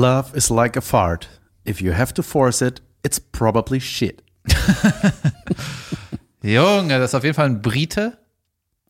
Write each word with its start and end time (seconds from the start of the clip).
Love 0.00 0.34
is 0.34 0.48
like 0.48 0.78
a 0.78 0.80
fart. 0.80 1.28
If 1.66 1.82
you 1.82 1.92
have 1.92 2.14
to 2.14 2.22
force 2.22 2.62
it, 2.62 2.80
it's 3.04 3.20
probably 3.20 3.80
shit. 3.80 4.22
Junge, 6.42 6.98
das 6.98 7.10
ist 7.10 7.14
auf 7.14 7.22
jeden 7.22 7.34
Fall 7.34 7.46
ein 7.46 7.60
Brite. 7.60 8.16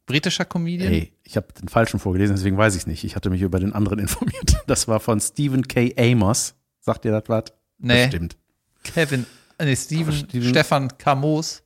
Britischer 0.06 0.44
Comedian. 0.44 0.88
Hey, 0.92 1.12
ich 1.24 1.36
habe 1.36 1.48
den 1.60 1.68
falschen 1.68 1.98
vorgelesen, 1.98 2.36
deswegen 2.36 2.56
weiß 2.56 2.74
ich 2.74 2.82
es 2.82 2.86
nicht. 2.86 3.02
Ich 3.04 3.16
hatte 3.16 3.28
mich 3.30 3.42
über 3.42 3.58
den 3.58 3.72
anderen 3.72 3.98
informiert. 4.04 4.56
Das 4.68 4.86
war 4.86 5.00
von 5.00 5.20
Stephen 5.20 5.66
K. 5.66 5.92
Amos. 5.96 6.54
Sagt 6.80 7.04
ihr 7.04 7.10
das 7.12 7.24
was? 7.28 7.44
Nee. 7.78 8.04
Bestimmt. 8.06 8.36
Kevin, 8.84 9.26
nee, 9.60 9.74
Steven, 9.76 10.12
Steven- 10.12 10.48
Stefan 10.50 10.96
Kamos. 10.96 11.62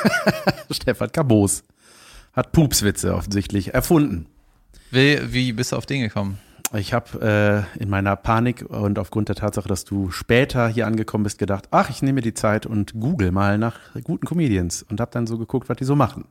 Stefan 0.70 1.10
Kabos 1.12 1.62
hat 2.34 2.52
Pupswitze 2.52 3.14
offensichtlich 3.14 3.72
erfunden. 3.74 4.26
Wie, 4.90 5.18
wie 5.32 5.52
bist 5.52 5.72
du 5.72 5.76
auf 5.76 5.86
den 5.86 6.02
gekommen? 6.02 6.38
Ich 6.78 6.92
habe 6.92 7.66
äh, 7.78 7.82
in 7.82 7.88
meiner 7.88 8.16
Panik 8.16 8.62
und 8.68 8.98
aufgrund 8.98 9.28
der 9.28 9.36
Tatsache, 9.36 9.68
dass 9.68 9.84
du 9.84 10.10
später 10.10 10.68
hier 10.68 10.86
angekommen 10.86 11.24
bist, 11.24 11.38
gedacht, 11.38 11.68
ach, 11.70 11.90
ich 11.90 12.02
nehme 12.02 12.14
mir 12.16 12.20
die 12.22 12.34
Zeit 12.34 12.66
und 12.66 12.92
google 12.98 13.30
mal 13.32 13.56
nach 13.56 13.78
guten 14.04 14.26
Comedians 14.26 14.82
und 14.82 15.00
habe 15.00 15.10
dann 15.12 15.26
so 15.26 15.38
geguckt, 15.38 15.68
was 15.68 15.76
die 15.78 15.84
so 15.84 15.94
machen, 15.96 16.26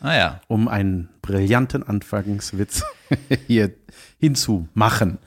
Ah 0.00 0.14
ja. 0.16 0.40
um 0.48 0.68
einen 0.68 1.08
brillanten 1.22 1.82
Anfangswitz 1.82 2.82
hier 3.46 3.72
hinzumachen. 4.18 5.18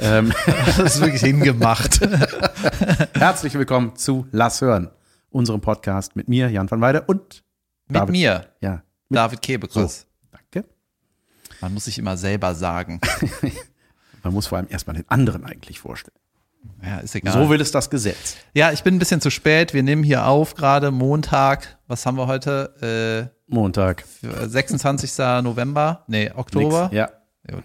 Ähm, 0.00 0.32
Das 0.76 0.96
ist 0.96 1.00
wirklich 1.00 1.22
hingemacht. 1.22 2.00
herzlich 3.14 3.54
willkommen 3.54 3.96
zu 3.96 4.26
Lass 4.32 4.60
hören, 4.60 4.90
unserem 5.30 5.60
Podcast 5.60 6.16
mit 6.16 6.28
mir, 6.28 6.50
Jan 6.50 6.70
van 6.70 6.80
Weide 6.80 7.02
und 7.02 7.44
Mit 7.86 7.96
David. 7.96 8.12
mir, 8.12 8.46
ja, 8.60 8.82
mit, 9.08 9.16
David 9.16 9.40
Kebekus. 9.42 10.06
danke. 10.30 10.68
Man 11.60 11.72
muss 11.72 11.86
sich 11.86 11.98
immer 11.98 12.16
selber 12.16 12.54
sagen. 12.54 13.00
Man 14.22 14.32
muss 14.34 14.46
vor 14.48 14.58
allem 14.58 14.66
erstmal 14.68 14.96
den 14.96 15.08
anderen 15.08 15.44
eigentlich 15.44 15.80
vorstellen. 15.80 16.16
Ja, 16.82 16.98
ist 16.98 17.14
egal. 17.14 17.32
So 17.32 17.48
will 17.50 17.60
es 17.60 17.70
das 17.70 17.88
Gesetz. 17.88 18.36
ja, 18.52 18.72
ich 18.72 18.82
bin 18.82 18.96
ein 18.96 18.98
bisschen 18.98 19.20
zu 19.20 19.30
spät. 19.30 19.74
Wir 19.74 19.82
nehmen 19.82 20.02
hier 20.02 20.26
auf, 20.26 20.54
gerade 20.54 20.90
Montag. 20.90 21.78
Was 21.86 22.04
haben 22.04 22.16
wir 22.16 22.26
heute? 22.26 23.30
Montag. 23.46 24.04
Äh, 24.22 24.46
26. 24.48 25.18
November? 25.42 26.04
Nee, 26.08 26.30
Oktober. 26.34 26.84
Nix. 26.84 26.94
Ja, 26.94 27.10
Gut. 27.50 27.64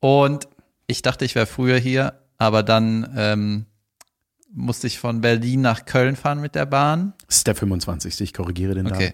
Und 0.00 0.48
ich 0.86 1.02
dachte, 1.02 1.24
ich 1.24 1.34
wäre 1.34 1.46
früher 1.46 1.78
hier, 1.78 2.14
aber 2.36 2.62
dann 2.62 3.12
ähm, 3.16 3.66
musste 4.52 4.86
ich 4.88 4.98
von 4.98 5.20
Berlin 5.20 5.60
nach 5.60 5.84
Köln 5.84 6.16
fahren 6.16 6.40
mit 6.40 6.54
der 6.54 6.66
Bahn. 6.66 7.14
das 7.26 7.38
ist 7.38 7.46
der 7.46 7.54
25. 7.54 8.20
Ich 8.20 8.34
korrigiere 8.34 8.74
den 8.74 8.86
Okay. 8.88 9.12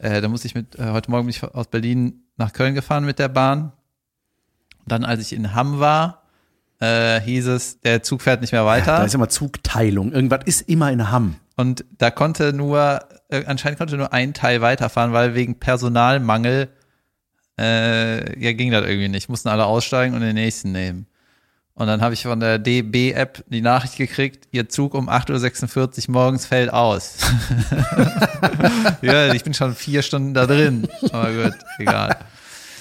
David. 0.00 0.16
Äh, 0.16 0.20
da 0.20 0.28
musste 0.28 0.46
ich 0.48 0.54
mit, 0.54 0.76
äh, 0.78 0.90
heute 0.90 1.10
Morgen 1.10 1.26
bin 1.26 1.30
ich 1.30 1.42
aus 1.44 1.68
Berlin 1.68 2.24
nach 2.36 2.52
Köln 2.52 2.74
gefahren 2.74 3.04
mit 3.04 3.18
der 3.18 3.28
Bahn. 3.28 3.72
Und 4.82 4.92
dann, 4.92 5.04
als 5.04 5.20
ich 5.20 5.32
in 5.32 5.54
Hamm 5.54 5.80
war, 5.80 6.22
äh, 6.80 7.20
hieß 7.20 7.46
es, 7.46 7.80
der 7.80 8.02
Zug 8.02 8.22
fährt 8.22 8.40
nicht 8.40 8.52
mehr 8.52 8.62
Da 8.62 8.66
weiter. 8.66 9.04
ist 9.04 9.14
immer 9.14 9.28
Zugteilung. 9.28 10.12
Irgendwas 10.12 10.40
ist 10.46 10.62
immer 10.62 10.90
in 10.90 11.10
Hamm. 11.10 11.36
Und 11.56 11.84
da 11.98 12.10
konnte 12.10 12.52
nur, 12.52 13.00
äh, 13.28 13.44
anscheinend 13.46 13.78
konnte 13.78 13.96
nur 13.96 14.12
ein 14.12 14.34
Teil 14.34 14.60
weiterfahren, 14.60 15.12
weil 15.12 15.34
wegen 15.34 15.60
Personalmangel 15.60 16.68
äh, 17.58 18.40
ja, 18.40 18.52
ging 18.52 18.72
das 18.72 18.84
irgendwie 18.84 19.08
nicht. 19.08 19.28
Mussten 19.28 19.48
alle 19.48 19.66
aussteigen 19.66 20.14
und 20.14 20.22
den 20.22 20.34
nächsten 20.34 20.72
nehmen. 20.72 21.06
Und 21.74 21.86
dann 21.86 22.02
habe 22.02 22.12
ich 22.14 22.22
von 22.22 22.38
der 22.38 22.58
DB-App 22.58 23.44
die 23.48 23.62
Nachricht 23.62 23.96
gekriegt, 23.96 24.46
ihr 24.50 24.68
Zug 24.68 24.94
um 24.94 25.08
8.46 25.08 26.08
Uhr 26.08 26.12
morgens 26.12 26.44
fällt 26.44 26.70
aus. 26.72 27.16
ja, 29.02 29.32
ich 29.32 29.42
bin 29.42 29.54
schon 29.54 29.74
vier 29.74 30.02
Stunden 30.02 30.34
da 30.34 30.46
drin. 30.46 30.86
Aber 31.12 31.32
gut, 31.32 31.54
egal. 31.78 32.16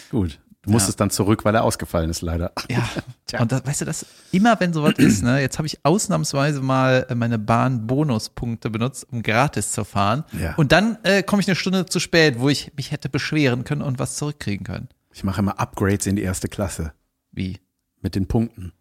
Gut. 0.10 0.40
Du 0.64 0.70
musstest 0.70 1.00
dann 1.00 1.10
zurück, 1.10 1.44
weil 1.44 1.56
er 1.56 1.64
ausgefallen 1.64 2.10
ist, 2.12 2.22
leider. 2.22 2.52
Ja, 2.70 2.88
Tja. 3.26 3.42
und 3.42 3.52
das, 3.52 3.66
weißt 3.66 3.82
du, 3.82 3.86
das 3.86 4.06
immer 4.32 4.60
wenn 4.60 4.74
sowas 4.74 4.94
ist, 4.98 5.24
ne, 5.24 5.42
jetzt 5.42 5.58
habe 5.58 5.66
ich 5.66 5.84
ausnahmsweise 5.84 6.62
mal 6.62 7.08
äh, 7.10 7.16
meine 7.16 7.40
Bahn-Bonuspunkte 7.40 8.70
benutzt, 8.70 9.08
um 9.12 9.24
gratis 9.24 9.72
zu 9.72 9.84
fahren. 9.84 10.24
Ja. 10.40 10.54
Und 10.56 10.72
dann 10.72 11.00
äh, 11.04 11.24
komme 11.24 11.42
ich 11.42 11.48
eine 11.48 11.56
Stunde 11.56 11.88
zu 11.88 12.00
spät, 12.00 12.40
wo 12.40 12.50
ich 12.50 12.74
mich 12.78 12.92
hätte 12.92 13.10
beschweren 13.10 13.64
können 13.64 13.82
und 13.82 13.98
was 13.98 14.18
zurückkriegen 14.18 14.64
können. 14.66 14.88
Ich 15.14 15.24
mache 15.24 15.40
immer 15.42 15.60
Upgrades 15.60 16.06
in 16.06 16.16
die 16.16 16.22
erste 16.22 16.48
Klasse 16.48 16.94
Wie? 17.32 17.60
mit 18.02 18.14
den 18.14 18.28
Punkten. 18.28 18.72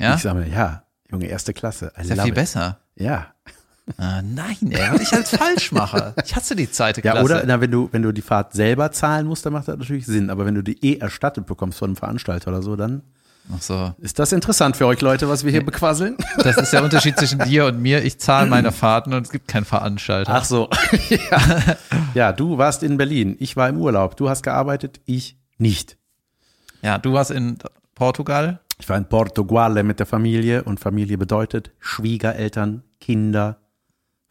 Ja? 0.00 0.14
Ich 0.14 0.22
sage 0.22 0.38
mir, 0.38 0.48
ja, 0.48 0.84
Junge, 1.10 1.26
erste 1.26 1.52
Klasse. 1.52 1.92
I 1.98 2.02
Ist 2.02 2.10
ja 2.10 2.22
viel 2.22 2.28
it. 2.28 2.34
besser. 2.34 2.78
Ja. 2.94 3.34
Ah, 3.98 4.22
nein, 4.22 4.56
ey, 4.70 4.92
was 4.92 5.00
ich 5.02 5.12
halt 5.12 5.28
falsch 5.28 5.70
mache. 5.70 6.14
Ich 6.24 6.34
hasse 6.34 6.56
die 6.56 6.70
zweite 6.70 7.02
Ja, 7.02 7.12
Klasse. 7.12 7.24
oder 7.24 7.44
na, 7.46 7.60
wenn 7.60 7.70
du, 7.70 7.88
wenn 7.92 8.02
du 8.02 8.12
die 8.12 8.22
Fahrt 8.22 8.54
selber 8.54 8.90
zahlen 8.92 9.26
musst, 9.26 9.44
dann 9.44 9.52
macht 9.52 9.68
das 9.68 9.76
natürlich 9.76 10.06
Sinn. 10.06 10.30
Aber 10.30 10.46
wenn 10.46 10.54
du 10.54 10.62
die 10.62 10.82
eh 10.84 10.96
erstattet 10.98 11.44
bekommst 11.46 11.78
von 11.78 11.90
einem 11.90 11.96
Veranstalter 11.96 12.50
oder 12.50 12.62
so, 12.62 12.76
dann 12.76 13.02
Ach 13.54 13.60
so. 13.60 13.92
ist 13.98 14.18
das 14.18 14.32
interessant 14.32 14.76
für 14.76 14.86
euch 14.86 15.02
Leute, 15.02 15.28
was 15.28 15.44
wir 15.44 15.50
hier 15.50 15.64
bequasseln. 15.64 16.16
Das 16.38 16.56
ist 16.56 16.72
der 16.72 16.82
Unterschied 16.82 17.18
zwischen 17.18 17.40
dir 17.40 17.66
und 17.66 17.80
mir. 17.80 18.02
Ich 18.04 18.18
zahle 18.18 18.48
meine 18.48 18.72
Fahrten 18.72 19.12
und 19.12 19.26
es 19.26 19.30
gibt 19.30 19.48
keinen 19.48 19.66
Veranstalter. 19.66 20.32
Ach 20.34 20.44
so. 20.44 20.70
ja. 21.10 21.76
ja, 22.14 22.32
du 22.32 22.56
warst 22.56 22.82
in 22.82 22.96
Berlin. 22.96 23.36
Ich 23.38 23.54
war 23.54 23.68
im 23.68 23.76
Urlaub. 23.76 24.16
Du 24.16 24.30
hast 24.30 24.42
gearbeitet, 24.42 25.00
ich 25.04 25.36
nicht. 25.58 25.98
Ja, 26.80 26.96
du 26.96 27.12
warst 27.12 27.30
in 27.30 27.58
Portugal. 27.94 28.60
Ich 28.80 28.88
war 28.88 28.96
in 28.96 29.04
Portugal 29.04 29.82
mit 29.84 29.98
der 29.98 30.06
Familie 30.06 30.64
und 30.64 30.80
Familie 30.80 31.18
bedeutet 31.18 31.70
Schwiegereltern, 31.80 32.82
Kinder, 33.00 33.58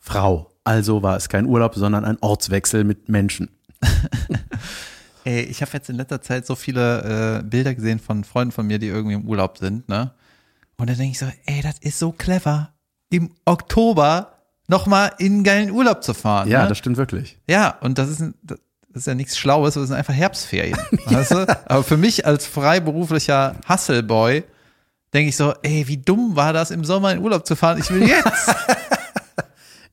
Frau. 0.04 0.52
Also 0.66 1.02
war 1.02 1.16
es 1.16 1.30
kein 1.30 1.46
Urlaub, 1.46 1.76
sondern 1.76 2.04
ein 2.04 2.18
Ortswechsel 2.20 2.84
mit 2.84 3.08
Menschen. 3.08 3.50
Ey, 5.24 5.44
ich 5.44 5.62
habe 5.62 5.72
jetzt 5.74 5.90
in 5.90 5.96
letzter 5.96 6.22
Zeit 6.22 6.46
so 6.46 6.56
viele 6.56 7.40
äh, 7.40 7.44
Bilder 7.44 7.74
gesehen 7.74 8.00
von 8.00 8.26
Freunden 8.26 8.52
von 8.52 8.68
mir, 8.68 8.80
die 8.80 8.88
irgendwie 8.88 9.16
im 9.16 9.26
Urlaub 9.26 9.58
sind, 9.58 9.88
ne? 9.88 10.12
Und 10.78 10.90
da 10.90 10.94
denke 10.96 11.12
ich 11.12 11.20
so, 11.20 11.28
ey, 11.46 11.62
das 11.62 11.80
ist 11.80 12.00
so 12.00 12.12
clever, 12.12 12.74
im 13.10 13.32
Oktober 13.46 14.34
nochmal 14.68 15.14
in 15.20 15.34
einen 15.34 15.44
geilen 15.46 15.72
Urlaub 15.72 16.04
zu 16.04 16.14
fahren. 16.14 16.50
Ja, 16.50 16.64
ne? 16.64 16.70
das 16.70 16.78
stimmt 16.80 16.98
wirklich. 16.98 17.40
ja, 17.48 17.78
und 17.80 17.98
das 17.98 18.10
ist, 18.10 18.20
ein, 18.20 18.34
das 18.42 18.60
ist 18.94 19.08
ja 19.08 19.16
nichts 19.16 19.38
Schlaues, 19.38 19.76
das 19.76 19.88
sind 19.88 19.96
einfach 19.96 20.14
Herbstferien. 20.14 20.78
weißt 21.06 21.32
du? 21.32 21.48
Aber 21.70 21.84
für 21.84 21.98
mich 21.98 22.26
als 22.26 22.46
freiberuflicher 22.46 23.56
Hustleboy 23.70 24.44
denke 25.14 25.30
ich 25.30 25.38
so, 25.38 25.54
ey, 25.62 25.88
wie 25.88 25.98
dumm 25.98 26.36
war 26.36 26.52
das, 26.52 26.72
im 26.72 26.84
Sommer 26.84 27.14
in 27.14 27.20
Urlaub 27.20 27.46
zu 27.48 27.56
fahren? 27.56 27.80
Ich 27.80 27.90
will 27.90 28.06
jetzt. 28.06 28.56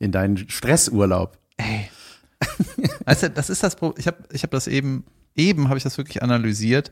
In 0.01 0.11
deinen 0.11 0.37
Stressurlaub. 0.49 1.39
Ey. 1.59 1.89
Du, 3.21 3.31
das 3.31 3.51
ist 3.51 3.63
das 3.63 3.77
Problem. 3.77 4.01
Ich 4.01 4.07
habe 4.09 4.17
ich 4.33 4.43
hab 4.43 4.51
das 4.51 4.67
eben, 4.67 5.05
eben 5.37 5.69
habe 5.69 5.77
ich 5.79 5.85
das 5.85 5.99
wirklich 5.99 6.23
analysiert. 6.23 6.91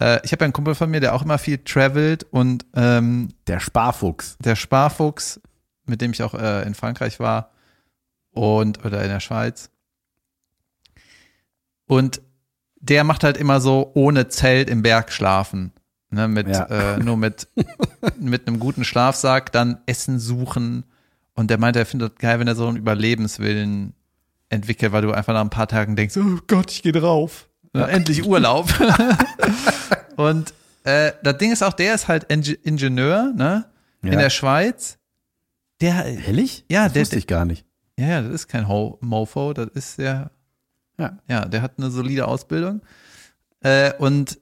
Äh, 0.00 0.20
ich 0.24 0.32
habe 0.32 0.44
einen 0.44 0.52
Kumpel 0.52 0.74
von 0.74 0.90
mir, 0.90 1.00
der 1.00 1.14
auch 1.14 1.22
immer 1.22 1.38
viel 1.38 1.58
travelt 1.58 2.24
und 2.30 2.64
ähm, 2.74 3.28
Der 3.48 3.58
Sparfuchs. 3.60 4.36
der 4.38 4.54
Sparfuchs, 4.56 5.40
mit 5.86 6.00
dem 6.00 6.12
ich 6.12 6.22
auch 6.22 6.34
äh, 6.34 6.62
in 6.62 6.74
Frankreich 6.74 7.18
war 7.20 7.50
und 8.30 8.84
oder 8.84 9.02
in 9.02 9.08
der 9.10 9.20
Schweiz. 9.20 9.70
Und 11.86 12.22
der 12.76 13.02
macht 13.04 13.24
halt 13.24 13.36
immer 13.36 13.60
so 13.60 13.90
ohne 13.94 14.28
Zelt 14.28 14.70
im 14.70 14.82
Berg 14.82 15.12
schlafen. 15.12 15.72
Ne, 16.10 16.28
mit, 16.28 16.48
Ja. 16.48 16.64
äh, 16.94 16.98
nur 16.98 17.16
mit, 17.16 17.48
mit 18.20 18.46
einem 18.46 18.58
guten 18.58 18.84
Schlafsack, 18.84 19.52
dann 19.52 19.80
Essen 19.86 20.18
suchen. 20.18 20.84
Und 21.40 21.48
der 21.48 21.56
meinte, 21.58 21.78
er 21.78 21.86
findet 21.86 22.12
das 22.12 22.18
geil, 22.18 22.38
wenn 22.38 22.48
er 22.48 22.54
so 22.54 22.66
einen 22.68 22.76
Überlebenswillen 22.76 23.94
entwickelt, 24.50 24.92
weil 24.92 25.00
du 25.00 25.12
einfach 25.12 25.32
nach 25.32 25.40
ein 25.40 25.48
paar 25.48 25.68
Tagen 25.68 25.96
denkst, 25.96 26.14
oh 26.18 26.38
Gott, 26.46 26.70
ich 26.70 26.82
gehe 26.82 26.92
drauf. 26.92 27.48
Ne, 27.72 27.88
Endlich 27.88 28.26
Urlaub. 28.26 28.68
und 30.16 30.52
äh, 30.84 31.12
das 31.22 31.38
Ding 31.38 31.50
ist 31.50 31.62
auch, 31.62 31.72
der 31.72 31.94
ist 31.94 32.08
halt 32.08 32.30
Enge- 32.30 32.58
Ingenieur, 32.62 33.32
ne? 33.34 33.64
Ja. 34.02 34.12
In 34.12 34.18
der 34.18 34.28
Schweiz. 34.28 34.98
Der, 35.80 36.04
Ehrlich? 36.04 36.66
Ja, 36.70 36.84
das 36.84 36.92
der- 36.92 37.02
wusste 37.02 37.16
ich 37.16 37.26
gar 37.26 37.46
nicht. 37.46 37.64
ja, 37.98 38.06
ja, 38.06 38.22
das 38.22 38.32
ist 38.32 38.48
kein 38.48 38.68
Ho 38.68 38.98
Mofo, 39.00 39.54
das 39.54 39.68
ist 39.68 39.98
der, 39.98 40.30
Ja. 40.98 41.18
ja, 41.26 41.46
der 41.46 41.62
hat 41.62 41.74
eine 41.78 41.90
solide 41.90 42.28
Ausbildung. 42.28 42.82
Äh, 43.62 43.94
und 43.98 44.38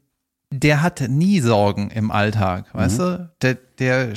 der 0.51 0.83
hat 0.83 1.01
nie 1.09 1.39
Sorgen 1.41 1.91
im 1.91 2.11
Alltag, 2.11 2.75
weißt 2.75 2.99
du? 2.99 3.31
Der, 3.43 3.55
der 3.79 4.17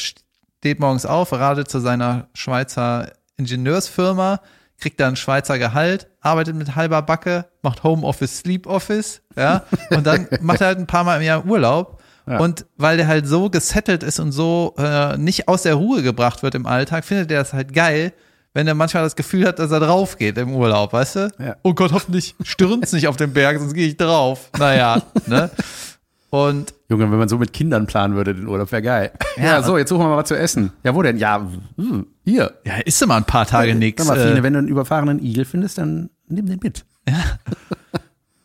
steht 0.61 0.79
morgens 0.79 1.07
auf, 1.07 1.33
radelt 1.33 1.71
zu 1.71 1.79
seiner 1.79 2.27
Schweizer 2.35 3.13
Ingenieursfirma, 3.37 4.41
kriegt 4.77 4.99
dann 4.99 5.15
Schweizer 5.15 5.57
Gehalt, 5.57 6.05
arbeitet 6.21 6.55
mit 6.55 6.75
halber 6.75 7.01
Backe, 7.01 7.45
macht 7.63 7.83
Homeoffice, 7.83 8.37
Sleep 8.37 8.67
Office, 8.67 9.23
ja, 9.35 9.63
und 9.89 10.05
dann 10.05 10.27
macht 10.41 10.61
er 10.61 10.67
halt 10.67 10.77
ein 10.77 10.85
paar 10.85 11.03
Mal 11.03 11.17
im 11.17 11.23
Jahr 11.23 11.43
Urlaub. 11.43 11.99
Ja. 12.27 12.37
Und 12.37 12.67
weil 12.77 12.97
der 12.97 13.07
halt 13.07 13.25
so 13.25 13.49
gesettelt 13.49 14.03
ist 14.03 14.19
und 14.19 14.31
so 14.31 14.75
äh, 14.77 15.17
nicht 15.17 15.47
aus 15.47 15.63
der 15.63 15.73
Ruhe 15.73 16.03
gebracht 16.03 16.43
wird 16.43 16.53
im 16.53 16.67
Alltag, 16.67 17.05
findet 17.05 17.31
er 17.31 17.41
es 17.41 17.53
halt 17.53 17.73
geil, 17.73 18.13
wenn 18.53 18.67
er 18.67 18.75
manchmal 18.75 19.01
das 19.01 19.15
Gefühl 19.15 19.47
hat, 19.47 19.57
dass 19.57 19.71
er 19.71 19.79
drauf 19.79 20.19
geht 20.19 20.37
im 20.37 20.53
Urlaub, 20.53 20.93
weißt 20.93 21.15
du? 21.15 21.31
Ja. 21.39 21.55
Oh 21.63 21.73
Gott, 21.73 21.91
hoffentlich 21.91 22.35
stürnt's 22.43 22.93
nicht 22.93 23.07
auf 23.07 23.17
dem 23.17 23.33
Berg, 23.33 23.57
sonst 23.57 23.73
gehe 23.73 23.87
ich 23.87 23.97
drauf. 23.97 24.51
Naja, 24.59 25.01
ne? 25.25 25.49
Und 26.31 26.73
Junge, 26.89 27.11
wenn 27.11 27.19
man 27.19 27.27
so 27.27 27.37
mit 27.37 27.51
Kindern 27.51 27.87
planen 27.87 28.15
würde, 28.15 28.33
den 28.33 28.47
Urlaub 28.47 28.71
wäre 28.71 28.81
geil. 28.81 29.11
Ja, 29.37 29.43
Ja, 29.43 29.63
so, 29.63 29.77
jetzt 29.77 29.89
suchen 29.89 30.01
wir 30.01 30.07
mal 30.07 30.17
was 30.17 30.29
zu 30.29 30.37
essen. 30.37 30.71
Ja, 30.83 30.95
wo 30.95 31.01
denn? 31.01 31.17
Ja, 31.17 31.45
hm, 31.75 32.07
hier. 32.23 32.53
ja, 32.65 32.77
ist 32.85 33.01
immer 33.01 33.15
ein 33.15 33.25
paar 33.25 33.45
Tage 33.45 33.75
mal, 33.75 34.17
Fine, 34.17 34.39
Äh, 34.39 34.43
wenn 34.43 34.53
du 34.53 34.59
einen 34.59 34.67
überfahrenen 34.69 35.23
Igel 35.23 35.43
findest, 35.45 35.77
dann 35.77 36.09
nimm 36.27 36.45
den 36.47 36.59
mit. 36.63 36.85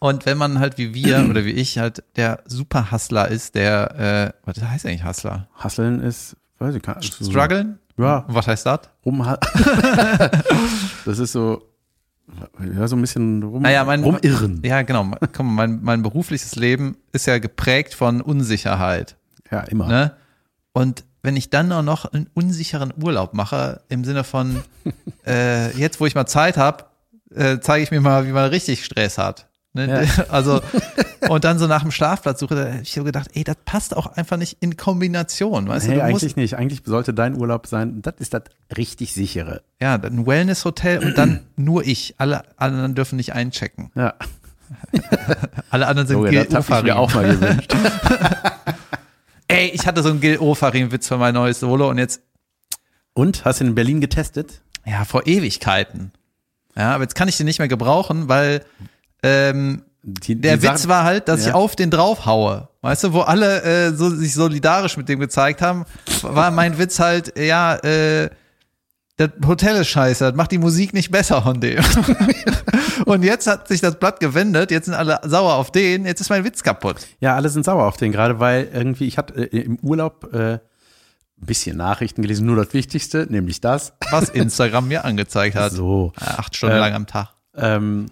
und 0.00 0.26
wenn 0.26 0.36
man 0.36 0.58
halt 0.58 0.78
wie 0.78 0.94
wir 0.94 1.26
oder 1.30 1.44
wie 1.44 1.52
ich 1.52 1.78
halt 1.78 2.02
der 2.16 2.40
Super-Hustler 2.46 3.28
ist, 3.28 3.54
der, 3.54 4.34
äh, 4.44 4.46
was 4.46 4.60
heißt 4.62 4.84
eigentlich 4.84 5.04
Hustler? 5.04 5.48
Hasseln 5.54 6.00
ist 6.00 6.36
weiß 6.58 6.74
ich, 6.74 6.82
kann, 6.82 7.00
so, 7.00 7.30
Struggeln? 7.30 7.78
Ja, 7.98 8.24
Was 8.28 8.46
heißt 8.48 8.66
das? 8.66 8.80
rum, 9.04 9.20
das 11.04 11.18
ist 11.18 11.32
so, 11.32 11.62
ja, 12.76 12.88
so 12.88 12.96
ein 12.96 13.00
bisschen 13.00 13.42
rum, 13.42 13.62
Naja, 13.62 13.84
mein- 13.84 14.02
rumirren. 14.02 14.60
Ja, 14.64 14.82
genau. 14.82 15.10
Komm, 15.32 15.54
mein, 15.54 15.80
mein 15.82 16.02
berufliches 16.02 16.56
Leben 16.56 16.96
ist 17.12 17.26
ja 17.26 17.38
geprägt 17.38 17.94
von 17.94 18.20
Unsicherheit. 18.20 19.16
Ja, 19.50 19.60
immer. 19.60 19.86
Ne? 19.86 20.12
Und 20.72 21.04
wenn 21.22 21.36
ich 21.36 21.50
dann 21.50 21.70
auch 21.72 21.82
noch 21.82 22.04
einen 22.04 22.28
unsicheren 22.34 22.92
Urlaub 23.02 23.32
mache, 23.34 23.80
im 23.88 24.04
Sinne 24.04 24.24
von, 24.24 24.62
äh, 25.26 25.76
jetzt 25.76 26.00
wo 26.00 26.06
ich 26.06 26.14
mal 26.14 26.26
Zeit 26.26 26.56
habe, 26.56 26.84
äh, 27.34 27.58
zeige 27.60 27.82
ich 27.82 27.90
mir 27.90 28.00
mal, 28.00 28.26
wie 28.26 28.32
man 28.32 28.48
richtig 28.50 28.84
Stress 28.84 29.18
hat. 29.18 29.48
Ne? 29.76 30.08
Also, 30.28 30.60
und 31.28 31.44
dann 31.44 31.58
so 31.58 31.66
nach 31.66 31.82
dem 31.82 31.90
Schlafplatz 31.92 32.40
suche, 32.40 32.54
da 32.56 32.72
hab 32.74 32.82
ich 32.82 32.92
so 32.92 33.04
gedacht, 33.04 33.28
ey, 33.34 33.44
das 33.44 33.56
passt 33.64 33.96
auch 33.96 34.06
einfach 34.16 34.36
nicht 34.36 34.56
in 34.60 34.76
Kombination. 34.76 35.68
Weißt 35.68 35.86
Nee, 35.86 35.94
du, 35.94 36.00
du 36.00 36.04
eigentlich 36.04 36.22
musst, 36.24 36.36
nicht. 36.36 36.54
Eigentlich 36.56 36.82
sollte 36.84 37.14
dein 37.14 37.36
Urlaub 37.36 37.66
sein, 37.66 38.02
das 38.02 38.14
ist 38.18 38.34
das 38.34 38.42
richtig 38.76 39.14
sichere. 39.14 39.62
ja, 39.80 39.94
ein 39.94 40.26
Wellness-Hotel 40.26 41.04
und 41.04 41.16
dann 41.16 41.40
nur 41.56 41.86
ich. 41.86 42.14
Alle 42.18 42.44
anderen 42.56 42.94
dürfen 42.94 43.16
nicht 43.16 43.32
einchecken. 43.34 43.90
Ja, 43.94 44.14
Alle 45.70 45.86
anderen 45.86 46.08
sind 46.08 46.16
Oh 46.16 46.24
das 46.26 46.68
habe 46.70 46.78
ich 46.78 46.84
mir 46.92 46.98
auch 46.98 47.14
mal 47.14 47.24
gewünscht. 47.26 47.72
Ey, 49.48 49.68
ich 49.68 49.86
hatte 49.86 50.02
so 50.02 50.08
einen 50.10 50.20
Gil 50.20 50.38
Ofarim-Witz 50.38 51.06
für 51.08 51.18
mein 51.18 51.34
neues 51.34 51.60
Solo 51.60 51.88
und 51.88 51.98
jetzt 51.98 52.20
Und, 53.14 53.44
hast 53.44 53.60
du 53.60 53.64
in 53.64 53.74
Berlin 53.74 54.00
getestet? 54.00 54.60
Ja, 54.84 55.04
vor 55.04 55.26
Ewigkeiten. 55.26 56.12
Ja, 56.76 56.94
aber 56.94 57.04
jetzt 57.04 57.14
kann 57.14 57.28
ich 57.28 57.36
den 57.36 57.46
nicht 57.46 57.58
mehr 57.58 57.68
gebrauchen, 57.68 58.28
weil 58.28 58.64
ähm, 59.26 59.82
Die, 60.02 60.40
der 60.40 60.56
die 60.56 60.62
Witz 60.62 60.82
Sachen- 60.82 60.88
war 60.90 61.04
halt, 61.04 61.28
dass 61.28 61.42
Ja. 61.42 61.48
ich 61.48 61.54
auf 61.54 61.74
den 61.76 61.90
draufhaue. 61.90 62.68
Weißt 62.82 63.04
du, 63.04 63.12
wo 63.12 63.20
alle 63.22 63.62
äh, 63.62 63.92
so, 63.94 64.08
sich 64.10 64.34
solidarisch 64.34 64.96
mit 64.96 65.08
dem 65.08 65.18
gezeigt 65.18 65.60
haben, 65.62 65.84
war 66.22 66.50
mein 66.50 66.78
Witz 66.78 66.98
halt, 67.00 67.36
ja, 67.38 67.74
äh, 67.76 68.30
das 69.18 69.30
Hotel 69.46 69.76
ist 69.76 69.88
scheiße, 69.88 70.24
das 70.24 70.34
macht 70.34 70.52
die 70.52 70.58
Musik 70.58 70.92
nicht 70.92 71.10
besser 71.10 71.40
von 71.42 71.58
dem. 71.60 71.82
Und 73.06 73.22
jetzt 73.22 73.46
hat 73.46 73.66
sich 73.68 73.80
das 73.80 73.98
Blatt 73.98 74.20
gewendet, 74.20 74.70
jetzt 74.70 74.84
sind 74.86 74.94
alle 74.94 75.18
sauer 75.24 75.54
auf 75.54 75.72
den, 75.72 76.04
jetzt 76.04 76.20
ist 76.20 76.28
mein 76.30 76.44
Witz 76.44 76.62
kaputt. 76.62 76.96
Ja, 77.20 77.34
alle 77.34 77.48
sind 77.48 77.64
sauer 77.64 77.84
auf 77.86 77.96
den, 77.96 78.12
gerade 78.12 78.40
weil 78.40 78.68
irgendwie, 78.72 79.06
ich 79.06 79.16
hatte 79.18 79.34
äh, 79.52 79.58
im 79.60 79.78
Urlaub 79.80 80.32
äh, 80.34 80.54
ein 80.54 80.60
bisschen 81.46 81.76
Nachrichten 81.78 82.22
gelesen, 82.22 82.46
nur 82.46 82.56
das 82.56 82.72
Wichtigste, 82.74 83.26
nämlich 83.28 83.60
das. 83.62 83.94
Was 84.10 84.28
Instagram 84.28 84.88
mir 84.88 85.04
angezeigt 85.04 85.54
hat. 85.56 85.72
So. 85.76 86.12
Acht 86.16 86.54
Stunden 86.56 86.76
Äh, 86.76 86.80
lang 86.80 86.94
am 86.94 87.06
Tag. 87.06 87.30
ähm, 87.56 88.06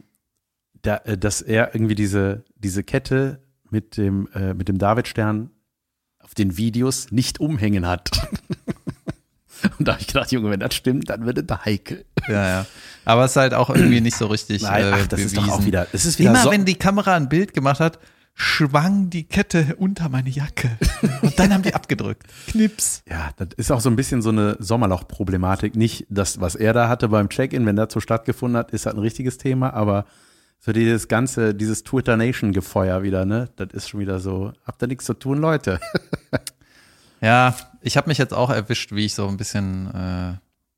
da, 0.84 0.98
äh, 0.98 1.18
dass 1.18 1.42
er 1.42 1.74
irgendwie 1.74 1.94
diese, 1.94 2.44
diese 2.56 2.82
Kette 2.84 3.42
mit 3.70 3.96
dem, 3.96 4.28
äh, 4.34 4.54
mit 4.54 4.68
dem 4.68 4.78
Davidstern 4.78 5.50
auf 6.20 6.34
den 6.34 6.56
Videos 6.56 7.10
nicht 7.10 7.40
umhängen 7.40 7.86
hat. 7.86 8.10
Und 9.78 9.88
da 9.88 9.92
habe 9.92 10.02
ich 10.02 10.08
gedacht, 10.08 10.30
Junge, 10.30 10.50
wenn 10.50 10.60
das 10.60 10.74
stimmt, 10.74 11.08
dann 11.08 11.24
wird 11.24 11.50
es 11.50 11.64
heikel. 11.64 12.04
Ja, 12.28 12.48
ja. 12.48 12.66
Aber 13.04 13.24
es 13.24 13.32
ist 13.32 13.36
halt 13.36 13.54
auch 13.54 13.70
irgendwie 13.70 14.00
nicht 14.00 14.16
so 14.16 14.26
richtig 14.26 14.62
Nein, 14.62 14.84
äh, 14.84 14.90
ach, 14.94 15.06
das 15.06 15.20
ist 15.20 15.36
doch 15.36 15.42
auch 15.44 15.52
bewiesen. 15.52 15.66
wieder, 15.66 15.86
das 15.90 16.04
ist 16.04 16.18
wieder 16.18 16.30
Immer 16.30 16.42
so, 16.42 16.50
wenn 16.50 16.64
die 16.64 16.74
Kamera 16.74 17.14
ein 17.14 17.28
Bild 17.28 17.54
gemacht 17.54 17.80
hat, 17.80 17.98
schwang 18.34 19.10
die 19.10 19.24
Kette 19.24 19.76
unter 19.78 20.08
meine 20.08 20.28
Jacke. 20.28 20.70
Und 21.22 21.38
dann 21.38 21.52
haben 21.54 21.62
die 21.62 21.72
abgedrückt. 21.72 22.26
Knips. 22.48 23.02
Ja, 23.08 23.30
das 23.36 23.48
ist 23.56 23.70
auch 23.70 23.80
so 23.80 23.88
ein 23.88 23.96
bisschen 23.96 24.22
so 24.22 24.30
eine 24.30 24.56
Sommerloch-Problematik. 24.58 25.76
Nicht 25.76 26.06
das, 26.10 26.40
was 26.40 26.56
er 26.56 26.72
da 26.72 26.88
hatte 26.88 27.08
beim 27.08 27.28
Check-in, 27.28 27.64
wenn 27.64 27.76
dazu 27.76 28.00
stattgefunden 28.00 28.58
hat, 28.58 28.72
ist 28.72 28.86
das 28.86 28.94
ein 28.94 29.00
richtiges 29.00 29.38
Thema, 29.38 29.72
aber 29.72 30.04
so 30.58 30.72
dieses 30.72 31.08
ganze, 31.08 31.54
dieses 31.54 31.84
Twitter 31.84 32.16
Nation-Gefeuer 32.16 33.02
wieder, 33.02 33.24
ne? 33.24 33.50
Das 33.56 33.68
ist 33.72 33.88
schon 33.88 34.00
wieder 34.00 34.18
so, 34.18 34.52
habt 34.64 34.82
ihr 34.82 34.88
nichts 34.88 35.04
zu 35.04 35.14
tun, 35.14 35.38
Leute. 35.38 35.80
Ja, 37.24 37.56
ich 37.80 37.96
habe 37.96 38.10
mich 38.10 38.18
jetzt 38.18 38.34
auch 38.34 38.50
erwischt, 38.50 38.92
wie 38.92 39.06
ich 39.06 39.14
so 39.14 39.26
ein 39.28 39.38
bisschen 39.38 39.86
äh, 39.94 40.34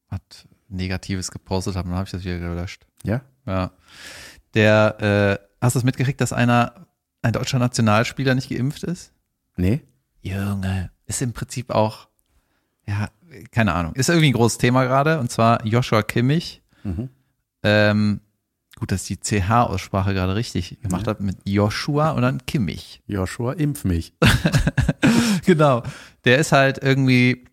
was 0.09 0.21
Negatives 0.69 1.33
gepostet 1.33 1.75
habe. 1.75 1.89
Dann 1.89 1.97
habe 1.97 2.07
ich 2.07 2.13
das 2.13 2.23
wieder 2.25 2.39
gelöscht. 2.39 2.87
Ja? 3.03 3.23
Ja. 3.47 3.73
Der, 4.55 5.41
äh, 5.41 5.45
hast 5.61 5.75
du 5.75 5.81
es 5.81 5.85
mitgekriegt, 5.85 6.21
dass 6.21 6.33
einer, 6.33 6.87
ein 7.23 7.33
deutscher 7.33 7.59
Nationalspieler 7.59 8.37
nicht 8.37 8.49
geimpft 8.49 8.85
ist? 8.85 9.13
Nee? 9.57 9.83
Junge, 10.23 10.93
ist 11.07 11.21
im 11.21 11.33
Prinzip 11.33 11.71
auch, 11.71 12.07
ja, 12.87 13.11
keine 13.51 13.75
Ahnung, 13.75 13.95
ist 13.95 14.09
irgendwie 14.09 14.29
ein 14.29 14.35
großes 14.35 14.59
Thema 14.59 14.85
gerade, 14.85 15.19
und 15.19 15.33
zwar 15.33 15.67
Joshua 15.67 16.05
Kimmich. 16.05 16.63
Mhm. 16.85 17.09
Ähm, 17.65 18.21
gut, 18.79 18.93
dass 18.93 19.09
ich 19.09 19.19
die 19.19 19.41
CH-Aussprache 19.41 20.15
gerade 20.15 20.35
richtig 20.35 20.81
gemacht 20.81 21.09
habe 21.09 21.23
mit 21.23 21.39
Joshua 21.45 22.11
und 22.11 22.23
dann 22.23 22.45
Kimmich. 22.47 23.03
Joshua, 23.07 23.53
impf 23.53 23.85
mich. 23.85 24.13
genau. 25.47 25.83
Der 26.25 26.39
ist 26.39 26.53
halt 26.53 26.83
irgendwie 26.83 27.47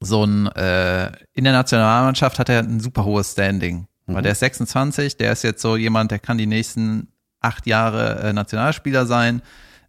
so 0.00 0.24
ein, 0.24 0.46
äh, 0.48 1.10
in 1.32 1.44
der 1.44 1.52
Nationalmannschaft 1.52 2.38
hat 2.38 2.48
er 2.48 2.60
ein 2.60 2.80
super 2.80 3.04
hohes 3.04 3.32
Standing. 3.32 3.88
Weil 4.08 4.22
der 4.22 4.32
ist 4.32 4.40
26, 4.40 5.16
der 5.16 5.32
ist 5.32 5.42
jetzt 5.42 5.60
so 5.60 5.76
jemand, 5.76 6.12
der 6.12 6.20
kann 6.20 6.38
die 6.38 6.46
nächsten 6.46 7.08
acht 7.40 7.66
Jahre 7.66 8.20
äh, 8.20 8.32
Nationalspieler 8.32 9.04
sein, 9.04 9.42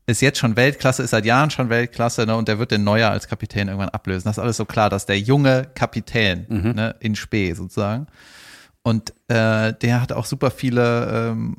ist 0.08 0.22
jetzt 0.22 0.40
schon 0.40 0.56
Weltklasse, 0.56 1.04
ist 1.04 1.12
seit 1.12 1.26
Jahren 1.26 1.52
schon 1.52 1.70
Weltklasse, 1.70 2.26
ne, 2.26 2.36
und 2.36 2.48
der 2.48 2.58
wird 2.58 2.72
den 2.72 2.84
Neuer 2.84 3.12
als 3.12 3.28
Kapitän 3.28 3.68
irgendwann 3.68 3.90
ablösen. 3.90 4.24
Das 4.24 4.38
ist 4.38 4.44
alles 4.44 4.58
so 4.58 4.66
klar, 4.66 4.90
dass 4.90 5.06
der 5.06 5.20
junge 5.20 5.68
Kapitän, 5.76 6.46
ne, 6.74 6.96
in 7.00 7.16
Spee 7.16 7.54
sozusagen. 7.54 8.08
Und 8.88 9.14
äh, 9.28 9.74
der 9.74 10.02
hat 10.02 10.14
auch 10.14 10.24
super 10.24 10.50
viele, 10.50 11.12
ähm, 11.12 11.58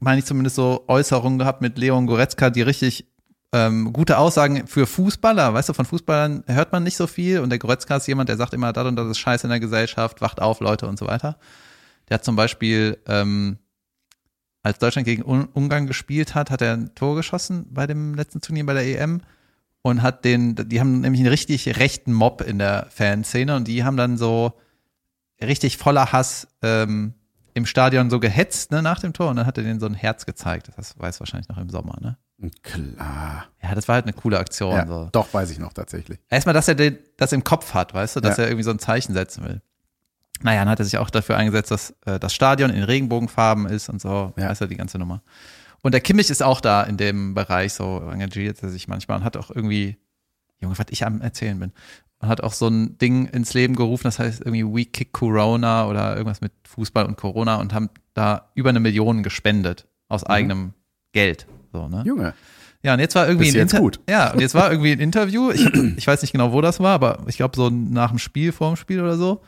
meine 0.00 0.18
ich 0.18 0.24
zumindest 0.24 0.56
so 0.56 0.82
Äußerungen 0.88 1.38
gehabt 1.38 1.62
mit 1.62 1.78
Leon 1.78 2.08
Goretzka, 2.08 2.50
die 2.50 2.62
richtig 2.62 3.06
ähm, 3.52 3.92
gute 3.92 4.18
Aussagen 4.18 4.66
für 4.66 4.84
Fußballer, 4.84 5.54
weißt 5.54 5.68
du, 5.68 5.74
von 5.74 5.84
Fußballern 5.84 6.42
hört 6.48 6.72
man 6.72 6.82
nicht 6.82 6.96
so 6.96 7.06
viel 7.06 7.38
und 7.38 7.50
der 7.50 7.60
Goretzka 7.60 7.98
ist 7.98 8.08
jemand, 8.08 8.30
der 8.30 8.36
sagt 8.36 8.52
immer, 8.52 8.72
das 8.72 8.84
und 8.84 8.96
das 8.96 9.06
ist 9.06 9.18
scheiße 9.18 9.46
in 9.46 9.50
der 9.50 9.60
Gesellschaft, 9.60 10.20
wacht 10.20 10.42
auf, 10.42 10.58
Leute 10.58 10.88
und 10.88 10.98
so 10.98 11.06
weiter. 11.06 11.38
Der 12.08 12.16
hat 12.16 12.24
zum 12.24 12.34
Beispiel, 12.34 12.98
ähm, 13.06 13.58
als 14.64 14.80
Deutschland 14.80 15.06
gegen 15.06 15.24
Un 15.24 15.46
Ungarn 15.54 15.86
gespielt 15.86 16.34
hat, 16.34 16.50
hat 16.50 16.62
er 16.62 16.72
ein 16.72 16.96
Tor 16.96 17.14
geschossen 17.14 17.66
bei 17.70 17.86
dem 17.86 18.14
letzten 18.14 18.40
Turnier 18.40 18.66
bei 18.66 18.74
der 18.74 19.00
EM 19.00 19.20
und 19.82 20.02
hat 20.02 20.24
den, 20.24 20.56
die 20.56 20.80
haben 20.80 21.00
nämlich 21.00 21.20
einen 21.20 21.30
richtig 21.30 21.78
rechten 21.78 22.12
Mob 22.12 22.40
in 22.40 22.58
der 22.58 22.88
Fanszene 22.90 23.54
und 23.54 23.68
die 23.68 23.84
haben 23.84 23.96
dann 23.96 24.18
so 24.18 24.54
richtig 25.42 25.76
voller 25.76 26.12
Hass 26.12 26.48
ähm, 26.62 27.14
im 27.54 27.66
Stadion 27.66 28.10
so 28.10 28.20
gehetzt 28.20 28.70
ne, 28.70 28.82
nach 28.82 29.00
dem 29.00 29.12
Tor 29.12 29.30
und 29.30 29.36
dann 29.36 29.46
hat 29.46 29.56
er 29.58 29.64
denen 29.64 29.80
so 29.80 29.86
ein 29.86 29.94
Herz 29.94 30.26
gezeigt. 30.26 30.70
Das 30.76 30.98
weiß 30.98 31.20
wahrscheinlich 31.20 31.48
noch 31.48 31.58
im 31.58 31.70
Sommer, 31.70 31.98
ne? 32.00 32.16
Klar. 32.62 33.46
Ja, 33.62 33.74
das 33.74 33.88
war 33.88 33.94
halt 33.94 34.04
eine 34.04 34.12
coole 34.12 34.38
Aktion. 34.38 34.72
Ja, 34.74 34.86
So. 34.86 35.08
Doch, 35.12 35.32
weiß 35.32 35.50
ich 35.50 35.58
noch 35.58 35.72
tatsächlich. 35.72 36.18
Erstmal, 36.28 36.52
dass 36.52 36.68
er 36.68 36.74
den, 36.74 36.98
das 37.16 37.32
im 37.32 37.44
Kopf 37.44 37.72
hat, 37.72 37.94
weißt 37.94 38.16
du, 38.16 38.20
dass 38.20 38.36
Ja. 38.36 38.44
er 38.44 38.50
irgendwie 38.50 38.64
so 38.64 38.70
ein 38.70 38.78
Zeichen 38.78 39.14
setzen 39.14 39.44
will. 39.44 39.62
Naja, 40.42 40.60
dann 40.60 40.68
hat 40.68 40.78
er 40.80 40.84
sich 40.84 40.98
auch 40.98 41.08
dafür 41.08 41.38
eingesetzt, 41.38 41.70
dass 41.70 41.94
äh, 42.04 42.18
das 42.20 42.34
Stadion 42.34 42.68
in 42.70 42.82
Regenbogenfarben 42.82 43.66
ist 43.66 43.88
und 43.88 44.02
so. 44.02 44.34
Ja. 44.36 44.50
Weißt 44.50 44.60
du, 44.60 44.66
die 44.66 44.76
ganze 44.76 44.98
Nummer. 44.98 45.22
Und 45.82 45.92
der 45.92 46.02
Kimmich 46.02 46.28
ist 46.28 46.42
auch 46.42 46.60
da 46.60 46.82
in 46.82 46.98
dem 46.98 47.32
Bereich 47.32 47.72
so 47.72 48.00
engagiert 48.10 48.62
er 48.62 48.68
sich 48.68 48.86
manchmal 48.86 49.18
und 49.18 49.24
hat 49.24 49.38
auch 49.38 49.50
irgendwie, 49.50 49.96
Junge, 50.60 50.78
was 50.78 50.86
ich 50.90 51.06
am 51.06 51.22
Erzählen 51.22 51.58
bin, 51.58 51.72
hat 52.20 52.40
auch 52.42 52.52
so 52.52 52.68
ein 52.68 52.96
Ding 52.98 53.26
ins 53.26 53.52
Leben 53.54 53.76
gerufen, 53.76 54.04
das 54.04 54.18
heißt 54.18 54.40
irgendwie 54.40 54.64
We 54.64 54.84
Kick 54.86 55.12
Corona 55.12 55.86
oder 55.86 56.12
irgendwas 56.16 56.40
mit 56.40 56.52
Fußball 56.68 57.04
und 57.06 57.16
Corona 57.16 57.56
und 57.56 57.74
haben 57.74 57.90
da 58.14 58.50
über 58.54 58.70
eine 58.70 58.80
Million 58.80 59.22
gespendet 59.22 59.86
aus 60.08 60.22
Mhm. 60.22 60.30
eigenem 60.30 60.72
Geld. 61.12 61.46
So, 61.72 61.88
ne? 61.88 62.02
Junge. 62.06 62.34
Ja, 62.82 62.94
und 62.94 63.00
jetzt 63.00 63.14
war 63.16 63.26
irgendwie 63.26 63.46
Bis 63.46 63.54
ein 63.56 63.62
Inter 63.62 63.80
gut. 63.80 64.00
Ja, 64.08 64.32
und 64.32 64.40
jetzt 64.40 64.54
war 64.54 64.70
irgendwie 64.70 64.92
ein 64.92 65.00
Interview. 65.00 65.50
Ich, 65.50 65.66
ich 65.96 66.06
weiß 66.06 66.22
nicht 66.22 66.32
genau, 66.32 66.52
wo 66.52 66.60
das 66.60 66.80
war, 66.80 66.94
aber 66.94 67.18
ich 67.26 67.36
glaube 67.36 67.56
so 67.56 67.68
nach 67.68 68.10
dem 68.10 68.18
Spiel, 68.18 68.52
vor 68.52 68.70
dem 68.70 68.76
Spiel 68.76 69.00
oder 69.02 69.16
so. 69.16 69.42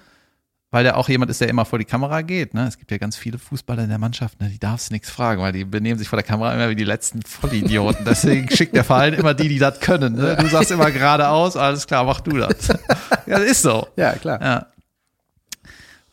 Weil 0.71 0.85
der 0.85 0.99
auch 0.99 1.09
jemand 1.09 1.31
ist, 1.31 1.41
der 1.41 1.49
immer 1.49 1.65
vor 1.65 1.79
die 1.79 1.87
Kamera 1.87 2.21
geht. 2.21 2.53
Ne? 2.53 2.67
Es 2.67 2.77
gibt 2.77 2.91
ja 2.91 2.99
ganz 2.99 3.17
viele 3.17 3.39
Fußballer 3.39 3.85
in 3.85 3.89
der 3.89 3.99
Mannschaft, 3.99 4.39
ne? 4.39 4.51
die 4.51 4.59
darfst 4.59 4.91
du 4.91 4.95
nichts 4.95 5.09
fragen, 5.09 5.41
weil 5.41 5.53
die 5.53 5.65
benehmen 5.65 5.99
sich 5.99 6.09
vor 6.09 6.19
der 6.19 6.27
Kamera 6.27 6.53
immer 6.53 6.69
wie 6.69 6.77
die 6.77 6.85
letzten 6.85 7.23
Vollidioten. 7.23 8.05
Deswegen 8.05 8.51
schickt 8.55 8.77
der 8.77 8.85
Verein 8.85 9.15
immer 9.15 9.33
die, 9.33 9.49
die 9.49 9.59
das 9.59 9.81
können. 9.81 10.17
Ne? 10.17 10.37
Du 10.37 10.47
sagst 10.47 10.71
immer 10.71 10.91
geradeaus, 10.91 11.57
alles 11.57 11.87
klar, 11.87 12.05
mach 12.05 12.21
du 12.21 12.37
das. 12.37 12.69
Ja, 13.27 13.39
das 13.39 13.51
ist 13.51 13.63
so. 13.63 13.87
Ja, 13.97 14.13
klar. 14.15 14.41
Ja. 14.41 14.67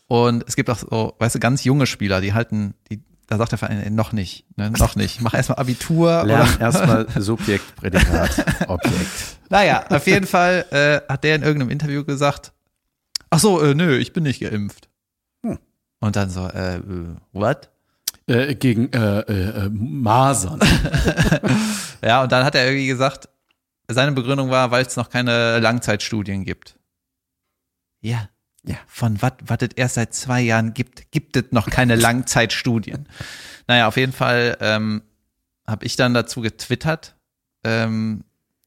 Und 0.08 0.44
es 0.48 0.56
gibt 0.56 0.70
auch 0.70 0.78
so, 0.78 1.16
weißt 1.18 1.36
du, 1.36 1.40
ganz 1.40 1.64
junge 1.64 1.88
Spieler, 1.88 2.20
die 2.20 2.34
halten, 2.34 2.74
die, 2.92 3.02
da 3.28 3.38
sagt 3.38 3.52
der 3.54 3.58
Verein, 3.58 3.82
ey, 3.82 3.90
noch 3.90 4.12
nicht, 4.12 4.46
ne, 4.58 4.70
noch 4.70 4.96
nicht. 4.96 5.22
Mach 5.22 5.34
erstmal 5.34 5.60
Abitur. 5.60 6.24
Lern 6.26 6.48
erstmal 6.60 7.08
Subjekt, 7.16 7.76
Prädikat, 7.78 8.68
Objekt. 8.68 9.40
Naja, 9.50 9.86
auf 9.90 10.06
jeden 10.08 10.28
Fall 10.28 10.66
äh, 10.72 11.12
hat 11.12 11.24
der 11.24 11.36
in 11.36 11.44
irgendeinem 11.44 11.72
Interview 11.72 12.04
gesagt, 12.04 12.52
ach 13.36 13.40
so, 13.40 13.62
äh, 13.62 13.76
nö, 13.76 13.98
ich 13.98 14.14
bin 14.14 14.24
nicht 14.24 14.40
geimpft. 14.40 14.88
Hm. 15.44 15.60
Und 16.00 16.16
dann 16.16 16.30
so, 16.30 16.48
äh, 16.48 16.78
äh, 16.78 16.82
what? 17.34 17.70
Äh, 18.28 18.56
gegen 18.56 18.92
äh, 18.94 19.20
äh, 19.20 19.66
äh, 19.66 19.70
Masern. 19.70 20.60
Ja, 22.02 22.22
und 22.22 22.32
dann 22.32 22.46
hat 22.46 22.54
er 22.54 22.66
irgendwie 22.66 22.88
gesagt, 22.88 23.30
seine 23.88 24.12
Begründung 24.12 24.52
war, 24.52 24.70
weil 24.70 24.86
es 24.86 24.96
noch 24.96 25.10
keine 25.10 25.60
Langzeitstudien 25.60 26.44
gibt. 26.46 26.78
Ja. 28.02 28.30
Ja. 28.64 28.76
Von 28.86 29.22
was, 29.24 29.34
was 29.44 29.58
es 29.62 29.70
erst 29.76 29.96
seit 29.96 30.14
zwei 30.14 30.42
Jahren 30.42 30.74
gibt, 30.74 31.12
gibt 31.12 31.36
es 31.36 31.46
noch 31.52 31.68
keine 31.68 31.96
Langzeitstudien. 32.08 33.08
naja, 33.68 33.88
auf 33.88 33.98
jeden 33.98 34.14
Fall 34.14 34.58
ähm, 34.60 35.02
habe 35.66 35.86
ich 35.86 35.96
dann 35.96 36.14
dazu 36.14 36.42
getwittert. 36.42 37.16
Ähm, 37.64 38.24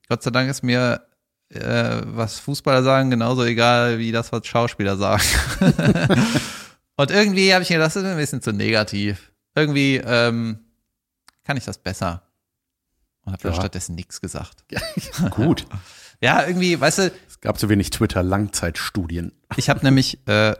Gott 0.08 0.22
sei 0.24 0.30
Dank 0.30 0.50
ist 0.50 0.62
mir 0.62 1.07
äh, 1.50 2.02
was 2.04 2.38
Fußballer 2.38 2.82
sagen, 2.82 3.10
genauso 3.10 3.44
egal 3.44 3.98
wie 3.98 4.12
das, 4.12 4.32
was 4.32 4.46
Schauspieler 4.46 4.96
sagen. 4.96 5.22
und 6.96 7.10
irgendwie 7.10 7.52
habe 7.54 7.62
ich 7.62 7.70
mir 7.70 7.76
gedacht, 7.76 7.94
das 7.96 8.02
ist 8.02 8.08
ein 8.08 8.16
bisschen 8.16 8.42
zu 8.42 8.52
negativ. 8.52 9.32
Irgendwie 9.54 9.96
ähm, 9.96 10.60
kann 11.44 11.56
ich 11.56 11.64
das 11.64 11.78
besser. 11.78 12.22
Und 13.24 13.32
habe 13.32 13.48
Ja. 13.48 13.54
stattdessen 13.54 13.94
nichts 13.94 14.20
gesagt. 14.20 14.64
Gut. 15.30 15.66
Ja, 16.20 16.44
irgendwie, 16.44 16.80
weißt 16.80 16.98
du, 16.98 17.12
Es 17.28 17.40
gab 17.40 17.60
zu 17.60 17.68
wenig 17.68 17.90
Twitter-Langzeitstudien. 17.90 19.30
ich 19.56 19.70
habe 19.70 19.84
nämlich, 19.84 20.18
äh, 20.26 20.56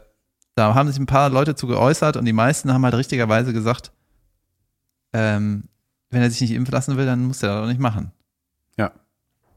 da 0.55 0.75
haben 0.77 0.89
sich 0.89 1.01
ein 1.01 1.07
paar 1.07 1.31
Leute 1.31 1.57
zu 1.57 1.67
geäußert 1.67 2.17
und 2.17 2.27
die 2.27 2.33
meisten 2.33 2.73
haben 2.73 2.85
halt 2.85 2.95
richtigerweise 2.95 3.53
gesagt, 3.53 3.91
ähm, 5.13 5.65
wenn 6.11 6.23
er 6.23 6.31
sich 6.31 6.41
nicht 6.43 6.53
impfen 6.53 6.73
lassen 6.73 6.97
will, 6.97 7.07
dann 7.07 7.25
muss 7.25 7.43
er 7.43 7.49
das 7.49 7.63
doch 7.63 7.67
nicht 7.67 7.81
machen. 7.81 8.13
Ja. 8.77 8.93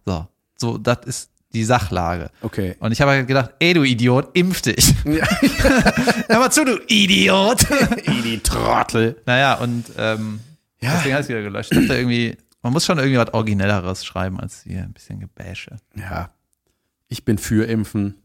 So, 0.08 0.28
so, 0.62 0.78
das 0.78 1.00
ist 1.06 1.30
die 1.54 1.66
Sachlage. 1.66 2.30
Okay. 2.42 2.78
Und 2.80 2.94
ich 2.94 3.02
habe 3.02 3.12
halt 3.12 3.28
gedacht, 3.28 3.52
ey 3.60 3.74
du 3.74 3.84
Idiot, 3.84 4.30
impf 4.38 4.62
dich. 4.62 4.94
Ja. 5.04 5.26
Hör 6.30 6.40
mal 6.40 6.50
zu, 6.50 6.64
du 6.64 6.78
Idiot. 6.88 7.66
Die 8.24 8.40
Trottel. 8.40 9.22
naja, 9.26 9.56
und 9.56 9.84
ähm, 9.98 10.40
Ja. 10.80 10.94
deswegen 10.96 11.14
habe 11.16 11.24
ich 11.24 11.28
wieder 11.30 11.42
gelöscht. 11.42 11.74
Ich 11.74 11.80
dachte 11.80 11.96
irgendwie, 12.00 12.38
man 12.62 12.72
muss 12.72 12.86
schon 12.86 13.00
irgendwie 13.00 13.18
was 13.18 13.34
Originelleres 13.34 14.06
schreiben, 14.06 14.40
als 14.40 14.64
hier 14.64 14.80
ein 14.84 14.94
bisschen 14.94 15.20
Gebäsche. 15.20 15.76
Ja. 15.98 16.30
Ich 17.10 17.26
bin 17.26 17.38
für 17.38 17.68
Impfen. 17.68 18.16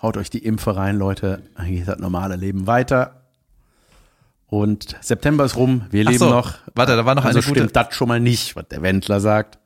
Haut 0.00 0.16
euch 0.16 0.30
die 0.30 0.44
Impfe 0.44 0.76
rein, 0.76 0.96
Leute. 0.96 1.42
Dann 1.56 1.66
geht 1.66 1.88
das 1.88 1.98
normale 1.98 2.36
Leben 2.36 2.68
weiter. 2.68 3.16
Und 4.46 4.96
September 5.00 5.44
ist 5.44 5.56
rum. 5.56 5.86
Wir 5.90 6.04
leben 6.04 6.18
so, 6.18 6.30
noch. 6.30 6.54
warte, 6.74 6.96
da 6.96 7.04
war 7.04 7.14
noch 7.14 7.24
also 7.24 7.38
eine 7.38 7.46
gute- 7.46 7.60
stimmt 7.60 7.76
das 7.76 7.94
schon 7.94 8.08
mal 8.08 8.20
nicht, 8.20 8.56
was 8.56 8.66
der 8.68 8.82
Wendler 8.82 9.20
sagt. 9.20 9.58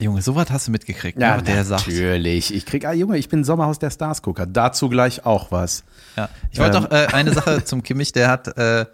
Junge, 0.00 0.22
sowas 0.22 0.48
hast 0.50 0.68
du 0.68 0.70
mitgekriegt, 0.70 1.18
ne, 1.18 1.34
was 1.36 1.42
der 1.42 1.64
sagt. 1.64 1.88
natürlich. 1.88 2.54
Ich 2.54 2.64
krieg, 2.66 2.84
ah, 2.84 2.92
Junge, 2.92 3.18
ich 3.18 3.28
bin 3.28 3.42
Sommerhaus 3.42 3.80
der 3.80 3.90
Stars 3.90 4.22
Gucker. 4.22 4.46
Dazu 4.46 4.88
gleich 4.88 5.26
auch 5.26 5.50
was. 5.50 5.82
Ja. 6.16 6.28
Ich 6.52 6.60
wollte 6.60 6.76
Ähm. 6.76 6.82
noch 6.84 6.90
äh, 6.92 7.06
eine 7.12 7.32
Sache 7.32 7.64
zum 7.64 7.82
Kimmich, 7.82 8.12
der 8.12 8.28
hat 8.28 8.56
äh, 8.56 8.86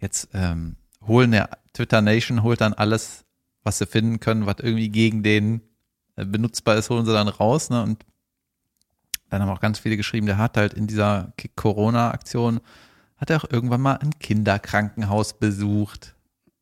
jetzt 0.00 0.28
ähm, 0.34 0.74
holen 1.06 1.30
der 1.30 1.50
Twitter 1.72 2.02
Nation 2.02 2.42
holt 2.42 2.60
dann 2.60 2.74
alles, 2.74 3.24
was 3.62 3.78
sie 3.78 3.86
finden 3.86 4.18
können, 4.18 4.46
was 4.46 4.56
irgendwie 4.58 4.88
gegen 4.88 5.22
den 5.22 5.60
äh, 6.16 6.24
benutzbar 6.24 6.74
ist, 6.76 6.90
holen 6.90 7.06
sie 7.06 7.12
dann 7.12 7.28
raus, 7.28 7.70
ne? 7.70 7.80
Und 7.84 8.04
dann 9.30 9.40
haben 9.42 9.50
auch 9.50 9.60
ganz 9.60 9.78
viele 9.78 9.96
geschrieben, 9.96 10.26
der 10.26 10.38
hat 10.38 10.56
halt 10.56 10.74
in 10.74 10.86
dieser 10.88 11.32
Corona-Aktion 11.54 12.60
hat 13.18 13.30
er 13.30 13.36
auch 13.36 13.50
irgendwann 13.50 13.80
mal 13.82 13.94
ein 13.98 14.18
Kinderkrankenhaus 14.18 15.34
besucht 15.38 16.14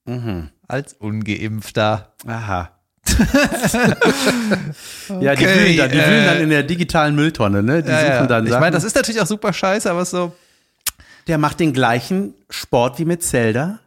Mhm. 0.05 0.51
als 0.69 0.93
Ungeimpfter. 0.95 2.13
Aha. 2.27 2.71
ja, 5.21 5.35
die, 5.35 5.45
Okay, 5.45 5.59
wühlen 5.59 5.77
dann, 5.77 5.91
die 5.91 5.99
äh, 5.99 6.09
wühlen 6.09 6.27
dann 6.27 6.41
in 6.41 6.51
der 6.51 6.63
digitalen 6.63 7.15
Mülltonne, 7.15 7.63
ne? 7.63 7.83
Die 7.83 7.91
Ja, 7.91 8.01
suchen 8.01 8.11
ja. 8.11 8.27
dann 8.27 8.45
ich 8.45 8.51
Sachen. 8.51 8.61
meine, 8.61 8.75
das 8.75 8.85
ist 8.85 8.97
natürlich 8.97 9.21
auch 9.21 9.27
super 9.27 9.53
scheiße, 9.53 9.91
aber 9.91 10.05
so, 10.05 10.35
Der 11.27 11.39
macht 11.39 11.61
den 11.61 11.73
gleichen 11.73 12.35
Sport 12.51 12.99
wie 12.99 13.05
mit 13.05 13.23
Zelda. 13.23 13.79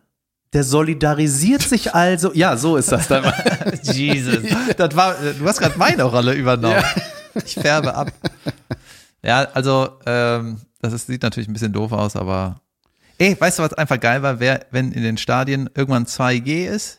Der 0.53 0.63
solidarisiert 0.63 1.62
sich 1.62 1.93
also. 1.95 2.31
Ja, 2.33 2.57
so 2.57 2.77
ist 2.77 2.91
das 2.91 3.07
dann. 3.07 3.24
Jesus. 3.83 4.39
Das 4.77 4.95
war, 4.95 5.15
du 5.38 5.48
hast 5.48 5.59
gerade 5.59 5.77
meine 5.77 6.03
Rolle 6.03 6.33
übernommen. 6.33 6.83
Ich 7.45 7.53
färbe 7.55 7.93
ab. 7.93 8.12
Ja, 9.21 9.48
also, 9.53 9.89
ähm, 10.05 10.59
das 10.81 10.93
ist, 10.93 11.07
sieht 11.07 11.21
natürlich 11.24 11.48
ein 11.50 11.53
bisschen 11.53 11.74
doof 11.74 11.91
aus, 11.91 12.15
aber. 12.15 12.62
Ey, 13.19 13.36
weißt 13.39 13.59
du, 13.59 13.63
was 13.63 13.74
einfach 13.74 14.00
geil 14.00 14.24
war, 14.24 14.39
wer, 14.39 14.65
wenn 14.71 14.91
in 14.93 15.03
den 15.03 15.17
Stadien 15.17 15.69
irgendwann 15.75 16.05
2G 16.05 16.65
ist? 16.67 16.99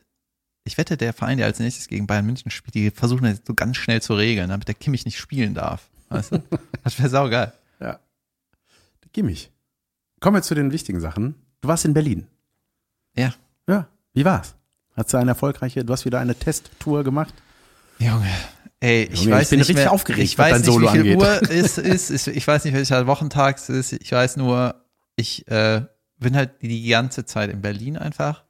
Ich 0.71 0.79
wette, 0.79 0.97
der 0.97 1.13
Verein, 1.13 1.37
der 1.37 1.47
als 1.47 1.59
nächstes 1.59 1.89
gegen 1.89 2.07
Bayern 2.07 2.25
München 2.25 2.49
spielt, 2.53 2.77
die 2.77 2.93
versuchen 2.93 3.25
das 3.25 3.41
so 3.45 3.55
ganz 3.55 3.77
schnell 3.77 4.01
zu 4.01 4.15
regeln, 4.15 4.51
damit 4.51 4.69
der 4.69 4.77
Kimmich 4.77 5.05
nicht 5.05 5.19
spielen 5.19 5.53
darf. 5.53 5.91
Weißt 6.11 6.31
du? 6.31 6.43
Das 6.85 6.97
wäre 6.97 7.09
saugeil. 7.09 7.53
ja. 7.81 7.99
Gimmich. 9.13 9.51
Kommen 10.21 10.37
wir 10.37 10.43
zu 10.43 10.55
den 10.55 10.71
wichtigen 10.71 11.01
Sachen. 11.01 11.35
Du 11.61 11.67
warst 11.67 11.85
in 11.85 11.93
Berlin. 11.93 12.29
Ja. 13.17 13.35
Ja. 13.69 13.89
Wie 14.13 14.25
war's? 14.25 14.55
Hast 14.95 15.13
du 15.13 15.17
eine 15.17 15.33
erfolgreiche, 15.33 15.85
du 15.85 15.93
hast 15.93 16.05
wieder 16.05 16.21
eine 16.21 16.37
Testtour 16.37 17.03
gemacht? 17.03 17.35
Junge. 17.99 18.31
Ey, 18.79 19.09
ich 19.13 19.23
Junge, 19.25 19.35
weiß 19.35 19.43
ich 19.47 19.51
bin 19.51 19.59
nicht 19.59 19.69
richtig 19.71 19.85
mehr, 19.85 19.93
aufgeregt, 19.93 20.25
Ich 20.25 20.39
weiß 20.39 20.65
nicht, 20.65 20.69
wie 20.69 20.89
viel 20.89 21.01
angeht. 21.01 21.17
Uhr 21.17 21.43
es 21.51 21.79
ist. 21.79 22.29
Ich, 22.29 22.37
ich 22.37 22.47
weiß 22.47 22.65
nicht, 22.65 22.75
welcher 22.75 23.09
Wochentag 23.09 23.57
es 23.57 23.69
ist. 23.69 23.93
Ich 23.95 24.13
weiß 24.13 24.37
nur, 24.37 24.85
ich 25.17 25.49
äh, 25.49 25.83
bin 26.19 26.37
halt 26.37 26.63
die 26.63 26.89
ganze 26.89 27.25
Zeit 27.25 27.51
in 27.51 27.61
Berlin 27.61 27.97
einfach 27.97 28.45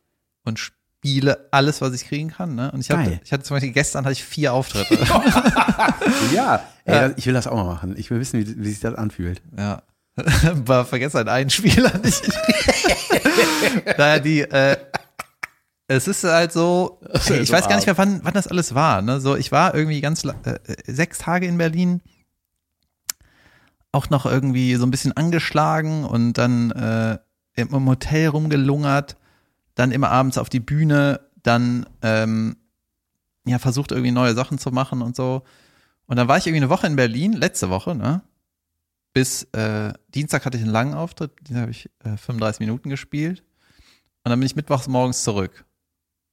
und 0.44 0.58
spiele 1.02 1.48
alles, 1.50 1.80
was 1.80 1.94
ich 1.94 2.04
kriegen 2.06 2.30
kann. 2.30 2.54
Ne? 2.54 2.70
Und 2.72 2.80
ich 2.80 2.90
hatte, 2.90 3.20
ich 3.24 3.32
hatte 3.32 3.42
zum 3.42 3.56
Beispiel 3.56 3.72
gestern 3.72 4.04
hatte 4.04 4.12
ich 4.12 4.22
vier 4.24 4.52
Auftritte. 4.52 4.98
Ja. 6.34 6.62
Ey, 6.84 7.12
Ich 7.16 7.26
will 7.26 7.32
das 7.34 7.46
auch 7.46 7.54
mal 7.56 7.64
machen. 7.64 7.94
Ich 7.96 8.10
will 8.10 8.20
wissen, 8.20 8.38
wie, 8.40 8.62
wie 8.62 8.68
sich 8.70 8.80
das 8.80 8.94
anfühlt. 8.94 9.40
ja. 9.56 9.82
Aber 10.46 10.84
vergesst 10.84 11.14
halt 11.14 11.28
einen 11.28 11.48
Spieler 11.50 11.96
nicht. 12.04 12.22
naja, 13.96 14.18
die, 14.18 14.40
äh, 14.42 14.76
es 15.86 16.06
ist 16.08 16.24
halt 16.24 16.52
so, 16.52 17.00
ist 17.14 17.28
ja 17.30 17.36
ich 17.36 17.48
so 17.48 17.54
weiß 17.54 17.68
gar 17.68 17.76
nicht 17.76 17.86
mehr, 17.86 17.96
wann, 17.96 18.20
wann 18.24 18.34
das 18.34 18.46
alles 18.48 18.74
war. 18.74 19.00
Ne? 19.02 19.20
So, 19.20 19.36
ich 19.36 19.50
war 19.52 19.74
irgendwie 19.74 20.00
ganz 20.02 20.24
la- 20.24 20.34
äh, 20.44 20.58
sechs 20.86 21.18
Tage 21.18 21.46
in 21.46 21.56
Berlin, 21.56 22.02
auch 23.92 24.10
noch 24.10 24.26
irgendwie 24.26 24.74
so 24.76 24.84
ein 24.84 24.90
bisschen 24.90 25.16
angeschlagen 25.16 26.04
und 26.04 26.34
dann 26.34 26.70
äh, 26.72 27.18
im 27.54 27.88
Hotel 27.88 28.28
rumgelungert, 28.28 29.16
dann 29.80 29.92
immer 29.92 30.10
abends 30.10 30.38
auf 30.38 30.48
die 30.48 30.60
Bühne, 30.60 31.20
dann 31.42 31.86
ähm, 32.02 32.56
ja 33.46 33.58
versucht 33.58 33.92
irgendwie 33.92 34.12
neue 34.12 34.34
Sachen 34.34 34.58
zu 34.58 34.70
machen 34.70 35.02
und 35.02 35.16
so. 35.16 35.42
Und 36.06 36.16
dann 36.16 36.28
war 36.28 36.36
ich 36.36 36.46
irgendwie 36.46 36.62
eine 36.62 36.70
Woche 36.70 36.86
in 36.86 36.96
Berlin, 36.96 37.32
letzte 37.32 37.70
Woche, 37.70 37.94
ne? 37.94 38.22
Bis 39.12 39.44
äh, 39.54 39.92
Dienstag 40.14 40.44
hatte 40.44 40.56
ich 40.56 40.62
einen 40.62 40.72
langen 40.72 40.94
Auftritt, 40.94 41.32
den 41.48 41.56
habe 41.56 41.70
ich 41.70 41.90
äh, 42.04 42.16
35 42.16 42.60
Minuten 42.60 42.90
gespielt. 42.90 43.42
Und 44.22 44.30
dann 44.30 44.38
bin 44.38 44.46
ich 44.46 44.54
mittwochs 44.54 44.86
morgens 44.86 45.24
zurück. 45.24 45.64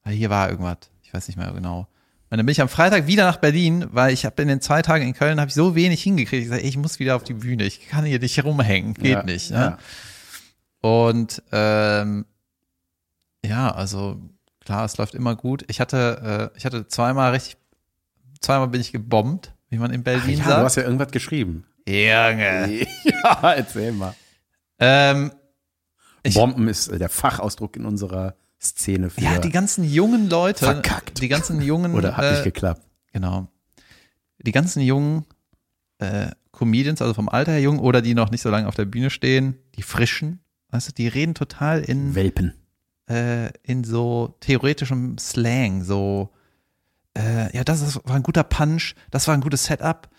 Weil 0.03 0.13
hier 0.13 0.29
war 0.29 0.49
irgendwas, 0.49 0.77
ich 1.01 1.13
weiß 1.13 1.27
nicht 1.27 1.37
mehr 1.37 1.51
genau. 1.53 1.87
Und 2.29 2.37
dann 2.37 2.45
bin 2.45 2.51
ich 2.51 2.61
am 2.61 2.69
Freitag 2.69 3.07
wieder 3.07 3.25
nach 3.25 3.37
Berlin, 3.37 3.87
weil 3.91 4.13
ich 4.13 4.25
habe 4.25 4.41
in 4.41 4.49
den 4.49 4.61
zwei 4.61 4.81
Tagen 4.81 5.07
in 5.07 5.13
Köln 5.13 5.39
habe 5.39 5.47
ich 5.47 5.55
so 5.55 5.75
wenig 5.75 6.03
hingekriegt. 6.03 6.43
Ich 6.43 6.49
sage, 6.49 6.61
ich 6.61 6.77
muss 6.77 6.99
wieder 6.99 7.15
auf 7.15 7.23
die 7.23 7.33
Bühne, 7.33 7.63
ich 7.63 7.87
kann 7.87 8.03
hier 8.03 8.19
nicht 8.19 8.43
rumhängen, 8.43 8.93
geht 8.93 9.05
Ja, 9.05 9.23
nicht. 9.23 9.49
Ja. 9.49 9.69
Ne? 9.69 9.77
Und 10.81 11.41
ähm, 11.51 12.25
ja, 13.45 13.71
also 13.71 14.19
klar, 14.63 14.85
es 14.85 14.97
läuft 14.97 15.15
immer 15.15 15.35
gut. 15.35 15.63
Ich 15.67 15.79
hatte, 15.79 16.51
äh, 16.53 16.57
ich 16.57 16.65
hatte 16.65 16.87
zweimal 16.87 17.31
richtig, 17.31 17.57
zweimal 18.41 18.67
bin 18.67 18.81
ich 18.81 18.91
gebombt, 18.91 19.53
wie 19.69 19.77
man 19.77 19.91
in 19.91 20.01
Ach 20.01 20.05
Berlin 20.05 20.37
ja, 20.39 20.43
du 20.43 20.49
sagt. 20.49 20.63
hast 20.63 20.75
ja 20.75 20.83
irgendwas 20.83 21.11
geschrieben. 21.11 21.65
Junge. 21.87 22.85
Ja, 23.23 23.53
erzähl 23.53 23.91
mal. 23.93 24.13
Ähm, 24.79 25.31
Ich- 26.23 26.35
Bomben 26.35 26.67
ist 26.67 26.87
äh, 26.89 26.97
der 26.99 27.09
Fachausdruck 27.09 27.75
in 27.77 27.85
unserer 27.85 28.35
Szene 28.61 29.09
für. 29.09 29.21
ja, 29.21 29.39
die 29.39 29.51
ganzen 29.51 29.83
jungen 29.83 30.29
Leute, 30.29 30.65
Verkackt. 30.65 31.21
die 31.21 31.27
ganzen 31.27 31.61
jungen, 31.61 31.93
oder 31.95 32.17
hat 32.17 32.25
äh, 32.25 32.31
nicht 32.31 32.43
geklappt. 32.43 32.81
genau, 33.13 33.47
die 34.39 34.51
ganzen 34.51 34.81
jungen 34.81 35.25
äh, 35.99 36.31
Comedians, 36.51 37.01
also 37.01 37.13
vom 37.13 37.29
Alter 37.29 37.51
her 37.53 37.61
jung 37.61 37.79
oder 37.79 38.01
die 38.01 38.13
noch 38.15 38.31
nicht 38.31 38.41
so 38.41 38.49
lange 38.49 38.67
auf 38.67 38.75
der 38.75 38.85
Bühne 38.85 39.09
stehen, 39.09 39.57
die 39.75 39.83
frischen, 39.83 40.39
weißt 40.71 40.89
du, 40.89 40.93
die 40.93 41.07
reden 41.07 41.35
total 41.35 41.81
in 41.81 42.15
Welpen. 42.15 42.53
Äh, 43.09 43.49
in 43.63 43.83
so 43.83 44.35
theoretischem 44.41 45.17
Slang, 45.17 45.83
so, 45.83 46.29
äh, 47.17 47.55
ja, 47.55 47.63
das 47.63 47.81
ist, 47.81 47.99
war 48.05 48.15
ein 48.15 48.23
guter 48.23 48.43
Punch, 48.43 48.93
das 49.11 49.27
war 49.27 49.33
ein 49.33 49.41
gutes 49.41 49.65
Setup, 49.65 50.09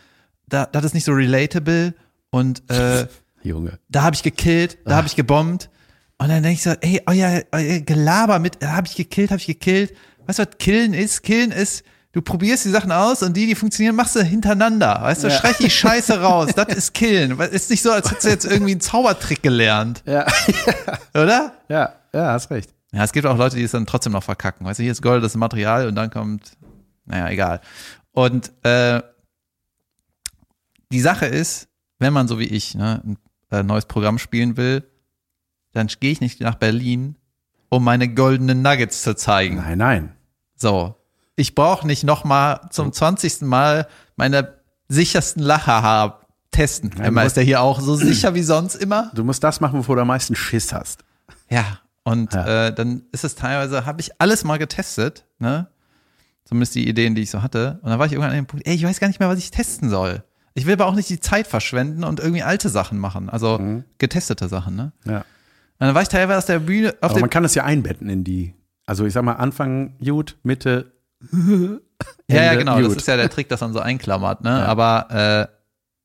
da, 0.49 0.67
das 0.67 0.85
ist 0.85 0.95
nicht 0.95 1.05
so 1.05 1.13
relatable 1.13 1.95
und 2.31 2.63
äh, 2.71 3.07
Junge. 3.43 3.79
da 3.89 4.03
habe 4.03 4.15
ich 4.17 4.23
gekillt, 4.23 4.79
da 4.85 4.97
habe 4.97 5.07
ich 5.07 5.17
gebombt 5.17 5.71
und 6.19 6.29
dann 6.29 6.43
denke 6.43 6.55
ich 6.57 6.63
so, 6.63 6.71
ey, 6.81 7.03
euer, 7.07 7.43
euer 7.53 7.81
Gelaber 7.81 8.39
mit, 8.39 8.65
habe 8.65 8.87
ich 8.87 8.97
gekillt, 8.97 9.31
habe 9.31 9.39
ich 9.41 9.47
gekillt, 9.47 9.93
weißt 10.27 10.39
du, 10.41 10.43
was 10.47 10.59
Killen 10.59 10.93
ist? 10.95 11.23
Killen 11.23 11.53
ist, 11.53 11.85
du 12.13 12.23
probierst 12.23 12.65
die 12.65 12.71
Sachen 12.71 12.91
aus 12.91 13.23
und 13.23 13.37
die, 13.37 13.47
die 13.47 13.55
funktionieren, 13.55 13.95
machst 13.95 14.17
du 14.17 14.23
hintereinander, 14.25 14.99
weißt 15.03 15.25
du, 15.25 15.29
Ja. 15.29 15.35
schrei 15.39 15.53
die 15.61 15.71
Scheiße 15.71 16.21
raus, 16.23 16.51
das 16.57 16.69
ist 16.75 16.95
Killen, 16.95 17.39
ist 17.39 17.71
nicht 17.71 17.83
so, 17.83 17.93
als 17.93 18.11
hättest 18.11 18.25
du 18.27 18.31
jetzt 18.31 18.45
irgendwie 18.47 18.73
einen 18.73 18.81
Zaubertrick 18.81 19.43
gelernt, 19.43 20.03
Ja, 20.07 20.27
oder? 21.15 21.53
ja, 21.69 21.93
ja, 22.13 22.33
hast 22.33 22.51
recht. 22.51 22.71
Ja, 22.93 23.05
es 23.05 23.13
gibt 23.13 23.27
auch 23.27 23.37
Leute, 23.37 23.57
die 23.57 23.63
es 23.63 23.73
dann 23.73 23.87
trotzdem 23.87 24.13
noch 24.13 24.23
verkacken. 24.23 24.67
Weißt 24.67 24.79
du, 24.79 24.83
hier 24.83 24.93
ist 24.93 25.03
Gold, 25.03 25.23
das 25.23 25.37
Material 25.37 25.89
und 25.89 25.95
dann 25.95 26.11
kommt, 26.11 26.57
naja, 27.05 27.29
egal. 27.29 27.61
Und 28.13 28.51
äh, 28.65 29.03
die 30.91 31.01
Sache 31.01 31.27
ist, 31.27 31.69
wenn 31.99 32.13
man 32.13 32.29
so 32.29 32.39
wie 32.39 32.45
ich 32.45 32.75
ne, 32.75 33.03
ein 33.05 33.19
äh, 33.51 33.63
neues 33.63 33.87
Programm 33.87 34.19
spielen 34.19 34.57
will, 34.57 34.85
dann 35.73 35.89
gehe 36.01 36.13
ich 36.13 36.21
nicht 36.21 36.41
nach 36.41 36.55
Berlin, 36.55 37.17
um 37.69 37.85
meine 37.85 38.09
goldenen 38.09 38.63
Nuggets 38.63 39.03
zu 39.03 39.15
zeigen. 39.15 39.57
Nein, 39.57 39.79
nein. 39.79 40.13
So, 40.57 40.95
ich 41.37 41.55
brauche 41.55 41.87
nicht 41.87 42.05
noch 42.05 42.25
mal 42.25 42.69
zum 42.71 42.93
20. 42.93 43.43
Mal 43.43 43.87
meine 44.17 44.59
sichersten 44.89 45.43
Lacher 45.43 45.83
haben, 45.83 46.15
testen. 46.51 46.93
Ja, 46.99 47.05
Immer 47.05 47.25
ist 47.25 47.37
der 47.37 47.45
hier 47.45 47.61
auch 47.61 47.81
so 47.81 47.95
sicher 47.95 48.35
wie 48.35 48.43
sonst 48.43 48.75
immer. 48.75 49.11
Du 49.15 49.23
musst 49.23 49.45
das 49.45 49.61
machen, 49.61 49.79
wovor 49.79 49.97
du 49.97 50.03
am 50.03 50.09
meisten 50.09 50.35
Schiss 50.35 50.73
hast. 50.73 51.05
Ja, 51.51 51.79
und 52.09 52.33
Ja. 52.35 52.67
Äh, 52.69 52.75
dann 52.75 53.03
ist 53.13 53.25
es 53.25 53.35
teilweise, 53.35 53.87
habe 53.87 54.01
ich 54.01 54.21
alles 54.21 54.45
mal 54.45 54.59
getestet, 54.59 55.25
ne? 55.39 55.69
Zumindest 56.45 56.75
die 56.75 56.89
Ideen, 56.89 57.15
die 57.15 57.23
ich 57.23 57.31
so 57.31 57.43
hatte. 57.43 57.79
Und 57.83 57.91
dann 57.91 57.99
war 57.99 58.07
ich 58.07 58.13
irgendwann 58.13 58.31
an 58.31 58.37
dem 58.37 58.47
Punkt, 58.47 58.67
ey, 58.67 58.75
ich 58.75 58.83
weiß 58.85 59.01
gar 59.01 59.09
nicht 59.09 59.21
mehr, 59.21 59.29
was 59.29 59.39
ich 59.39 59.51
testen 59.51 59.91
soll. 59.91 60.23
Ich 60.55 60.65
will 60.67 60.73
aber 60.73 60.87
auch 60.87 60.95
nicht 60.95 61.09
die 61.11 61.21
Zeit 61.21 61.47
verschwenden 61.47 62.05
und 62.05 62.21
irgendwie 62.21 62.43
alte 62.43 62.69
Sachen 62.71 62.99
machen. 62.99 63.29
Also 63.29 63.59
Mhm. 63.59 63.85
getestete 63.99 64.49
Sachen, 64.49 64.75
ne? 64.75 64.93
Ja. 65.05 65.19
Und 65.19 65.87
dann 65.87 65.95
war 65.95 66.03
ich 66.03 66.09
teilweise 66.09 66.39
aus 66.39 66.47
der 66.47 66.59
Bühne, 66.61 66.95
auf 67.01 67.11
Aber 67.13 67.21
man 67.21 67.31
kann 67.31 67.43
das 67.45 67.55
ja 67.55 67.65
einbetten 67.65 68.09
in 68.09 68.25
die, 68.25 68.55
also 68.87 69.05
ich 69.07 69.13
sag 69.13 69.23
mal, 69.25 69.35
Anfang 69.35 69.97
gut, 70.05 70.37
Mitte. 70.43 70.93
Ja, 72.31 72.45
ja, 72.45 72.55
genau. 72.55 72.79
Das 72.79 72.89
gut. 72.89 72.97
ist 72.99 73.09
ja 73.09 73.17
der 73.17 73.29
Trick, 73.31 73.49
dass 73.49 73.61
man 73.61 73.73
so 73.73 73.81
einklammert, 73.81 74.43
ne? 74.45 74.65
Aber 74.67 75.49
äh, 75.51 75.53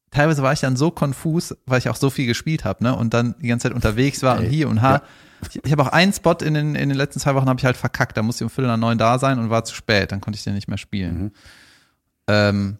teilweise 0.10 0.42
war 0.42 0.52
ich 0.54 0.60
dann 0.60 0.76
so 0.76 0.90
konfus, 0.90 1.56
weil 1.68 1.78
ich 1.80 1.90
auch 1.90 1.96
so 1.96 2.10
viel 2.10 2.26
gespielt 2.26 2.66
habe, 2.66 2.84
ne? 2.84 2.96
Und 2.96 3.14
dann 3.14 3.36
die 3.42 3.48
ganze 3.48 3.68
Zeit 3.70 3.76
unterwegs 3.76 4.24
war 4.24 4.38
und 4.40 4.46
Ey, 4.46 4.50
hier 4.50 4.70
und 4.70 4.82
ha. 4.82 4.92
ja. 4.94 5.02
Ich, 5.50 5.64
ich 5.64 5.72
habe 5.72 5.84
auch 5.84 5.88
einen 5.88 6.14
Spot 6.14 6.34
in 6.42 6.54
den, 6.54 6.76
in 6.76 6.90
den 6.90 6.98
letzten 6.98 7.20
zwei 7.20 7.36
Wochen 7.36 7.48
habe 7.48 7.60
ich 7.60 7.66
halt 7.66 7.78
verkackt. 7.78 8.18
Da 8.18 8.24
musste 8.24 8.44
ich 8.44 8.50
um 8.50 8.50
Viertel 8.50 8.68
nach 8.68 8.78
neun 8.78 8.98
da 8.98 9.20
sein 9.20 9.40
und 9.40 9.50
war 9.50 9.64
zu 9.64 9.76
spät. 9.76 10.12
Dann 10.12 10.22
konnte 10.22 10.38
ich 10.38 10.44
den 10.44 10.54
nicht 10.54 10.68
mehr 10.68 10.78
spielen. 10.78 11.16
Mhm. 11.16 11.32
Ähm, 12.28 12.78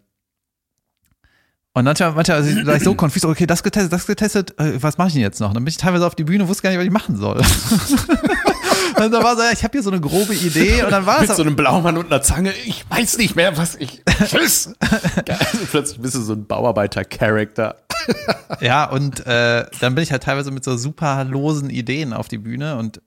und 1.76 1.84
manchmal, 1.84 2.12
manchmal 2.12 2.36
also 2.36 2.66
war 2.66 2.76
ich 2.76 2.84
so 2.84 2.94
konfus, 2.94 3.24
okay, 3.24 3.46
das 3.46 3.64
getestet, 3.64 3.92
das 3.92 4.06
getestet, 4.06 4.58
äh, 4.60 4.80
was 4.80 4.96
mache 4.96 5.08
ich 5.08 5.14
denn 5.14 5.22
jetzt 5.22 5.40
noch? 5.40 5.52
Dann 5.52 5.64
bin 5.64 5.70
ich 5.70 5.76
teilweise 5.76 6.06
auf 6.06 6.14
die 6.14 6.22
Bühne, 6.22 6.46
wusste 6.46 6.62
gar 6.62 6.70
nicht, 6.70 6.78
was 6.78 6.86
ich 6.86 6.92
machen 6.92 7.16
soll. 7.16 7.38
und 8.96 9.12
dann 9.12 9.24
war 9.24 9.34
so, 9.34 9.42
ja, 9.42 9.50
ich 9.52 9.64
habe 9.64 9.72
hier 9.72 9.82
so 9.82 9.90
eine 9.90 10.00
grobe 10.00 10.34
Idee 10.34 10.84
und 10.84 10.92
dann 10.92 11.04
war 11.04 11.20
Mit 11.20 11.30
es 11.30 11.36
so 11.36 11.42
einem 11.42 11.56
Blaumann 11.56 11.98
und 11.98 12.06
einer 12.06 12.22
Zange, 12.22 12.52
ich 12.64 12.88
weiß 12.88 13.18
nicht 13.18 13.34
mehr, 13.34 13.56
was 13.56 13.74
ich. 13.74 14.02
Tschüss! 14.24 14.72
Also 15.26 15.66
plötzlich 15.68 16.00
bist 16.00 16.14
du 16.14 16.20
so 16.20 16.34
ein 16.34 16.46
Bauarbeiter-Charakter. 16.46 17.74
Ja, 18.60 18.84
und 18.88 19.26
äh, 19.26 19.66
dann 19.80 19.94
bin 19.94 20.02
ich 20.02 20.12
halt 20.12 20.22
teilweise 20.22 20.50
mit 20.50 20.64
so 20.64 20.76
super 20.76 21.24
losen 21.24 21.70
Ideen 21.70 22.12
auf 22.12 22.28
die 22.28 22.38
Bühne 22.38 22.76
und 22.76 23.00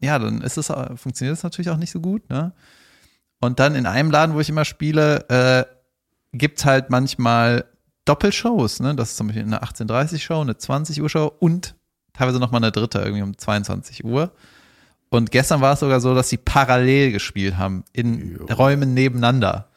ja, 0.00 0.18
dann 0.18 0.40
ist 0.40 0.56
es, 0.56 0.70
äh, 0.70 0.96
funktioniert 0.96 1.36
es 1.36 1.42
natürlich 1.42 1.70
auch 1.70 1.76
nicht 1.76 1.90
so 1.90 2.00
gut, 2.00 2.28
ne? 2.30 2.52
Und 3.40 3.58
dann 3.58 3.74
in 3.74 3.86
einem 3.86 4.10
Laden, 4.10 4.34
wo 4.34 4.40
ich 4.40 4.48
immer 4.48 4.64
spiele, 4.64 5.28
äh, 5.28 5.64
gibt's 6.36 6.64
halt 6.64 6.90
manchmal 6.90 7.64
Doppelshows, 8.04 8.80
ne? 8.80 8.94
Das 8.94 9.10
ist 9.10 9.16
zum 9.16 9.28
Beispiel 9.28 9.44
eine 9.44 9.62
18.30 9.62 10.18
Show, 10.20 10.40
eine 10.40 10.56
20 10.56 11.00
Uhr 11.02 11.08
Show 11.08 11.32
und 11.38 11.74
teilweise 12.12 12.38
noch 12.38 12.50
mal 12.50 12.58
eine 12.58 12.72
dritte, 12.72 12.98
irgendwie 13.00 13.22
um 13.22 13.36
22 13.36 14.04
Uhr. 14.04 14.32
Und 15.10 15.30
gestern 15.32 15.60
war 15.60 15.72
es 15.74 15.80
sogar 15.80 16.00
so, 16.00 16.14
dass 16.14 16.28
sie 16.28 16.36
parallel 16.36 17.12
gespielt 17.12 17.56
haben, 17.56 17.84
in 17.92 18.36
Jo. 18.36 18.46
Räumen 18.54 18.94
nebeneinander. 18.94 19.68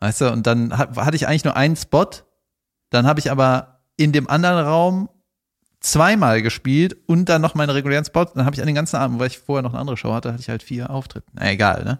Weißt 0.00 0.20
du, 0.20 0.32
und 0.32 0.46
dann 0.46 0.76
hat, 0.76 0.96
hatte 0.96 1.16
ich 1.16 1.26
eigentlich 1.26 1.44
nur 1.44 1.56
einen 1.56 1.76
Spot, 1.76 2.10
dann 2.90 3.06
habe 3.06 3.20
ich 3.20 3.30
aber 3.30 3.80
in 3.96 4.12
dem 4.12 4.28
anderen 4.28 4.64
Raum 4.64 5.08
zweimal 5.80 6.42
gespielt 6.42 6.96
und 7.06 7.28
dann 7.28 7.42
noch 7.42 7.54
meine 7.54 7.74
regulären 7.74 8.04
Spots. 8.04 8.32
Dann 8.34 8.44
habe 8.44 8.54
ich 8.54 8.60
an 8.60 8.66
den 8.66 8.74
ganzen 8.74 8.96
Abend, 8.96 9.18
weil 9.18 9.28
ich 9.28 9.38
vorher 9.38 9.62
noch 9.62 9.72
eine 9.72 9.80
andere 9.80 9.96
Show 9.96 10.12
hatte, 10.12 10.32
hatte 10.32 10.40
ich 10.40 10.48
halt 10.48 10.62
vier 10.62 10.90
Auftritte. 10.90 11.26
Na 11.32 11.50
egal, 11.50 11.84
ne? 11.84 11.98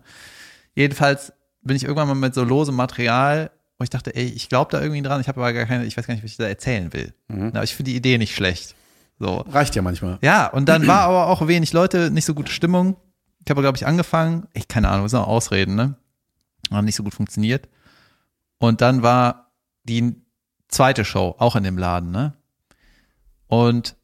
Jedenfalls 0.75 1.33
bin 1.63 1.77
ich 1.77 1.85
irgendwann 1.85 2.09
mal 2.09 2.15
mit 2.15 2.35
so 2.35 2.45
losem 2.45 2.75
Material, 2.75 3.51
wo 3.79 3.85
ich 3.85 3.91
dachte, 3.91 4.15
ey, 4.15 4.27
ich 4.27 4.49
glaube 4.49 4.71
da 4.71 4.81
irgendwie 4.81 5.03
dran, 5.03 5.21
ich 5.21 5.29
habe 5.29 5.41
aber 5.41 5.53
gar 5.53 5.67
keine, 5.67 5.85
ich 5.85 5.97
weiß 5.97 6.07
gar 6.07 6.15
nicht, 6.15 6.25
was 6.25 6.31
ich 6.31 6.37
da 6.37 6.47
erzählen 6.47 6.93
will. 6.93 7.15
Mhm. 7.29 7.49
Aber 7.49 7.65
ich 7.65 7.75
finde 7.75 7.91
die 7.91 7.97
Idee 7.97 8.19
nicht 8.19 8.35
schlecht. 8.35 8.75
So. 9.19 9.45
Reicht 9.49 9.75
ja 9.75 9.83
manchmal. 9.83 10.19
Ja, 10.21 10.47
und 10.49 10.69
dann 10.69 10.87
war 10.87 11.03
aber 11.03 11.29
auch 11.29 11.47
wenig 11.47 11.73
Leute, 11.73 12.11
nicht 12.11 12.25
so 12.25 12.35
gute 12.35 12.53
Stimmung. 12.53 12.97
Ich 13.45 13.51
habe, 13.51 13.63
glaube 13.63 13.77
ich, 13.77 13.87
angefangen. 13.87 14.47
Ich 14.53 14.69
keine 14.69 14.89
Ahnung, 14.89 15.09
sind 15.09 15.21
auch 15.21 15.29
Ausreden, 15.29 15.75
ne? 15.75 15.97
Hat 16.71 16.85
nicht 16.85 16.97
so 16.97 17.03
gut 17.03 17.15
funktioniert. 17.15 17.69
Und 18.59 18.81
dann 18.81 19.03
war 19.03 19.53
die 19.85 20.17
zweite 20.69 21.05
Show 21.05 21.35
auch 21.39 21.57
in 21.57 21.63
dem 21.65 21.79
Laden, 21.79 22.11
ne? 22.11 22.33
Und 23.49 23.97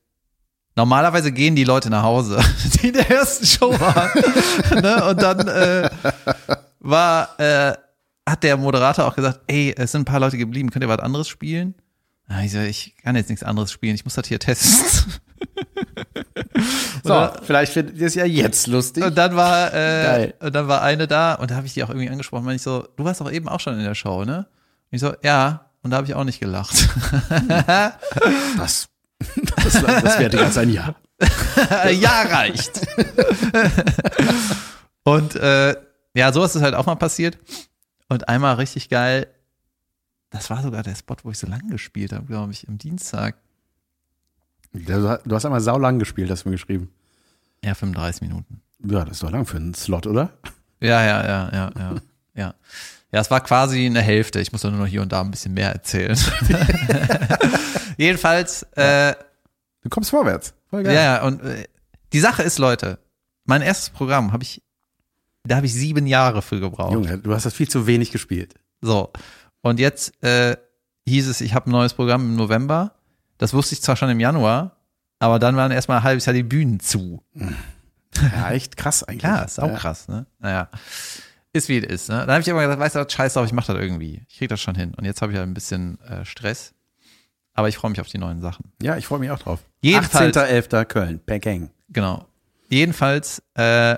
normalerweise 0.77 1.33
gehen 1.33 1.57
die 1.57 1.65
Leute 1.65 1.91
nach 1.91 2.03
Hause, 2.03 2.39
die 2.83 2.89
in 2.89 2.95
der 2.95 3.11
ersten 3.11 3.47
Show 3.47 3.71
waren. 3.81 4.83
ne? 4.83 5.05
Und 5.11 5.21
dann 5.23 5.49
äh, 5.49 5.91
war, 6.81 7.39
äh, 7.41 7.75
hat 8.29 8.43
der 8.43 8.57
Moderator 8.57 9.07
auch 9.07 9.17
gesagt, 9.17 9.41
ey, 9.49 9.75
es 9.77 9.93
sind 9.93 10.03
ein 10.03 10.05
paar 10.05 10.21
Leute 10.21 10.39
geblieben, 10.39 10.71
könnt 10.71 10.85
ihr 10.85 10.89
was 10.89 11.01
anderes 11.01 11.29
spielen? 11.29 11.75
Ah, 12.29 12.43
Ich 12.43 12.53
so, 12.53 12.61
ich 12.61 12.95
kann 13.03 13.17
jetzt 13.17 13.29
nichts 13.29 13.43
anderes 13.43 13.73
spielen, 13.73 13.95
ich 13.97 14.05
muss 14.05 14.15
das 14.15 14.29
hier 14.29 14.39
testen. 14.39 15.13
So, 17.05 17.29
vielleicht 17.43 17.73
findet 17.73 17.97
ihr 17.97 18.07
es 18.07 18.15
ja 18.15 18.25
jetzt 18.25 18.69
lustig. 18.69 19.03
Und 19.05 19.17
dann 19.19 19.35
war, 19.35 19.75
äh, 19.75 20.33
und 20.39 20.55
dann 20.55 20.69
war 20.69 20.83
eine 20.83 21.09
da 21.09 21.35
und 21.35 21.51
da 21.51 21.57
habe 21.57 21.67
ich 21.67 21.75
die 21.75 21.83
auch 21.83 21.89
irgendwie 21.89 22.09
angesprochen, 22.09 22.45
meine 22.45 22.57
ich 22.57 22.63
so, 22.63 22.87
du 22.97 23.05
warst 23.05 23.21
doch 23.21 23.31
eben 23.31 23.49
auch 23.49 23.59
schon 23.59 23.75
in 23.77 23.83
der 23.85 23.97
Show, 23.97 24.25
ne? 24.25 24.39
Und 24.39 24.47
ich 24.93 25.01
so, 25.01 25.13
ja, 25.25 25.67
und 25.83 25.91
da 25.91 25.99
habe 25.99 26.07
ich 26.07 26.15
auch 26.15 26.25
nicht 26.25 26.41
gelacht. 26.41 26.89
Das, 28.57 28.89
das, 29.63 29.83
das 29.83 30.19
wäre 30.19 30.31
ganz 30.31 30.59
ein 30.59 30.71
Ja. 30.71 30.97
ja, 31.91 32.23
reicht. 32.23 32.81
und 35.05 35.37
äh, 35.37 35.77
ja, 36.15 36.33
sowas 36.33 36.57
ist 36.57 36.63
halt 36.63 36.75
auch 36.75 36.87
mal 36.87 36.97
passiert. 36.97 37.39
Und 38.09 38.29
einmal 38.29 38.57
richtig 38.57 38.89
geil, 38.89 39.29
das 40.31 40.51
war 40.51 40.63
sogar 40.63 40.83
der 40.83 40.95
Spot, 40.95 41.17
wo 41.23 41.31
ich 41.31 41.39
so 41.39 41.47
lange 41.47 41.71
gespielt 41.71 42.13
habe, 42.13 42.27
glaube 42.27 42.53
ich, 42.53 42.69
am 42.69 42.79
Dienstag. 42.79 43.37
Du 44.73 44.81
du 44.81 45.35
hast 45.35 45.45
einmal 45.45 45.61
saulang 45.61 45.99
gespielt, 45.99 46.31
hast 46.31 46.45
du 46.45 46.49
mir 46.49 46.57
geschrieben. 46.57 46.91
Ja, 47.65 47.75
35 47.75 48.23
Minuten. 48.23 48.61
Ja, 48.85 49.05
das 49.05 49.19
ist 49.19 49.23
doch 49.23 49.31
lang 49.31 49.47
für 49.47 49.59
einen 49.59 49.75
Slot, 49.75 50.07
oder? 50.07 50.33
Ja, 50.81 51.05
ja, 51.05 51.25
ja, 51.25 51.51
ja, 51.53 51.73
ja. 51.79 51.95
Ja, 52.35 52.55
ja 53.13 53.21
es 53.21 53.31
war 53.31 53.41
quasi 53.41 53.87
eine 53.87 54.01
Hälfte. 54.01 54.41
Ich 54.41 54.53
muss 54.53 54.63
nur 54.63 54.73
noch 54.73 54.87
hier 54.87 55.03
und 55.03 55.13
da 55.13 55.21
ein 55.21 55.31
bisschen 55.31 55.55
mehr 55.55 55.73
erzählen. 55.73 56.19
Jedenfalls, 57.97 58.65
äh, 58.75 59.15
Du 59.83 59.89
kommst 59.89 60.11
vorwärts. 60.11 60.55
Voll 60.71 60.85
ja, 60.87 60.93
ja, 60.93 61.23
und 61.23 61.43
äh, 61.43 61.65
die 62.13 62.21
Sache 62.21 62.43
ist, 62.43 62.59
Leute, 62.59 62.99
mein 63.45 63.63
erstes 63.63 63.91
Programm 63.91 64.33
habe 64.33 64.45
ich, 64.45 64.63
da 65.45 65.57
habe 65.57 65.67
ich 65.67 65.75
sieben 65.75 66.07
Jahre 66.07 66.41
für 66.41 66.61
gebraucht. 66.61 66.93
Junge, 66.93 67.19
du 67.19 67.35
hast 67.35 67.45
das 67.45 67.55
viel 67.55 67.69
zu 67.69 67.87
wenig 67.87 68.13
gespielt. 68.13 68.55
So. 68.81 69.11
Und 69.61 69.81
jetzt 69.81 70.23
äh, 70.23 70.57
hieß 71.07 71.29
es, 71.29 71.41
ich 71.41 71.55
habe 71.55 71.69
ein 71.69 71.73
neues 71.73 71.95
Programm 71.95 72.23
im 72.23 72.37
November. 72.37 72.95
Das 73.39 73.55
wusste 73.55 73.75
ich 73.75 73.83
zwar 73.83 73.97
schon 73.97 74.09
im 74.09 74.21
Januar, 74.21 74.77
aber 75.19 75.39
dann 75.39 75.57
waren 75.57 75.73
erstmal 75.73 75.99
ein 75.99 76.05
halbes 76.05 76.27
Jahr 76.27 76.35
die 76.35 76.45
Bühnen 76.45 76.79
zu. 76.79 77.25
Ja, 78.37 78.53
echt 78.53 78.77
krass 78.77 79.03
eigentlich. 79.03 79.23
Ja, 79.23 79.43
ist 79.43 79.59
auch 79.59 79.75
krass, 79.77 80.07
ne? 80.07 80.27
Naja. 80.39 80.69
Ist 81.55 81.69
wie 81.69 81.79
es 81.79 81.85
ist, 81.87 82.09
ne? 82.09 82.19
Dann 82.21 82.31
habe 82.31 82.41
ich 82.41 82.49
immer 82.49 82.63
gesagt, 82.63 82.81
weißt 82.81 82.97
du 82.97 83.07
scheiß 83.09 83.35
drauf, 83.35 83.47
ich 83.47 83.53
mach 83.53 83.67
das 83.67 83.77
irgendwie. 83.77 84.23
Ich 84.29 84.39
krieg 84.39 84.49
das 84.49 84.61
schon 84.61 84.75
hin. 84.75 84.95
Und 84.97 85.05
jetzt 85.05 85.21
habe 85.21 85.33
ich 85.33 85.39
halt 85.39 85.47
ein 85.49 85.55
bisschen 85.55 86.01
äh, 86.01 86.25
Stress. 86.25 86.75
Aber 87.53 87.69
ich 87.69 87.77
freue 87.77 87.91
mich 87.91 88.01
auf 88.01 88.09
die 88.09 88.17
neuen 88.19 88.41
Sachen. 88.41 88.73
Ja, 88.81 88.97
ich 88.97 89.07
freue 89.07 89.19
mich 89.19 89.31
auch 89.31 89.39
drauf. 89.39 89.61
Jedenfalls- 89.83 90.35
18.11. 90.35 90.85
Köln, 90.87 91.21
Peking. 91.21 91.71
Genau. 91.91 92.27
Jedenfalls 92.71 93.43
äh, 93.55 93.97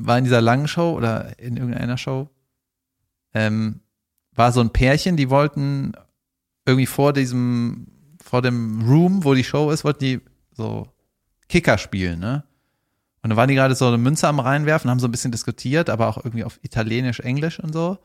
war 0.00 0.18
in 0.18 0.24
dieser 0.24 0.40
langen 0.40 0.68
Show 0.68 0.92
oder 0.96 1.36
in 1.40 1.56
irgendeiner 1.56 1.98
Show 1.98 2.30
ähm, 3.34 3.80
war 4.32 4.52
so 4.52 4.60
ein 4.60 4.70
Pärchen, 4.70 5.16
die 5.16 5.28
wollten 5.30 5.92
irgendwie 6.66 6.86
vor 6.86 7.12
diesem, 7.12 7.88
vor 8.22 8.42
dem 8.42 8.82
Room, 8.88 9.24
wo 9.24 9.34
die 9.34 9.42
Show 9.44 9.70
ist, 9.72 9.82
wollten 9.84 10.04
die 10.04 10.20
so 10.52 10.86
Kicker 11.48 11.78
spielen, 11.78 12.20
ne? 12.20 12.44
Und 13.22 13.30
dann 13.30 13.36
waren 13.36 13.48
die 13.48 13.54
gerade 13.54 13.74
so 13.74 13.86
eine 13.86 13.98
Münze 13.98 14.28
am 14.28 14.40
reinwerfen, 14.40 14.90
haben 14.90 15.00
so 15.00 15.08
ein 15.08 15.10
bisschen 15.10 15.30
diskutiert, 15.32 15.90
aber 15.90 16.08
auch 16.08 16.16
irgendwie 16.16 16.44
auf 16.44 16.58
Italienisch, 16.62 17.20
Englisch 17.20 17.60
und 17.60 17.72
so. 17.72 17.98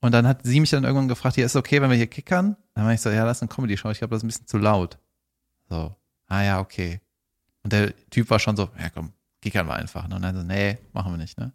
Und 0.00 0.12
dann 0.12 0.26
hat 0.26 0.40
sie 0.42 0.60
mich 0.60 0.70
dann 0.70 0.84
irgendwann 0.84 1.08
gefragt, 1.08 1.36
ja, 1.36 1.46
ist 1.46 1.56
okay, 1.56 1.80
wenn 1.80 1.88
wir 1.88 1.96
hier 1.96 2.08
kickern? 2.08 2.56
Dann 2.74 2.84
war 2.84 2.92
ich 2.92 3.00
so, 3.00 3.08
ja, 3.08 3.24
das 3.24 3.38
ist 3.38 3.42
eine 3.42 3.48
Comedy-Show, 3.48 3.90
ich 3.90 3.98
glaube, 3.98 4.10
das 4.10 4.18
ist 4.18 4.24
ein 4.24 4.28
bisschen 4.28 4.46
zu 4.46 4.58
laut. 4.58 4.98
So, 5.68 5.94
ah 6.26 6.42
ja, 6.42 6.60
okay. 6.60 7.00
Und 7.62 7.72
der 7.72 7.94
Typ 8.10 8.28
war 8.28 8.38
schon 8.38 8.56
so, 8.56 8.68
ja 8.78 8.90
komm, 8.90 9.12
kickern 9.40 9.66
wir 9.66 9.74
einfach. 9.74 10.08
ne? 10.08 10.16
Und 10.16 10.22
dann 10.22 10.34
so, 10.34 10.42
nee, 10.42 10.78
machen 10.92 11.12
wir 11.12 11.18
nicht, 11.18 11.38
ne? 11.38 11.52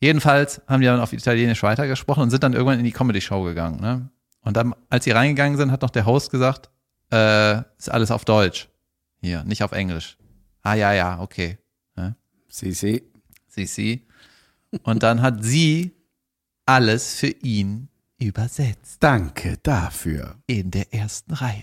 Jedenfalls 0.00 0.62
haben 0.66 0.80
die 0.80 0.86
dann 0.86 0.98
auf 0.98 1.12
Italienisch 1.12 1.62
weitergesprochen 1.62 2.24
und 2.24 2.30
sind 2.30 2.42
dann 2.42 2.54
irgendwann 2.54 2.78
in 2.78 2.84
die 2.84 2.90
Comedy-Show 2.90 3.42
gegangen, 3.44 3.80
ne? 3.80 4.08
Und 4.40 4.56
dann, 4.56 4.74
als 4.88 5.04
sie 5.04 5.12
reingegangen 5.12 5.56
sind, 5.56 5.70
hat 5.70 5.82
noch 5.82 5.90
der 5.90 6.06
Host 6.06 6.30
gesagt, 6.30 6.70
äh, 7.12 7.58
ist 7.78 7.90
alles 7.90 8.10
auf 8.10 8.24
Deutsch. 8.24 8.68
Hier, 9.20 9.44
nicht 9.44 9.62
auf 9.62 9.70
Englisch. 9.70 10.16
Ah, 10.62 10.74
ja, 10.74 10.92
ja, 10.92 11.20
okay. 11.20 11.58
CC. 12.52 13.02
Sie, 13.48 13.66
sie. 13.66 14.06
Und 14.82 15.02
dann 15.02 15.20
hat 15.22 15.44
sie 15.44 15.92
alles 16.66 17.14
für 17.14 17.28
ihn 17.42 17.88
übersetzt. 18.18 18.98
Danke 19.00 19.58
dafür. 19.62 20.36
In 20.46 20.70
der 20.70 20.94
ersten 20.94 21.32
Reihe. 21.32 21.62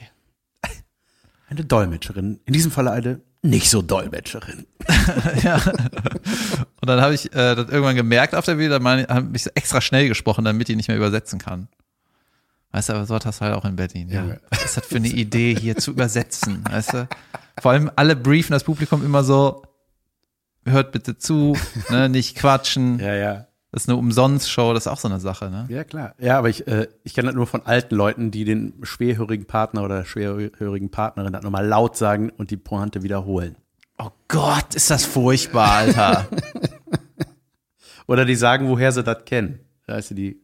Eine 1.48 1.66
Dolmetscherin. 1.66 2.40
In 2.46 2.54
diesem 2.54 2.72
Falle 2.72 2.92
eine 2.92 3.22
nicht 3.42 3.70
so 3.70 3.82
Dolmetscherin. 3.82 4.68
ja. 5.44 5.56
Und 6.82 6.88
dann 6.88 7.02
habe 7.02 7.14
ich 7.16 7.28
äh, 7.34 7.56
das 7.56 7.70
irgendwann 7.70 7.96
gemerkt 7.96 8.36
auf 8.36 8.46
der 8.46 8.56
Bühne, 8.56 8.70
dann 8.70 8.84
meine- 8.84 9.08
habe 9.08 9.30
ich 9.34 9.48
extra 9.56 9.80
schnell 9.82 10.10
gesprochen, 10.10 10.44
damit 10.46 10.68
die 10.68 10.76
nicht 10.76 10.90
mehr 10.90 10.98
übersetzen 10.98 11.40
kann. 11.40 11.70
Weißt 12.72 12.90
du, 12.90 12.94
aber 12.94 13.06
so 13.06 13.16
hat 13.16 13.26
das 13.26 13.42
halt 13.42 13.56
auch 13.56 13.66
in 13.66 13.76
Berlin. 13.78 14.10
Ja. 14.10 14.26
Ja. 14.26 14.38
Was 14.50 14.66
ist 14.66 14.78
das 14.78 14.86
für 14.86 14.98
eine 14.98 15.08
Idee, 15.08 15.56
hier 15.56 15.78
zu 15.78 15.92
übersetzen? 15.92 16.64
Weißt 16.70 16.94
du? 16.94 17.08
Vor 17.62 17.72
allem 17.72 17.90
alle 17.96 18.16
briefen 18.16 18.52
das 18.52 18.64
Publikum 18.66 19.04
immer 19.04 19.24
so, 19.24 19.64
hört 20.66 20.92
bitte 20.92 21.18
zu, 21.18 21.56
ne, 21.90 22.10
nicht 22.10 22.38
quatschen. 22.38 23.00
Ja, 23.00 23.14
ja. 23.16 23.46
Das 23.72 23.84
ist 23.84 23.90
eine 23.90 23.98
Umsonst-Show, 23.98 24.74
das 24.74 24.84
ist 24.84 24.92
auch 24.92 24.98
so 24.98 25.08
eine 25.08 25.20
Sache, 25.20 25.52
ne? 25.52 25.68
Ja, 25.70 25.84
klar. 25.84 26.16
Ja, 26.18 26.40
aber 26.40 26.50
ich, 26.50 26.68
äh, 26.68 26.88
ich 27.04 27.14
kenne 27.14 27.28
das 27.28 27.36
nur 27.36 27.46
von 27.46 27.66
alten 27.68 27.94
Leuten, 27.96 28.32
die 28.32 28.44
den 28.44 28.74
schwerhörigen 28.82 29.46
Partner 29.46 29.84
oder 29.84 30.06
schwerhörigen 30.06 30.90
Partnerin 30.90 31.34
das 31.34 31.44
nochmal 31.44 31.68
laut 31.68 31.96
sagen 31.96 32.32
und 32.32 32.50
die 32.50 32.58
Pointe 32.58 33.04
wiederholen. 33.04 33.58
Oh 34.00 34.10
Gott, 34.28 34.74
ist 34.74 34.90
das 34.90 35.06
furchtbar, 35.06 35.72
Alter. 35.72 36.28
Oder 38.08 38.26
die 38.26 38.36
sagen, 38.36 38.70
woher 38.70 38.92
sie 38.92 39.04
das 39.04 39.26
kennen. 39.26 39.60
Weißt 39.86 40.12
du, 40.12 40.16
die 40.16 40.42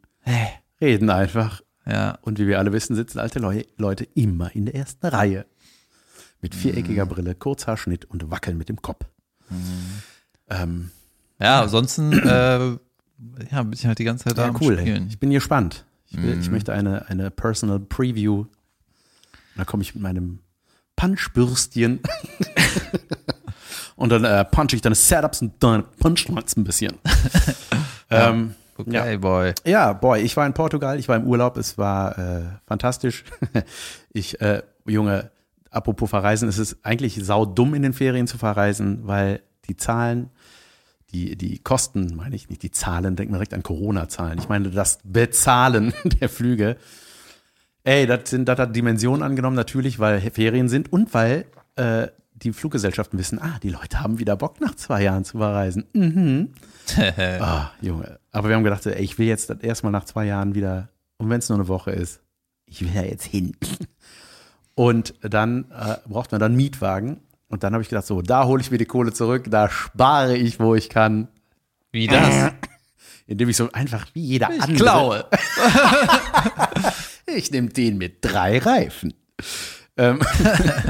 reden 0.80 1.10
einfach. 1.10 1.62
Ja. 1.86 2.19
Und 2.21 2.38
wie 2.38 2.45
wir 2.45 2.60
alle 2.60 2.73
wissen, 2.73 2.95
sitzen 2.95 3.17
alte 3.17 3.39
Leu 3.39 3.63
Leute 3.78 4.04
immer 4.13 4.54
in 4.56 4.65
der 4.65 4.75
ersten 4.75 5.08
Reihe. 5.08 5.47
Mit 6.41 6.54
viereckiger 6.54 7.08
Brille, 7.08 7.34
Kurzhaarschnitt 7.34 8.06
und 8.06 8.30
wackeln 8.30 8.58
mit 8.58 8.69
dem 8.69 8.84
Kopf. 8.84 9.06
Ähm, 10.50 10.92
Ja, 11.40 11.62
ansonsten, 11.62 12.14
äh, 12.14 12.78
ja, 13.52 13.64
bin 13.64 13.74
ich 13.74 13.86
halt 13.86 14.00
die 14.00 14.04
ganze 14.04 14.26
Zeit 14.26 14.38
da 14.38 14.44
ja, 14.44 14.50
am 14.50 14.58
cool. 14.62 14.78
Ey. 14.78 14.82
Spielen. 14.82 15.08
Ich 15.10 15.20
bin 15.20 15.32
gespannt. 15.32 15.86
Ich, 16.08 16.22
will, 16.22 16.40
ich 16.40 16.50
möchte 16.50 16.72
eine, 16.72 17.10
eine 17.10 17.32
Personal 17.32 17.80
Preview. 17.80 18.46
Da 19.58 19.66
komme 19.66 19.84
ich 19.84 19.96
mit 19.96 20.04
meinem 20.04 20.40
Punchbürstchen. 20.96 22.00
und 23.96 24.10
dann 24.10 24.24
äh, 24.24 24.46
punch 24.46 24.74
ich 24.74 24.82
deine 24.82 24.96
Setups 24.96 25.42
und 25.42 25.62
deine 25.62 25.84
Punchlines 25.84 26.56
ein 26.56 26.64
bisschen. 26.64 26.94
ähm, 28.10 28.56
Okay, 28.78 29.18
boy. 29.18 29.54
ja, 29.66 29.94
boy, 29.94 30.20
ich 30.20 30.36
war 30.36 30.46
in 30.46 30.54
Portugal, 30.54 31.00
ich 31.00 31.08
war 31.08 31.16
im 31.16 31.26
Urlaub, 31.26 31.56
es 31.56 31.78
war 31.78 32.18
äh, 32.20 32.42
fantastisch. 32.68 33.24
ich, 34.12 34.42
äh, 34.42 34.64
Junge, 34.86 35.32
apropos 35.76 36.10
verreisen, 36.10 36.48
es 36.48 36.58
ist 36.58 36.78
eigentlich 36.84 37.24
saudumm 37.24 37.74
in 37.74 37.82
den 37.82 37.94
Ferien 37.94 38.28
zu 38.28 38.38
verreisen, 38.38 39.02
weil 39.04 39.42
die 39.68 39.76
Zahlen, 39.76 40.30
die, 41.12 41.36
die 41.38 41.60
Kosten, 41.60 42.16
meine 42.16 42.36
ich 42.36 42.50
nicht, 42.50 42.64
die 42.64 42.72
Zahlen, 42.72 43.16
denkt 43.16 43.32
man 43.32 43.40
direkt 43.40 43.54
an 43.54 43.64
Corona-Zahlen. 43.64 44.40
Ich 44.40 44.50
meine 44.50 44.70
das 44.70 45.00
Bezahlen 45.04 45.94
der 46.04 46.30
Flüge. 46.30 46.78
Ey, 47.84 48.08
das 48.08 48.30
sind, 48.30 48.48
das 48.48 48.60
hat 48.60 48.76
Dimensionen 48.76 49.22
angenommen, 49.22 49.56
natürlich, 49.56 50.00
weil 50.00 50.20
Ferien 50.32 50.70
sind 50.70 50.92
und 50.92 51.14
weil 51.14 51.46
äh, 51.76 52.08
die 52.34 52.52
Fluggesellschaften 52.52 53.18
wissen, 53.18 53.40
ah, 53.40 53.60
die 53.62 53.70
Leute 53.70 54.02
haben 54.02 54.20
wieder 54.20 54.36
Bock 54.36 54.60
nach 54.60 54.76
zwei 54.76 55.04
Jahren 55.04 55.24
zu 55.24 55.38
verreisen. 55.38 55.86
Mhm. 55.94 56.50
Ah, 57.40 57.72
Junge. 57.82 58.20
Aber 58.32 58.50
wir 58.50 58.56
haben 58.56 58.64
gedacht, 58.64 58.86
ey, 58.86 59.02
ich 59.02 59.18
will 59.18 59.26
jetzt 59.26 59.50
erstmal 59.64 59.92
nach 59.92 60.06
zwei 60.06 60.26
Jahren 60.26 60.54
wieder, 60.54 60.90
und 61.18 61.32
wenn 61.32 61.40
es 61.40 61.50
nur 61.50 61.58
eine 61.58 61.68
Woche 61.68 61.90
ist, 61.92 62.22
ich 62.68 62.82
will 62.82 62.94
ja 62.94 63.02
jetzt 63.02 63.26
hin. 63.26 63.56
Und 64.76 65.14
dann 65.22 65.72
äh, 65.72 65.96
braucht 66.08 66.32
man 66.32 66.40
dann 66.40 66.56
Mietwagen. 66.56 67.22
Und 67.48 67.64
dann 67.64 67.74
habe 67.74 67.82
ich 67.84 67.90
gedacht, 67.90 68.06
so, 68.06 68.22
da 68.22 68.46
hole 68.46 68.62
ich 68.62 68.72
mir 68.72 68.78
die 68.78 68.86
Kohle 68.86 69.14
zurück, 69.14 69.46
da 69.50 69.70
spare 69.70 70.36
ich, 70.36 70.60
wo 70.60 70.76
ich 70.76 70.90
kann, 70.90 71.30
Wie 71.92 72.08
das? 72.08 72.52
indem 73.28 73.50
ich 73.50 73.56
so 73.58 73.72
einfach 73.72 74.08
wie 74.14 74.22
jeder 74.22 74.50
Ich 74.52 74.62
andere. 74.62 74.78
klaue. 74.78 75.26
Ich 77.28 77.52
nehme 77.52 77.70
den 77.70 77.98
mit 77.98 78.20
drei 78.22 78.60
Reifen. 78.60 79.14
ähm, 79.98 80.22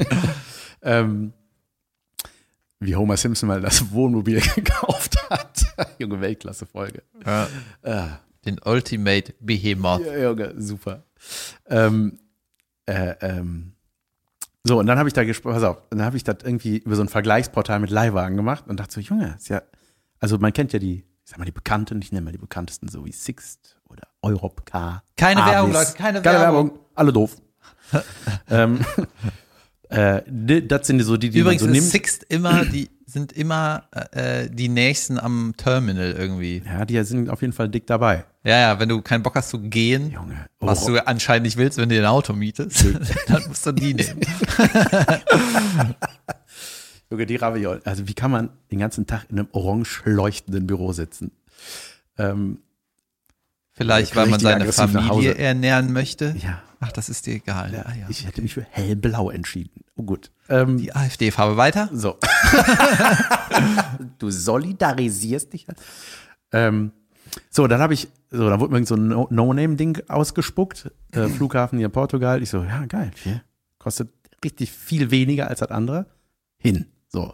ähm, 0.82 1.34
wie 2.80 2.96
Homer 2.96 3.18
Simpson 3.18 3.48
mal 3.48 3.62
das 3.62 3.92
Wohnmobil 3.92 4.42
gekauft 4.56 5.16
hat. 5.30 5.66
Junge 5.98 6.20
Weltklasse-Folge. 6.22 7.04
Ja. 7.26 7.48
Ah. 7.84 8.20
Den 8.46 8.60
Ultimate 8.64 9.34
Behemoth. 9.40 10.06
Ja, 10.06 10.18
Junge, 10.24 10.54
super. 10.62 11.04
Ähm, 11.68 12.20
äh, 12.86 13.16
ähm, 13.22 13.74
so, 14.68 14.80
und 14.80 14.88
dann 14.88 14.98
habe 14.98 15.08
ich 15.08 15.14
da 15.14 15.24
gesprochen, 15.24 15.54
pass 15.56 15.64
auf, 15.64 15.78
dann 15.92 16.02
habe 16.04 16.18
ich 16.18 16.24
das 16.24 16.38
irgendwie 16.44 16.78
über 16.78 16.96
so 16.96 17.02
ein 17.04 17.10
Vergleichsportal 17.10 17.80
mit 17.80 17.90
Leihwagen 17.92 18.36
gemacht 18.36 18.66
und 18.68 18.80
dachte 18.80 18.94
so, 18.96 19.00
Junge, 19.02 19.36
ist 19.38 19.48
ja, 19.50 19.62
also 20.20 20.38
man 20.38 20.52
kennt 20.54 20.74
ja 20.74 20.80
die, 20.80 20.98
ich 21.24 21.30
sag 21.30 21.38
mal, 21.40 21.46
die 21.46 21.52
bekannten, 21.52 22.02
ich 22.02 22.12
nenne 22.12 22.26
mal 22.26 22.32
die 22.32 22.38
bekanntesten, 22.38 22.88
so 22.88 23.06
wie 23.06 23.12
Sixt 23.12 23.78
oder 23.90 24.04
Europcar. 24.22 25.04
Keine 25.18 25.42
Avis. 25.44 25.54
Werbung, 25.54 25.72
Leute, 25.74 25.94
keine 25.94 26.22
Keine 26.22 26.40
Werbung. 26.40 26.68
Werbung, 26.70 26.80
alle 26.96 27.14
doof. 27.14 27.36
ähm, 28.50 28.80
äh, 29.90 30.22
die- 30.28 30.68
das 30.68 30.88
sind 30.88 31.00
so 31.02 31.18
die, 31.18 31.30
die 31.30 31.40
Übrigens 31.40 31.62
man 31.62 31.70
so 31.72 31.76
ist 31.76 31.82
nimmt. 31.82 31.92
Sixt 31.92 32.24
immer, 32.30 32.66
die 32.66 32.90
sind 33.16 33.32
immer 33.32 33.86
äh, 34.12 34.50
die 34.50 34.68
nächsten 34.68 35.18
am 35.20 35.54
Terminal 35.56 36.12
irgendwie. 36.12 36.62
Ja, 36.66 36.84
die 36.84 37.02
sind 37.04 37.30
auf 37.30 37.40
jeden 37.42 37.54
Fall 37.54 37.70
dick 37.70 37.88
dabei. 37.88 38.26
Ja, 38.44 38.60
ja, 38.60 38.80
wenn 38.80 38.90
du 38.90 39.02
keinen 39.02 39.24
Bock 39.24 39.36
hast 39.36 39.50
zu 39.50 39.60
gehen, 39.60 40.12
Junge. 40.12 40.36
was 40.60 40.84
Oh, 40.84 40.90
du 40.90 41.08
anscheinend 41.08 41.46
nicht 41.46 41.56
willst, 41.58 41.78
wenn 41.78 41.88
du 41.90 41.96
dir 41.96 42.02
ein 42.02 42.08
Auto 42.08 42.34
mietest, 42.34 42.86
dann 43.28 43.48
musst 43.48 43.66
du 43.66 43.72
die 43.72 43.94
nehmen. 43.96 44.20
Junge, 47.10 47.26
die 47.26 47.36
Ravioli. 47.36 47.82
Also 47.86 48.08
wie 48.08 48.14
kann 48.14 48.32
man 48.32 48.50
den 48.72 48.80
ganzen 48.80 49.08
Tag 49.08 49.26
in 49.30 49.40
einem 49.40 49.48
orange 49.52 50.02
leuchtenden 50.06 50.68
Büro 50.68 50.92
sitzen? 50.92 51.32
Ähm, 52.18 52.60
Vielleicht, 53.72 54.16
weil 54.16 54.28
man 54.28 54.40
seine 54.40 54.72
Familie 54.72 55.36
ernähren 55.36 55.92
möchte. 55.94 56.36
ja, 56.42 56.62
Ach, 56.80 56.92
das 56.92 57.10
ist 57.10 57.26
dir 57.26 57.36
egal. 57.36 57.74
ja, 57.74 57.82
Ah, 57.86 57.94
ja. 58.00 58.06
ich 58.10 58.26
hätte 58.28 58.42
mich 58.42 58.54
für 58.54 58.66
hellblau 58.70 59.30
entschieden. 59.30 59.82
Oh 59.96 60.04
gut. 60.04 60.32
Ähm, 60.50 60.78
Die 60.78 60.94
AfD-Farbe 60.96 61.58
weiter. 61.58 61.90
So. 61.94 62.18
du 64.20 64.30
solidarisierst 64.30 65.54
dich. 65.54 65.66
Ähm, 66.52 66.92
so, 67.50 67.68
dann 67.68 67.82
habe 67.82 67.94
ich, 67.94 68.08
so, 68.30 68.50
dann 68.50 68.60
wurde 68.60 68.72
mir 68.72 68.78
irgend 68.78 68.88
so 68.88 68.96
ein 68.96 69.08
No- 69.08 69.28
No-Name-Ding 69.30 70.02
ausgespuckt. 70.08 70.92
Äh, 71.12 71.28
Flughafen 71.30 71.78
hier 71.80 71.88
in 71.88 71.92
Portugal. 71.92 72.42
Ich 72.44 72.50
so, 72.50 72.64
ja, 72.64 72.86
geil. 72.86 73.12
Hier. 73.24 73.42
Kostet 73.80 74.10
richtig 74.44 74.72
viel 74.72 75.12
weniger 75.12 75.48
als 75.50 75.60
das 75.60 75.72
andere. 75.72 76.06
Hin. 76.58 76.86
So. 77.10 77.34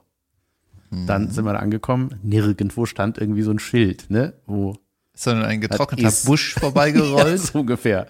Dann 1.08 1.30
sind 1.32 1.46
wir 1.46 1.54
da 1.54 1.60
angekommen. 1.60 2.20
Nirgendwo 2.22 2.86
stand 2.86 3.18
irgendwie 3.18 3.44
so 3.44 3.52
ein 3.52 3.60
Schild, 3.60 4.10
ne? 4.10 4.34
Wo 4.46 4.76
Sondern 5.14 5.46
ein 5.46 5.62
getrockneter 5.62 6.12
Busch 6.26 6.56
ja, 6.56 6.60
vorbeigerollt. 6.62 7.40
so 7.40 7.60
ungefähr. 7.62 8.08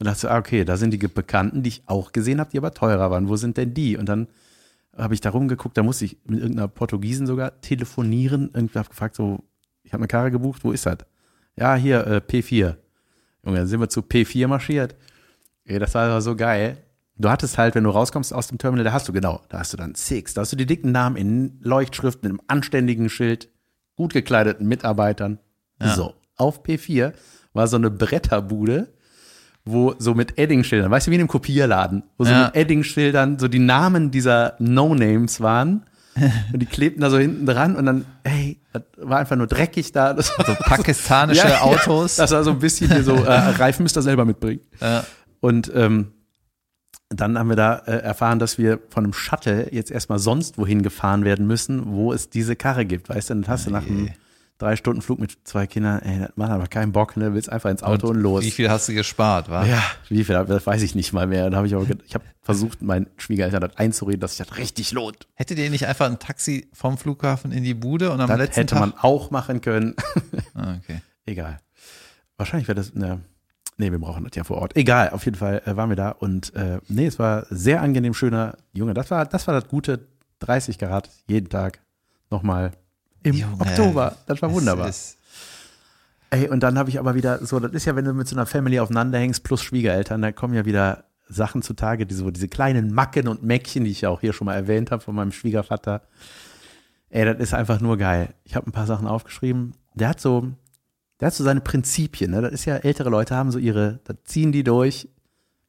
Und 0.00 0.06
dachte 0.06 0.20
so, 0.20 0.28
ah, 0.28 0.38
okay, 0.38 0.64
da 0.64 0.78
sind 0.78 0.92
die 0.92 0.98
Bekannten, 0.98 1.62
die 1.62 1.68
ich 1.68 1.82
auch 1.84 2.12
gesehen 2.12 2.40
habe, 2.40 2.50
die 2.50 2.58
aber 2.58 2.72
teurer 2.72 3.10
waren. 3.10 3.28
Wo 3.28 3.36
sind 3.36 3.58
denn 3.58 3.74
die? 3.74 3.98
Und 3.98 4.08
dann 4.08 4.28
habe 4.96 5.12
ich 5.12 5.20
da 5.20 5.30
rumgeguckt, 5.30 5.76
da 5.76 5.82
musste 5.82 6.06
ich 6.06 6.16
mit 6.24 6.40
irgendeiner 6.40 6.68
Portugiesen 6.68 7.26
sogar 7.26 7.60
telefonieren. 7.60 8.50
Irgendwie 8.54 8.78
habe 8.78 8.88
gefragt, 8.88 9.14
so, 9.14 9.44
ich 9.84 9.92
habe 9.92 10.00
eine 10.00 10.08
Karre 10.08 10.30
gebucht, 10.30 10.64
wo 10.64 10.72
ist 10.72 10.86
das? 10.86 10.98
Ja, 11.56 11.74
hier, 11.74 12.06
äh, 12.06 12.22
P4. 12.26 12.76
Junge, 13.44 13.58
dann 13.58 13.66
sind 13.66 13.80
wir 13.80 13.90
zu 13.90 14.00
P4 14.00 14.48
marschiert. 14.48 14.96
Ey, 15.64 15.78
das 15.78 15.94
war 15.94 16.08
aber 16.08 16.22
so 16.22 16.34
geil. 16.34 16.78
Du 17.18 17.28
hattest 17.28 17.58
halt, 17.58 17.74
wenn 17.74 17.84
du 17.84 17.90
rauskommst 17.90 18.32
aus 18.32 18.48
dem 18.48 18.56
Terminal, 18.56 18.84
da 18.84 18.92
hast 18.92 19.06
du 19.06 19.12
genau, 19.12 19.42
da 19.50 19.58
hast 19.58 19.74
du 19.74 19.76
dann 19.76 19.94
Six, 19.94 20.32
da 20.32 20.40
hast 20.40 20.52
du 20.52 20.56
die 20.56 20.64
dicken 20.64 20.90
Namen 20.92 21.16
in 21.16 21.58
Leuchtschrift 21.60 22.22
mit 22.22 22.30
einem 22.30 22.40
anständigen 22.46 23.10
Schild, 23.10 23.50
gut 23.96 24.14
gekleideten 24.14 24.66
Mitarbeitern. 24.66 25.38
So, 25.94 26.14
auf 26.36 26.62
P4 26.62 27.12
war 27.52 27.68
so 27.68 27.76
eine 27.76 27.90
Bretterbude, 27.90 28.92
wo 29.64 29.94
so 29.98 30.14
mit 30.14 30.38
Eddingschildern, 30.38 30.90
weißt 30.90 31.06
du, 31.06 31.10
wie 31.10 31.16
in 31.16 31.20
einem 31.20 31.28
Kopierladen, 31.28 32.02
wo 32.18 32.24
so 32.24 32.30
Ja. 32.30 32.46
mit 32.46 32.56
Eddingschildern 32.56 33.38
so 33.38 33.46
die 33.48 33.58
Namen 33.58 34.10
dieser 34.10 34.54
No-Names 34.58 35.40
waren. 35.40 35.84
Und 36.52 36.60
die 36.60 36.66
klebten 36.66 37.00
da 37.02 37.08
so 37.08 37.18
hinten 37.18 37.46
dran 37.46 37.76
und 37.76 37.86
dann, 37.86 38.04
ey, 38.24 38.58
das 38.72 38.82
war 38.96 39.18
einfach 39.20 39.36
nur 39.36 39.46
dreckig 39.46 39.92
da. 39.92 40.12
Das 40.12 40.26
So 40.36 40.54
pakistanische 40.58 41.42
Ja, 41.46 41.48
ja. 41.50 41.60
Autos. 41.60 42.16
Das 42.16 42.32
war 42.32 42.42
so 42.42 42.50
ein 42.50 42.58
bisschen 42.58 42.90
hier 42.90 43.04
so, 43.04 43.14
äh, 43.14 43.30
Reifen 43.58 43.84
müsst 43.84 43.96
ihr 43.96 44.02
selber 44.02 44.24
mitbringen. 44.24 44.60
Ja. 44.80 45.04
Und 45.38 45.70
ähm, 45.74 46.08
dann 47.10 47.38
haben 47.38 47.48
wir 47.48 47.56
da 47.56 47.76
äh, 47.86 47.98
erfahren, 47.98 48.38
dass 48.40 48.58
wir 48.58 48.80
von 48.90 49.04
einem 49.04 49.12
Shuttle 49.12 49.68
jetzt 49.72 49.90
erstmal 49.92 50.18
sonst 50.18 50.58
wohin 50.58 50.82
gefahren 50.82 51.24
werden 51.24 51.46
müssen, 51.46 51.92
wo 51.92 52.12
es 52.12 52.28
diese 52.28 52.56
Karre 52.56 52.84
gibt. 52.86 53.08
Weißt 53.08 53.30
du, 53.30 53.34
dann 53.34 53.46
hast 53.48 53.66
du 53.66 53.70
nach 53.70 53.86
einem 53.86 54.10
drei 54.60 54.76
Stunden 54.76 55.02
Flug 55.02 55.18
mit 55.18 55.36
zwei 55.44 55.66
Kindern, 55.66 56.00
ey, 56.02 56.20
das 56.20 56.36
macht 56.36 56.50
aber 56.50 56.66
keinen 56.66 56.92
Bock, 56.92 57.16
ne? 57.16 57.34
Willst 57.34 57.50
einfach 57.50 57.70
ins 57.70 57.82
Auto 57.82 58.08
und, 58.08 58.16
los. 58.16 58.44
Wie 58.44 58.50
viel 58.50 58.70
hast 58.70 58.88
du 58.88 58.94
gespart, 58.94 59.48
wa? 59.50 59.64
Ja, 59.64 59.82
wie 60.08 60.22
viel, 60.22 60.44
das 60.44 60.66
weiß 60.66 60.82
ich 60.82 60.94
nicht 60.94 61.12
mal 61.12 61.26
mehr. 61.26 61.50
Da 61.50 61.56
habe 61.56 61.66
ich 61.66 61.74
aber, 61.74 61.86
ich 62.06 62.14
habe 62.14 62.24
versucht, 62.42 62.82
meinen 62.82 63.06
Schwiegereltern 63.16 63.62
das 63.62 63.76
einzureden, 63.76 64.20
dass 64.20 64.36
sich 64.36 64.46
das 64.46 64.58
richtig 64.58 64.92
lohnt. 64.92 65.26
Hättet 65.34 65.58
ihr 65.58 65.70
nicht 65.70 65.86
einfach 65.86 66.06
ein 66.06 66.18
Taxi 66.18 66.68
vom 66.72 66.98
Flughafen 66.98 67.52
in 67.52 67.64
die 67.64 67.74
Bude 67.74 68.10
und 68.12 68.20
am 68.20 68.28
Das 68.28 68.38
letzten 68.38 68.60
hätte 68.60 68.74
Tag? 68.74 68.80
man 68.80 68.94
auch 69.00 69.30
machen 69.30 69.60
können. 69.60 69.96
Ah, 70.54 70.74
okay. 70.82 71.00
Egal. 71.24 71.58
Wahrscheinlich 72.36 72.68
wäre 72.68 72.76
das, 72.76 72.92
ne, 72.94 73.20
nee, 73.78 73.90
wir 73.90 73.98
brauchen 73.98 74.24
das 74.24 74.34
ja 74.34 74.44
vor 74.44 74.58
Ort. 74.58 74.76
Egal, 74.76 75.10
auf 75.10 75.24
jeden 75.24 75.38
Fall 75.38 75.62
äh, 75.64 75.74
waren 75.76 75.88
wir 75.88 75.96
da 75.96 76.10
und 76.10 76.54
äh, 76.54 76.80
nee, 76.88 77.06
es 77.06 77.18
war 77.18 77.46
sehr 77.48 77.80
angenehm, 77.80 78.12
schöner 78.12 78.58
Junge. 78.72 78.92
Das 78.92 79.10
war, 79.10 79.24
das 79.24 79.46
war 79.46 79.54
das 79.54 79.68
gute 79.68 80.06
30 80.40 80.78
Grad 80.78 81.08
jeden 81.28 81.48
Tag 81.48 81.80
nochmal 82.30 82.72
im 83.22 83.34
Junge, 83.34 83.60
Oktober. 83.60 84.16
Das 84.26 84.40
war 84.42 84.52
wunderbar. 84.52 84.88
ist- 84.88 85.16
Ey, 86.30 86.48
und 86.48 86.60
dann 86.62 86.78
habe 86.78 86.88
ich 86.90 86.98
aber 87.00 87.14
wieder, 87.16 87.44
so, 87.44 87.58
das 87.58 87.72
ist 87.72 87.86
ja, 87.86 87.96
wenn 87.96 88.04
du 88.04 88.12
mit 88.12 88.28
so 88.28 88.36
einer 88.36 88.46
Family 88.46 88.78
aufeinander 88.78 89.18
hängst, 89.18 89.42
plus 89.42 89.62
Schwiegereltern, 89.62 90.22
da 90.22 90.30
kommen 90.30 90.54
ja 90.54 90.64
wieder 90.64 91.04
Sachen 91.28 91.60
zutage, 91.62 92.06
diese, 92.06 92.20
so 92.20 92.30
diese 92.30 92.46
kleinen 92.48 92.92
Macken 92.94 93.26
und 93.26 93.42
Mäckchen, 93.42 93.84
die 93.84 93.90
ich 93.90 94.02
ja 94.02 94.10
auch 94.10 94.20
hier 94.20 94.32
schon 94.32 94.44
mal 94.44 94.54
erwähnt 94.54 94.90
habe 94.92 95.02
von 95.02 95.14
meinem 95.14 95.32
Schwiegervater. 95.32 96.02
Ey, 97.08 97.24
das 97.24 97.38
ist 97.40 97.54
einfach 97.54 97.80
nur 97.80 97.96
geil. 97.98 98.32
Ich 98.44 98.54
habe 98.54 98.68
ein 98.68 98.72
paar 98.72 98.86
Sachen 98.86 99.08
aufgeschrieben. 99.08 99.72
Der 99.94 100.08
hat 100.10 100.20
so, 100.20 100.48
der 101.18 101.26
hat 101.26 101.34
so 101.34 101.42
seine 101.42 101.60
Prinzipien, 101.60 102.30
ne? 102.30 102.42
Das 102.42 102.52
ist 102.52 102.64
ja, 102.64 102.76
ältere 102.76 103.10
Leute 103.10 103.34
haben 103.34 103.50
so 103.50 103.58
ihre, 103.58 103.98
da 104.04 104.14
ziehen 104.24 104.52
die 104.52 104.62
durch, 104.62 105.08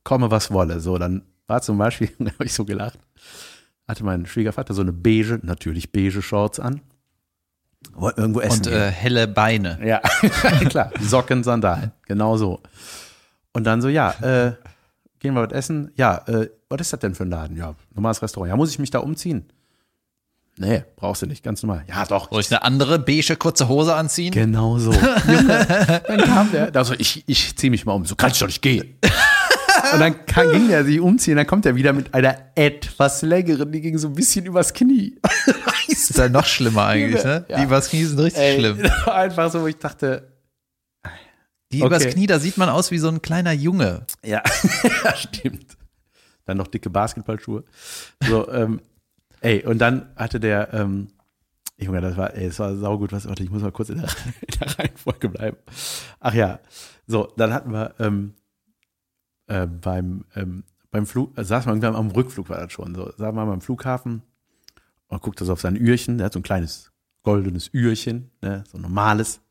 komme 0.03 0.29
was 0.29 0.51
wolle. 0.51 0.79
So, 0.79 0.99
dann 0.99 1.23
war 1.47 1.63
zum 1.63 1.79
Beispiel, 1.79 2.09
da 2.19 2.31
habe 2.33 2.45
ich 2.45 2.53
so 2.53 2.65
gelacht, 2.65 2.99
hatte 3.87 4.03
mein 4.03 4.27
Schwiegervater 4.27 4.75
so 4.75 4.81
eine 4.81 4.93
beige, 4.93 5.39
natürlich 5.41 5.91
beige 5.91 6.21
Shorts 6.21 6.59
an. 6.59 6.81
Irgendwo 8.15 8.41
essen. 8.41 8.67
Und 8.67 8.73
äh, 8.73 8.89
helle 8.91 9.27
Beine. 9.27 9.79
Ja, 9.83 9.99
klar. 10.69 10.91
Socken, 10.99 11.43
Sandalen. 11.43 11.91
Genau 12.07 12.37
so. 12.37 12.61
Und 13.53 13.65
dann 13.65 13.81
so, 13.81 13.89
ja, 13.89 14.11
äh, 14.21 14.53
gehen 15.19 15.33
wir 15.33 15.43
was 15.47 15.53
essen? 15.53 15.91
Ja, 15.95 16.23
äh, 16.27 16.49
was 16.69 16.81
ist 16.81 16.93
das 16.93 16.99
denn 16.99 17.15
für 17.15 17.23
ein 17.23 17.29
Laden? 17.29 17.57
Ja, 17.57 17.75
normales 17.93 18.21
Restaurant. 18.21 18.49
Ja, 18.49 18.55
muss 18.55 18.71
ich 18.71 18.79
mich 18.79 18.91
da 18.91 18.99
umziehen? 18.99 19.51
Nee, 20.57 20.83
brauchst 20.95 21.21
du 21.21 21.25
nicht, 21.25 21.43
ganz 21.43 21.63
normal. 21.63 21.83
Ja, 21.87 22.05
doch. 22.05 22.29
Soll 22.29 22.41
ich 22.41 22.51
eine 22.51 22.63
andere 22.63 22.99
beige 22.99 23.35
kurze 23.35 23.67
Hose 23.67 23.95
anziehen? 23.95 24.31
Genau 24.31 24.77
so. 24.77 24.91
Junge, 24.91 26.01
dann 26.07 26.21
kam 26.21 26.51
der, 26.51 26.75
also 26.75 26.93
ich, 26.97 27.23
ich 27.25 27.55
zieh 27.57 27.69
mich 27.69 27.85
mal 27.85 27.93
um, 27.93 28.05
so 28.05 28.15
kann 28.15 28.31
ich 28.31 28.39
doch 28.39 28.47
nicht 28.47 28.61
gehen. 28.61 28.97
Und 29.93 29.99
dann 29.99 30.25
kann, 30.25 30.51
ging 30.51 30.67
der 30.67 30.85
sich 30.85 30.99
umziehen, 30.99 31.35
dann 31.35 31.47
kommt 31.47 31.65
er 31.65 31.75
wieder 31.75 31.93
mit 31.93 32.13
einer 32.13 32.37
etwas 32.55 33.21
längeren, 33.21 33.71
die 33.71 33.81
ging 33.81 33.97
so 33.97 34.07
ein 34.07 34.13
bisschen 34.13 34.45
übers 34.45 34.73
Knie. 34.73 35.19
ist 35.87 36.17
ja 36.17 36.29
noch 36.29 36.45
schlimmer 36.45 36.85
eigentlich, 36.85 37.23
ne? 37.23 37.45
Ja. 37.49 37.57
Die 37.57 37.63
übers 37.63 37.89
Knie 37.89 38.05
sind 38.05 38.19
richtig 38.19 38.41
Ey, 38.41 38.59
schlimm. 38.59 38.79
Einfach 39.05 39.51
so, 39.51 39.61
wo 39.61 39.67
ich 39.67 39.77
dachte, 39.77 40.31
Die 41.71 41.77
Okay. 41.81 41.87
übers 41.87 42.07
Knie, 42.07 42.27
da 42.27 42.39
sieht 42.39 42.57
man 42.57 42.69
aus 42.69 42.91
wie 42.91 42.97
so 42.97 43.07
ein 43.07 43.21
kleiner 43.21 43.51
Junge. 43.51 44.05
ja, 44.23 44.41
ja, 45.03 45.15
stimmt. 45.15 45.77
Dann 46.45 46.57
noch 46.57 46.67
dicke 46.67 46.89
Basketballschuhe. 46.89 47.63
So, 48.27 48.51
ähm, 48.51 48.81
ey, 49.41 49.63
und 49.65 49.79
dann 49.79 50.09
hatte 50.15 50.39
der, 50.39 50.73
ähm, 50.73 51.09
Junge, 51.77 52.01
das 52.01 52.17
war, 52.17 52.33
ey, 52.35 52.47
das 52.47 52.59
war 52.59 52.75
saugut, 52.75 53.11
was, 53.11 53.27
warte, 53.27 53.43
ich 53.43 53.49
muss 53.49 53.61
mal 53.61 53.71
kurz 53.71 53.89
in 53.89 53.97
der, 54.01 54.09
in 54.41 54.59
der 54.59 54.79
Reihenfolge 54.79 55.29
bleiben. 55.29 55.57
Ach 56.19 56.33
ja, 56.33 56.59
so, 57.07 57.31
dann 57.37 57.53
hatten 57.53 57.71
wir, 57.71 57.93
ähm, 57.99 58.33
äh, 59.51 59.67
beim, 59.67 60.25
ähm, 60.35 60.63
beim 60.91 61.05
Flug, 61.05 61.37
äh, 61.37 61.43
saß 61.43 61.65
man 61.65 61.75
irgendwann 61.75 61.95
am 61.95 62.11
Rückflug 62.11 62.49
war 62.49 62.59
das 62.59 62.71
schon, 62.71 62.95
so, 62.95 63.11
saß 63.11 63.33
man 63.33 63.47
beim 63.47 63.61
Flughafen 63.61 64.21
und 65.07 65.21
guckt 65.21 65.39
so 65.39 65.51
auf 65.51 65.61
sein 65.61 65.75
Ührchen, 65.75 66.17
der 66.17 66.25
hat 66.25 66.33
so 66.33 66.39
ein 66.39 66.43
kleines 66.43 66.91
goldenes 67.23 67.67
Ührchen, 67.73 68.31
ne, 68.41 68.63
so 68.71 68.77
ein 68.77 68.81
normales, 68.81 69.41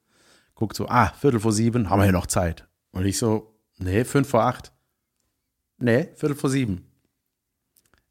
guckt 0.55 0.77
so, 0.77 0.89
ah, 0.89 1.13
Viertel 1.21 1.41
vor 1.41 1.53
sieben, 1.53 1.91
haben 1.91 2.01
wir 2.01 2.05
hier 2.05 2.13
noch 2.13 2.27
Zeit. 2.27 2.67
Und 2.93 3.05
ich 3.05 3.19
so, 3.19 3.55
nee, 3.79 4.05
fünf 4.05 4.29
vor 4.29 4.43
acht. 4.43 4.73
Nee, 5.79 6.09
Viertel 6.17 6.37
vor 6.37 6.51
sieben. 6.51 6.87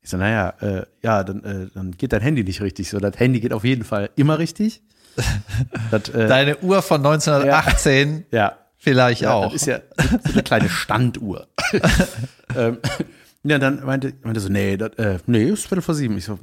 Ich 0.01 0.09
so, 0.09 0.17
naja, 0.17 0.49
äh, 0.61 0.85
ja, 1.03 1.23
dann, 1.23 1.43
äh, 1.43 1.67
dann 1.73 1.91
geht 1.91 2.13
dein 2.13 2.21
Handy 2.21 2.43
nicht 2.43 2.61
richtig. 2.61 2.89
So, 2.89 2.99
das 2.99 3.19
Handy 3.19 3.41
geht 3.41 3.51
auf 3.51 3.65
jeden 3.65 3.83
Fall 3.83 4.09
immer 4.15 4.39
richtig. 4.39 4.81
das, 5.91 6.09
äh, 6.09 6.27
Deine 6.27 6.57
Uhr 6.59 6.81
von 6.81 7.05
1918 7.05 8.25
ja, 8.31 8.57
vielleicht 8.77 9.21
ja, 9.21 9.33
auch. 9.33 9.51
Das 9.51 9.61
ist 9.61 9.65
ja 9.65 9.81
so 10.23 10.33
eine 10.33 10.43
kleine 10.43 10.69
Standuhr. 10.69 11.48
Ähm, 12.55 12.77
ja, 13.43 13.59
dann 13.59 13.83
meinte, 13.85 14.13
meinte 14.23 14.39
so, 14.39 14.49
nee, 14.49 14.77
das, 14.77 14.93
äh, 14.97 15.19
nee, 15.25 15.43
ist 15.45 15.67
Viertel 15.67 15.81
vor 15.81 15.95
sieben. 15.95 16.17
Ich 16.17 16.25
so, 16.25 16.37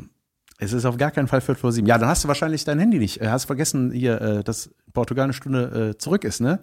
es 0.58 0.72
ist 0.72 0.84
auf 0.84 0.96
gar 0.96 1.10
keinen 1.10 1.28
Fall 1.28 1.40
Viertel 1.40 1.60
vor 1.60 1.72
sieben. 1.72 1.86
Ja, 1.86 1.98
dann 1.98 2.08
hast 2.08 2.24
du 2.24 2.28
wahrscheinlich 2.28 2.64
dein 2.64 2.78
Handy 2.78 2.98
nicht. 2.98 3.20
Äh, 3.20 3.28
Hast 3.28 3.44
vergessen 3.44 3.90
hier, 3.92 4.20
äh, 4.20 4.44
dass 4.44 4.70
Portugal 4.92 5.24
eine 5.24 5.32
Stunde 5.32 5.90
äh, 5.94 5.98
zurück 5.98 6.24
ist, 6.24 6.40
ne? 6.40 6.60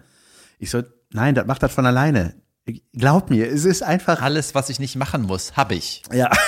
Ich 0.60 0.70
so, 0.70 0.82
nein, 1.12 1.36
das 1.36 1.46
macht 1.46 1.62
das 1.64 1.74
von 1.74 1.86
alleine. 1.86 2.36
Glaub 2.94 3.30
mir, 3.30 3.52
es 3.52 3.66
ist 3.66 3.84
einfach. 3.84 4.22
Alles, 4.22 4.56
was 4.56 4.70
ich 4.70 4.80
nicht 4.80 4.96
machen 4.96 5.24
muss, 5.24 5.58
habe 5.58 5.76
ich. 5.76 6.04
Ja. 6.14 6.32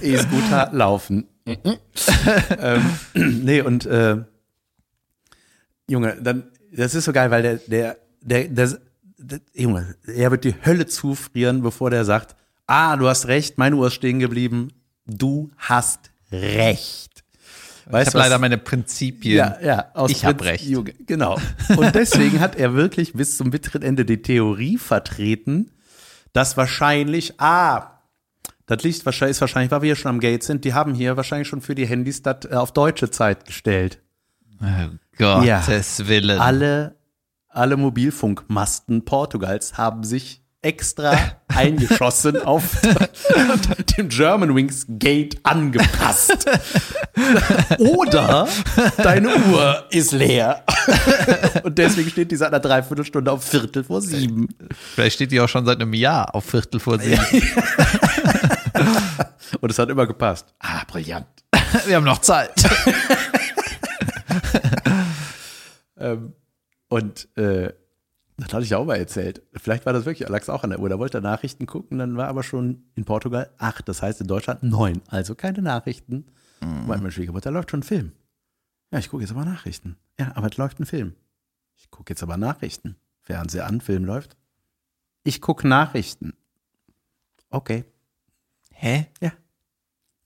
E-Scooter 0.00 0.70
laufen. 0.72 1.26
ähm, 1.44 2.84
nee, 3.14 3.60
und 3.60 3.86
äh, 3.86 4.18
Junge, 5.92 6.16
dann, 6.20 6.44
das 6.72 6.94
ist 6.94 7.04
so 7.04 7.12
geil, 7.12 7.30
weil 7.30 7.42
der, 7.42 7.56
der, 7.66 7.96
der, 8.22 8.48
der, 8.48 8.78
der, 9.18 9.40
Junge, 9.54 9.94
er 10.06 10.30
wird 10.30 10.44
die 10.44 10.54
Hölle 10.64 10.86
zufrieren, 10.86 11.62
bevor 11.62 11.90
der 11.90 12.04
sagt, 12.04 12.34
ah, 12.66 12.96
du 12.96 13.08
hast 13.08 13.26
recht, 13.28 13.58
meine 13.58 13.76
Uhr 13.76 13.88
ist 13.88 13.94
stehen 13.94 14.18
geblieben, 14.18 14.72
du 15.06 15.50
hast 15.58 16.10
recht. 16.32 17.10
Ich 17.84 17.92
Weißt 17.92 18.06
habe 18.08 18.12
du, 18.12 18.18
was- 18.18 18.26
leider 18.26 18.38
meine 18.38 18.58
Prinzipien. 18.58 19.36
ja, 19.36 19.58
ja, 19.62 19.90
aus 19.94 20.10
Ich 20.10 20.24
hab 20.24 20.38
Prinz- 20.38 20.50
recht. 20.50 20.64
Junge, 20.64 20.92
genau. 21.06 21.38
Und 21.76 21.94
deswegen 21.94 22.40
hat 22.40 22.56
er 22.56 22.74
wirklich 22.74 23.12
bis 23.12 23.36
zum 23.36 23.50
bitteren 23.50 23.82
Ende 23.82 24.04
die 24.04 24.22
Theorie 24.22 24.78
vertreten, 24.78 25.72
dass 26.32 26.56
wahrscheinlich, 26.56 27.40
ah, 27.40 27.98
das 28.66 28.82
wahrscheinlich, 29.04 29.36
ist 29.36 29.40
wahrscheinlich, 29.40 29.70
weil 29.72 29.82
wir 29.82 29.86
hier 29.88 29.96
schon 29.96 30.10
am 30.10 30.20
Gate 30.20 30.42
sind, 30.44 30.64
die 30.64 30.72
haben 30.72 30.94
hier 30.94 31.16
wahrscheinlich 31.16 31.48
schon 31.48 31.60
für 31.60 31.74
die 31.74 31.86
Handys 31.86 32.22
das 32.22 32.44
äh, 32.48 32.54
auf 32.54 32.72
deutsche 32.72 33.10
Zeit 33.10 33.44
gestellt. 33.44 33.98
Oh, 34.62 34.96
Gottes 35.18 36.06
Willen. 36.06 36.38
Alle, 36.38 36.96
alle 37.48 37.76
Mobilfunkmasten 37.76 39.04
Portugals 39.04 39.76
haben 39.76 40.04
sich 40.04 40.42
extra 40.62 41.18
eingeschossen 41.48 42.40
auf 42.40 42.80
dem 43.98 44.08
German 44.08 44.54
Wings 44.54 44.86
Gate 44.88 45.38
angepasst. 45.42 46.46
Oder 47.78 48.48
deine 48.96 49.34
Uhr 49.36 49.84
ist 49.90 50.12
leer. 50.12 50.64
Und 51.64 51.76
deswegen 51.78 52.10
steht 52.10 52.30
die 52.30 52.36
seit 52.36 52.48
einer 52.48 52.60
Dreiviertelstunde 52.60 53.30
auf 53.30 53.44
Viertel 53.44 53.84
vor 53.84 54.00
sieben. 54.00 54.48
Vielleicht 54.94 55.16
steht 55.16 55.32
die 55.32 55.40
auch 55.40 55.48
schon 55.48 55.66
seit 55.66 55.80
einem 55.80 55.92
Jahr 55.94 56.34
auf 56.34 56.44
Viertel 56.44 56.78
vor 56.80 56.98
sieben. 56.98 57.20
Und 59.60 59.70
es 59.70 59.78
hat 59.78 59.90
immer 59.90 60.06
gepasst. 60.06 60.46
Ah, 60.60 60.82
brillant. 60.86 61.26
Wir 61.86 61.96
haben 61.96 62.04
noch 62.04 62.20
Zeit. 62.20 62.52
Ähm, 66.02 66.32
und 66.88 67.28
äh, 67.38 67.72
das 68.36 68.52
hatte 68.52 68.64
ich 68.64 68.70
ja 68.70 68.78
auch 68.78 68.84
mal 68.86 68.96
erzählt. 68.96 69.42
Vielleicht 69.54 69.86
war 69.86 69.92
das 69.92 70.04
wirklich, 70.04 70.26
Alex 70.28 70.48
auch 70.48 70.64
an 70.64 70.70
der 70.70 70.80
Uhr. 70.80 70.88
Da 70.88 70.98
wollte 70.98 71.18
er 71.18 71.20
Nachrichten 71.22 71.66
gucken, 71.66 71.98
dann 71.98 72.16
war 72.16 72.28
aber 72.28 72.42
schon 72.42 72.84
in 72.94 73.04
Portugal 73.04 73.50
acht. 73.58 73.88
Das 73.88 74.02
heißt 74.02 74.20
in 74.20 74.26
Deutschland 74.26 74.62
neun. 74.62 75.00
Also 75.08 75.34
keine 75.34 75.62
Nachrichten. 75.62 76.26
Mhm. 76.60 76.86
Meint 76.86 77.02
mein 77.02 77.12
Schwiegermutter, 77.12 77.50
da 77.50 77.54
läuft 77.58 77.70
schon 77.70 77.80
ein 77.80 77.84
Film. 77.84 78.12
Ja, 78.90 78.98
ich 78.98 79.08
gucke 79.10 79.22
jetzt 79.22 79.30
aber 79.32 79.44
Nachrichten. 79.44 79.96
Ja, 80.18 80.32
aber 80.34 80.48
es 80.50 80.56
läuft 80.56 80.80
ein 80.80 80.86
Film. 80.86 81.14
Ich 81.76 81.90
gucke 81.90 82.12
jetzt 82.12 82.22
aber 82.22 82.36
Nachrichten. 82.36 82.96
Fernseher 83.20 83.66
an, 83.66 83.80
Film 83.80 84.04
läuft. 84.04 84.36
Ich 85.24 85.40
gucke 85.40 85.66
Nachrichten. 85.68 86.34
Okay. 87.50 87.84
Hä? 88.72 89.06
Ja. 89.20 89.32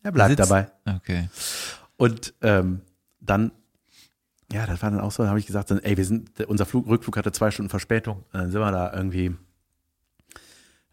Er 0.02 0.12
bleibt 0.12 0.30
Sitzt- 0.36 0.50
dabei. 0.50 0.70
Okay. 0.96 1.28
Und 1.96 2.34
ähm, 2.40 2.80
dann, 3.20 3.50
ja, 4.52 4.66
das 4.66 4.82
war 4.82 4.90
dann 4.90 5.00
auch 5.00 5.10
so, 5.12 5.22
dann 5.22 5.30
habe 5.30 5.40
ich 5.40 5.46
gesagt, 5.46 5.70
dann, 5.70 5.78
ey, 5.80 5.96
wir 5.96 6.04
sind, 6.04 6.40
unser 6.46 6.66
Flug, 6.66 6.86
Rückflug 6.86 7.16
hatte 7.16 7.32
zwei 7.32 7.50
Stunden 7.50 7.68
Verspätung. 7.70 8.18
Und 8.32 8.40
dann 8.40 8.50
sind 8.50 8.60
wir 8.60 8.70
da 8.72 8.92
irgendwie, 8.92 9.34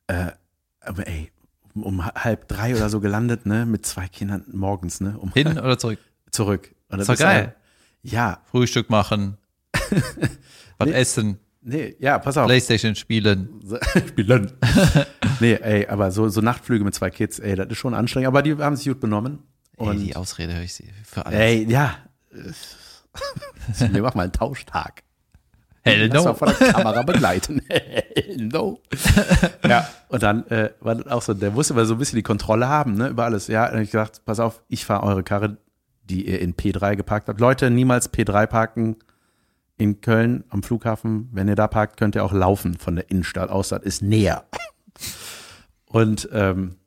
äh, 0.08 0.32
aber 0.82 1.08
ey, 1.08 1.32
um, 1.76 1.84
um 1.84 2.06
halb 2.06 2.48
drei 2.48 2.76
oder 2.76 2.90
so 2.90 3.00
gelandet, 3.00 3.46
ne, 3.46 3.66
mit 3.66 3.86
zwei 3.86 4.08
Kindern 4.08 4.44
morgens, 4.52 5.02
ne, 5.02 5.18
um 5.20 5.32
Hin 5.34 5.48
oder 5.60 5.78
zurück? 5.78 6.00
zurück. 6.32 6.74
Und 6.90 7.00
das 7.00 7.10
Ist 7.10 7.20
doch 7.20 7.26
geil. 7.26 7.56
Ja, 8.02 8.42
Frühstück 8.52 8.90
machen. 8.90 9.38
was 10.78 10.88
Nee. 10.88 10.92
essen. 10.94 11.40
nee, 11.62 11.96
ja, 12.00 12.20
pass 12.20 12.38
auf. 12.38 12.48
Playstation 12.48 12.96
spielen. 12.96 13.62
Spielen. 14.10 14.52
nee, 15.40 15.54
ey, 15.54 15.88
aber 15.88 16.12
so, 16.12 16.28
so 16.30 16.42
Nachtflüge 16.42 16.84
mit 16.84 16.94
zwei 16.96 17.10
Kids, 17.12 17.40
ey, 17.40 17.56
das 17.56 17.68
ist 17.70 17.78
schon 17.78 17.94
anstrengend, 17.94 18.28
aber 18.28 18.42
die 18.42 18.56
haben 18.58 18.76
sich 18.76 18.88
gut 18.88 19.00
benommen. 19.00 19.40
Ey, 19.78 19.88
Und 19.88 20.00
die 20.00 20.16
Ausrede 20.16 20.54
höre 20.54 20.64
ich 20.64 20.74
sie 20.74 20.90
für 21.06 21.26
alles. 21.26 21.40
ey, 21.40 21.66
ja. 21.72 21.96
Wir 23.80 24.02
machen 24.02 24.18
mal 24.18 24.24
einen 24.24 24.32
Tauschtag. 24.32 25.04
Hell 25.86 26.08
Lass 26.08 26.24
no. 26.24 26.34
von 26.34 26.48
der 26.48 26.72
Kamera 26.72 27.04
begleiten. 27.04 27.62
no. 28.38 28.80
ja, 29.68 29.88
und 30.08 30.24
dann 30.24 30.48
äh, 30.48 30.72
war 30.80 30.96
das 30.96 31.08
auch 31.08 31.22
so, 31.22 31.34
der 31.34 31.52
musste 31.52 31.74
aber 31.74 31.86
so 31.86 31.96
ein 31.96 31.98
bisschen 31.98 32.16
die 32.16 32.24
Kontrolle 32.24 32.70
haben, 32.70 32.94
ne, 32.94 33.10
über 33.10 33.26
alles. 33.26 33.48
Ja, 33.48 33.70
und 33.70 33.82
ich 33.82 33.92
gesagt, 33.92 34.24
pass 34.24 34.40
auf, 34.40 34.64
ich 34.70 34.86
fahre 34.86 35.06
eure 35.06 35.24
Karre, 35.24 35.58
die 36.06 36.28
ihr 36.28 36.40
in 36.40 36.56
P3 36.56 36.96
geparkt 36.96 37.28
habt. 37.28 37.40
Leute, 37.42 37.70
niemals 37.70 38.14
P3 38.14 38.48
parken 38.48 38.96
in 39.76 40.00
Köln 40.00 40.46
am 40.50 40.64
Flughafen. 40.64 41.28
Wenn 41.34 41.50
ihr 41.50 41.56
da 41.56 41.68
parkt, 41.68 41.98
könnt 41.98 42.16
ihr 42.16 42.24
auch 42.24 42.34
laufen 42.34 42.76
von 42.76 42.96
der 42.96 43.12
Innenstadt 43.12 43.50
aus, 43.50 43.70
das 43.70 43.84
ist 43.84 44.02
näher. 44.02 44.46
Und 45.86 46.30
ähm, 46.32 46.78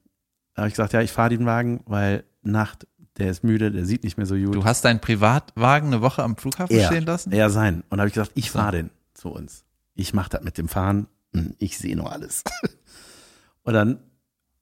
da 0.55 0.63
habe 0.63 0.69
ich 0.69 0.75
gesagt, 0.75 0.95
ja, 0.95 1.03
ich 1.03 1.13
fahre 1.13 1.29
den 1.29 1.45
Wagen, 1.45 1.83
weil 1.85 2.25
Nacht, 2.43 2.87
der 3.19 3.31
ist 3.31 3.45
müde, 3.45 3.71
der 3.71 3.85
sieht 3.85 4.05
nicht 4.05 4.17
mehr 4.17 4.27
so 4.27 4.35
gut. 4.37 4.55
Du 4.55 4.65
hast 4.65 4.85
deinen 4.85 5.01
Privatwagen 5.01 5.89
eine 5.89 6.03
Woche 6.03 6.23
am 6.23 6.37
Flughafen 6.37 6.77
Er, 6.77 6.87
stehen 6.87 7.05
lassen? 7.07 7.33
er 7.33 7.51
sein. 7.51 7.83
Und 7.89 7.99
habe 7.99 8.09
ich 8.09 8.15
gesagt, 8.15 8.33
ich 8.35 8.51
So. 8.51 8.59
fahre 8.59 8.73
den 8.73 8.91
zu 9.15 9.31
uns. 9.31 9.65
Ich 9.95 10.13
mache 10.15 10.31
das 10.31 10.43
mit 10.43 10.59
dem 10.59 10.69
Fahren. 10.69 11.07
Hm, 11.35 11.55
Ich 11.59 11.79
sehe 11.79 11.97
nur 11.97 12.13
alles. 12.13 12.45
Und 13.63 13.73
dann 13.75 13.99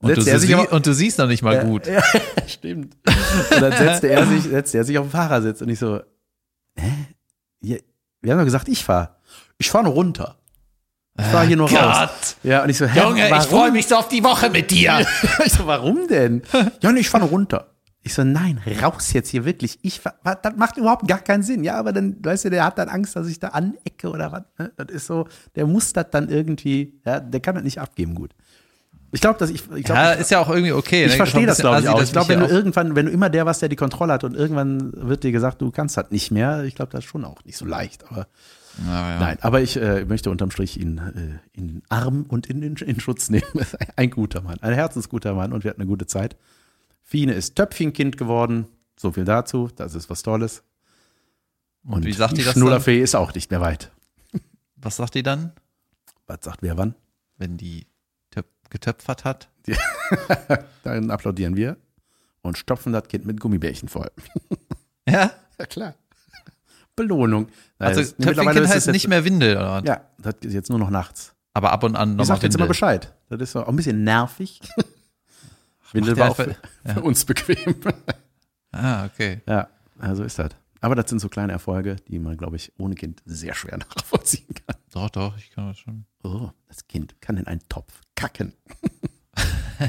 und, 0.01 0.17
du 0.17 0.21
sie, 0.23 0.55
aber, 0.55 0.71
und 0.73 0.87
du 0.87 0.93
siehst 0.95 1.19
noch 1.19 1.27
nicht 1.27 1.43
mal 1.43 1.55
Ja, 1.55 1.65
gut. 1.65 1.87
Ja, 1.87 2.03
stimmt. 2.47 2.97
Und 3.07 3.61
dann 3.63 3.73
setzte 3.73 4.09
er 4.09 4.27
sich, 4.27 4.43
setzte 4.45 4.79
er 4.79 4.85
sich 4.85 4.99
auf 4.99 5.07
den 5.07 5.11
Fahrersitz 5.11 5.63
und 5.63 5.69
ich 5.71 5.79
so, 5.79 6.01
hä? 6.77 6.93
Ja, 7.61 7.77
wir 8.21 8.33
haben 8.33 8.39
doch 8.39 8.45
gesagt, 8.45 8.69
ich 8.69 8.85
fahre. 8.85 9.17
Ich 9.57 9.71
fahre 9.71 9.85
nur 9.85 9.95
runter. 9.95 10.37
Ich 11.19 11.25
fahre 11.27 11.47
hier 11.47 11.57
nur 11.57 11.71
raus. 11.71 12.11
Gott. 12.11 12.37
Ja, 12.43 12.63
und 12.65 12.69
ich 12.71 12.77
so, 12.77 12.87
hä, 12.87 13.01
Junge, 13.01 13.23
warum? 13.31 13.39
ich 13.39 13.47
freue 13.47 13.73
mich 13.73 13.87
so 13.87 13.97
auf 13.97 14.09
die 14.09 14.23
Woche 14.25 14.51
mit 14.51 14.71
dir. 14.71 15.07
ich 15.45 15.53
so, 15.53 15.67
warum 15.67 16.07
denn? 16.09 16.43
Ja, 16.83 16.93
nee, 16.93 17.01
ich 17.01 17.09
fahre 17.09 17.23
nur 17.25 17.31
runter. 17.31 17.74
Ich 18.07 18.13
so, 18.13 18.23
nein, 18.23 18.61
raus 18.83 19.15
jetzt 19.15 19.31
hier 19.31 19.47
wirklich. 19.47 19.79
Ich, 19.81 20.03
das 20.25 20.57
macht 20.57 20.77
überhaupt 20.77 21.09
gar 21.09 21.21
keinen 21.21 21.43
Sinn. 21.43 21.65
Ja, 21.65 21.77
aber 21.79 21.93
dann, 21.95 22.17
weißt 22.23 22.45
du, 22.45 22.51
der 22.51 22.65
hat 22.65 22.77
dann 22.79 22.91
Angst, 22.91 23.17
dass 23.17 23.27
ich 23.27 23.41
da 23.41 23.49
anecke 23.49 24.11
oder 24.11 24.31
was. 24.31 24.43
ne? 24.59 24.73
Das 24.77 24.89
ist 24.91 25.07
so, 25.07 25.27
der 25.57 25.67
muss 25.67 25.95
das 25.95 26.11
dann 26.11 26.29
irgendwie, 26.29 27.01
ja, 27.07 27.19
der 27.19 27.41
kann 27.41 27.55
das 27.55 27.65
nicht 27.65 27.81
abgeben 27.81 28.15
gut. 28.15 28.33
Ich 29.11 29.23
glaube, 29.23 29.39
dass 29.39 29.49
ich, 29.49 29.63
ich 29.75 29.85
glaube, 29.85 30.01
Ja, 30.01 30.13
ist 30.13 30.31
ja 30.31 30.41
auch 30.41 30.51
irgendwie 30.51 30.73
okay. 30.73 31.05
ich 31.05 31.13
ne? 31.13 31.17
verstehe 31.17 31.47
das, 31.47 31.59
glaube 31.59 31.81
ich, 31.81 31.89
auch. 31.89 32.03
Ich 32.03 32.13
glaube, 32.13 32.29
wenn 32.29 32.41
du 32.41 32.47
irgendwann, 32.47 32.95
wenn 32.95 33.07
du 33.07 33.13
immer 33.13 33.31
der 33.31 33.47
warst, 33.47 33.63
der 33.63 33.71
die 33.71 33.77
Kontrolle 33.77 34.13
hat 34.13 34.25
und 34.25 34.35
irgendwann 34.35 34.93
wird 34.93 35.25
dir 35.25 35.33
gesagt, 35.33 35.63
du 35.63 35.71
kannst 35.71 35.97
das 35.97 36.11
nicht 36.11 36.31
mehr, 36.31 36.65
ich 36.65 36.75
glaube, 36.75 36.93
das 36.93 37.05
ist 37.05 37.11
schon 37.11 37.25
auch 37.25 37.43
nicht 37.45 37.57
so 37.57 37.65
leicht. 37.65 38.05
Aber 38.11 38.27
Ja, 38.85 39.13
ja. 39.13 39.21
Nein, 39.21 39.39
aber 39.41 39.63
ich 39.63 39.77
äh, 39.77 40.05
möchte 40.05 40.31
unterm 40.31 40.51
Strich 40.51 40.79
ihn 40.79 40.99
äh, 40.99 41.59
in 41.59 41.83
Arm 41.89 42.27
und 42.29 42.49
in, 42.49 42.63
in, 42.63 42.75
in 42.75 43.01
Schutz 43.01 43.31
nehmen. 43.31 43.47
ein 43.97 44.11
guter 44.11 44.43
Mann, 44.43 44.59
ein 44.61 44.75
herzensguter 44.75 45.33
Mann 45.33 45.53
und 45.53 45.65
wir 45.65 45.71
hatten 45.71 45.81
eine 45.81 45.89
gute 45.89 46.07
Zeit. 46.07 46.37
Fine 47.15 47.33
ist 47.35 47.55
Töpfchenkind 47.55 48.17
geworden. 48.19 48.67
So 48.99 49.13
viel 49.13 49.25
dazu. 49.25 49.69
Das 49.77 49.95
ist 49.95 50.11
was 50.11 50.25
Tolles. 50.25 50.65
Und, 51.85 52.05
wie 52.05 52.13
sagt 52.13 52.37
die 52.37 52.43
das 52.43 52.55
Schnullerfee 52.55 53.01
ist 53.01 53.15
auch 53.15 53.33
nicht 53.35 53.53
mehr 53.53 53.61
weit. 53.61 53.93
Was 54.75 54.97
sagt 54.97 55.15
die 55.15 55.23
dann, 55.23 55.53
Was 56.27 56.39
sagt 56.43 56.61
wer 56.63 56.77
wann? 56.77 56.97
wenn 57.37 57.57
die 57.57 57.87
töp 58.33 58.47
getöpfert 58.69 59.25
hat? 59.25 59.49
Dann 60.83 61.13
applaudieren 61.13 61.55
wir 61.55 61.77
und 62.43 62.59
stopfen 62.59 62.93
das 62.93 63.07
Kind 63.07 63.27
mit 63.27 63.39
Gummibärchen 63.41 63.89
voll. 63.89 64.11
Ja. 65.09 65.31
Ja, 65.61 65.67
klar. 65.67 65.95
Belohnung. 66.97 67.47
Also 67.79 68.01
mittlerweile 68.01 68.35
Töpfchenkind 68.35 68.67
heißt 68.75 68.87
jetzt- 68.87 68.93
nicht 68.93 69.07
mehr 69.07 69.25
Windel, 69.25 69.57
oder? 69.57 69.83
Ja, 69.85 70.01
das 70.19 70.35
ist 70.41 70.53
jetzt 70.55 70.69
nur 70.71 70.81
noch 70.81 70.91
nachts. 70.91 71.33
Aber 71.53 71.71
ab 71.71 71.85
und 71.85 71.95
an 71.95 72.11
Ich 72.11 72.17
nochmal 72.17 72.37
sag 72.39 72.43
jetzt 72.43 72.57
immer. 72.57 72.67
Bescheid. 72.67 73.15
Das 73.29 73.41
ist 73.41 73.55
auch 73.55 73.69
ein 73.69 73.77
bisschen 73.77 74.03
nervig. 74.03 74.61
Windel 75.95 76.17
war 76.17 76.31
auch 76.31 76.37
für, 76.37 76.57
für 76.85 77.03
uns 77.03 77.25
bequem. 77.25 77.77
Ah, 78.77 79.05
okay. 79.05 79.41
Ja, 79.47 79.69
also 80.01 80.25
ist 80.25 80.37
das. 80.37 80.51
Aber 80.81 80.97
das 80.97 81.09
sind 81.09 81.21
so 81.21 81.29
kleine 81.29 81.53
Erfolge, 81.53 81.95
die 82.09 82.19
man, 82.19 82.37
glaube 82.37 82.57
ich, 82.57 82.73
ohne 82.77 82.97
Kind 82.97 83.23
sehr 83.25 83.55
schwer 83.55 83.79
nachvollziehen 83.97 84.49
kann. 84.53 84.77
Doch, 84.93 85.11
doch, 85.11 85.37
ich 85.39 85.53
kann 85.53 85.69
das 85.69 85.79
schon. 85.79 86.07
Oh, 86.25 86.51
das 86.67 86.89
Kind 86.89 87.21
kann 87.21 87.37
in 87.37 87.47
einen 87.47 87.61
Topf 87.69 88.01
kacken. 88.17 88.53
Sollen 89.79 89.89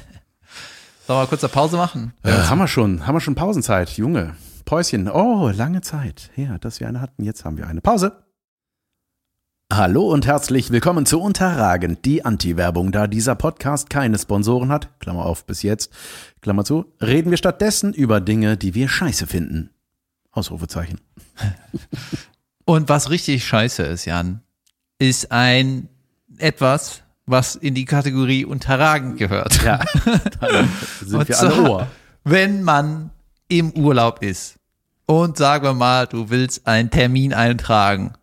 wir 1.08 1.16
mal 1.16 1.28
kurz 1.28 1.44
eine 1.44 1.52
Pause 1.52 1.78
machen? 1.78 2.14
Äh, 2.22 2.32
haben 2.32 2.60
wir 2.60 2.68
schon, 2.68 3.08
haben 3.08 3.16
wir 3.16 3.22
schon 3.22 3.34
Pausenzeit, 3.34 3.90
Junge. 3.98 4.36
Päuschen. 4.66 5.10
Oh, 5.10 5.50
lange 5.50 5.82
Zeit 5.82 6.30
her, 6.36 6.60
dass 6.60 6.80
wir 6.80 6.88
eine 6.88 7.02
hatten. 7.02 7.24
Jetzt 7.24 7.44
haben 7.44 7.58
wir 7.58 7.68
eine 7.68 7.82
Pause. 7.82 8.25
Hallo 9.74 10.12
und 10.12 10.28
herzlich 10.28 10.70
willkommen 10.70 11.08
zu 11.08 11.20
Unterragend, 11.20 12.06
die 12.06 12.24
Anti-Werbung. 12.24 12.92
Da 12.92 13.08
dieser 13.08 13.34
Podcast 13.34 13.90
keine 13.90 14.20
Sponsoren 14.20 14.72
hat, 14.72 15.00
Klammer 15.00 15.26
auf 15.26 15.48
bis 15.48 15.64
jetzt, 15.64 15.92
Klammer 16.42 16.64
zu, 16.64 16.86
reden 17.02 17.32
wir 17.32 17.38
stattdessen 17.38 17.92
über 17.92 18.22
Dinge, 18.22 18.58
die 18.58 18.76
wir 18.76 18.88
scheiße 18.88 19.26
finden. 19.26 19.72
Ausrufezeichen. 20.32 21.02
Und 22.66 22.90
was 22.90 23.10
richtig 23.10 23.44
scheiße 23.44 23.82
ist, 23.82 24.06
Jan, 24.06 24.42
ist 25.00 25.32
ein 25.32 25.90
etwas, 26.38 27.02
was 27.26 27.56
in 27.56 27.74
die 27.74 27.86
Kategorie 27.86 28.46
unterragend 28.46 29.18
gehört. 29.18 29.64
Ja, 29.64 29.78
dann 30.42 30.70
sind 31.02 31.22
Und 31.22 31.28
wir 31.28 31.40
alle 31.40 31.56
zwar, 31.56 31.70
Ohr. 31.70 31.88
Wenn 32.24 32.62
man 32.62 33.10
im 33.48 33.72
Urlaub 33.72 34.22
ist 34.22 34.58
und 35.08 35.38
sagen 35.38 35.66
wir 35.66 35.74
mal, 35.74 36.06
du 36.06 36.30
willst 36.30 36.68
einen 36.68 36.92
Termin 36.92 37.34
eintragen 37.34 38.14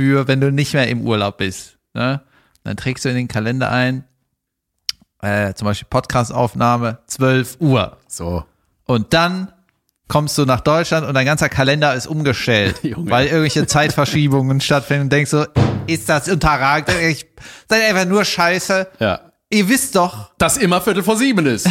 für, 0.00 0.28
wenn 0.28 0.40
du 0.40 0.50
nicht 0.50 0.72
mehr 0.72 0.88
im 0.88 1.06
Urlaub 1.06 1.36
bist, 1.36 1.76
ne? 1.92 2.22
dann 2.64 2.76
trägst 2.78 3.04
du 3.04 3.10
in 3.10 3.16
den 3.16 3.28
Kalender 3.28 3.70
ein, 3.70 4.04
äh, 5.20 5.52
zum 5.52 5.66
Beispiel 5.66 5.88
Podcastaufnahme, 5.90 7.00
12 7.06 7.58
Uhr. 7.60 7.98
So. 8.08 8.44
Und 8.86 9.12
dann 9.12 9.52
kommst 10.08 10.38
du 10.38 10.46
nach 10.46 10.62
Deutschland 10.62 11.06
und 11.06 11.12
dein 11.12 11.26
ganzer 11.26 11.50
Kalender 11.50 11.94
ist 11.94 12.06
umgestellt, 12.06 12.80
weil 12.96 13.26
irgendwelche 13.26 13.66
Zeitverschiebungen 13.66 14.60
stattfinden 14.62 15.02
und 15.02 15.12
denkst 15.12 15.32
so, 15.32 15.44
ist 15.86 16.08
das 16.08 16.26
unterragend? 16.30 16.88
Ich, 17.02 17.26
seid 17.68 17.82
einfach 17.82 18.06
nur 18.06 18.24
scheiße. 18.24 18.88
Ja. 19.00 19.20
Ihr 19.52 19.68
wisst 19.68 19.96
doch, 19.96 20.30
Das 20.38 20.56
immer 20.56 20.80
Viertel 20.80 21.02
vor 21.02 21.16
sieben 21.16 21.44
ist. 21.44 21.68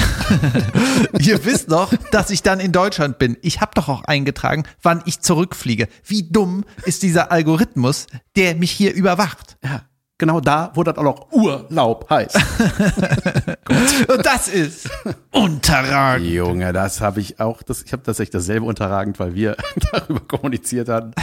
ihr 1.19 1.45
wisst 1.45 1.71
doch, 1.71 1.93
dass 2.11 2.29
ich 2.29 2.43
dann 2.43 2.59
in 2.59 2.73
Deutschland 2.73 3.19
bin. 3.19 3.37
Ich 3.41 3.61
habe 3.61 3.71
doch 3.73 3.87
auch 3.87 4.03
eingetragen, 4.03 4.65
wann 4.81 5.01
ich 5.05 5.21
zurückfliege. 5.21 5.87
Wie 6.03 6.29
dumm 6.29 6.65
ist 6.83 7.03
dieser 7.03 7.31
Algorithmus, 7.31 8.07
der 8.35 8.55
mich 8.55 8.71
hier 8.71 8.93
überwacht? 8.93 9.57
ja. 9.63 9.83
Genau 10.17 10.41
da, 10.41 10.73
wo 10.75 10.83
das 10.83 10.97
auch 10.97 11.03
noch 11.03 11.31
Urlaub 11.31 12.09
heißt. 12.09 12.35
Und 14.09 14.25
das 14.25 14.49
ist 14.49 14.89
unterragend. 15.31 16.27
Junge, 16.27 16.73
das 16.73 16.99
habe 16.99 17.21
ich 17.21 17.39
auch, 17.39 17.63
das, 17.63 17.83
ich 17.83 17.93
habe 17.93 18.03
tatsächlich 18.03 18.31
dasselbe 18.31 18.65
unterragend, 18.65 19.17
weil 19.17 19.33
wir 19.33 19.55
darüber 19.93 20.19
kommuniziert 20.19 20.89
hatten. 20.89 21.13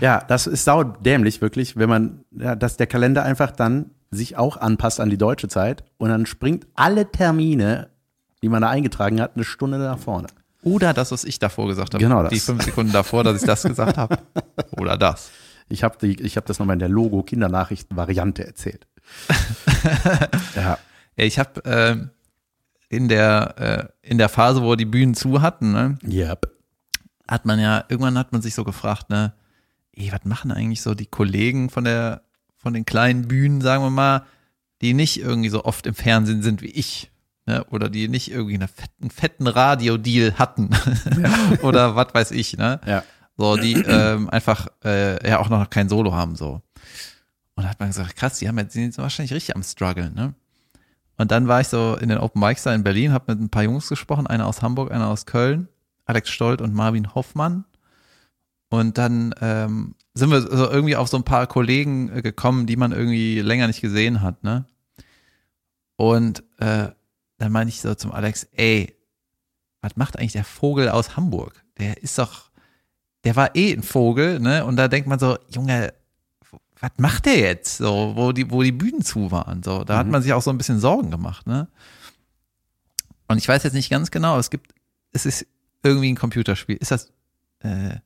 Ja, 0.00 0.22
das 0.28 0.46
ist 0.46 0.64
saudämlich 0.64 1.40
wirklich, 1.40 1.76
wenn 1.76 1.88
man, 1.88 2.20
ja, 2.30 2.54
dass 2.54 2.76
der 2.76 2.86
Kalender 2.86 3.24
einfach 3.24 3.50
dann 3.50 3.90
sich 4.10 4.36
auch 4.36 4.56
anpasst 4.56 5.00
an 5.00 5.10
die 5.10 5.18
deutsche 5.18 5.48
Zeit 5.48 5.84
und 5.98 6.08
dann 6.08 6.26
springt 6.26 6.66
alle 6.74 7.10
Termine, 7.10 7.90
die 8.42 8.48
man 8.48 8.62
da 8.62 8.70
eingetragen 8.70 9.20
hat, 9.20 9.36
eine 9.36 9.44
Stunde 9.44 9.78
nach 9.78 9.98
vorne. 9.98 10.28
Oder 10.62 10.92
das, 10.92 11.10
was 11.10 11.24
ich 11.24 11.38
davor 11.38 11.68
gesagt 11.68 11.94
habe. 11.94 12.02
Genau 12.02 12.22
das. 12.22 12.32
Die 12.32 12.40
fünf 12.40 12.62
Sekunden 12.64 12.92
davor, 12.92 13.24
dass 13.24 13.40
ich 13.40 13.46
das 13.46 13.62
gesagt 13.62 13.96
habe. 13.96 14.18
Oder 14.76 14.98
das. 14.98 15.30
Ich 15.68 15.84
habe 15.84 16.06
ich 16.06 16.36
hab 16.36 16.44
das 16.46 16.58
nochmal 16.58 16.74
in 16.74 16.80
der 16.80 16.88
Logo-Kindernachrichten-Variante 16.88 18.46
erzählt. 18.46 18.86
ja, 20.56 20.78
Ja, 21.20 21.26
ich 21.26 21.38
habe 21.38 21.60
ähm, 21.66 22.10
in 22.88 23.08
der 23.08 23.92
äh, 24.02 24.08
in 24.08 24.16
der 24.16 24.30
Phase, 24.30 24.62
wo 24.62 24.74
die 24.74 24.86
Bühnen 24.86 25.14
zu 25.14 25.42
hatten, 25.42 25.72
ne, 25.72 25.98
yep. 26.02 26.50
hat 27.28 27.44
man 27.44 27.60
ja 27.60 27.84
irgendwann 27.88 28.18
hat 28.18 28.32
man 28.32 28.40
sich 28.40 28.54
so 28.54 28.64
gefragt, 28.64 29.10
ne, 29.10 29.34
ey, 29.92 30.10
was 30.12 30.24
machen 30.24 30.50
eigentlich 30.50 30.80
so 30.80 30.94
die 30.94 31.06
Kollegen 31.06 31.68
von 31.68 31.84
der 31.84 32.22
von 32.60 32.74
den 32.74 32.84
kleinen 32.84 33.26
Bühnen, 33.28 33.60
sagen 33.60 33.82
wir 33.82 33.90
mal, 33.90 34.24
die 34.80 34.94
nicht 34.94 35.20
irgendwie 35.20 35.48
so 35.48 35.64
oft 35.64 35.86
im 35.86 35.94
Fernsehen 35.94 36.42
sind 36.42 36.62
wie 36.62 36.70
ich, 36.70 37.10
ne, 37.46 37.64
oder 37.70 37.88
die 37.88 38.08
nicht 38.08 38.30
irgendwie 38.30 38.54
einen 38.54 38.68
fetten 38.68 39.10
fetten 39.10 39.46
Radiodeal 39.46 40.34
hatten 40.38 40.70
oder 41.62 41.96
was 41.96 42.14
weiß 42.14 42.30
ich, 42.32 42.56
ne? 42.56 42.80
Ja. 42.86 43.02
So, 43.36 43.56
die 43.56 43.72
ähm, 43.72 44.28
einfach 44.28 44.68
äh, 44.84 45.26
ja 45.26 45.38
auch 45.38 45.48
noch 45.48 45.70
kein 45.70 45.88
Solo 45.88 46.12
haben 46.12 46.36
so. 46.36 46.60
Und 47.54 47.64
da 47.64 47.70
hat 47.70 47.80
man 47.80 47.88
gesagt, 47.88 48.16
krass, 48.16 48.38
die 48.38 48.48
haben 48.48 48.58
jetzt, 48.58 48.74
die 48.74 48.82
sind 48.82 48.98
wahrscheinlich 48.98 49.32
richtig 49.32 49.56
am 49.56 49.62
struggeln, 49.62 50.14
ne? 50.14 50.34
Und 51.16 51.30
dann 51.30 51.48
war 51.48 51.60
ich 51.60 51.68
so 51.68 51.96
in 52.00 52.08
den 52.08 52.18
Open 52.18 52.40
Mics 52.40 52.62
da 52.62 52.74
in 52.74 52.82
Berlin, 52.82 53.12
habe 53.12 53.34
mit 53.34 53.42
ein 53.42 53.50
paar 53.50 53.62
Jungs 53.62 53.88
gesprochen, 53.88 54.26
einer 54.26 54.46
aus 54.46 54.62
Hamburg, 54.62 54.90
einer 54.90 55.08
aus 55.08 55.26
Köln, 55.26 55.68
Alex 56.06 56.30
Stolt 56.30 56.62
und 56.62 56.74
Marvin 56.74 57.14
Hoffmann. 57.14 57.64
Und 58.70 58.96
dann 58.98 59.34
ähm, 59.40 59.94
sind 60.14 60.30
wir 60.30 60.40
so 60.42 60.70
irgendwie 60.70 60.96
auf 60.96 61.08
so 61.08 61.16
ein 61.16 61.24
paar 61.24 61.46
Kollegen 61.46 62.08
äh, 62.16 62.22
gekommen, 62.22 62.66
die 62.66 62.76
man 62.76 62.92
irgendwie 62.92 63.40
länger 63.40 63.66
nicht 63.66 63.80
gesehen 63.80 64.22
hat, 64.22 64.42
ne? 64.42 64.64
Und 65.96 66.42
äh, 66.58 66.88
dann 67.38 67.52
meinte 67.52 67.68
ich 67.74 67.80
so 67.80 67.94
zum 67.94 68.12
Alex, 68.12 68.44
ey, 68.52 68.94
was 69.82 69.96
macht 69.96 70.18
eigentlich 70.18 70.32
der 70.32 70.44
Vogel 70.44 70.88
aus 70.88 71.16
Hamburg? 71.16 71.62
Der 71.78 72.02
ist 72.02 72.18
doch, 72.18 72.50
der 73.24 73.36
war 73.36 73.54
eh 73.56 73.72
ein 73.72 73.82
Vogel, 73.82 74.40
ne? 74.40 74.64
Und 74.64 74.76
da 74.76 74.88
denkt 74.88 75.08
man 75.08 75.18
so, 75.18 75.36
Junge, 75.48 75.92
was 76.78 76.92
macht 76.96 77.26
der 77.26 77.38
jetzt? 77.38 77.78
So, 77.78 78.12
wo 78.14 78.32
die, 78.32 78.50
wo 78.50 78.62
die 78.62 78.72
Bühnen 78.72 79.02
zu 79.02 79.30
waren. 79.30 79.62
So, 79.62 79.84
da 79.84 79.98
hat 79.98 80.06
Mhm. 80.06 80.12
man 80.12 80.22
sich 80.22 80.32
auch 80.32 80.42
so 80.42 80.50
ein 80.50 80.58
bisschen 80.58 80.80
Sorgen 80.80 81.10
gemacht, 81.10 81.46
ne? 81.46 81.68
Und 83.28 83.38
ich 83.38 83.46
weiß 83.48 83.62
jetzt 83.64 83.74
nicht 83.74 83.90
ganz 83.90 84.10
genau, 84.10 84.38
es 84.38 84.50
gibt, 84.50 84.74
es 85.12 85.26
ist 85.26 85.46
irgendwie 85.82 86.10
ein 86.12 86.16
Computerspiel. 86.16 86.76
Ist 86.76 86.90
das, 86.90 87.12
äh, 87.60 87.96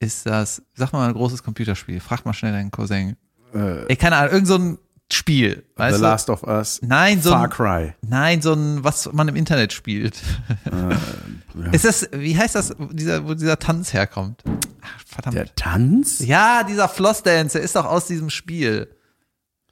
ist 0.00 0.26
das, 0.26 0.62
sag 0.74 0.92
mal 0.92 1.06
ein 1.06 1.14
großes 1.14 1.42
Computerspiel. 1.42 2.00
Frag 2.00 2.24
mal 2.24 2.32
schnell 2.32 2.52
deinen 2.52 2.70
Cousin. 2.70 3.16
Äh, 3.54 3.86
Ey, 3.86 3.96
keine 3.96 4.16
Ahnung, 4.16 4.32
irgend 4.32 4.48
so 4.48 4.56
ein 4.56 4.78
Spiel. 5.12 5.64
Weißt 5.76 5.96
The 5.96 6.00
du? 6.02 6.06
Last 6.08 6.30
of 6.30 6.42
Us. 6.44 6.80
Nein, 6.82 7.20
so 7.20 7.30
Far 7.30 7.44
ein, 7.44 7.50
Cry. 7.50 7.94
nein, 8.06 8.40
so 8.42 8.52
ein, 8.54 8.82
was 8.84 9.12
man 9.12 9.28
im 9.28 9.36
Internet 9.36 9.72
spielt. 9.72 10.16
ja. 10.64 11.70
Ist 11.72 11.84
das, 11.84 12.08
wie 12.12 12.36
heißt 12.36 12.54
das, 12.54 12.74
dieser, 12.92 13.26
wo 13.26 13.34
dieser 13.34 13.58
Tanz 13.58 13.92
herkommt? 13.92 14.42
Ach, 14.82 15.02
verdammt. 15.06 15.36
Der 15.36 15.54
Tanz? 15.54 16.20
Ja, 16.20 16.62
dieser 16.62 16.88
Flossdance, 16.88 17.54
der 17.58 17.62
ist 17.62 17.76
doch 17.76 17.84
aus 17.86 18.06
diesem 18.06 18.30
Spiel. 18.30 18.88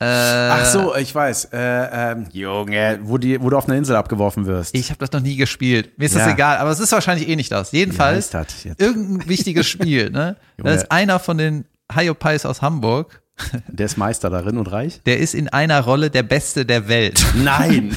Äh, 0.01 0.05
Ach 0.07 0.65
so, 0.67 0.95
ich 0.95 1.13
weiß. 1.15 1.47
Äh, 1.53 1.59
ähm, 2.13 2.27
Junge, 2.33 3.01
wo, 3.03 3.19
die, 3.19 3.41
wo 3.43 3.51
du 3.51 3.57
auf 3.57 3.67
einer 3.69 3.77
Insel 3.77 3.97
abgeworfen 3.97 4.47
wirst. 4.47 4.75
Ich 4.75 4.91
habe 4.91 4.99
das 5.01 5.11
noch 5.13 5.21
nie 5.21 5.37
gespielt. 5.37 5.99
Mir 5.99 6.05
ist 6.07 6.15
das 6.15 6.27
Ja. 6.27 6.33
egal, 6.33 6.59
aber 6.59 6.71
es 6.71 6.79
ist 6.79 6.93
wahrscheinlich 6.93 7.29
eh 7.29 7.35
nicht 7.37 7.51
das. 7.51 7.73
Jedenfalls, 7.73 8.31
das 8.31 8.63
jetzt? 8.65 8.81
irgendein 8.81 9.29
wichtiges 9.29 9.67
Spiel, 9.69 10.11
ne? 10.11 10.37
Da 10.57 10.71
ist 10.73 10.93
einer 10.93 11.19
von 11.19 11.37
den 11.39 11.65
Hayopais 11.93 12.47
aus 12.47 12.63
Hamburg, 12.63 13.23
Der 13.69 13.87
ist 13.87 13.97
Meister 13.97 14.31
darin 14.31 14.59
und 14.59 14.67
reich? 14.71 15.01
der 15.07 15.19
ist 15.19 15.33
in 15.35 15.49
einer 15.49 15.81
Rolle 15.83 16.11
der 16.11 16.25
Beste 16.25 16.67
der 16.67 16.89
Welt. 16.89 17.25
Nein. 17.37 17.97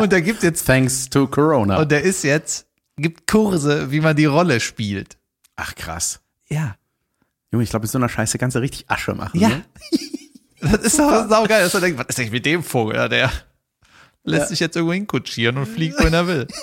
Und 0.00 0.12
der 0.12 0.22
gibt 0.22 0.42
jetzt, 0.42 0.66
Thanks 0.66 1.08
to 1.10 1.26
Corona. 1.26 1.78
und 1.78 1.90
der 1.92 2.02
ist 2.02 2.24
jetzt, 2.24 2.66
gibt 2.96 3.26
Kurse, 3.26 3.90
wie 3.90 4.00
man 4.00 4.16
die 4.16 4.24
Rolle 4.24 4.60
spielt. 4.60 5.16
Ach 5.56 5.74
krass. 5.74 6.20
Ja. 6.48 6.76
Junge, 7.52 7.64
ich 7.64 7.70
glaube, 7.70 7.84
mit 7.84 7.90
so 7.90 7.98
einer 7.98 8.08
Scheiße 8.08 8.38
kannst 8.38 8.56
du 8.56 8.60
richtig 8.60 8.84
Asche 8.88 9.14
machen. 9.14 9.38
Ja. 9.38 9.48
Ne? 9.50 9.62
Das 10.64 10.80
ist 10.82 10.96
doch 10.98 11.28
saugeil, 11.28 11.64
dass 11.64 11.74
er 11.74 11.80
denkt, 11.80 11.98
was 11.98 12.06
ist 12.06 12.20
eigentlich 12.20 12.30
mit 12.30 12.46
dem 12.46 12.62
Vogel? 12.62 12.94
Ja, 12.94 13.08
der 13.08 13.32
lässt 14.22 14.48
sich 14.50 14.60
jetzt 14.60 14.76
irgendwo 14.76 14.92
hinkutschieren 14.94 15.56
und 15.58 15.66
fliegt, 15.66 15.98
wohin 15.98 16.14
er 16.14 16.26
will. 16.28 16.46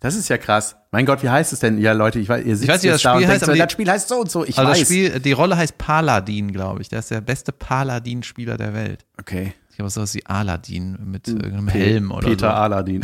Das 0.00 0.14
ist 0.14 0.28
ja 0.28 0.38
krass. 0.38 0.76
Mein 0.92 1.06
Gott, 1.06 1.24
wie 1.24 1.28
heißt 1.28 1.52
es 1.52 1.58
denn? 1.58 1.78
Ja, 1.78 1.90
Leute, 1.92 2.20
ich 2.20 2.28
weiß, 2.28 2.44
ihr 2.44 2.56
sitzt 2.56 2.68
weiß, 2.70 2.82
wie 2.84 2.86
jetzt 2.86 2.94
das 2.96 3.02
da 3.02 3.12
und 3.14 3.16
Spiel 3.22 3.26
denkt 3.26 3.32
heißt, 3.32 3.40
so, 3.40 3.50
aber 3.50 3.54
die- 3.54 3.58
das 3.62 3.72
Spiel 3.72 3.90
heißt 3.90 4.08
so 4.08 4.20
und 4.20 4.30
so. 4.30 4.44
Ich 4.44 4.56
Also 4.58 4.70
weiß. 4.70 4.78
das 4.78 4.86
Spiel, 4.86 5.18
die 5.18 5.32
Rolle 5.32 5.56
heißt 5.56 5.76
Paladin, 5.78 6.52
glaube 6.52 6.82
ich. 6.82 6.88
Der 6.88 7.00
ist 7.00 7.10
der 7.10 7.20
beste 7.20 7.50
Paladin-Spieler 7.50 8.56
der 8.58 8.74
Welt. 8.74 9.04
okay. 9.18 9.54
Ich 9.70 9.76
glaube, 9.80 9.90
sowas 9.90 10.12
wie 10.14 10.24
Aladin 10.26 10.98
mit 11.04 11.26
irgendeinem 11.28 11.68
Helm 11.68 12.10
oder 12.12 12.28
Peter 12.28 12.48
so. 12.50 12.54
Aladin. 12.54 13.00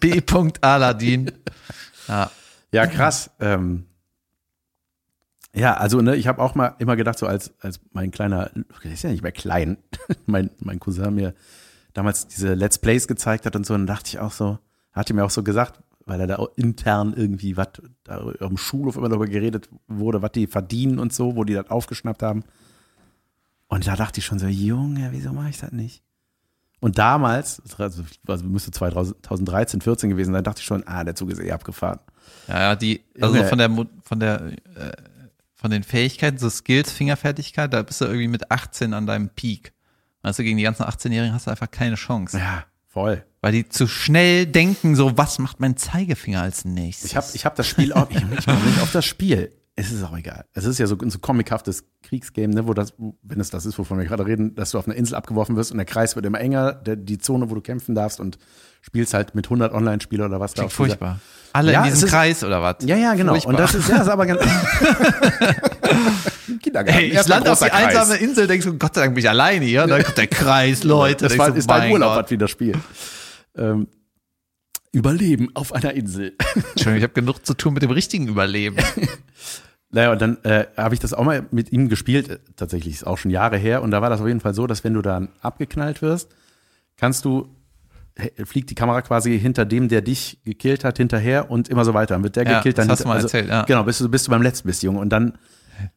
B. 0.00 0.22
Aladin. 0.62 1.30
Ja. 2.08 2.30
ja, 2.72 2.86
krass. 2.86 3.30
Ähm, 3.40 3.84
Ja, 5.54 5.74
also 5.74 6.00
ne, 6.00 6.16
ich 6.16 6.26
habe 6.26 6.42
auch 6.42 6.54
mal 6.54 6.74
immer 6.78 6.96
gedacht, 6.96 7.18
so 7.18 7.26
als, 7.26 7.54
als 7.60 7.80
mein 7.92 8.10
kleiner, 8.10 8.50
der 8.82 8.92
ist 8.92 9.02
ja 9.02 9.10
nicht 9.10 9.22
mehr 9.22 9.32
klein, 9.32 9.78
mein, 10.26 10.50
mein 10.58 10.80
Cousin 10.80 11.14
mir 11.14 11.34
damals 11.92 12.26
diese 12.26 12.54
Let's 12.54 12.78
Plays 12.78 13.06
gezeigt 13.06 13.46
hat 13.46 13.54
und 13.54 13.64
so, 13.64 13.74
dann 13.74 13.86
dachte 13.86 14.08
ich 14.08 14.18
auch 14.18 14.32
so, 14.32 14.58
hatte 14.92 15.14
mir 15.14 15.24
auch 15.24 15.30
so 15.30 15.44
gesagt, 15.44 15.80
weil 16.06 16.20
er 16.20 16.26
da 16.26 16.44
intern 16.56 17.14
irgendwie 17.16 17.56
was, 17.56 17.68
da 18.02 18.18
im 18.40 18.56
Schulhof 18.56 18.96
immer 18.96 19.08
darüber 19.08 19.26
geredet 19.26 19.68
wurde, 19.86 20.22
was 20.22 20.32
die 20.32 20.46
verdienen 20.46 20.98
und 20.98 21.12
so, 21.12 21.36
wo 21.36 21.44
die 21.44 21.54
das 21.54 21.70
aufgeschnappt 21.70 22.22
haben. 22.22 22.44
Und 23.68 23.86
da 23.86 23.96
dachte 23.96 24.20
ich 24.20 24.26
schon 24.26 24.38
so, 24.38 24.46
Junge, 24.46 25.08
wieso 25.12 25.32
mache 25.32 25.50
ich 25.50 25.58
das 25.58 25.72
nicht? 25.72 26.02
Und 26.80 26.98
damals, 26.98 27.62
also, 27.78 28.02
also 28.26 28.44
müsste 28.44 28.70
2013, 28.70 29.80
14 29.80 30.10
gewesen 30.10 30.34
sein, 30.34 30.44
dachte 30.44 30.60
ich 30.60 30.66
schon, 30.66 30.86
ah, 30.86 31.02
der 31.02 31.14
Zug 31.14 31.30
ist 31.30 31.40
eh 31.40 31.50
abgefahren. 31.50 32.00
Ja, 32.46 32.60
ja, 32.60 32.76
die, 32.76 33.02
also 33.20 33.36
Junge. 33.36 33.48
von 33.48 33.58
der, 33.58 33.70
von 34.02 34.20
der, 34.20 34.42
äh, 34.42 34.92
von 35.64 35.70
den 35.70 35.82
Fähigkeiten, 35.82 36.36
so 36.36 36.50
Skills, 36.50 36.92
Fingerfertigkeit, 36.92 37.72
da 37.72 37.80
bist 37.80 37.98
du 38.02 38.04
irgendwie 38.04 38.28
mit 38.28 38.50
18 38.50 38.92
an 38.92 39.06
deinem 39.06 39.30
Peak. 39.30 39.72
Weißt 40.20 40.38
du, 40.38 40.42
gegen 40.42 40.58
die 40.58 40.62
ganzen 40.62 40.82
18-Jährigen 40.82 41.32
hast 41.32 41.46
du 41.46 41.50
einfach 41.52 41.70
keine 41.70 41.94
Chance. 41.94 42.36
Ja, 42.36 42.66
voll. 42.86 43.24
Weil 43.40 43.52
die 43.52 43.66
zu 43.70 43.86
schnell 43.86 44.44
denken, 44.44 44.94
so, 44.94 45.16
was 45.16 45.38
macht 45.38 45.60
mein 45.60 45.78
Zeigefinger 45.78 46.42
als 46.42 46.66
nächstes? 46.66 47.12
Ich 47.12 47.16
habe 47.16 47.26
ich 47.32 47.46
hab 47.46 47.54
das 47.54 47.66
Spiel 47.66 47.94
auch, 47.94 48.10
ich 48.10 48.16
ich 48.16 48.24
nicht 48.24 48.82
auf 48.82 48.92
das 48.92 49.06
Spiel. 49.06 49.52
Es 49.74 49.90
ist 49.90 50.02
auch 50.02 50.14
egal. 50.14 50.44
Es 50.52 50.66
ist 50.66 50.76
ja 50.76 50.86
so 50.86 50.98
ein 50.98 51.08
so 51.08 51.18
comichaftes 51.18 51.86
Kriegsgame, 52.02 52.54
ne, 52.54 52.68
wo 52.68 52.74
das, 52.74 52.92
wenn 53.22 53.40
es 53.40 53.48
das 53.48 53.64
ist, 53.64 53.78
wovon 53.78 53.96
wir 53.96 54.04
gerade 54.04 54.26
reden, 54.26 54.54
dass 54.56 54.72
du 54.72 54.78
auf 54.78 54.86
einer 54.86 54.96
Insel 54.96 55.14
abgeworfen 55.14 55.56
wirst 55.56 55.72
und 55.72 55.78
der 55.78 55.86
Kreis 55.86 56.14
wird 56.14 56.26
immer 56.26 56.40
enger, 56.40 56.74
der, 56.74 56.96
die 56.96 57.16
Zone, 57.16 57.48
wo 57.48 57.54
du 57.54 57.62
kämpfen 57.62 57.94
darfst 57.94 58.20
und 58.20 58.36
spielst 58.86 59.14
halt 59.14 59.34
mit 59.34 59.46
100 59.46 59.72
Online-Spieler 59.72 60.26
oder 60.26 60.40
was 60.40 60.52
da 60.52 60.62
Klingt 60.62 60.72
dieser- 60.72 60.76
furchtbar. 60.76 61.20
Alle 61.54 61.72
Ja, 61.72 61.80
in 61.82 61.86
es 61.88 61.94
diesem 61.94 62.06
ist- 62.08 62.12
Kreis 62.12 62.44
oder 62.44 62.60
was? 62.62 62.76
Ja, 62.84 62.96
ja, 62.96 63.14
genau. 63.14 63.32
Furchtbar. 63.32 63.50
Und 63.54 63.60
das 63.60 63.74
ist, 63.74 63.88
ja, 63.88 63.96
das 63.98 64.06
ist 64.08 64.12
aber 64.12 64.26
ganz. 64.26 64.42
Kindergarten. 66.62 66.98
Ey, 67.00 67.06
ich 67.18 67.28
lande 67.28 67.52
auf 67.52 67.58
die 67.60 67.68
Kreis. 67.68 67.96
einsame 67.96 68.16
Insel, 68.18 68.46
denkst 68.46 68.66
du, 68.66 68.78
Gott 68.78 68.94
sei 68.94 69.02
Dank 69.02 69.14
bin 69.14 69.22
ich 69.24 69.28
alleine 69.30 69.64
hier. 69.64 69.84
Und 69.84 69.90
dann 69.90 70.02
kommt 70.02 70.18
der 70.18 70.26
Kreis, 70.26 70.84
Leute. 70.84 71.24
Das 71.28 71.38
war, 71.38 71.50
du, 71.50 71.58
ist 71.58 71.68
dein 71.70 71.92
Urlaub, 71.92 72.22
was 72.24 72.30
wieder 72.30 72.48
Spiel. 72.48 72.76
Ähm, 73.56 73.88
Überleben 74.92 75.50
auf 75.54 75.72
einer 75.72 75.92
Insel. 75.94 76.36
Entschuldigung, 76.54 76.96
ich 76.96 77.02
habe 77.02 77.12
genug 77.14 77.44
zu 77.44 77.54
tun 77.54 77.74
mit 77.74 77.82
dem 77.82 77.90
richtigen 77.90 78.28
Überleben. 78.28 78.76
Naja, 79.90 80.10
und 80.10 80.20
dann 80.20 80.42
äh, 80.42 80.66
habe 80.76 80.94
ich 80.94 80.98
das 81.00 81.14
auch 81.14 81.22
mal 81.22 81.46
mit 81.52 81.70
ihm 81.70 81.88
gespielt, 81.88 82.28
äh, 82.28 82.38
tatsächlich, 82.56 82.94
ist 82.94 83.06
auch 83.06 83.16
schon 83.16 83.30
Jahre 83.30 83.56
her. 83.56 83.80
Und 83.80 83.92
da 83.92 84.02
war 84.02 84.10
das 84.10 84.20
auf 84.20 84.26
jeden 84.26 84.40
Fall 84.40 84.52
so, 84.52 84.66
dass 84.66 84.82
wenn 84.82 84.92
du 84.92 85.02
dann 85.02 85.28
abgeknallt 85.40 86.02
wirst, 86.02 86.34
kannst 86.96 87.24
du, 87.24 87.46
fliegt 88.44 88.70
die 88.70 88.74
Kamera 88.74 89.02
quasi 89.02 89.38
hinter 89.38 89.64
dem, 89.64 89.88
der 89.88 90.00
dich 90.02 90.38
gekillt 90.44 90.84
hat, 90.84 90.98
hinterher 90.98 91.50
und 91.50 91.68
immer 91.68 91.84
so 91.84 91.94
weiter. 91.94 92.14
Dann 92.14 92.22
wird 92.22 92.36
der 92.36 92.44
Ja, 92.46 92.58
gekillt, 92.58 92.78
dann 92.78 92.88
das 92.88 92.98
hast 93.00 93.04
du 93.04 93.08
mal 93.08 93.14
also, 93.14 93.26
erzählt, 93.26 93.48
ja. 93.48 93.62
Genau, 93.64 93.82
bis 93.82 93.98
du, 93.98 94.08
bis 94.08 94.24
du 94.24 94.30
beim 94.30 94.42
letzten 94.42 94.68
bist, 94.68 94.82
Junge. 94.84 95.00
Und 95.00 95.08
dann, 95.10 95.36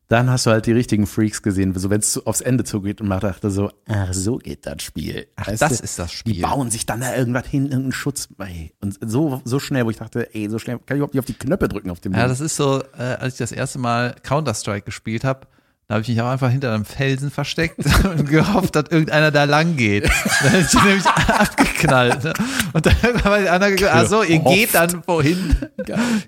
dann 0.07 0.27
hast 0.31 0.47
du 0.47 0.49
halt 0.49 0.65
die 0.65 0.71
richtigen 0.71 1.05
Freaks 1.05 1.43
gesehen, 1.43 1.77
so 1.77 1.91
wenn 1.91 1.99
es 1.99 2.17
aufs 2.25 2.41
Ende 2.41 2.63
zugeht 2.63 3.01
und 3.01 3.07
man 3.07 3.19
dachte 3.19 3.51
so, 3.51 3.69
ach, 3.87 4.11
so 4.13 4.37
geht 4.37 4.65
das 4.65 4.81
Spiel. 4.81 5.27
Ach, 5.35 5.47
Weißt 5.47 5.61
das 5.61 5.77
du? 5.77 5.83
ist 5.83 5.99
das 5.99 6.09
Die 6.09 6.17
Spiel. 6.17 6.41
bauen 6.41 6.71
sich 6.71 6.87
dann 6.87 7.01
da 7.01 7.15
irgendwas 7.15 7.45
hin, 7.45 7.65
irgendeinen 7.65 7.91
Schutz 7.91 8.27
bei. 8.35 8.71
Und 8.81 8.97
so, 9.01 9.39
so 9.45 9.59
schnell, 9.59 9.85
wo 9.85 9.91
ich 9.91 9.97
dachte, 9.97 10.33
ey, 10.33 10.49
so 10.49 10.57
schnell 10.57 10.79
kann 10.79 10.97
ich 10.97 10.99
überhaupt 10.99 11.13
nicht 11.13 11.19
auf 11.19 11.25
die 11.27 11.33
Knöpfe 11.37 11.67
drücken 11.67 11.91
auf 11.91 11.99
dem 11.99 12.13
Ja, 12.13 12.21
Ding. 12.21 12.29
das 12.29 12.39
ist 12.41 12.55
so, 12.55 12.81
äh, 12.97 13.03
als 13.03 13.33
ich 13.35 13.39
das 13.39 13.51
erste 13.51 13.77
Mal 13.77 14.15
Counter-Strike 14.23 14.85
gespielt 14.85 15.23
habe, 15.23 15.41
da 15.87 15.95
habe 15.95 16.01
ich 16.01 16.09
mich 16.09 16.21
auch 16.21 16.27
einfach 16.29 16.49
hinter 16.49 16.73
einem 16.73 16.83
Felsen 16.83 17.31
versteckt 17.31 17.79
und 18.03 18.29
gehofft, 18.29 18.75
dass 18.75 18.89
irgendeiner 18.89 19.31
da 19.31 19.45
lang 19.45 19.77
geht. 19.77 20.03
Dann 20.43 20.55
ist 20.55 20.73
ich 20.73 20.83
nämlich 20.83 21.05
abgeknallt. 21.05 22.25
Ne? 22.25 22.33
Und 22.73 22.85
dann 22.85 23.23
war 23.23 23.39
die 23.39 23.47
andere 23.47 23.71
gesagt, 23.71 23.93
ach 23.95 24.05
so, 24.05 24.21
ihr 24.21 24.39
geht 24.39 24.75
dann 24.75 25.01
wohin? 25.07 25.55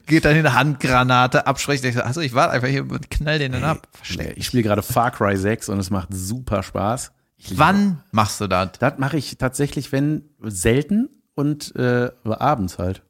Geht 0.06 0.26
dann 0.26 0.36
hin, 0.36 0.54
Handgranate, 0.54 1.46
absprechen. 1.46 1.88
Ich 1.88 1.96
so, 1.96 2.02
ach 2.02 2.14
so, 2.14 2.22
ich 2.22 2.34
warte 2.34 2.54
einfach 2.54 2.70
hier 2.70 2.90
und 2.90 3.10
knall 3.10 3.38
den 3.38 3.52
dann 3.52 3.66
ab. 3.66 3.88
Versteckt. 3.92 4.38
ich 4.38 4.46
spiele 4.46 4.64
gerade 4.64 4.82
Far 4.82 5.12
Cry 5.12 5.36
6 5.36 5.70
und 5.70 5.80
es 5.80 5.90
macht 5.90 6.08
super 6.12 6.64
Spaß. 6.64 7.12
Wann 7.52 8.02
machst 8.12 8.40
du 8.42 8.48
das? 8.48 8.72
Das 8.80 8.98
mache 8.98 9.18
ich 9.18 9.38
tatsächlich, 9.38 9.92
wenn 9.92 10.24
selten 10.42 11.10
und 11.36 11.76
äh, 11.76 12.12
abends 12.24 12.80
halt. 12.80 13.04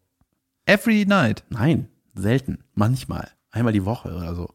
Every 0.66 1.06
night. 1.06 1.43
Nein, 1.50 1.88
selten. 2.16 2.64
Manchmal. 2.74 3.30
Einmal 3.52 3.74
die 3.74 3.86
Woche 3.86 4.14
oder 4.14 4.36
so. 4.36 4.54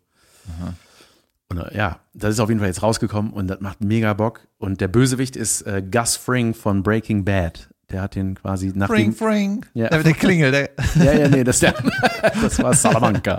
Und 1.59 1.69
äh, 1.73 1.77
ja, 1.77 2.01
das 2.15 2.35
ist 2.35 2.41
auf 2.41 2.49
jeden 2.49 2.61
Fall 2.61 2.69
jetzt 2.69 2.83
rausgekommen 2.83 3.33
und 3.33 3.49
das 3.49 3.61
macht 3.61 3.83
mega 3.83 4.13
Bock. 4.15 4.47
Und 4.59 4.81
der 4.81 4.89
Bösewicht 4.89 5.37
ist 5.37 5.63
äh, 5.63 5.83
Gus 5.83 6.17
Fring 6.17 6.55
von 6.55 6.83
Breaking 6.83 7.25
Bad. 7.25 7.69
Der 7.91 8.03
hat 8.03 8.15
den 8.15 8.35
quasi 8.35 8.73
nach 8.75 8.87
Fring, 8.89 9.11
dem, 9.11 9.15
fring. 9.15 9.67
Ja. 9.75 9.89
Der 9.89 10.03
der 10.03 10.15
Klingel. 10.15 10.51
Der, 10.51 10.71
Ja, 10.97 11.13
ja, 11.13 11.29
nee, 11.29 11.45
das, 11.45 11.61
der, 11.61 11.75
das 12.43 12.59
war 12.63 12.73
Salamanca. 12.75 13.39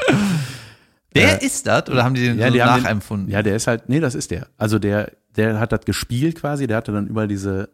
der 1.15 1.41
ist 1.41 1.65
das? 1.67 1.89
Oder 1.89 2.03
haben 2.03 2.13
die 2.15 2.21
den 2.21 2.37
Ja, 2.37 2.51
so 2.51 2.59
haben 2.61 2.75
den- 2.75 2.83
nachempfunden? 2.83 3.29
Ja, 3.29 3.41
der 3.41 3.55
ist 3.55 3.67
halt, 3.67 3.89
nee, 3.89 3.99
das 3.99 4.15
ist 4.15 4.31
der. 4.31 4.47
Also 4.57 4.79
der, 4.79 5.11
der 5.35 5.59
hat 5.59 5.71
das 5.71 5.81
gespielt 5.85 6.35
quasi, 6.35 6.67
der 6.67 6.77
hatte 6.77 6.91
dann 6.91 7.07
überall 7.07 7.27
diese 7.27 7.69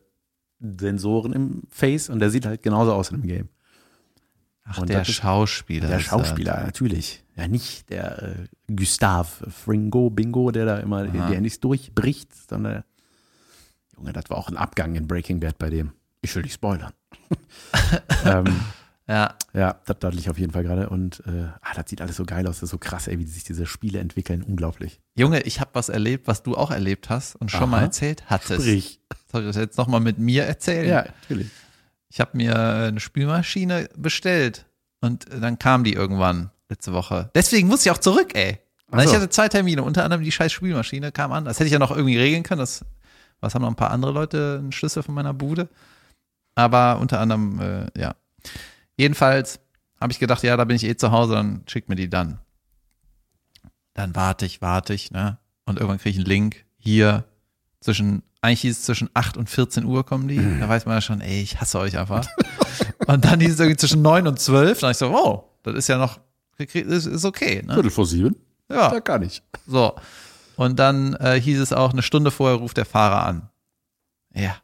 Sensoren 0.59 1.33
im 1.33 1.63
Face 1.69 2.09
und 2.09 2.19
der 2.19 2.29
sieht 2.29 2.45
halt 2.45 2.61
genauso 2.63 2.93
aus 2.93 3.09
in 3.11 3.21
dem 3.21 3.27
Game. 3.27 3.49
Ach, 4.63 4.77
Und 4.77 4.89
der 4.89 4.99
das 4.99 5.09
Schauspieler. 5.09 5.87
Der 5.87 5.99
Schauspieler, 5.99 6.61
natürlich. 6.63 7.23
Ja, 7.41 7.47
nicht 7.47 7.89
der 7.89 8.21
äh, 8.21 8.73
Gustav 8.75 9.43
Fringo 9.49 10.11
Bingo, 10.11 10.51
der 10.51 10.65
da 10.65 10.77
immer 10.77 11.07
die 11.07 11.17
Aha. 11.17 11.29
Handys 11.29 11.59
durchbricht, 11.59 12.29
sondern 12.47 12.83
Junge, 13.97 14.13
das 14.13 14.29
war 14.29 14.37
auch 14.37 14.47
ein 14.47 14.57
Abgang 14.57 14.93
in 14.93 15.07
Breaking 15.07 15.39
Bad 15.39 15.57
bei 15.57 15.71
dem. 15.71 15.91
Ich 16.21 16.35
will 16.35 16.43
nicht 16.43 16.53
spoilern. 16.53 16.93
ähm. 18.25 18.59
Ja, 19.07 19.35
ja, 19.53 19.81
das 19.85 19.97
dachte 19.99 20.17
ich 20.19 20.29
auf 20.29 20.37
jeden 20.37 20.53
Fall 20.53 20.63
gerade. 20.63 20.87
Und 20.89 21.23
äh, 21.25 21.47
ah, 21.61 21.73
das 21.75 21.89
sieht 21.89 21.99
alles 21.99 22.15
so 22.15 22.25
geil 22.25 22.45
aus. 22.47 22.57
Das 22.57 22.63
ist 22.63 22.69
so 22.69 22.77
krass, 22.77 23.07
ey, 23.07 23.17
wie 23.17 23.25
sich 23.25 23.43
diese 23.43 23.65
Spiele 23.65 23.99
entwickeln. 23.99 24.43
Unglaublich. 24.43 25.01
Junge, 25.15 25.41
ich 25.41 25.59
habe 25.59 25.71
was 25.73 25.89
erlebt, 25.89 26.27
was 26.27 26.43
du 26.43 26.55
auch 26.55 26.69
erlebt 26.69 27.09
hast 27.09 27.35
und 27.35 27.49
schon 27.49 27.63
Aha. 27.63 27.67
mal 27.67 27.81
erzählt 27.81 28.23
hattest. 28.27 28.61
Sprich. 28.61 29.01
Soll 29.31 29.41
ich 29.41 29.47
das 29.47 29.55
jetzt 29.55 29.77
nochmal 29.77 29.99
mit 29.99 30.19
mir 30.19 30.43
erzählen? 30.43 30.87
Ja, 30.87 31.05
natürlich. 31.21 31.49
Ich 32.09 32.21
habe 32.21 32.37
mir 32.37 32.57
eine 32.57 32.99
Spülmaschine 32.99 33.89
bestellt 33.97 34.67
und 35.01 35.25
dann 35.29 35.57
kam 35.57 35.83
die 35.83 35.93
irgendwann 35.93 36.51
letzte 36.72 36.93
Woche. 36.93 37.30
Deswegen 37.36 37.67
musste 37.67 37.89
ich 37.89 37.95
auch 37.95 37.99
zurück, 37.99 38.34
ey. 38.34 38.59
Ach 38.91 39.03
Ich 39.03 39.13
hatte 39.13 39.30
zwei 39.30 39.47
Termine, 39.47 39.84
unter 39.84 40.03
anderem 40.03 40.24
die 40.24 40.32
scheiß 40.32 40.51
Spülmaschine 40.51 41.11
kam 41.11 41.32
an. 41.32 41.45
Das 41.45 41.59
hätte 41.59 41.67
ich 41.67 41.74
ja 41.74 41.80
noch 41.80 41.91
irgendwie 41.91 42.17
regeln 42.17 42.43
können. 42.43 42.59
Das, 42.59 42.84
was 43.39 43.55
haben 43.55 43.61
noch 43.61 43.69
ein 43.69 43.76
paar 43.76 43.91
andere 43.91 44.11
Leute 44.11 44.57
einen 44.59 44.72
Schlüssel 44.72 45.03
von 45.03 45.15
meiner 45.15 45.34
Bude. 45.34 45.69
Aber 46.55 46.99
unter 46.99 47.19
anderem, 47.19 47.59
äh, 47.59 47.99
ja. 47.99 48.15
Jedenfalls 48.97 49.59
habe 49.99 50.11
ich 50.11 50.19
gedacht, 50.19 50.43
ja, 50.43 50.57
da 50.57 50.65
bin 50.65 50.76
ich 50.76 50.84
eh 50.84 50.97
zu 50.97 51.11
Hause, 51.11 51.34
dann 51.36 51.63
schickt 51.67 51.88
mir 51.88 51.95
die 51.95 52.09
dann. 52.09 52.39
Dann 53.93 54.15
warte 54.15 54.45
ich, 54.45 54.61
warte 54.61 54.93
ich, 54.93 55.11
ne? 55.11 55.38
Und 55.65 55.78
irgendwann 55.78 55.99
kriege 55.99 56.11
ich 56.11 56.17
einen 56.17 56.26
Link. 56.26 56.65
Hier 56.78 57.24
zwischen, 57.80 58.24
eigentlich 58.41 58.61
hieß 58.61 58.80
es 58.80 58.86
zwischen 58.86 59.09
8 59.13 59.38
und 59.38 59.49
14 59.49 59.86
Uhr 59.86 60.05
kommen 60.05 60.28
die. 60.28 60.59
Da 60.59 60.67
weiß 60.67 60.86
man 60.86 60.95
ja 60.95 61.01
schon, 61.01 61.22
ey, 61.22 61.41
ich 61.41 61.61
hasse 61.61 61.80
euch 61.80 61.97
einfach. 61.97 62.28
und 63.07 63.26
dann 63.26 63.39
hieß 63.39 63.53
es 63.53 63.59
irgendwie 63.59 63.78
zwischen 63.78 64.01
9 64.01 64.28
und 64.28 64.39
12. 64.39 64.80
Dann 64.80 64.91
ich 64.91 64.97
so, 64.97 65.11
oh, 65.11 65.49
das 65.63 65.76
ist 65.76 65.88
ja 65.88 65.97
noch, 65.97 66.19
ist, 66.64 67.05
ist 67.05 67.26
okay, 67.26 67.64
ne? 67.66 67.74
Viertel 67.74 67.91
vor 67.91 68.05
sieben? 68.05 68.36
Ja. 68.70 68.93
Ja, 68.93 68.99
gar 68.99 69.20
nicht. 69.20 69.43
So. 69.68 69.95
Und 70.55 70.80
dann 70.80 71.14
äh, 71.16 71.39
hieß 71.39 71.59
es 71.59 71.74
auch, 71.74 71.91
eine 71.91 72.01
Stunde 72.01 72.32
vorher 72.32 72.57
ruft 72.57 72.78
der 72.78 72.86
Fahrer 72.86 73.26
an. 73.26 73.49
Ja. 74.34 74.55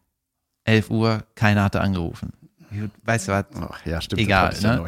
11 0.63 0.89
Uhr, 0.89 1.23
keiner 1.35 1.63
hatte 1.63 1.81
angerufen. 1.81 2.33
Weißt 3.03 3.27
du 3.27 3.31
was? 3.31 3.45
Ach, 3.59 3.85
ja, 3.85 4.01
stimmt. 4.01 4.21
Egal, 4.21 4.49
das 4.49 4.61
ja 4.61 4.75
ne? 4.75 4.85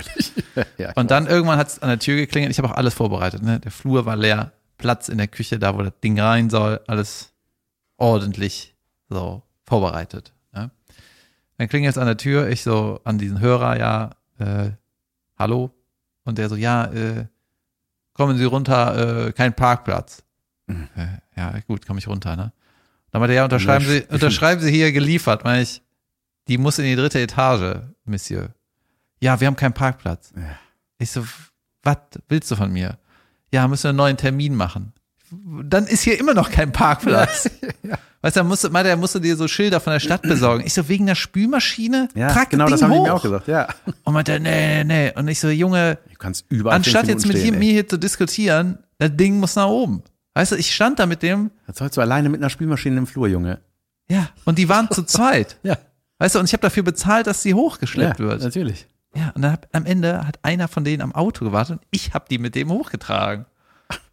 ja, 0.78 0.90
ich 0.90 0.98
Und 0.98 1.12
dann 1.12 1.28
irgendwann 1.28 1.58
hat 1.58 1.68
es 1.68 1.80
an 1.80 1.90
der 1.90 2.00
Tür 2.00 2.18
geklingelt. 2.18 2.52
Ich 2.52 2.58
habe 2.58 2.70
auch 2.70 2.76
alles 2.76 2.94
vorbereitet. 2.94 3.42
Ne? 3.42 3.60
Der 3.60 3.72
Flur 3.72 4.06
war 4.06 4.16
leer, 4.16 4.52
Platz 4.78 5.10
in 5.10 5.18
der 5.18 5.28
Küche, 5.28 5.60
da 5.60 5.78
wo 5.78 5.82
das 5.82 5.94
Ding 6.04 6.20
rein 6.20 6.50
soll, 6.50 6.82
alles 6.88 7.34
ordentlich 7.98 8.76
so 9.08 9.44
vorbereitet. 9.66 10.34
Ne? 10.54 10.72
Dann 11.58 11.70
klingelt 11.70 11.96
es 11.96 11.98
an 11.98 12.08
der 12.08 12.18
Tür. 12.18 12.50
Ich 12.50 12.64
so 12.64 13.00
an 13.06 13.18
diesen 13.18 13.40
Hörer, 13.40 13.78
ja, 13.78 14.12
äh, 14.40 14.72
hallo. 15.38 15.72
Und 16.30 16.38
der 16.38 16.50
so, 16.50 16.56
ja, 16.56 16.86
äh, 16.86 17.26
kommen 18.14 18.38
Sie 18.38 18.46
runter, 18.46 19.28
äh, 19.28 19.32
kein 19.34 19.54
Parkplatz. 19.54 20.24
Mhm. 20.68 20.88
Äh, 20.96 21.08
ja, 21.36 21.60
gut, 21.68 21.86
komme 21.86 22.00
ich 22.00 22.08
runter, 22.08 22.36
ne? 22.36 22.54
Dann 23.12 23.22
meinte 23.22 23.34
er, 23.34 23.38
ja, 23.38 23.44
unterschreiben 23.44 23.86
Sie, 23.86 24.04
unterschreiben 24.10 24.62
Sie 24.62 24.72
hier 24.72 24.92
geliefert. 24.92 25.44
Meine 25.44 25.64
ich, 25.64 25.82
die 26.48 26.58
muss 26.58 26.80
in 26.80 26.86
die 26.86 26.96
dritte 26.96 27.20
Etage, 27.20 27.82
Monsieur. 28.06 28.54
Ja, 29.20 29.40
wir 29.40 29.48
haben 29.48 29.56
keinen 29.56 29.74
Parkplatz. 29.74 30.32
Ja. 30.36 30.44
Ich 31.00 31.12
so, 31.12 31.26
was 31.84 31.98
willst 32.28 32.52
du 32.52 32.56
von 32.56 32.72
mir? 32.72 33.00
Ja, 33.52 33.68
müssen 33.68 33.84
wir 33.84 33.90
einen 33.90 33.98
neuen 33.98 34.18
Termin 34.18 34.56
machen. 34.56 34.94
Dann 35.64 35.88
ist 35.88 36.02
hier 36.02 36.20
immer 36.20 36.34
noch 36.34 36.50
kein 36.52 36.72
Parkplatz. 36.72 37.50
Weißt 38.22 38.36
du, 38.36 38.44
musste, 38.44 38.70
meinte 38.70 38.90
er, 38.90 38.98
musste 38.98 39.22
dir 39.22 39.38
so 39.38 39.48
Schilder 39.48 39.80
von 39.80 39.94
der 39.94 40.02
Stadt 40.02 40.24
besorgen. 40.24 40.64
Ich 40.66 40.74
so, 40.74 40.90
wegen 40.90 41.06
der 41.06 41.16
Spülmaschine? 41.16 42.10
Ja, 42.16 42.34
Trag 42.34 42.50
genau, 42.50 42.66
das 42.66 42.72
das 42.72 42.80
Ding 42.82 42.90
haben 42.90 43.04
die 43.04 43.10
mir 43.10 43.16
auch 43.16 43.22
gesagt. 43.22 43.48
Ja. 43.48 43.68
Und 44.04 44.14
meinte, 44.14 44.40
nee, 44.40 44.84
nee, 44.84 45.06
nee. 45.06 45.14
Und 45.16 45.28
ich 45.30 45.40
so, 45.40 45.48
Junge, 45.48 46.00
Du 46.12 46.18
kannst 46.18 46.46
überall 46.50 46.76
anstatt 46.76 47.08
jetzt 47.08 47.26
mit 47.26 47.38
hier, 47.38 47.48
stehen, 47.48 47.60
mir 47.60 47.72
hier 47.72 47.88
zu 47.88 47.98
diskutieren, 47.98 48.80
das 48.98 49.16
Ding 49.16 49.40
muss 49.40 49.56
nach 49.56 49.68
oben. 49.68 50.04
Weißt 50.34 50.52
du, 50.52 50.58
ich 50.58 50.76
stand 50.76 51.00
da 51.00 51.06
mit 51.06 51.24
dem. 51.24 51.52
Was 51.66 51.78
sollst 51.78 51.96
du 51.96 52.02
alleine 52.02 52.28
mit 52.28 52.42
einer 52.42 52.50
Spülmaschine 52.50 52.98
im 52.98 53.08
Flur, 53.08 53.28
Junge? 53.28 53.60
ja, 54.10 54.30
und 54.46 54.58
die 54.58 54.68
waren 54.68 54.90
zu 54.92 55.04
zweit. 55.06 55.58
Ja. 55.64 55.78
Weißt 56.18 56.36
du, 56.36 56.40
und 56.40 56.46
ich 56.46 56.54
habe 56.54 56.62
dafür 56.62 56.84
bezahlt, 56.84 57.28
dass 57.28 57.42
sie 57.42 57.54
hochgeschleppt 57.54 58.20
ja, 58.20 58.26
wird. 58.26 58.44
natürlich. 58.44 58.88
Ja, 59.16 59.32
und 59.34 59.42
dann 59.42 59.54
hab, 59.54 59.68
am 59.72 59.86
Ende 59.86 60.28
hat 60.28 60.40
einer 60.44 60.68
von 60.68 60.84
denen 60.84 61.02
am 61.02 61.16
Auto 61.16 61.46
gewartet 61.46 61.78
und 61.78 61.88
ich 61.92 62.14
habe 62.14 62.26
die 62.30 62.38
mit 62.38 62.56
dem 62.56 62.70
hochgetragen. 62.70 63.46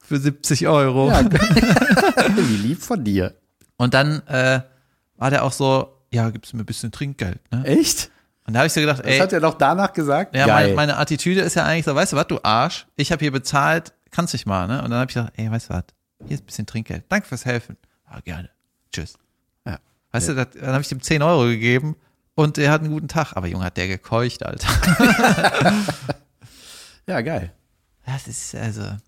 Für 0.07 0.18
70 0.18 0.66
Euro. 0.68 1.09
Ja, 1.11 1.22
wie 2.36 2.57
lieb 2.57 2.82
von 2.82 3.02
dir. 3.04 3.34
Und 3.76 3.94
dann 3.94 4.26
äh, 4.26 4.61
war 5.16 5.30
der 5.30 5.44
auch 5.44 5.52
so, 5.52 5.92
ja, 6.12 6.30
gibst 6.30 6.52
du 6.52 6.57
mir 6.57 6.62
ein 6.62 6.66
bisschen 6.66 6.92
Trinkgeld. 6.92 7.40
Ne? 7.52 7.64
Echt? 7.64 8.11
Und 8.46 8.54
da 8.54 8.61
habe 8.61 8.68
ich 8.68 8.72
so 8.72 8.80
gedacht, 8.80 9.00
Das 9.00 9.07
ey, 9.07 9.18
hat 9.18 9.32
er 9.32 9.40
doch 9.40 9.54
danach 9.54 9.92
gesagt? 9.92 10.34
ja, 10.36 10.46
meine, 10.46 10.74
meine 10.74 10.96
Attitüde 10.96 11.40
ist 11.40 11.54
ja 11.57 11.64
eigentlich 11.64 11.84
so, 11.84 11.94
weißt 11.94 12.12
du 12.12 12.16
was, 12.16 12.26
du 12.28 12.38
Arsch, 12.42 12.86
ich 12.94 13.11
habe 13.11 13.20
hier 13.20 13.32
bezahlt, 13.32 13.92
kannst 14.12 14.34
dich 14.34 14.46
mal, 14.46 14.68
ne? 14.68 14.82
Und 14.82 14.90
dann 14.90 15.00
habe 15.00 15.11
ich 15.11 15.14
gesagt, 15.14 15.32
ey, 15.36 15.50
weißt 15.50 15.68
du 15.70 15.74
was, 15.74 15.84
hier 16.26 16.34
ist 16.36 16.42
ein 16.42 16.46
bisschen 16.46 16.66
Trinkgeld. 16.66 17.04
Danke 17.09 17.26
fürs 17.26 17.44
Helfen. 17.44 17.76
Ah, 18.04 18.20
gerne. 18.20 18.48
Tschüss. 18.92 19.14
Ja. 19.66 19.78
Weißt 20.12 20.28
du, 20.28 20.34
das, 20.34 20.46
dann 20.54 20.72
habe 20.72 20.80
ich 20.82 20.92
ihm 20.92 21.02
10 21.02 21.22
Euro 21.22 21.42
gegeben 21.44 21.96
und 22.36 22.57
er 22.57 22.70
hat 22.70 22.82
einen 22.82 22.92
guten 22.92 23.09
Tag. 23.09 23.32
Aber 23.34 23.48
Junge, 23.48 23.64
hat 23.64 23.76
der 23.76 23.88
gekeucht, 23.88 24.46
Alter. 24.46 24.68
ja, 27.09 27.20
geil. 27.20 27.52
Das 28.07 28.28
ist 28.28 28.54
also, 28.54 28.82
Ja. 28.82 28.98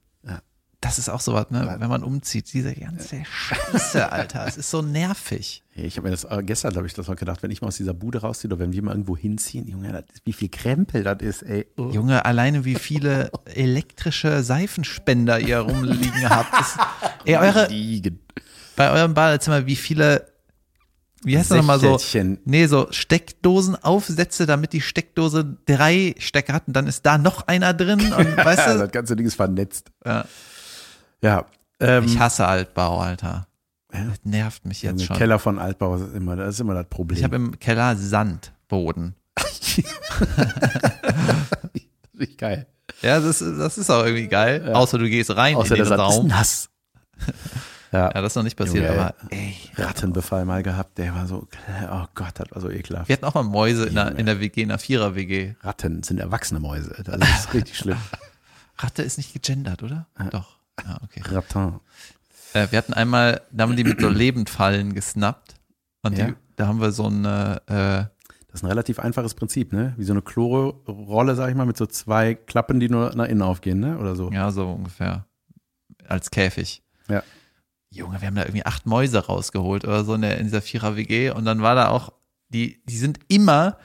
Das 0.81 0.99
ist 0.99 1.09
auch 1.09 1.21
sowas, 1.21 1.51
ne? 1.51 1.77
Wenn 1.81 1.89
man 1.89 2.05
umzieht, 2.05 2.53
diese 2.53 2.73
ganze 2.73 3.25
Scheiße, 3.25 4.13
Alter. 4.13 4.47
Es 4.47 4.57
ist 4.57 4.71
so 4.71 4.81
nervig. 4.81 5.65
Hey, 5.71 5.87
Ich 5.87 5.97
habe 5.97 6.07
mir 6.07 6.13
das 6.13 6.23
äh, 6.25 6.43
gestern, 6.45 6.73
glaube 6.73 6.87
ich, 6.87 6.95
das 6.95 7.09
mal 7.09 7.15
gedacht, 7.15 7.43
wenn 7.43 7.51
ich 7.51 7.61
mal 7.63 7.69
aus 7.69 7.77
dieser 7.77 7.95
Bude 7.95 8.21
rausziehe 8.21 8.49
oder 8.49 8.61
wenn 8.61 8.73
wir 8.73 8.83
mal 8.83 8.93
irgendwo 8.93 9.17
hinziehen, 9.17 9.67
Junge, 9.67 10.05
ist, 10.13 10.23
wie 10.25 10.33
viel 10.33 10.49
Krempel 10.49 11.03
das 11.03 11.19
ist, 11.21 11.43
ey. 11.43 11.67
Oh. 11.77 11.91
Junge, 11.91 12.25
alleine 12.25 12.65
wie 12.65 12.77
viele 12.77 13.33
elektrische 13.47 14.45
Seifenspender 14.45 15.41
ihr 15.41 15.59
rumliegen 15.59 16.31
habt. 16.31 16.53
Das, 16.53 16.77
ey, 17.25 17.37
eure, 17.37 17.69
bei 18.77 18.93
eurem 18.93 19.15
Badezimmer, 19.15 19.67
wie 19.67 19.75
viele, 19.75 20.29
wie 21.25 21.37
heißt 21.37 21.51
das 21.51 21.59
nochmal 21.59 21.81
so? 21.81 21.99
Nee, 22.45 22.67
so 22.67 22.87
Steckdosenaufsätze, 22.93 24.47
damit 24.47 24.73
die 24.73 24.81
Steckdose 24.81 25.59
drei 25.67 26.15
Stecker 26.19 26.53
hat 26.53 26.69
und 26.69 26.75
dann 26.75 26.87
ist 26.87 27.05
da 27.05 27.19
noch 27.19 27.49
einer 27.49 27.75
drin 27.75 28.13
und 28.13 28.37
weißt 28.37 28.69
du? 28.69 28.79
das 28.79 28.93
ganze 28.93 29.17
Ding 29.17 29.27
ist 29.27 29.35
vernetzt. 29.35 29.91
Ja. 30.07 30.25
Ja. 31.23 31.47
Ähm, 31.81 32.05
Ich 32.05 32.19
hasse 32.19 32.47
Altbau, 32.47 32.99
Alter. 32.99 33.47
Ja. 33.93 34.05
Das 34.05 34.19
nervt 34.25 34.65
mich 34.67 34.83
jetzt 34.83 35.05
schon. 35.05 35.17
Keller 35.17 35.39
von 35.39 35.59
Altbau 35.59 35.97
ist 35.97 36.15
immer, 36.15 36.37
das 36.37 36.55
ist 36.55 36.61
immer 36.61 36.75
das 36.75 36.87
Problem. 36.89 37.19
Ich 37.19 37.25
habe 37.25 37.37
im 37.37 37.59
Keller 37.59 37.97
Sandboden. 37.97 39.15
Richtig 42.19 42.39
geil. 42.39 42.67
Ja, 43.03 43.21
das, 43.21 43.41
ist- 43.41 43.59
das 43.59 43.79
ist 43.79 43.91
auch 43.91 44.05
irgendwie 44.05 44.29
geil. 44.29 44.73
Außer 44.73 44.99
du 44.99 45.09
gehst 45.09 45.35
rein 45.37 45.55
Außer 45.57 45.77
in 45.77 45.83
den 45.83 45.87
Sand 45.89 46.01
ist 46.11 46.17
Raum. 46.19 46.27
nass. 46.27 46.69
ja, 47.93 48.07
Ja, 48.07 48.11
das 48.11 48.33
ist 48.33 48.37
noch 48.37 48.43
nicht 48.43 48.57
passiert, 48.57 48.85
Junge, 48.85 48.91
aber 49.01 49.15
ey. 49.31 49.55
Rattenbefall 49.77 50.45
mal 50.45 50.63
gehabt, 50.63 50.99
der 50.99 51.15
war 51.15 51.27
so, 51.27 51.47
oh 51.93 52.05
Gott, 52.15 52.33
das 52.35 52.51
war 52.51 52.61
so 52.61 52.71
ekelhaft. 52.71 53.09
Wir 53.09 53.15
hatten 53.17 53.25
auch 53.25 53.35
mal 53.35 53.43
Mäuse 53.45 53.87
in 53.87 53.95
der, 53.95 54.17
in 54.19 54.27
der 54.27 54.41
WG, 54.41 54.63
in 54.63 54.69
der 54.71 54.79
Vierer-WG. 54.79 55.55
Ratten 55.63 56.03
sind 56.03 56.19
erwachsene 56.19 56.61
Mäuse. 56.61 57.03
Das 57.05 57.17
ist 57.41 57.55
richtig 57.55 57.77
schlimm. 57.79 57.99
Ratte 58.79 59.03
ist 59.03 59.17
nicht 59.19 59.33
gegendert, 59.33 59.83
oder? 59.83 60.07
Doch. 60.31 60.58
Ja, 60.85 60.99
okay. 61.03 61.23
Ratten. 61.25 61.81
Äh, 62.55 62.69
wir 62.71 62.79
hatten 62.79 62.95
einmal, 62.95 63.43
da 63.53 63.65
haben 63.65 63.77
die 63.77 63.85
mit 63.85 64.01
so 64.01 64.09
Lebendfallen 64.09 64.95
gesnappt. 64.95 65.55
Und 66.03 66.17
Ja. 66.19 66.27
die, 66.29 66.35
da 66.57 66.67
haben 66.67 66.81
wir 66.81 66.93
so 66.93 67.07
eine, 67.07 67.61
äh, 67.67 68.05
Das 68.51 68.61
ist 68.61 68.63
ein 68.63 68.69
relativ 68.69 68.99
einfaches 68.99 69.35
Prinzip, 69.35 69.73
ne? 69.73 69.95
Wie 69.99 70.05
so 70.05 70.13
eine 70.13 70.23
Chloro-Rolle, 70.23 71.35
sag 71.37 71.51
ich 71.51 71.55
mal, 71.55 71.67
mit 71.67 71.77
so 71.77 71.87
zwei 71.87 72.35
Klappen, 72.35 72.81
die 72.81 72.89
nur 72.89 73.15
nach 73.15 73.27
innen 73.27 73.43
aufgehen, 73.43 73.79
ne? 73.81 73.99
Oder 73.99 74.17
so. 74.17 74.31
ja, 74.33 74.51
so 74.51 74.71
ungefähr, 74.73 75.27
als 76.07 76.31
Käfig. 76.31 76.83
Ja. 77.09 77.23
Junge, 77.91 78.21
wir 78.21 78.27
haben 78.29 78.35
da 78.35 78.43
irgendwie 78.43 78.65
acht 78.67 78.87
Mäuse 78.87 79.19
rausgeholt 79.27 79.85
oder 79.85 80.05
so 80.05 80.15
in, 80.15 80.23
der, 80.23 80.39
in 80.39 80.45
dieser 80.45 80.63
Vierer-WG. 80.63 81.31
Und 81.31 81.45
dann 81.45 81.61
war 81.63 81.75
da 81.75 81.89
auch, 81.89 82.13
die, 82.49 82.81
die 82.87 82.97
sind 82.97 83.21
immer 83.29 83.77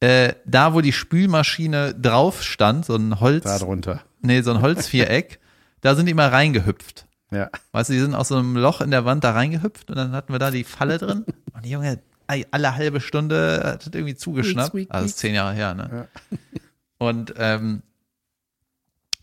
äh, 0.00 0.34
da, 0.46 0.74
wo 0.74 0.80
die 0.80 0.92
Spülmaschine 0.92 1.94
drauf 1.94 2.42
stand, 2.42 2.84
so 2.84 2.94
ein 2.94 3.20
Holz, 3.20 3.44
Da 3.44 3.58
drunter. 3.58 4.02
nee, 4.20 4.42
so 4.42 4.52
ein 4.52 4.60
Holzviereck, 4.62 5.40
da 5.80 5.94
sind 5.94 6.06
die 6.06 6.12
immer 6.12 6.32
reingehüpft. 6.32 7.06
Ja. 7.30 7.50
Weißt 7.72 7.90
du, 7.90 7.94
die 7.94 8.00
sind 8.00 8.14
aus 8.14 8.28
so 8.28 8.36
einem 8.36 8.56
Loch 8.56 8.80
in 8.80 8.90
der 8.90 9.04
Wand 9.04 9.24
da 9.24 9.32
reingehüpft 9.32 9.90
und 9.90 9.96
dann 9.96 10.12
hatten 10.12 10.32
wir 10.32 10.38
da 10.38 10.50
die 10.50 10.64
Falle 10.64 10.98
drin. 10.98 11.24
Und 11.52 11.64
die 11.64 11.70
Junge, 11.70 12.00
alle 12.26 12.76
halbe 12.76 13.00
Stunde 13.00 13.62
hat 13.64 13.86
das 13.86 13.92
irgendwie 13.92 14.14
zugeschnappt. 14.14 14.68
Squeak, 14.68 14.86
squeak, 14.86 14.94
Also 14.94 15.14
zehn 15.14 15.34
Jahre 15.34 15.54
her, 15.54 15.74
ne? 15.74 16.08
Und 16.98 17.34
ähm, 17.36 17.82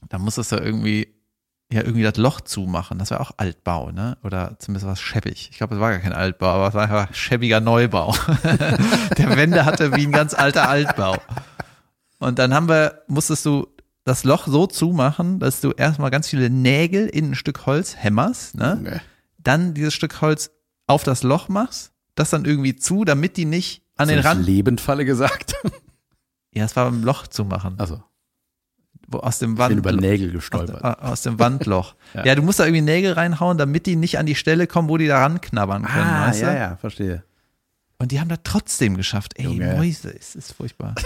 da 0.10 0.18
musstest 0.18 0.52
du 0.52 0.58
irgendwie 0.58 1.16
ja 1.72 1.82
irgendwie 1.82 2.04
das 2.04 2.18
Loch 2.18 2.42
zumachen. 2.42 3.00
Das 3.00 3.12
war 3.12 3.22
auch 3.22 3.32
Altbau, 3.38 3.92
ne? 3.92 4.18
Oder 4.24 4.58
zumindest 4.60 4.88
was 4.88 5.02
scheppig. 5.02 5.50
Ich 5.52 5.58
glaube, 5.58 5.76
es 5.76 5.82
war 5.82 5.92
gar 5.92 6.00
kein 6.00 6.14
Altbau, 6.14 6.48
aber 6.48 6.68
es 6.68 6.74
war 6.74 6.84
einfach 6.84 7.14
schäbiger 7.14 7.60
Neubau. 7.60 8.14
der 9.18 9.36
Wände 9.36 9.66
hatte 9.66 9.96
wie 9.96 10.06
ein 10.06 10.12
ganz 10.12 10.34
alter 10.34 10.70
Altbau. 10.70 11.18
Und 12.20 12.40
dann 12.40 12.54
haben 12.54 12.70
wir, 12.70 13.04
musstest 13.08 13.46
du 13.46 13.68
das 14.06 14.24
Loch 14.24 14.48
so 14.48 14.68
zumachen, 14.68 15.40
dass 15.40 15.62
du 15.62 15.72
erstmal 15.72 16.12
ganz 16.12 16.30
viele 16.30 16.50
Nägel 16.50 17.08
in 17.08 17.32
ein 17.32 17.36
Stück 17.36 17.66
Holz 17.66 17.96
hämmerst, 17.98 18.56
ne? 18.56 18.80
Nee. 18.82 19.00
Dann 19.40 19.74
dieses 19.74 19.94
Stück 19.94 20.22
Holz 20.22 20.52
auf 20.88 21.04
das 21.04 21.24
Loch 21.24 21.50
machst, 21.50 21.92
das 22.14 22.30
dann 22.30 22.46
irgendwie 22.46 22.76
zu, 22.76 23.04
damit 23.04 23.36
die 23.36 23.46
nicht 23.46 23.84
an 23.98 24.08
den 24.08 24.20
Rand. 24.20 24.46
Lebendfalle 24.46 25.06
gesagt. 25.06 25.56
Ja, 26.54 26.64
es 26.64 26.76
war 26.78 26.86
beim 26.90 27.04
Loch 27.04 27.28
zu 27.28 27.44
machen. 27.44 27.76
Also, 27.80 28.02
Wo, 29.08 29.18
aus 29.18 29.40
dem 29.40 29.54
ich 29.54 29.58
Wand. 29.58 29.70
bin 29.70 29.78
über 29.80 29.92
Nägel 29.92 30.30
aus, 30.30 30.34
gestolpert. 30.36 30.84
aus 31.02 31.22
dem 31.24 31.38
Wandloch. 31.38 31.96
ja. 32.14 32.26
Ja. 32.28 32.36
du 32.36 32.44
musst 32.44 32.60
da 32.60 32.66
irgendwie 32.66 32.82
Nägel 32.82 33.12
reinhauen, 33.14 33.58
damit 33.58 33.86
die 33.88 33.96
nicht 33.98 34.20
an 34.20 34.26
die 34.26 34.36
Stelle 34.36 34.66
kommen, 34.68 34.88
wo 34.88 34.98
die 34.98 35.08
da 35.08 35.20
ranknabbern 35.22 35.84
können. 35.84 36.08
Ah, 36.08 36.28
weißt 36.28 36.42
du? 36.44 36.46
ja, 36.46 36.54
ja, 36.54 36.76
verstehe. 36.78 37.24
Und 37.98 38.12
die 38.12 38.20
haben 38.22 38.30
das 38.30 38.40
trotzdem 38.44 38.96
geschafft. 38.98 39.34
Ey, 39.36 39.46
Junge. 39.46 39.76
Mäuse, 39.76 40.16
es 40.18 40.36
ist 40.36 40.54
furchtbar. 40.54 40.96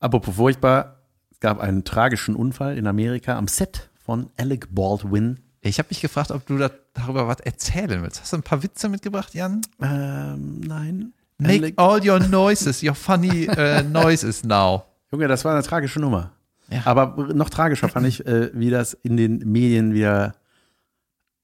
Apropos 0.00 0.34
furchtbar, 0.36 1.00
es 1.30 1.40
gab 1.40 1.60
einen 1.60 1.84
tragischen 1.84 2.34
Unfall 2.36 2.76
in 2.78 2.86
Amerika 2.86 3.36
am 3.36 3.48
Set 3.48 3.90
von 4.04 4.30
Alec 4.36 4.68
Baldwin. 4.74 5.40
Ich 5.60 5.78
habe 5.78 5.88
mich 5.90 6.00
gefragt, 6.00 6.30
ob 6.30 6.46
du 6.46 6.58
da, 6.58 6.70
darüber 6.94 7.26
was 7.26 7.40
erzählen 7.40 8.02
willst. 8.02 8.20
Hast 8.20 8.32
du 8.32 8.36
ein 8.36 8.42
paar 8.42 8.62
Witze 8.62 8.88
mitgebracht, 8.88 9.34
Jan? 9.34 9.62
Ähm, 9.82 10.60
nein. 10.60 11.12
Make 11.38 11.54
Alec, 11.58 11.74
all 11.76 12.08
your 12.08 12.20
noises, 12.20 12.82
your 12.82 12.94
funny 12.94 13.48
uh, 13.48 13.82
noises 13.90 14.44
now. 14.44 14.84
Junge, 15.10 15.28
das 15.28 15.44
war 15.44 15.52
eine 15.52 15.62
tragische 15.62 16.00
Nummer. 16.00 16.32
Ja. 16.70 16.82
Aber 16.84 17.16
noch 17.34 17.50
tragischer 17.50 17.88
fand 17.88 18.06
ich, 18.06 18.24
äh, 18.26 18.50
wie 18.54 18.70
das 18.70 18.94
in 18.94 19.16
den 19.16 19.38
Medien 19.38 19.92
wieder 19.94 20.34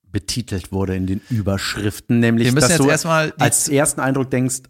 betitelt 0.04 0.72
wurde, 0.72 0.94
in 0.96 1.06
den 1.06 1.20
Überschriften. 1.30 2.20
Nämlich, 2.20 2.54
dass 2.54 2.76
du 2.76 2.88
erstmal 2.88 3.30
die- 3.30 3.40
als 3.40 3.68
ersten 3.68 4.00
Eindruck 4.00 4.30
denkst, 4.30 4.62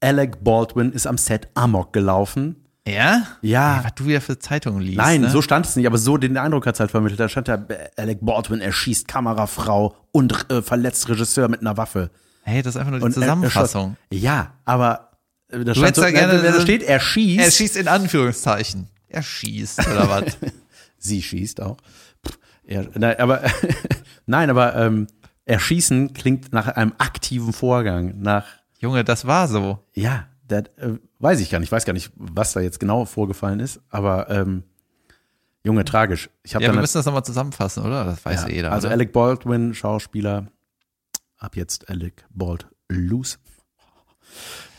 Alec 0.00 0.42
Baldwin 0.44 0.92
ist 0.92 1.06
am 1.06 1.18
Set 1.18 1.48
Amok 1.54 1.92
gelaufen. 1.92 2.65
Ja? 2.86 3.26
Ja. 3.42 3.78
Ey, 3.78 3.84
was 3.84 3.94
du 3.96 4.06
wieder 4.06 4.20
für 4.20 4.38
Zeitungen 4.38 4.80
liest. 4.80 4.96
Nein, 4.98 5.22
ne? 5.22 5.30
so 5.30 5.42
stand 5.42 5.66
es 5.66 5.74
nicht, 5.76 5.86
aber 5.86 5.98
so 5.98 6.16
den 6.16 6.36
Eindruck 6.36 6.66
hat 6.66 6.74
es 6.74 6.80
halt 6.80 6.90
vermittelt. 6.92 7.18
Da 7.18 7.28
stand 7.28 7.48
da, 7.48 7.54
äh, 7.54 7.88
Alec 7.96 8.18
Baldwin 8.22 8.60
erschießt 8.60 9.08
Kamerafrau 9.08 9.96
und 10.12 10.50
äh, 10.50 10.62
verletzt 10.62 11.08
Regisseur 11.08 11.48
mit 11.48 11.60
einer 11.60 11.76
Waffe. 11.76 12.10
Hey, 12.42 12.62
das 12.62 12.74
ist 12.76 12.80
einfach 12.80 12.92
nur 12.92 13.00
die 13.00 13.04
Und 13.06 13.12
er- 13.16 13.22
er 13.22 13.22
Zusammenfassung. 13.22 13.96
schoss- 14.10 14.16
ja, 14.18 14.54
aber 14.64 15.10
äh, 15.48 15.64
da 15.64 15.74
stand 15.74 15.86
hättest 15.88 15.96
so, 15.96 16.02
ja 16.04 16.10
gerne- 16.10 16.34
äh, 16.40 16.52
da 16.52 16.60
steht, 16.60 16.82
er 16.84 17.00
schießt. 17.00 17.44
Er 17.44 17.50
schießt 17.50 17.76
in 17.76 17.88
Anführungszeichen. 17.88 18.88
Er 19.08 19.22
schießt, 19.22 19.86
oder 19.88 20.08
was? 20.08 20.36
Sie 20.98 21.22
schießt 21.22 21.60
auch. 21.62 21.76
Pff, 22.26 22.38
Er, 22.66 22.86
nein, 22.94 23.18
aber 23.18 23.42
nein, 24.26 24.48
aber 24.50 24.76
ähm, 24.76 25.08
erschießen 25.44 26.12
klingt 26.14 26.52
nach 26.52 26.68
einem 26.68 26.92
aktiven 26.98 27.52
Vorgang, 27.52 28.14
nach 28.20 28.44
Junge, 28.78 29.02
das 29.04 29.26
war 29.26 29.48
so. 29.48 29.78
ja, 29.94 30.26
das 30.48 30.64
äh, 30.76 30.98
weiß 31.18 31.40
ich 31.40 31.50
gar 31.50 31.58
nicht, 31.58 31.68
ich 31.68 31.72
weiß 31.72 31.84
gar 31.84 31.92
nicht, 31.92 32.12
was 32.16 32.52
da 32.52 32.60
jetzt 32.60 32.80
genau 32.80 33.04
vorgefallen 33.04 33.60
ist, 33.60 33.80
aber 33.90 34.30
ähm, 34.30 34.64
Junge, 35.64 35.84
tragisch. 35.84 36.30
Ich 36.44 36.52
Ja, 36.52 36.60
wir 36.60 36.72
müssen 36.72 36.98
das 36.98 37.06
nochmal 37.06 37.24
zusammenfassen, 37.24 37.84
oder? 37.84 38.04
Das 38.04 38.24
weiß 38.24 38.42
ja, 38.42 38.48
ja 38.48 38.54
jeder. 38.54 38.72
also 38.72 38.86
oder? 38.86 38.94
Alec 38.94 39.12
Baldwin, 39.12 39.74
Schauspieler, 39.74 40.46
ab 41.38 41.56
jetzt 41.56 41.90
Alec 41.90 42.24
Bald 42.30 42.68
Loose. 42.88 43.38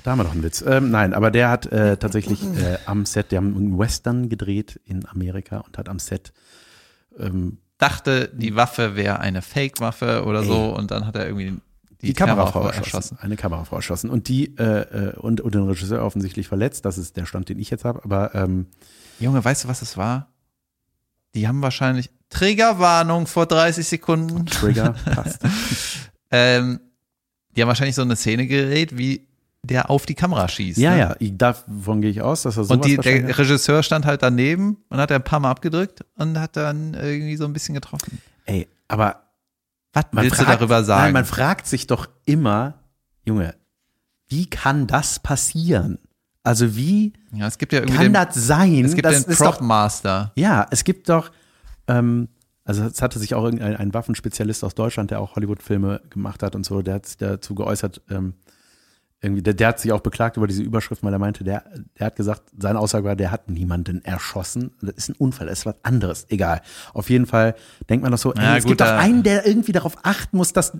Da 0.03 0.11
haben 0.11 0.19
wir 0.19 0.23
doch 0.23 0.31
einen 0.31 0.43
Witz. 0.43 0.63
Ähm, 0.65 0.89
nein, 0.89 1.13
aber 1.13 1.29
der 1.29 1.49
hat 1.49 1.65
äh, 1.65 1.97
tatsächlich 1.97 2.41
äh, 2.41 2.77
am 2.85 3.05
Set, 3.05 3.31
die 3.31 3.37
haben 3.37 3.53
einen 3.57 3.77
Western 3.77 4.29
gedreht 4.29 4.79
in 4.85 5.05
Amerika 5.05 5.57
und 5.57 5.77
hat 5.77 5.89
am 5.89 5.99
Set 5.99 6.31
ähm, 7.19 7.57
dachte, 7.77 8.29
die 8.33 8.55
Waffe 8.55 8.95
wäre 8.95 9.19
eine 9.19 9.41
Fake-Waffe 9.41 10.23
oder 10.25 10.43
so 10.43 10.75
und 10.75 10.91
dann 10.91 11.05
hat 11.05 11.15
er 11.15 11.27
irgendwie 11.27 11.59
die, 12.01 12.07
die, 12.07 12.13
Kamerafrau 12.13 12.59
Kamerafrau 12.59 12.79
erschossen. 12.79 13.17
Eine 13.19 13.35
Kamerafrau 13.35 13.77
erschossen. 13.77 14.09
Und 14.09 14.27
die, 14.27 14.55
äh, 14.57 14.63
äh, 14.63 15.15
und, 15.15 15.41
und 15.41 15.55
den 15.55 15.63
Regisseur 15.63 16.03
offensichtlich 16.03 16.47
verletzt. 16.47 16.85
Das 16.85 16.97
ist 16.97 17.17
der 17.17 17.25
Stand, 17.25 17.49
den 17.49 17.59
ich 17.59 17.69
jetzt 17.69 17.85
habe. 17.85 18.03
Aber 18.03 18.35
ähm, 18.35 18.67
Junge, 19.19 19.43
weißt 19.43 19.63
du, 19.63 19.67
was 19.67 19.81
es 19.81 19.97
war? 19.97 20.27
Die 21.33 21.47
haben 21.47 21.61
wahrscheinlich 21.61 22.09
Triggerwarnung 22.29 23.25
vor 23.25 23.45
30 23.45 23.87
Sekunden. 23.87 24.45
Trigger 24.45 24.91
passt. 25.05 25.41
Ähm, 26.29 26.79
die 27.55 27.61
haben 27.61 27.67
wahrscheinlich 27.67 27.95
so 27.95 28.03
eine 28.03 28.15
Szene 28.15 28.45
gedreht, 28.47 28.97
wie 28.97 29.27
der 29.63 29.89
auf 29.89 30.05
die 30.05 30.13
Kamera 30.13 30.47
schießt. 30.47 30.77
ja, 30.77 30.91
ne? 30.91 30.99
ja, 30.99 31.15
ich, 31.19 31.35
davon 31.37 32.01
gehe 32.01 32.11
ich 32.11 32.21
aus, 32.21 32.43
dass 32.43 32.57
er 32.57 32.63
sowas 32.63 32.77
Und 32.77 32.85
die, 32.85 32.97
der 32.97 33.37
Regisseur 33.37 33.83
stand 33.83 34.05
halt 34.05 34.23
daneben 34.23 34.77
und 34.89 34.97
hat 34.99 35.11
ein 35.11 35.23
paar 35.23 35.39
Mal 35.39 35.51
abgedrückt 35.51 36.05
und 36.15 36.39
hat 36.39 36.55
dann 36.55 36.93
irgendwie 36.93 37.35
so 37.35 37.45
ein 37.45 37.53
bisschen 37.53 37.75
getroffen. 37.75 38.21
Ey, 38.45 38.67
aber 38.87 39.26
Was 39.93 40.05
man 40.11 40.23
willst 40.23 40.37
fragt, 40.37 40.49
du 40.49 40.53
darüber 40.53 40.83
sagen? 40.83 41.03
Nein, 41.03 41.13
man 41.13 41.25
fragt 41.25 41.67
sich 41.67 41.87
doch 41.87 42.07
immer, 42.25 42.75
Junge, 43.25 43.55
wie 44.27 44.49
kann 44.49 44.87
das 44.87 45.19
passieren? 45.19 45.99
Also 46.43 46.75
wie 46.75 47.13
ja, 47.33 47.47
es 47.47 47.57
gibt 47.57 47.73
ja 47.73 47.81
kann 47.81 47.97
den, 47.97 48.13
das 48.13 48.35
sein? 48.35 48.85
es 48.85 48.93
gibt 48.95 49.05
das 49.05 49.25
den 49.25 49.35
doch 49.35 49.57
Prop 49.57 49.61
Master. 49.61 50.31
Ja, 50.35 50.65
es 50.71 50.83
gibt 50.83 51.09
doch, 51.09 51.31
ähm, 51.87 52.29
Also 52.63 52.83
es 52.83 53.01
hatte 53.01 53.19
sich 53.19 53.33
auch 53.33 53.43
irgendein 53.43 53.75
ein 53.75 53.93
Waffenspezialist 53.93 54.63
aus 54.63 54.75
Deutschland, 54.75 55.11
der 55.11 55.19
auch 55.19 55.35
Hollywood-Filme 55.35 56.01
gemacht 56.09 56.43
hat 56.43 56.55
und 56.55 56.65
so, 56.65 56.81
der 56.81 56.95
hat 56.95 57.05
sich 57.05 57.17
dazu 57.17 57.55
geäußert, 57.55 58.01
ähm, 58.09 58.33
irgendwie, 59.21 59.41
der, 59.41 59.53
der 59.55 59.69
hat 59.69 59.79
sich 59.79 59.91
auch 59.91 60.01
beklagt 60.01 60.37
über 60.37 60.45
diese 60.47 60.61
Überschrift, 60.61 61.03
weil 61.03 61.11
er 61.11 61.17
meinte, 61.19 61.43
der, 61.43 61.63
der 61.97 62.07
hat 62.07 62.15
gesagt, 62.15 62.43
seine 62.59 62.77
Aussage 62.79 63.03
war, 63.05 63.15
der 63.15 63.31
hat 63.31 63.49
niemanden 63.49 64.03
erschossen. 64.05 64.71
Das 64.81 64.93
ist 64.95 65.09
ein 65.09 65.15
Unfall, 65.17 65.47
das 65.47 65.59
ist 65.59 65.65
was 65.65 65.75
anderes. 65.83 66.25
Egal. 66.29 66.61
Auf 66.93 67.09
jeden 67.09 67.25
Fall 67.25 67.55
denkt 67.89 68.03
man 68.03 68.11
doch 68.11 68.19
so, 68.19 68.33
ey, 68.33 68.43
Ja, 68.43 68.57
es 68.57 68.63
gut, 68.63 68.71
gibt 68.71 68.81
doch 68.81 68.85
da- 68.87 68.99
einen, 68.99 69.23
der 69.23 69.47
irgendwie 69.47 69.71
darauf 69.71 69.95
achten 70.03 70.37
muss, 70.37 70.53
dass 70.53 70.77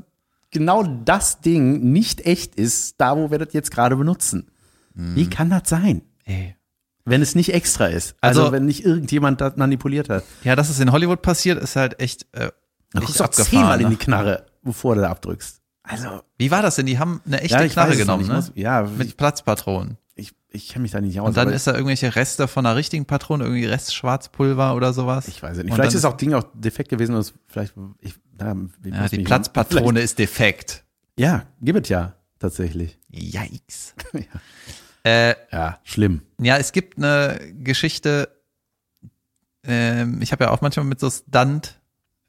genau 0.51 0.83
das 0.83 1.41
Ding 1.41 1.91
nicht 1.91 2.25
echt 2.25 2.55
ist, 2.55 2.95
da 3.01 3.17
wo 3.17 3.31
wir 3.31 3.39
das 3.39 3.53
jetzt 3.53 3.71
gerade 3.71 3.95
benutzen. 3.95 4.51
Hm. 4.95 5.15
Wie 5.15 5.29
kann 5.29 5.49
das 5.49 5.63
sein? 5.65 6.03
Ey. 6.25 6.55
Wenn 7.05 7.21
es 7.21 7.35
nicht 7.35 7.53
extra 7.53 7.87
ist. 7.87 8.15
Also, 8.21 8.41
Also- 8.41 8.51
wenn 8.51 8.65
nicht 8.65 8.85
irgendjemand 8.85 9.41
das 9.41 9.55
manipuliert 9.57 10.09
hat. 10.09 10.23
Ja, 10.43 10.55
dass 10.55 10.69
es 10.69 10.79
in 10.79 10.91
Hollywood 10.91 11.21
passiert, 11.23 11.61
ist 11.61 11.75
halt 11.75 11.99
echt, 11.99 12.27
äh, 12.33 12.45
echt 12.45 12.53
guckst 12.93 13.19
du 13.19 13.23
auch 13.23 13.29
zehnmal 13.29 13.81
in 13.81 13.87
die 13.89 13.93
ne? 13.95 13.99
Knarre, 13.99 14.45
bevor 14.61 14.93
du 14.95 15.01
da 15.01 15.09
abdrückst. 15.09 15.61
Also, 15.87 16.21
Wie 16.37 16.51
war 16.51 16.61
das 16.61 16.75
denn? 16.75 16.85
Die 16.85 16.99
haben 16.99 17.21
eine 17.25 17.41
echte 17.41 17.57
ja, 17.57 17.67
Knarre 17.67 17.95
genommen, 17.95 18.27
ne? 18.27 18.33
muss, 18.35 18.51
ja, 18.55 18.83
Mit 18.83 19.07
ich, 19.07 19.17
Platzpatronen. 19.17 19.97
ich, 20.15 20.33
ich 20.49 20.67
kenne 20.69 20.83
mich 20.83 20.91
da 20.91 20.99
nicht 20.99 21.19
aus. 21.19 21.27
Und 21.29 21.37
dann 21.37 21.49
ist 21.49 21.65
da 21.67 21.73
irgendwelche 21.73 22.15
Reste 22.15 22.47
von 22.47 22.65
einer 22.65 22.75
richtigen 22.75 23.05
Patrone, 23.05 23.45
irgendwie 23.45 23.65
Rest 23.65 23.95
Schwarzpulver 23.95 24.75
oder 24.75 24.91
sowas. 24.93 25.27
ich 25.27 25.41
weiß 25.41 25.57
es 25.57 25.63
nicht. 25.63 25.71
Und 25.71 25.75
Vielleicht 25.77 25.95
ist 25.95 26.03
auch 26.05 26.17
Ding 26.17 26.33
auch 26.33 26.43
defekt 26.53 26.89
gewesen 26.89 27.15
und 27.15 27.33
vielleicht, 27.47 27.73
ich, 28.01 28.15
na, 28.37 28.55
Ja, 28.83 29.07
die 29.07 29.19
Platzpatrone 29.19 30.01
ist 30.01 30.19
defekt. 30.19 30.83
Ja, 31.17 31.45
gibt 31.61 31.85
es 31.85 31.89
ja, 31.89 32.13
tatsächlich. 32.39 32.99
Yikes. 33.09 33.95
Ja. 34.13 34.21
Äh, 35.29 35.35
Ja, 35.53 35.79
schlimm. 35.83 36.21
ja, 36.41 36.57
es 36.57 36.73
gibt 36.73 36.97
eine 36.97 37.39
Geschichte, 37.59 38.29
ähm, 39.63 40.21
ich 40.21 40.31
habe 40.33 40.45
ja 40.45 40.51
auch 40.51 40.59
manchmal 40.61 40.85
mit 40.85 40.99
so 40.99 41.09
Stunt, 41.09 41.79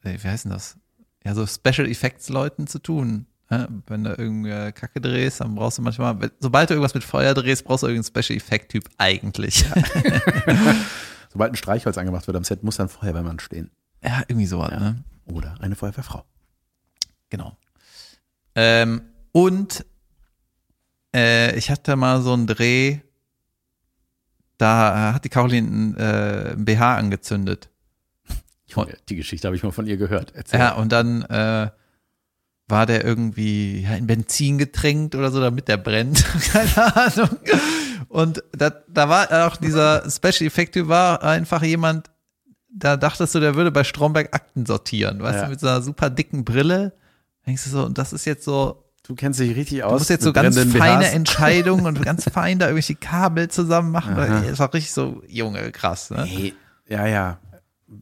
äh, 0.05 0.17
wie 0.23 0.29
heißt 0.29 0.45
denn 0.45 0.53
das? 0.53 0.77
Ja, 1.25 1.35
so 1.35 1.45
Special 1.47 1.89
Effects 1.89 2.29
Leuten 2.29 2.67
zu 2.69 2.79
tun. 2.79 3.27
Ja, 3.51 3.67
wenn 3.87 4.05
du 4.05 4.11
irgendeine 4.11 4.73
Kacke 4.73 5.01
drehst, 5.01 5.41
dann 5.41 5.55
brauchst 5.55 5.79
du 5.79 5.83
manchmal, 5.83 6.31
sobald 6.39 6.69
du 6.69 6.75
irgendwas 6.75 6.93
mit 6.95 7.03
Feuer 7.05 7.33
drehst, 7.33 7.65
brauchst 7.65 7.83
du 7.83 7.87
irgendeinen 7.87 8.23
Special 8.23 8.37
Effect 8.37 8.71
Typ 8.73 8.89
eigentlich. 8.99 9.65
Sobald 11.33 11.53
ein 11.53 11.57
Streichholz 11.57 11.99
angemacht 11.99 12.27
wird 12.27 12.37
am 12.37 12.45
Set, 12.45 12.63
muss 12.63 12.77
dann 12.77 12.89
Feuerwehrmann 12.89 13.39
stehen. 13.39 13.71
Ja, 14.03 14.23
irgendwie 14.29 14.47
sowas, 14.47 14.71
Ja. 14.73 14.81
ne? 14.81 15.05
Oder 15.27 15.55
eine 15.61 15.77
Feuerwehrfrau. 15.77 16.25
Genau. 17.31 17.57
Ähm, 18.55 19.03
und 19.33 19.85
äh, 21.15 21.55
ich 21.57 21.71
hatte 21.71 21.97
mal 21.97 22.23
so 22.23 22.33
einen 22.33 22.47
Dreh, 22.47 22.99
da 24.57 25.13
hat 25.15 25.25
die 25.25 25.29
Caroline 25.29 25.97
äh, 25.99 26.53
ein 26.55 26.65
BH 26.65 26.97
angezündet. 26.97 27.69
Junge, 28.67 28.97
die 29.09 29.17
Geschichte 29.17 29.47
habe 29.49 29.57
ich 29.57 29.63
mal 29.63 29.71
von 29.73 29.87
ihr 29.87 29.97
gehört. 29.99 30.33
Erzähl. 30.35 30.61
Ja, 30.61 30.75
und 30.75 30.91
dann 30.93 31.23
äh, 31.23 31.71
war 32.69 32.85
der 32.87 33.05
irgendwie 33.05 33.83
ja, 33.83 33.95
in 33.95 34.07
Benzin 34.07 34.59
getränkt 34.59 35.15
oder 35.15 35.31
so, 35.31 35.41
damit 35.41 35.69
der 35.69 35.79
brennt. 35.79 36.25
Keine 36.53 36.97
Ahnung. 36.97 37.31
Und 38.09 38.43
da, 38.53 38.71
da 38.71 39.09
war 39.09 39.47
auch 39.47 39.57
dieser 39.57 40.09
Special 40.11 40.47
Effect 40.47 40.77
war 40.89 41.23
einfach 41.23 41.63
jemand, 41.63 42.11
da 42.71 42.97
dachtest 42.97 43.35
du, 43.35 43.41
der 43.41 43.55
würde 43.55 43.71
bei 43.71 43.85
Stromberg 43.85 44.35
Akten 44.35 44.67
sortieren, 44.67 45.21
weißt 45.23 45.37
Ja. 45.39 45.45
du, 45.45 45.51
mit 45.51 45.61
so 45.61 45.67
einer 45.69 45.81
super 45.83 46.11
dicken 46.11 46.45
Brille. 46.45 46.93
Denkst 47.47 47.65
du 47.65 47.71
so, 47.71 47.85
und 47.87 47.97
das 47.99 48.13
ist 48.13 48.25
jetzt 48.27 48.45
so, 48.45 48.85
Du 49.07 49.15
kennst 49.15 49.41
dich 49.41 49.57
richtig 49.57 49.79
Du 49.79 49.85
aus. 49.87 50.01
musst 50.01 50.11
jetzt 50.11 50.23
so 50.25 50.35
ganz 50.35 50.59
feine 50.59 51.05
BHs. 51.05 51.15
Entscheidungen 51.15 51.87
und 51.87 52.03
ganz 52.05 52.29
fein 52.29 52.59
da 52.59 52.67
irgendwelche 52.67 52.95
Kabel 52.95 53.49
zusammen 53.49 53.91
machen. 53.91 54.19
Aha. 54.19 54.43
Das 54.47 54.59
war 54.59 54.75
richtig 54.75 54.93
so, 54.93 55.23
Junge, 55.27 55.73
krass. 55.73 56.11
Ne? 56.11 56.25
Hey, 56.25 56.53
ja, 56.87 57.07
ja. 57.07 57.39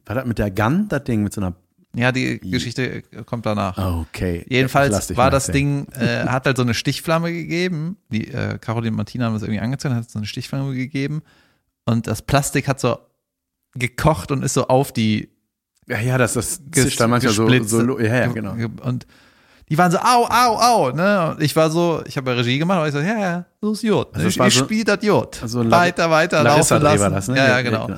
War 0.05 0.15
das 0.15 0.25
mit 0.25 0.37
der 0.37 0.51
Gun, 0.51 0.89
das 0.89 1.05
Ding 1.05 1.23
mit 1.23 1.31
so 1.33 1.39
einer. 1.39 1.53
Ja, 1.97 2.11
die 2.11 2.39
Geschichte 2.39 3.01
kommt 3.25 3.45
danach. 3.45 3.77
Okay. 3.77 4.37
Ich 4.37 4.43
lass 4.43 4.49
Jedenfalls 4.49 5.17
war 5.17 5.31
das. 5.31 5.47
Ding, 5.47 5.87
äh, 5.93 6.25
hat 6.27 6.45
halt 6.45 6.57
so 6.57 6.63
eine 6.63 6.73
Stichflamme 6.73 7.31
gegeben. 7.33 7.97
Die 8.09 8.27
äh, 8.31 8.57
Caroline 8.59 8.91
und 8.91 8.97
Martina 8.97 9.25
haben 9.25 9.33
das 9.33 9.41
irgendwie 9.43 9.59
angezündet, 9.61 10.03
hat 10.03 10.09
so 10.11 10.19
eine 10.19 10.27
Stichflamme 10.27 10.73
gegeben. 10.73 11.23
Und 11.85 12.07
das 12.07 12.21
Plastik 12.21 12.67
hat 12.67 12.79
so 12.79 12.99
gekocht 13.73 14.31
und 14.31 14.43
ist 14.43 14.53
so 14.53 14.67
auf 14.67 14.91
die 14.91 15.29
Ja, 15.87 15.99
ja, 15.99 16.17
das, 16.17 16.33
das 16.33 16.61
zischt 16.71 16.99
dann 16.99 17.09
manchmal 17.09 17.33
so, 17.33 17.47
so. 17.63 17.99
Ja, 17.99 18.15
ja, 18.15 18.25
Ge- 18.27 18.33
genau. 18.33 18.53
ge- 18.55 18.69
Und 18.83 19.07
die 19.69 19.77
waren 19.77 19.91
so, 19.91 19.97
au, 19.97 20.25
au, 20.29 20.57
au, 20.59 20.91
ne? 20.91 21.31
Und 21.31 21.41
ich 21.41 21.55
war 21.55 21.69
so, 21.69 22.01
ich 22.05 22.15
habe 22.17 22.31
ja 22.31 22.37
Regie 22.37 22.57
gemacht, 22.57 22.77
aber 22.77 22.87
ich 22.87 22.93
so, 22.93 22.99
ja, 22.99 23.19
ja, 23.19 23.45
so 23.61 23.73
ist 23.73 23.83
Jod. 23.83 24.15
Also 24.15 24.27
ich 24.27 24.37
war 24.39 24.47
ich 24.47 24.53
so- 24.55 24.63
spiele 24.65 24.83
das 24.85 24.99
Jod. 25.03 25.39
also 25.41 25.69
weiter, 25.71 26.09
weiter 26.09 26.43
Larissa 26.43 26.77
laufen 26.77 26.99
lassen. 26.99 27.13
das, 27.13 27.27
ne? 27.27 27.37
Ja, 27.37 27.47
ja, 27.47 27.61
genau. 27.61 27.89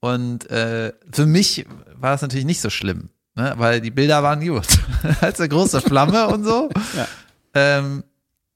Und 0.00 0.48
äh, 0.50 0.92
für 1.12 1.26
mich 1.26 1.66
war 2.00 2.14
es 2.14 2.22
natürlich 2.22 2.46
nicht 2.46 2.60
so 2.60 2.70
schlimm, 2.70 3.10
ne? 3.34 3.54
weil 3.56 3.80
die 3.80 3.90
Bilder 3.90 4.22
waren 4.22 4.46
gut. 4.46 4.66
Als 5.20 5.40
eine 5.40 5.48
große 5.48 5.80
Flamme 5.80 6.28
und 6.28 6.44
so. 6.44 6.68
Ja. 6.96 7.06
Ähm, 7.54 8.04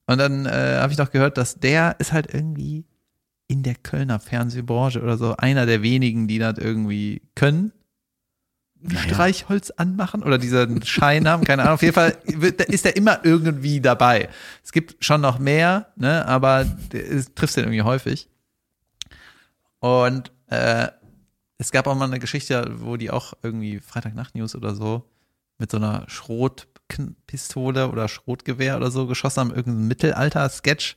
und 0.06 0.18
dann 0.18 0.46
äh, 0.46 0.78
habe 0.80 0.92
ich 0.92 0.98
noch 0.98 1.10
gehört, 1.10 1.38
dass 1.38 1.58
der 1.58 1.96
ist 1.98 2.12
halt 2.12 2.32
irgendwie 2.32 2.84
in 3.46 3.62
der 3.62 3.74
Kölner 3.74 4.18
Fernsehbranche 4.18 5.00
oder 5.02 5.16
so 5.16 5.36
einer 5.36 5.66
der 5.66 5.82
wenigen, 5.82 6.28
die 6.28 6.38
das 6.38 6.58
irgendwie 6.58 7.22
können. 7.34 7.72
Naja. 8.80 9.00
Streichholz 9.00 9.70
anmachen 9.70 10.24
oder 10.24 10.38
diesen 10.38 10.82
Schein 10.84 11.28
haben, 11.28 11.44
keine 11.44 11.62
Ahnung. 11.62 11.74
Auf 11.74 11.82
jeden 11.82 11.94
Fall 11.94 12.16
ist 12.66 12.84
er 12.84 12.96
immer 12.96 13.20
irgendwie 13.24 13.80
dabei. 13.80 14.28
Es 14.64 14.72
gibt 14.72 15.04
schon 15.04 15.20
noch 15.20 15.38
mehr, 15.38 15.92
ne, 15.94 16.26
aber 16.26 16.66
triffst 17.36 17.56
den 17.56 17.64
irgendwie 17.64 17.82
häufig. 17.82 18.28
Und 19.78 20.32
äh, 20.48 20.88
es 21.62 21.70
gab 21.70 21.86
auch 21.86 21.94
mal 21.94 22.06
eine 22.06 22.18
Geschichte, 22.18 22.72
wo 22.78 22.96
die 22.96 23.10
auch 23.10 23.34
irgendwie 23.42 23.78
Freitagnacht-News 23.78 24.56
oder 24.56 24.74
so 24.74 25.08
mit 25.58 25.70
so 25.70 25.76
einer 25.76 26.04
Schrotpistole 26.08 27.88
oder 27.88 28.08
Schrotgewehr 28.08 28.76
oder 28.76 28.90
so 28.90 29.06
geschossen 29.06 29.40
haben, 29.40 29.54
irgendein 29.54 29.86
Mittelalter-Sketch. 29.86 30.96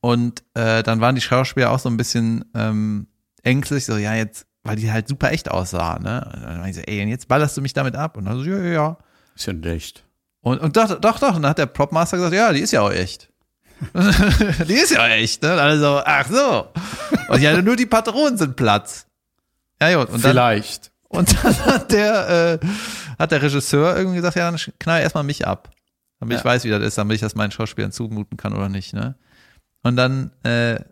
Und 0.00 0.44
äh, 0.54 0.84
dann 0.84 1.00
waren 1.00 1.16
die 1.16 1.20
Schauspieler 1.20 1.72
auch 1.72 1.80
so 1.80 1.88
ein 1.88 1.96
bisschen 1.96 2.44
ähm, 2.54 3.08
ängstlich, 3.42 3.84
so, 3.84 3.96
ja, 3.96 4.14
jetzt, 4.14 4.46
weil 4.62 4.76
die 4.76 4.92
halt 4.92 5.08
super 5.08 5.32
echt 5.32 5.50
aussahen, 5.50 6.04
ne? 6.04 6.30
Und 6.32 6.42
dann 6.42 6.60
war 6.60 6.68
ich 6.68 6.76
so, 6.76 6.82
ey, 6.82 7.02
und 7.02 7.08
jetzt 7.08 7.26
ballerst 7.26 7.56
du 7.56 7.60
mich 7.60 7.72
damit 7.72 7.96
ab? 7.96 8.16
Und 8.16 8.26
dann 8.26 8.36
so, 8.36 8.44
ja, 8.44 8.58
ja, 8.58 8.72
ja. 8.72 8.98
Ist 9.34 9.46
ja 9.46 9.54
echt. 9.54 10.04
Und, 10.40 10.60
und 10.60 10.76
doch, 10.76 11.00
doch, 11.00 11.18
doch. 11.18 11.34
Und 11.34 11.42
dann 11.42 11.50
hat 11.50 11.58
der 11.58 11.66
Propmaster 11.66 12.18
gesagt, 12.18 12.34
ja, 12.34 12.52
die 12.52 12.60
ist 12.60 12.70
ja 12.70 12.82
auch 12.82 12.92
echt. 12.92 13.28
die 14.68 14.74
ist 14.74 14.92
ja 14.92 15.08
echt, 15.08 15.42
ne? 15.42 15.54
Und 15.54 15.58
alle 15.58 15.80
so, 15.80 16.00
ach 16.04 16.28
so. 16.28 16.68
Und 17.28 17.40
ja, 17.40 17.60
nur 17.60 17.74
die 17.74 17.86
Patronen 17.86 18.38
sind 18.38 18.54
Platz. 18.54 19.08
Ja, 19.80 19.96
gut. 19.98 20.08
Und 20.10 20.24
dann, 20.24 20.30
Vielleicht. 20.32 20.92
und 21.08 21.44
dann 21.44 21.66
hat 21.66 21.92
der, 21.92 22.58
äh, 22.62 22.66
hat 23.18 23.30
der 23.32 23.42
Regisseur 23.42 23.96
irgendwie 23.96 24.16
gesagt, 24.16 24.36
ja, 24.36 24.50
dann 24.50 24.60
knall 24.78 25.02
erstmal 25.02 25.24
mich 25.24 25.46
ab. 25.46 25.70
Damit 26.20 26.38
ich 26.38 26.44
Ja. 26.44 26.50
weiß, 26.50 26.64
wie 26.64 26.70
das 26.70 26.82
ist, 26.82 26.96
damit 26.98 27.16
ich 27.16 27.20
das 27.20 27.34
meinen 27.34 27.50
Schauspielern 27.50 27.92
zumuten 27.92 28.36
kann 28.36 28.54
oder 28.54 28.68
nicht, 28.68 28.92
ne? 28.94 29.16
Und 29.82 29.96
dann, 29.96 30.30
äh, 30.44 30.76
Der 30.76 30.86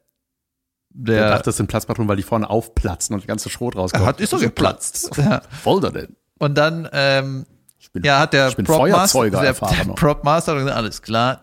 der, 0.91 1.28
dachte, 1.30 1.45
das 1.45 1.57
sind 1.57 1.68
Platzpatronen, 1.68 2.09
weil 2.09 2.16
die 2.16 2.22
vorne 2.22 2.51
aufplatzen 2.51 3.14
und 3.14 3.22
der 3.22 3.28
ganze 3.28 3.49
Schrot 3.49 3.76
rauskommt. 3.76 4.05
hat, 4.05 4.20
ist 4.20 4.30
so 4.30 4.39
geplatzt. 4.39 5.11
Ja. 5.16 5.41
Voll 5.62 5.80
da 5.80 5.91
denn. 5.91 6.16
Und 6.39 6.57
dann, 6.59 6.89
ähm, 6.93 7.47
Ich 7.78 7.91
bin, 7.93 8.03
Ja, 8.05 8.18
hat 8.20 8.33
der 8.35 8.49
ich 8.49 8.57
Prop-Master, 8.57 9.18
Feuerzeuger 9.20 9.41
der, 9.41 9.53
der 9.55 9.85
noch. 9.87 9.95
Prop-Master 9.95 10.53
hat 10.53 10.59
gesagt, 10.59 10.76
alles 10.76 11.01
klar, 11.03 11.41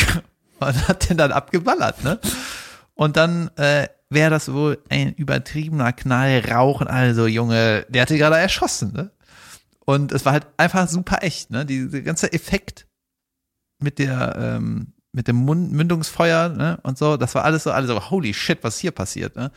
und 0.60 0.88
hat 0.88 1.10
den 1.10 1.18
dann 1.18 1.32
abgeballert, 1.32 2.02
ne? 2.04 2.18
Und 2.94 3.16
dann 3.18 3.50
äh, 3.56 3.88
wäre 4.08 4.30
das 4.30 4.52
wohl 4.52 4.78
ein 4.88 5.12
übertriebener 5.14 5.92
Knall, 5.92 6.42
Rauchen, 6.48 6.86
also 6.86 7.26
Junge, 7.26 7.86
der 7.88 8.02
hat 8.02 8.10
die 8.10 8.18
gerade 8.18 8.38
erschossen, 8.38 8.92
ne? 8.92 9.10
Und 9.84 10.10
es 10.10 10.24
war 10.24 10.32
halt 10.32 10.46
einfach 10.56 10.88
super 10.88 11.18
echt, 11.22 11.50
ne? 11.50 11.64
Dieser 11.64 12.02
ganze 12.02 12.32
Effekt 12.32 12.86
mit 13.78 13.98
der, 13.98 14.36
ähm, 14.38 14.94
mit 15.12 15.28
dem 15.28 15.36
Mund 15.36 15.72
Mündungsfeuer, 15.72 16.48
ne? 16.48 16.78
Und 16.82 16.98
so, 16.98 17.16
das 17.16 17.34
war 17.34 17.44
alles 17.44 17.64
so, 17.64 17.70
alles 17.72 17.90
so, 17.90 18.10
holy 18.10 18.34
shit, 18.34 18.58
was 18.62 18.78
hier 18.78 18.92
passiert, 18.92 19.36
ne? 19.36 19.50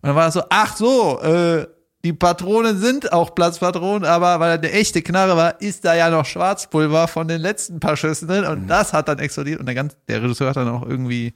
Und 0.00 0.08
dann 0.08 0.16
war 0.16 0.26
das 0.26 0.34
so, 0.34 0.42
ach 0.50 0.76
so, 0.76 1.20
äh, 1.20 1.66
die 2.04 2.12
Patronen 2.12 2.78
sind 2.78 3.12
auch 3.12 3.34
Platzpatronen, 3.34 4.04
aber 4.04 4.38
weil 4.38 4.52
er 4.52 4.58
eine 4.58 4.70
echte 4.70 5.02
Knarre 5.02 5.36
war, 5.36 5.60
ist 5.60 5.84
da 5.84 5.94
ja 5.94 6.10
noch 6.10 6.24
Schwarzpulver 6.24 7.08
von 7.08 7.26
den 7.26 7.40
letzten 7.40 7.80
paar 7.80 7.96
Schüssen 7.96 8.28
drin 8.28 8.44
und 8.44 8.68
das 8.68 8.92
hat 8.92 9.08
dann 9.08 9.18
explodiert 9.18 9.58
und 9.58 9.66
der, 9.66 9.74
ganz, 9.74 9.96
der 10.06 10.22
Regisseur 10.22 10.50
hat 10.50 10.56
dann 10.56 10.68
auch 10.68 10.86
irgendwie 10.86 11.34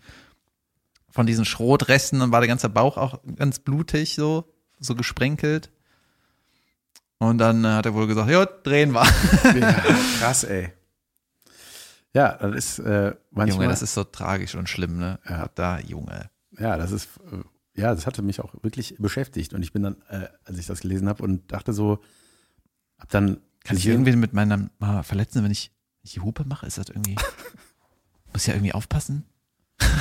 von 1.12 1.26
diesen 1.26 1.44
Schrotresten, 1.44 2.18
dann 2.18 2.32
war 2.32 2.40
der 2.40 2.48
ganze 2.48 2.68
Bauch 2.68 2.96
auch 2.96 3.20
ganz 3.36 3.58
blutig 3.58 4.14
so, 4.14 4.52
so 4.80 4.94
gesprenkelt. 4.94 5.70
Und 7.18 7.38
dann 7.38 7.64
äh, 7.64 7.68
hat 7.68 7.86
er 7.86 7.94
wohl 7.94 8.08
gesagt, 8.08 8.28
ja, 8.30 8.44
drehen 8.44 8.92
wir. 8.92 9.06
Ja, 9.54 9.72
krass, 10.18 10.42
ey. 10.42 10.72
Ja, 12.14 12.36
das 12.36 12.56
ist 12.56 12.78
äh, 12.80 13.14
manchmal. 13.30 13.64
Junge, 13.64 13.68
das 13.68 13.82
ist 13.82 13.94
so 13.94 14.04
tragisch 14.04 14.54
und 14.54 14.68
schlimm, 14.68 14.98
ne? 14.98 15.20
Ja. 15.28 15.48
Da, 15.54 15.78
Junge. 15.78 16.30
ja, 16.58 16.76
das 16.76 16.90
ist, 16.90 17.08
äh, 17.30 17.80
ja, 17.80 17.94
das 17.94 18.06
hatte 18.06 18.22
mich 18.22 18.40
auch 18.40 18.52
wirklich 18.62 18.96
beschäftigt. 18.98 19.54
Und 19.54 19.62
ich 19.62 19.72
bin 19.72 19.82
dann, 19.82 19.96
äh, 20.08 20.28
als 20.44 20.58
ich 20.58 20.66
das 20.66 20.80
gelesen 20.80 21.08
habe 21.08 21.22
und 21.22 21.52
dachte 21.52 21.72
so, 21.72 22.00
hab 22.98 23.08
dann 23.10 23.40
Kann 23.64 23.76
ich 23.76 23.86
irgendwie 23.86 24.16
mit 24.16 24.32
meinem 24.32 24.70
mal 24.78 25.02
verletzen, 25.02 25.44
wenn 25.44 25.52
ich, 25.52 25.70
wenn 26.00 26.08
ich 26.08 26.12
die 26.14 26.20
Hupe 26.20 26.44
mache? 26.44 26.66
Ist 26.66 26.78
das 26.78 26.88
irgendwie. 26.88 27.16
muss 28.32 28.46
ja 28.46 28.54
irgendwie 28.54 28.74
aufpassen. 28.74 29.24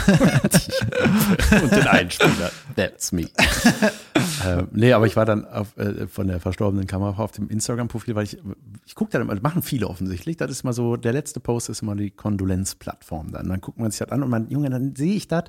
und 1.62 1.72
den 1.72 1.88
Einspieler. 1.88 2.52
That's 2.76 3.12
me. 3.12 3.24
äh, 4.46 4.64
nee, 4.72 4.94
aber 4.94 5.06
ich 5.06 5.16
war 5.16 5.26
dann 5.26 5.46
auf, 5.46 5.78
äh, 5.78 6.08
von 6.08 6.28
der 6.28 6.40
verstorbenen 6.40 6.88
Kamera 6.88 7.22
auf 7.22 7.32
dem 7.32 7.50
Instagram-Profil, 7.50 8.16
weil 8.16 8.24
ich, 8.24 8.38
ich 8.86 8.96
gucke 8.96 9.12
da 9.12 9.20
immer, 9.20 9.34
das 9.34 9.44
machen 9.44 9.62
viele 9.62 9.88
offensichtlich. 9.88 10.38
Das 10.38 10.52
ist 10.52 10.64
mal 10.64 10.74
so, 10.74 10.98
der 10.98 11.14
letzte 11.14 11.40
Post 11.40 11.70
ist 11.70 11.82
immer 11.82 11.96
die 11.96 12.12
Kondolenzplattform. 12.12 13.32
Dann, 13.32 13.50
dann 13.50 13.62
guckt 13.62 13.80
man 13.80 13.92
sich 13.92 14.00
das 14.00 14.10
an 14.10 14.24
und 14.24 14.30
man, 14.30 14.50
Junge, 14.50 14.70
dann 14.70 14.96
sehe 14.96 15.16
ich 15.16 15.28
das, 15.28 15.46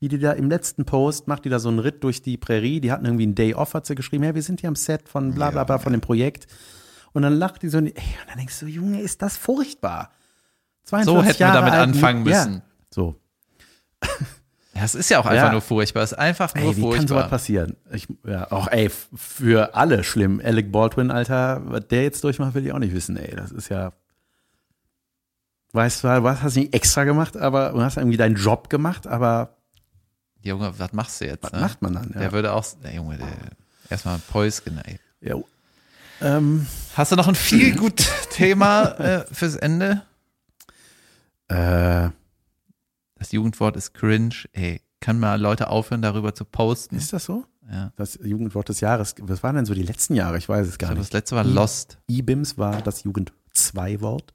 wie 0.00 0.08
die 0.08 0.18
da 0.18 0.32
im 0.32 0.48
letzten 0.48 0.84
Post 0.86 1.28
macht 1.28 1.44
die 1.44 1.50
da 1.50 1.58
so 1.58 1.68
einen 1.68 1.78
Ritt 1.78 2.02
durch 2.02 2.22
die 2.22 2.38
Prärie. 2.38 2.80
Die 2.80 2.90
hatten 2.90 3.04
irgendwie 3.04 3.24
einen 3.24 3.34
Day 3.34 3.54
Off, 3.54 3.74
hat 3.74 3.86
sie 3.86 3.94
geschrieben, 3.94 4.24
ja, 4.24 4.34
wir 4.34 4.42
sind 4.42 4.60
hier 4.60 4.68
am 4.68 4.76
Set 4.76 5.08
von 5.08 5.34
bla 5.34 5.50
bla 5.50 5.64
bla 5.64 5.78
von 5.78 5.92
dem 5.92 6.00
Projekt. 6.00 6.46
Und 7.12 7.22
dann 7.22 7.34
lacht 7.34 7.62
die 7.62 7.68
so, 7.68 7.78
ey, 7.78 7.90
und 7.90 8.28
dann 8.28 8.38
denkst 8.38 8.60
du, 8.60 8.66
Junge, 8.66 9.00
ist 9.00 9.20
das 9.20 9.36
furchtbar. 9.36 10.10
So 10.84 10.96
42 10.96 11.28
hätten 11.28 11.38
wir 11.38 11.46
Jahre 11.46 11.58
damit 11.58 11.72
alt, 11.72 11.82
anfangen 11.82 12.26
ja, 12.26 12.44
müssen. 12.44 12.62
So, 12.90 13.16
Ja, 14.72 14.84
es 14.84 14.94
ist 14.94 15.10
ja 15.10 15.18
auch 15.18 15.26
einfach 15.26 15.46
Ja. 15.46 15.52
nur 15.52 15.60
furchtbar. 15.60 16.02
Es 16.04 16.12
ist 16.12 16.18
einfach 16.18 16.54
nur 16.54 16.64
ey, 16.64 16.76
wie 16.76 16.80
kann 16.82 16.90
sowas 16.90 17.08
furchtbar. 17.08 17.28
passieren? 17.28 17.76
Ich, 17.92 18.06
ja, 18.24 18.50
auch, 18.50 18.66
ey, 18.68 18.90
für 19.14 19.74
alle 19.74 20.04
schlimm. 20.04 20.40
Alec 20.42 20.72
Baldwin, 20.72 21.10
Alter, 21.10 21.60
was 21.64 21.88
der 21.88 22.04
jetzt 22.04 22.24
durchmacht, 22.24 22.54
will 22.54 22.64
ich 22.64 22.72
auch 22.72 22.78
nicht 22.78 22.94
wissen, 22.94 23.16
ey. 23.18 23.34
Das 23.36 23.50
ist 23.50 23.68
ja, 23.68 23.92
weißt 25.72 26.04
du, 26.04 26.08
was 26.22 26.40
hast 26.42 26.56
du 26.56 26.60
nicht 26.60 26.72
extra 26.72 27.04
gemacht, 27.04 27.36
aber 27.36 27.70
du 27.70 27.82
hast 27.82 27.96
irgendwie 27.98 28.16
deinen 28.16 28.36
Job 28.36 28.70
gemacht, 28.70 29.06
aber 29.06 29.56
Junge, 30.42 30.72
was 30.78 30.92
machst 30.94 31.20
du 31.20 31.26
jetzt? 31.26 31.42
was 31.42 31.52
ne? 31.52 31.60
macht 31.60 31.82
man 31.82 31.92
dann? 31.94 32.10
Ja. 32.14 32.20
Der 32.20 32.32
würde 32.32 32.52
auch, 32.54 32.64
der 32.82 32.94
Junge, 32.94 33.18
der, 33.18 33.28
erstmal 33.90 34.18
Päusken, 34.18 34.80
ey. 34.84 34.98
Jo. 35.20 35.46
Ähm, 36.22 36.66
Hast 36.94 37.12
du 37.12 37.16
noch 37.16 37.28
ein 37.28 37.34
viel 37.34 37.76
gut 37.76 38.08
Thema 38.30 38.98
äh, 38.98 39.24
fürs 39.30 39.56
Ende? 39.56 40.02
äh, 41.48 42.08
Das 43.20 43.32
Jugendwort 43.32 43.76
ist 43.76 43.92
cringe. 43.92 44.34
Ey, 44.52 44.80
kann 44.98 45.20
mal 45.20 45.38
Leute 45.38 45.68
aufhören, 45.68 46.00
darüber 46.00 46.34
zu 46.34 46.46
posten? 46.46 46.96
ist 46.96 47.12
das 47.12 47.26
so? 47.26 47.44
Ja. 47.70 47.92
Das 47.96 48.18
Jugendwort 48.22 48.70
des 48.70 48.80
Jahres. 48.80 49.14
Was 49.20 49.42
waren 49.42 49.56
denn 49.56 49.66
so 49.66 49.74
die 49.74 49.82
letzten 49.82 50.14
Jahre? 50.14 50.38
Ich 50.38 50.48
weiß 50.48 50.66
es 50.66 50.78
gar 50.78 50.88
glaube, 50.88 51.00
nicht. 51.00 51.10
das 51.10 51.20
letzte 51.20 51.36
war 51.36 51.44
Lost. 51.44 51.98
IBIMS 52.08 52.56
war 52.56 52.80
das 52.80 53.04
Jugend 53.04 53.32
2 53.52 54.00
Wort. 54.00 54.32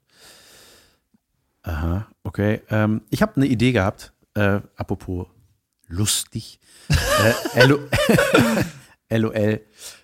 Aha, 1.62 2.06
okay. 2.22 2.62
Ähm, 2.70 3.02
ich 3.10 3.22
habe 3.22 3.36
eine 3.36 3.46
Idee 3.46 3.72
gehabt, 3.72 4.12
äh, 4.34 4.60
apropos 4.76 5.26
lustig. 5.88 6.60
äh, 7.56 7.66
LO 7.66 7.80
LOL 9.10 9.60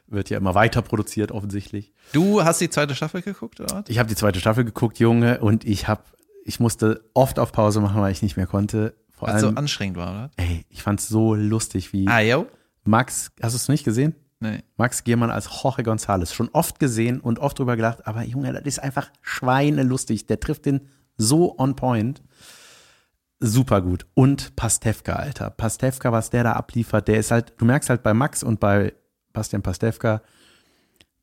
wird 0.08 0.28
ja 0.28 0.38
immer 0.38 0.56
weiter 0.56 0.82
produziert, 0.82 1.30
offensichtlich. 1.30 1.92
Du 2.12 2.42
hast 2.42 2.60
die 2.60 2.68
zweite 2.68 2.96
Staffel 2.96 3.22
geguckt, 3.22 3.60
oder? 3.60 3.84
Ich 3.86 4.00
habe 4.00 4.08
die 4.08 4.16
zweite 4.16 4.40
Staffel 4.40 4.64
geguckt, 4.64 4.98
Junge, 4.98 5.40
und 5.40 5.64
ich 5.64 5.86
habe, 5.86 6.02
ich 6.45 6.61
musste 6.61 7.05
oft 7.14 7.38
auf 7.38 7.53
Pause 7.53 7.80
machen, 7.80 8.01
weil 8.01 8.12
ich 8.12 8.22
nicht 8.22 8.36
mehr 8.36 8.47
konnte. 8.47 8.95
Vor 9.11 9.28
Weil 9.28 9.36
es 9.36 9.40
so 9.43 9.47
allem, 9.49 9.59
anstrengend 9.59 9.97
war, 9.97 10.11
oder? 10.11 10.30
ey, 10.36 10.64
ich 10.68 10.82
fand's 10.82 11.09
so 11.09 11.34
lustig, 11.34 11.93
wie 11.93 12.07
Ah, 12.09 12.20
yo? 12.20 12.47
Max, 12.84 13.30
hast 13.40 13.53
du 13.53 13.57
es 13.57 13.68
nicht 13.68 13.84
gesehen? 13.84 14.14
Nee. 14.40 14.64
Max 14.76 15.05
Giermann 15.05 15.30
als 15.30 15.49
Jorge 15.62 15.82
González. 15.82 16.32
Schon 16.34 16.49
oft 16.53 16.80
gesehen 16.80 17.20
und 17.20 17.38
oft 17.38 17.57
drüber 17.59 17.76
gelacht, 17.76 18.07
aber 18.09 18.24
Junge, 18.24 18.53
das 18.53 18.64
ist 18.64 18.78
einfach 18.80 19.11
schweinelustig. 19.20 20.26
Der 20.26 20.40
trifft 20.40 20.66
den 20.66 20.88
so 21.16 21.57
on 21.59 21.76
point. 21.76 22.22
Super 23.38 23.80
gut. 23.82 24.07
Und 24.14 24.55
Pastewka, 24.57 25.14
Alter. 25.14 25.51
Pastewka, 25.51 26.11
was 26.12 26.30
der 26.30 26.45
da 26.45 26.53
abliefert, 26.53 27.07
der 27.09 27.18
ist 27.18 27.30
halt, 27.30 27.53
du 27.59 27.64
merkst 27.64 27.90
halt 27.90 28.03
bei 28.03 28.14
Max 28.14 28.43
und 28.43 28.59
bei 28.61 28.95
Bastian 29.32 29.62
Pastewka, 29.62 30.22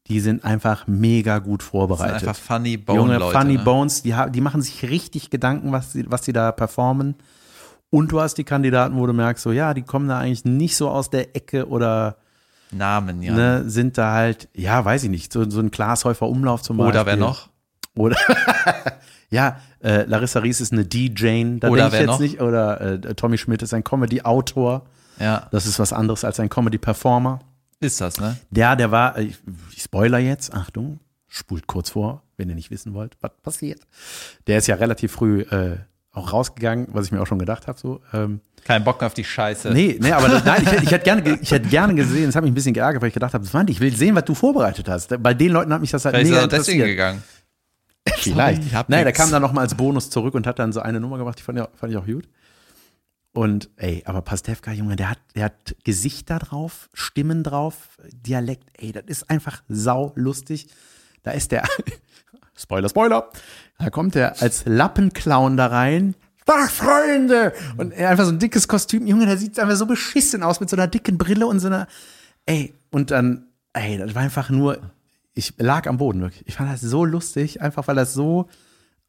die 0.10 0.20
sind 0.20 0.44
einfach 0.44 0.88
mega 0.88 1.38
gut 1.40 1.62
Das 1.62 1.66
sind 1.68 1.72
vorbereitet. 1.72 2.28
einfach 2.28 2.36
funny 2.36 2.78
Bone 2.78 3.00
Junge, 3.00 3.18
Leute. 3.20 3.38
Funny 3.38 3.58
ne? 3.58 3.64
Bones, 3.64 4.02
die, 4.04 4.16
die 4.32 4.42
machen 4.42 4.62
sich 4.62 4.84
richtig 4.90 5.30
Gedanken, 5.30 5.72
was 5.72 5.94
sie, 5.94 6.06
was 6.10 6.26
sie 6.26 6.34
da 6.34 6.52
performen. 6.52 7.16
Und 7.92 8.12
du 8.12 8.20
hast 8.20 8.36
die 8.36 8.44
Kandidaten, 8.44 8.96
wo 8.98 9.06
du 9.08 9.14
merkst, 9.14 9.44
so, 9.44 9.52
ja, 9.52 9.74
die 9.74 9.82
kommen 9.82 10.08
da 10.08 10.20
eigentlich 10.20 10.46
nicht 10.46 10.76
so 10.76 10.90
aus 10.90 11.10
der 11.10 11.36
Ecke 11.36 11.68
oder 11.68 12.18
Namen, 12.72 13.24
ja. 13.24 13.34
ne, 13.34 13.64
sind 13.70 13.98
da 13.98 14.14
halt, 14.14 14.48
ja, 14.54 14.84
weiß 14.86 15.04
ich 15.04 15.10
nicht, 15.10 15.34
so, 15.34 15.50
so 15.50 15.60
ein 15.60 15.72
Glashäufer 15.72 16.28
Umlauf 16.28 16.62
zum 16.62 16.78
Beispiel. 16.78 16.92
Oder 16.92 17.06
wer 17.08 17.16
noch? 17.16 17.50
Oder, 17.96 18.16
ja, 19.32 19.58
äh, 19.84 20.04
Larissa 20.04 20.40
Ries 20.40 20.62
ist 20.62 20.72
eine 20.72 20.86
DJ, 20.86 21.58
da 21.60 21.70
Oder 21.70 21.84
denke 21.84 21.88
ich 21.88 21.92
wer 21.94 22.00
jetzt 22.02 22.08
noch? 22.08 22.20
nicht. 22.20 22.42
Oder 22.42 22.82
äh, 22.82 23.16
Tommy 23.16 23.38
Schmidt 23.40 23.62
ist 23.64 23.74
ein 23.74 23.84
Comedy-Autor. 23.84 24.86
Ja, 25.20 25.48
Das 25.52 25.66
ist 25.66 25.80
was 25.80 25.92
anderes 25.94 26.24
als 26.24 26.40
ein 26.40 26.50
Comedy-Performer. 26.50 27.40
Ist 27.80 28.02
das, 28.02 28.20
ne? 28.20 28.38
Der, 28.50 28.76
der 28.76 28.92
war, 28.92 29.18
ich, 29.20 29.38
ich 29.76 29.84
spoiler 29.84 30.20
jetzt, 30.20 30.54
Achtung, 30.54 31.00
spult 31.28 31.68
kurz 31.68 31.90
vor, 31.92 32.24
wenn 32.38 32.50
ihr 32.50 32.56
nicht 32.56 32.72
wissen 32.72 32.94
wollt, 32.94 33.16
was 33.22 33.32
passiert. 33.44 33.82
Der 34.48 34.58
ist 34.58 34.68
ja 34.68 34.76
relativ 34.76 35.12
früh 35.12 35.42
äh, 35.42 35.78
auch 36.12 36.34
rausgegangen, 36.34 36.88
was 36.92 37.06
ich 37.06 37.12
mir 37.12 37.22
auch 37.22 37.28
schon 37.28 37.40
gedacht 37.40 37.68
habe. 37.68 37.80
So, 37.80 38.02
ähm, 38.14 38.42
Kein 38.66 38.84
Bock 38.84 39.02
auf 39.04 39.14
die 39.14 39.24
Scheiße. 39.24 39.72
nee, 39.72 39.98
nee, 40.02 40.12
aber 40.12 40.28
das, 40.28 40.44
nein, 40.44 40.62
ich, 40.64 40.72
hätte- 40.72 40.84
ich 40.84 40.92
hätte 40.92 41.04
gerne, 41.06 41.22
ge- 41.22 41.38
ich 41.42 41.52
hätte 41.52 41.70
gerne 41.70 41.96
gesehen, 41.96 42.26
das 42.26 42.36
hat 42.36 42.44
mich 42.44 42.52
ein 42.52 42.56
bisschen 42.56 42.74
geärgert, 42.74 43.02
weil 43.02 43.10
ich 43.10 43.14
gedacht 43.14 43.34
habe, 43.34 43.48
Mann, 43.54 43.68
ich 43.68 43.80
will 43.80 43.96
sehen, 43.96 44.16
was 44.16 44.26
du 44.26 44.34
vorbereitet 44.36 44.90
hast. 44.90 45.22
Bei 45.22 45.34
den 45.34 45.52
Leuten 45.52 45.72
hat 45.72 45.82
mich 45.82 45.92
das 45.92 46.04
halt 46.06 46.16
Vielleicht 46.16 46.32
ist 46.32 46.36
mega 46.36 46.42
er 46.46 46.48
deswegen 46.48 46.86
gegangen. 46.86 47.24
Vielleicht. 48.18 48.64
Nein, 48.90 49.04
der 49.04 49.12
kam 49.14 49.30
dann 49.32 49.42
noch 49.42 49.54
mal 49.54 49.62
als 49.62 49.76
Bonus 49.76 50.10
zurück 50.10 50.34
und 50.34 50.48
hat 50.48 50.58
dann 50.60 50.72
so 50.74 50.80
eine 50.82 51.00
Nummer 51.00 51.18
gemacht, 51.18 51.38
die 51.40 51.44
fand 51.44 51.58
ich, 51.60 51.64
auch- 51.64 51.70
fand 51.76 51.92
ich 51.92 51.98
auch 51.98 52.06
gut. 52.06 52.28
Und 53.34 53.70
ey, 53.78 54.04
aber 54.06 54.22
Pastewka, 54.22 54.72
Junge, 54.72 54.96
der 54.96 55.12
hat, 55.12 55.20
der 55.36 55.46
hat 55.46 55.76
Gesichter 55.84 56.40
drauf, 56.40 56.90
Stimmen 56.94 57.44
drauf, 57.44 57.98
Dialekt, 58.12 58.70
ey, 58.78 58.92
das 58.92 59.04
ist 59.08 59.30
einfach 59.30 59.64
sau 59.68 60.14
lustig. 60.16 60.68
Da 61.24 61.32
ist 61.32 61.52
der, 61.52 61.64
Spoiler, 62.56 62.90
Spoiler, 62.90 63.30
da 63.78 63.90
kommt 63.90 64.16
der 64.16 64.42
als 64.42 64.66
Lappenclown 64.66 65.58
da 65.58 65.68
rein. 65.68 66.16
Ach, 66.48 66.70
Freunde! 66.70 67.54
Und 67.78 67.92
er 67.92 68.10
einfach 68.10 68.26
so 68.26 68.32
ein 68.32 68.40
dickes 68.40 68.68
Kostüm, 68.68 69.06
Junge, 69.06 69.28
der 69.28 69.38
sieht 69.38 69.60
einfach 69.60 69.76
so 69.76 69.86
beschissen 69.86 70.42
aus 70.42 70.60
mit 70.60 70.70
so 70.70 70.76
einer 70.76 70.88
dicken 70.88 71.20
Brille 71.20 71.46
und 71.46 71.60
so 71.60 71.68
einer, 71.68 71.88
ey, 72.48 72.74
und 72.90 73.12
dann, 73.12 73.46
ey, 73.74 74.00
das 74.00 74.16
war 74.16 74.24
einfach 74.24 74.50
nur, 74.50 74.80
ich 75.36 75.54
lag 75.58 75.88
am 75.88 75.98
Boden 75.98 76.22
wirklich. 76.22 76.48
Ich 76.48 76.56
fand 76.56 76.72
das 76.72 76.82
so 76.82 77.06
lustig, 77.06 77.62
einfach 77.62 77.88
weil 77.88 77.96
das 77.96 78.14
so 78.14 78.50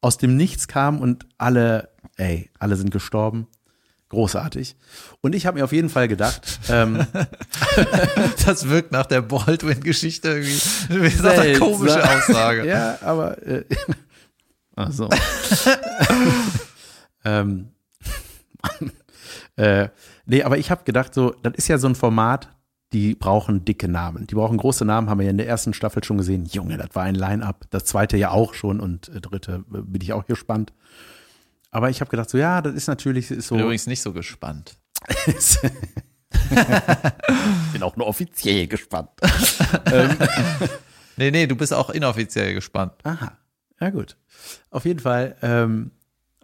aus 0.01 0.17
dem 0.17 0.37
Nichts 0.37 0.67
kam 0.67 1.01
und 1.01 1.25
alle, 1.39 1.89
ey, 2.17 2.51
alle 2.59 2.75
sind 2.75 2.91
gestorben. 2.91 3.47
Großartig. 4.11 4.75
Und 5.21 5.35
ich 5.35 5.45
habe 5.45 5.57
mir 5.57 5.63
auf 5.63 5.71
jeden 5.71 5.87
Fall 5.87 6.09
gedacht, 6.09 6.59
ähm, 6.67 7.07
Das 8.45 8.67
wirkt 8.67 8.91
nach 8.91 9.05
der 9.05 9.21
Baldwin-Geschichte 9.21 10.27
irgendwie. 10.27 11.01
Wie 11.01 11.07
ist 11.07 11.23
das 11.23 11.39
eine 11.39 11.57
komische 11.57 12.03
Aussage? 12.03 12.67
ja, 12.67 12.97
aber 13.01 13.41
äh, 13.47 13.63
ach 14.75 14.91
so. 14.91 15.07
ähm, 17.23 17.69
äh, 19.55 19.87
nee, 20.25 20.43
aber 20.43 20.57
ich 20.57 20.71
habe 20.71 20.83
gedacht, 20.83 21.13
so, 21.13 21.33
das 21.41 21.53
ist 21.55 21.69
ja 21.69 21.77
so 21.77 21.87
ein 21.87 21.95
Format, 21.95 22.49
die 22.91 23.15
brauchen 23.15 23.63
dicke 23.63 23.87
Namen. 23.87 24.27
Die 24.27 24.35
brauchen 24.35 24.57
große 24.57 24.83
Namen, 24.83 25.09
haben 25.09 25.19
wir 25.19 25.25
ja 25.25 25.31
in 25.31 25.37
der 25.37 25.47
ersten 25.47 25.73
Staffel 25.73 26.03
schon 26.03 26.17
gesehen. 26.17 26.43
Junge, 26.51 26.75
das 26.75 26.89
war 26.95 27.03
ein 27.03 27.15
Line-Up. 27.15 27.65
Das 27.69 27.85
zweite 27.85 28.17
ja 28.17 28.31
auch 28.31 28.55
schon 28.55 28.81
und 28.81 29.07
äh, 29.07 29.21
dritte 29.21 29.63
äh, 29.73 29.81
bin 29.83 30.01
ich 30.01 30.11
auch 30.11 30.25
gespannt. 30.25 30.73
Aber 31.71 31.89
ich 31.89 32.01
habe 32.01 32.11
gedacht, 32.11 32.29
so, 32.29 32.37
ja, 32.37 32.61
das 32.61 32.75
ist 32.75 32.87
natürlich 32.87 33.31
ist 33.31 33.47
so. 33.47 33.55
Bin 33.55 33.63
übrigens 33.63 33.87
nicht 33.87 34.01
so 34.01 34.13
gespannt. 34.13 34.77
bin 37.73 37.81
auch 37.83 37.95
nur 37.95 38.07
offiziell 38.07 38.67
gespannt. 38.67 39.09
Nee, 41.17 41.31
nee, 41.31 41.47
du 41.47 41.55
bist 41.55 41.73
auch 41.73 41.89
inoffiziell 41.89 42.53
gespannt. 42.53 42.93
Aha, 43.03 43.37
ja 43.79 43.89
gut. 43.89 44.17
Auf 44.69 44.85
jeden 44.85 44.99
Fall 44.99 45.35
ähm, 45.41 45.91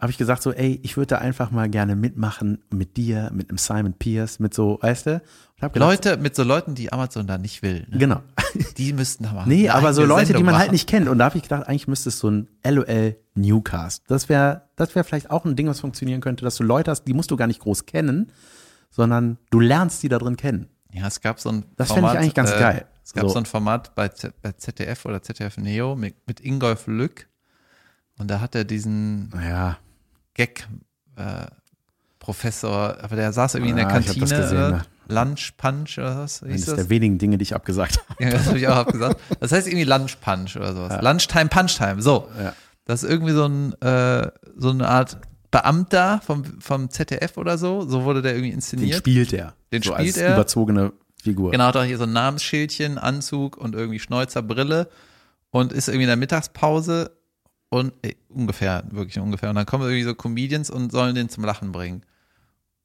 habe 0.00 0.12
ich 0.12 0.18
gesagt 0.18 0.42
so, 0.42 0.52
ey, 0.52 0.78
ich 0.84 0.96
würde 0.96 1.08
da 1.08 1.18
einfach 1.18 1.50
mal 1.50 1.68
gerne 1.68 1.96
mitmachen 1.96 2.62
mit 2.70 2.96
dir, 2.96 3.30
mit 3.34 3.50
einem 3.50 3.58
Simon 3.58 3.94
Pierce, 3.94 4.38
mit 4.38 4.54
so, 4.54 4.78
weißt 4.80 5.06
du? 5.06 5.22
Gedacht, 5.56 5.76
Leute, 5.76 6.16
mit 6.18 6.36
so 6.36 6.44
Leuten, 6.44 6.76
die 6.76 6.92
Amazon 6.92 7.26
da 7.26 7.36
nicht 7.36 7.62
will, 7.62 7.84
ne? 7.90 7.98
Genau. 7.98 8.22
die 8.76 8.92
müssten 8.92 9.24
da 9.24 9.32
mal. 9.32 9.46
Nee, 9.46 9.68
aber 9.68 9.92
so 9.92 10.04
Leute, 10.04 10.26
die 10.26 10.26
Sendung 10.28 10.44
man 10.44 10.54
halt 10.54 10.66
machen. 10.66 10.74
nicht 10.74 10.88
kennt. 10.88 11.08
Und 11.08 11.18
da 11.18 11.24
habe 11.24 11.36
ich 11.36 11.42
gedacht, 11.42 11.66
eigentlich 11.66 11.88
müsste 11.88 12.10
es 12.10 12.20
so 12.20 12.30
ein 12.30 12.48
LOL 12.64 13.16
Newcast. 13.34 14.04
Das 14.06 14.28
wäre 14.28 14.68
das 14.76 14.94
wäre 14.94 15.04
vielleicht 15.04 15.30
auch 15.30 15.44
ein 15.44 15.56
Ding, 15.56 15.66
was 15.66 15.80
funktionieren 15.80 16.20
könnte, 16.20 16.44
dass 16.44 16.54
du 16.56 16.62
Leute 16.62 16.92
hast, 16.92 17.04
die 17.04 17.12
musst 17.14 17.32
du 17.32 17.36
gar 17.36 17.48
nicht 17.48 17.60
groß 17.60 17.86
kennen, 17.86 18.30
sondern 18.90 19.38
du 19.50 19.58
lernst 19.58 20.02
die 20.04 20.08
da 20.08 20.18
drin 20.18 20.36
kennen. 20.36 20.68
Ja, 20.92 21.08
es 21.08 21.20
gab 21.20 21.40
so 21.40 21.50
ein 21.50 21.64
Das 21.76 21.92
fänd 21.92 22.06
ich 22.06 22.18
eigentlich 22.18 22.34
ganz 22.34 22.52
geil. 22.52 22.86
Es 23.04 23.12
gab 23.12 23.24
So. 23.24 23.30
so. 23.30 23.38
ein 23.38 23.46
Format 23.46 23.94
bei, 23.96 24.08
Z 24.08 24.40
bei 24.42 24.52
ZDF 24.52 25.04
oder 25.06 25.22
ZDF 25.22 25.56
Neo 25.56 25.96
mit, 25.96 26.14
mit 26.26 26.40
Ingolf 26.40 26.86
Lück. 26.86 27.28
Und 28.18 28.28
da 28.28 28.40
hat 28.40 28.54
er 28.54 28.64
diesen 28.64 29.28
Naja, 29.30 29.78
Gag 30.38 30.66
äh, 31.16 31.46
Professor, 32.18 32.96
aber 33.02 33.16
der 33.16 33.32
saß 33.32 33.54
irgendwie 33.54 33.70
in 33.70 33.76
der 33.76 33.86
Ah, 33.88 33.98
ich 33.98 34.08
hab 34.08 34.16
Kantine. 34.16 34.26
das 34.40 34.50
gesehen, 34.50 34.70
ja. 34.70 34.82
Lunch 35.24 35.52
Punch 35.56 35.98
oder 35.98 36.18
was? 36.18 36.42
Eines 36.42 36.66
das? 36.66 36.74
der 36.76 36.90
wenigen 36.90 37.18
Dinge, 37.18 37.38
die 37.38 37.42
ich 37.42 37.54
abgesagt 37.54 37.98
habe. 38.08 38.24
Ja, 38.24 38.30
das 38.30 38.46
habe 38.46 38.58
ich 38.58 38.68
auch 38.68 38.76
abgesagt. 38.76 39.20
Das 39.40 39.52
heißt 39.52 39.66
irgendwie 39.66 39.84
Lunch 39.84 40.16
Punch 40.20 40.56
oder 40.56 40.74
sowas. 40.74 41.02
Lunchtime 41.02 41.48
Punchtime. 41.48 42.02
So. 42.02 42.28
Ja. 42.42 42.54
Das 42.84 43.02
ist 43.02 43.10
irgendwie 43.10 43.32
so 43.32 43.44
ein 43.46 43.72
äh, 43.82 44.30
so 44.56 44.70
eine 44.70 44.88
Art 44.88 45.18
Beamter 45.50 46.20
vom, 46.26 46.44
vom 46.60 46.90
ZDF 46.90 47.38
oder 47.38 47.56
so. 47.56 47.86
So 47.88 48.04
wurde 48.04 48.20
der 48.20 48.32
irgendwie 48.32 48.50
Den 48.50 48.56
inszeniert. 48.56 48.98
spielt 48.98 49.32
er. 49.32 49.54
Den 49.72 49.82
so 49.82 49.92
spielt 49.94 50.08
als 50.08 50.16
er. 50.18 50.34
überzogene 50.34 50.92
Figur. 51.22 51.50
Genau, 51.52 51.64
hat 51.64 51.76
auch 51.76 51.84
hier 51.84 51.96
so 51.98 52.04
ein 52.04 52.12
Namensschildchen, 52.12 52.98
Anzug 52.98 53.56
und 53.56 53.74
irgendwie 53.74 53.98
Schnäuzer, 53.98 54.42
Brille 54.42 54.88
und 55.50 55.72
ist 55.72 55.88
irgendwie 55.88 56.02
in 56.04 56.08
der 56.08 56.16
Mittagspause 56.16 57.12
und 57.70 57.92
äh, 58.02 58.14
ungefähr, 58.28 58.84
wirklich 58.90 59.18
ungefähr. 59.18 59.50
Und 59.50 59.56
dann 59.56 59.66
kommen 59.66 59.84
irgendwie 59.84 60.04
so 60.04 60.14
Comedians 60.14 60.70
und 60.70 60.90
sollen 60.92 61.14
den 61.14 61.28
zum 61.28 61.44
Lachen 61.44 61.72
bringen. 61.72 62.02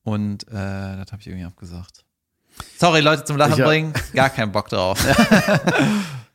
Und 0.03 0.47
äh, 0.49 0.51
das 0.51 1.11
habe 1.11 1.21
ich 1.21 1.27
irgendwie 1.27 1.45
abgesagt. 1.45 2.03
Sorry, 2.77 2.99
Leute 3.01 3.23
zum 3.23 3.37
Lachen 3.37 3.57
Ich- 3.57 3.63
bringen, 3.65 3.93
gar 4.13 4.29
keinen 4.29 4.51
Bock 4.51 4.69
drauf. 4.69 4.99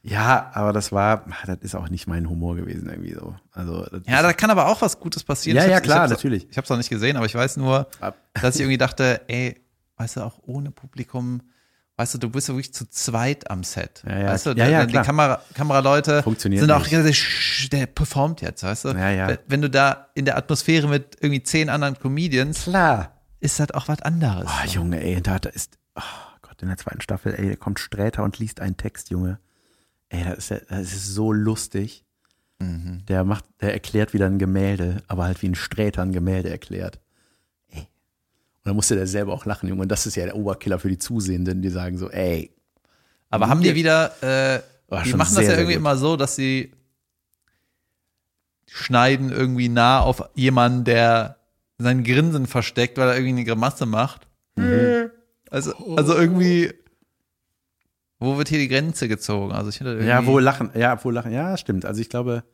Ja, 0.03 0.51
aber 0.55 0.73
das 0.73 0.93
war, 0.93 1.25
das 1.45 1.59
ist 1.61 1.75
auch 1.75 1.89
nicht 1.91 2.07
mein 2.07 2.31
Humor 2.31 2.55
gewesen 2.57 2.89
irgendwie 2.89 3.13
so. 3.15 3.35
Also 3.53 3.85
Ja, 4.07 4.23
da 4.23 4.33
kann 4.33 4.49
aber 4.49 4.67
auch 4.69 4.81
was 4.81 5.01
Gutes 5.01 5.23
passieren. 5.25 5.57
Ja, 5.59 5.67
ja, 5.67 5.81
klar, 5.81 6.05
ich 6.05 6.11
natürlich. 6.11 6.47
Ich 6.51 6.57
habe 6.57 6.65
es 6.65 6.71
noch 6.71 6.77
nicht 6.79 6.89
gesehen, 6.89 7.17
aber 7.17 7.27
ich 7.27 7.35
weiß 7.35 7.57
nur, 7.59 7.89
dass 8.41 8.55
ich 8.55 8.61
irgendwie 8.63 8.79
dachte, 8.79 9.21
ey, 9.29 9.61
weißt 9.97 10.17
du, 10.17 10.21
auch 10.23 10.39
ohne 10.47 10.71
Publikum, 10.71 11.43
weißt 11.99 12.15
du, 12.15 12.19
du 12.19 12.31
bist 12.31 12.49
ja 12.49 12.55
wirklich 12.55 12.73
zu 12.73 12.89
zweit 12.89 13.51
am 13.51 13.63
Set. 13.65 14.03
Ja, 14.07 14.19
ja, 14.19 14.27
weißt 14.29 14.47
du, 14.47 14.51
ja, 14.53 14.67
ja, 14.69 14.87
die 14.87 14.93
klar. 14.93 15.05
Kamera, 15.05 15.43
Kameraleute 15.53 16.23
Funktioniert 16.23 16.61
sind 16.63 16.71
auch 16.71 16.79
nicht. 16.81 16.91
gerade, 16.91 17.13
"Sch, 17.13 17.69
der 17.71 17.87
performt 17.87 18.41
jetzt, 18.41 18.63
weißt 18.63 18.87
du? 18.87 18.89
Ja, 18.91 19.11
ja. 19.11 19.37
Wenn- 19.47 19.61
du 19.63 19.69
da 19.69 20.09
in 20.15 20.25
der 20.25 20.37
Atmosphäre 20.39 20.89
mit 20.89 21.17
irgendwie 21.21 21.43
zehn 21.43 21.69
anderen 21.69 21.99
Comedians, 21.99 22.63
klar. 22.63 23.13
ist 23.41 23.61
das 23.61 23.73
auch 23.73 23.89
was 23.89 24.01
anderes. 24.01 24.49
Oh, 24.49 24.67
Junge, 24.69 25.03
ey, 25.03 25.21
da, 25.21 25.39
da 25.39 25.51
ist, 25.51 25.77
oh 25.97 26.03
Gott, 26.43 26.63
in 26.63 26.69
der 26.69 26.77
zweiten 26.79 27.01
Staffel, 27.01 27.35
ey, 27.35 27.57
kommt 27.57 27.79
Sträter 27.81 28.23
und 28.25 28.39
liest 28.39 28.61
einen 28.61 28.77
Text, 28.77 29.11
Junge. 29.11 29.39
Ey, 30.09 30.25
das 30.25 30.39
ist, 30.39 30.51
ja- 30.51 30.61
das 30.71 30.93
ist 30.93 31.09
so 31.15 31.33
lustig. 31.33 32.05
Mhm. 32.61 33.05
Der 33.07 33.25
macht, 33.25 33.45
der 33.61 33.73
erklärt 33.73 34.13
wieder 34.15 34.27
ein 34.27 34.39
Gemälde, 34.39 35.03
aber 35.09 35.25
halt 35.25 35.43
wie 35.43 35.49
ein 35.49 35.55
Sträter 35.55 36.03
ein 36.03 36.13
Gemälde 36.13 36.51
erklärt. 36.51 36.99
Dann 38.69 38.77
musste 38.77 38.95
der 38.95 39.07
selber 39.07 39.33
auch 39.33 39.47
lachen, 39.47 39.69
Junge. 39.69 39.83
Und 39.83 39.89
das 39.89 40.07
ist 40.07 40.14
ja 40.14 40.25
der 40.27 40.37
Oberkiller 40.37 40.79
für 40.79 40.89
die 40.89 40.99
Zusehenden, 40.99 41.62
die 41.62 41.71
sagen 41.71 41.97
so, 41.99 42.11
ey, 42.11 42.55
Aber 43.31 43.49
haben 43.49 43.62
die 43.62 43.75
wieder, 43.75 44.12
äh, 44.23 44.61
die 45.05 45.14
machen 45.14 45.35
das 45.35 45.35
sehr, 45.35 45.43
ja 45.43 45.51
sehr 45.51 45.59
irgendwie 45.59 45.77
immer 45.77 45.97
so, 45.97 46.16
dass 46.16 46.37
sie 46.37 46.73
schneiden 48.66 49.33
irgendwie 49.33 49.69
nah 49.69 50.01
auf 50.01 50.23
jemanden, 50.35 50.85
der 50.85 51.39
sein 51.79 52.05
Grinsen 52.05 52.47
versteckt, 52.47 52.99
weil 52.99 53.09
er 53.09 53.14
irgendwie 53.14 53.41
eine 53.41 53.45
Grimasse 53.45 53.87
macht. 53.87 54.27
Mhm. 54.57 55.11
Also, 55.51 55.73
also 55.97 56.14
irgendwie, 56.14 56.75
wo 58.19 58.37
wird 58.37 58.49
hier 58.49 58.59
die 58.59 58.69
Grenze 58.69 59.09
gezogen? 59.09 59.53
Also 59.53 59.71
ich 59.71 59.81
Ja, 59.81 60.27
wohl 60.27 60.43
lachen, 60.43 60.71
ja, 60.75 61.03
wohl 61.03 61.14
lachen, 61.14 61.33
ja, 61.33 61.57
stimmt. 61.57 61.87
Also 61.87 62.01
ich 62.01 62.11
glaube, 62.11 62.45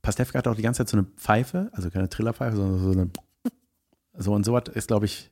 Pastewka 0.00 0.38
hat 0.38 0.48
auch 0.48 0.54
die 0.54 0.62
ganze 0.62 0.78
Zeit 0.78 0.88
so 0.88 0.96
eine 0.96 1.06
Pfeife, 1.16 1.68
also 1.72 1.90
keine 1.90 2.08
Trillerpfeife, 2.08 2.56
sondern 2.56 2.78
so 2.78 2.92
eine, 2.92 3.10
so 4.18 4.32
und 4.32 4.44
sowas 4.44 4.64
ist, 4.74 4.88
glaube 4.88 5.06
ich, 5.06 5.30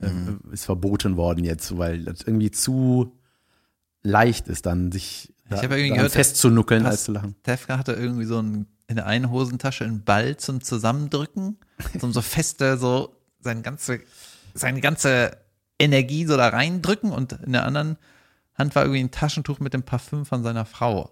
äh, 0.00 0.08
Mhm. 0.08 0.40
ist 0.52 0.64
verboten 0.64 1.16
worden 1.16 1.44
jetzt, 1.44 1.76
weil 1.76 2.04
das 2.04 2.22
irgendwie 2.22 2.50
zu 2.50 3.16
leicht 4.02 4.48
ist, 4.48 4.66
dann 4.66 4.92
sich 4.92 5.32
da, 5.48 5.56
Ich 5.56 5.62
irgendwie 5.64 5.90
gehört, 5.90 6.12
festzunuckeln, 6.12 6.86
als 6.86 7.04
zu 7.04 7.12
lachen. 7.12 7.34
Tefka 7.42 7.76
hatte 7.76 7.92
irgendwie 7.92 8.24
so 8.24 8.40
ein, 8.40 8.66
in 8.86 8.96
der 8.96 9.06
einen 9.06 9.30
Hosentasche 9.30 9.84
einen 9.84 10.04
Ball 10.04 10.36
zum 10.36 10.62
Zusammendrücken, 10.62 11.58
so, 12.00 12.10
so 12.10 12.22
feste, 12.22 12.78
so 12.78 13.14
seine 13.40 13.62
ganze, 13.62 14.00
seine 14.54 14.80
ganze 14.80 15.36
Energie 15.78 16.24
so 16.26 16.36
da 16.36 16.48
reindrücken 16.48 17.12
und 17.12 17.32
in 17.32 17.52
der 17.52 17.66
anderen 17.66 17.96
Hand 18.54 18.74
war 18.74 18.84
irgendwie 18.84 19.00
ein 19.00 19.10
Taschentuch 19.10 19.60
mit 19.60 19.74
dem 19.74 19.82
Parfüm 19.82 20.24
von 20.24 20.42
seiner 20.42 20.66
Frau. 20.66 21.10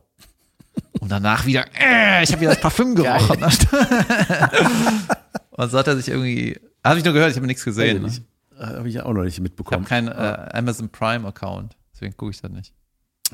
Und 1.01 1.11
danach 1.11 1.47
wieder, 1.47 1.65
äh, 1.79 2.23
ich 2.23 2.31
habe 2.31 2.43
wieder 2.43 2.53
das 2.53 2.61
Parfüm 2.61 2.95
gerochen. 2.95 3.43
und 5.51 5.71
so 5.71 5.79
hat 5.79 5.89
er 5.89 5.97
sich 5.97 6.09
irgendwie, 6.09 6.59
habe 6.85 6.99
ich 6.99 7.05
nur 7.05 7.15
gehört, 7.15 7.31
ich 7.31 7.37
habe 7.37 7.47
nichts 7.47 7.65
gesehen. 7.65 8.03
Ne? 8.03 8.09
Ich, 8.09 8.21
äh, 8.59 8.65
Habe 8.67 8.89
ich 8.89 9.01
auch 9.01 9.13
noch 9.13 9.23
nicht 9.23 9.35
Ich 9.35 9.39
habe 9.39 9.45
mitbekommen. 9.45 9.85
keinen 9.85 10.09
äh, 10.09 10.49
Amazon 10.53 10.89
Prime 10.89 11.27
Account, 11.29 11.77
deswegen 11.93 12.17
gucke 12.17 12.31
ich 12.33 12.41
das 12.41 12.51
nicht. 12.51 12.73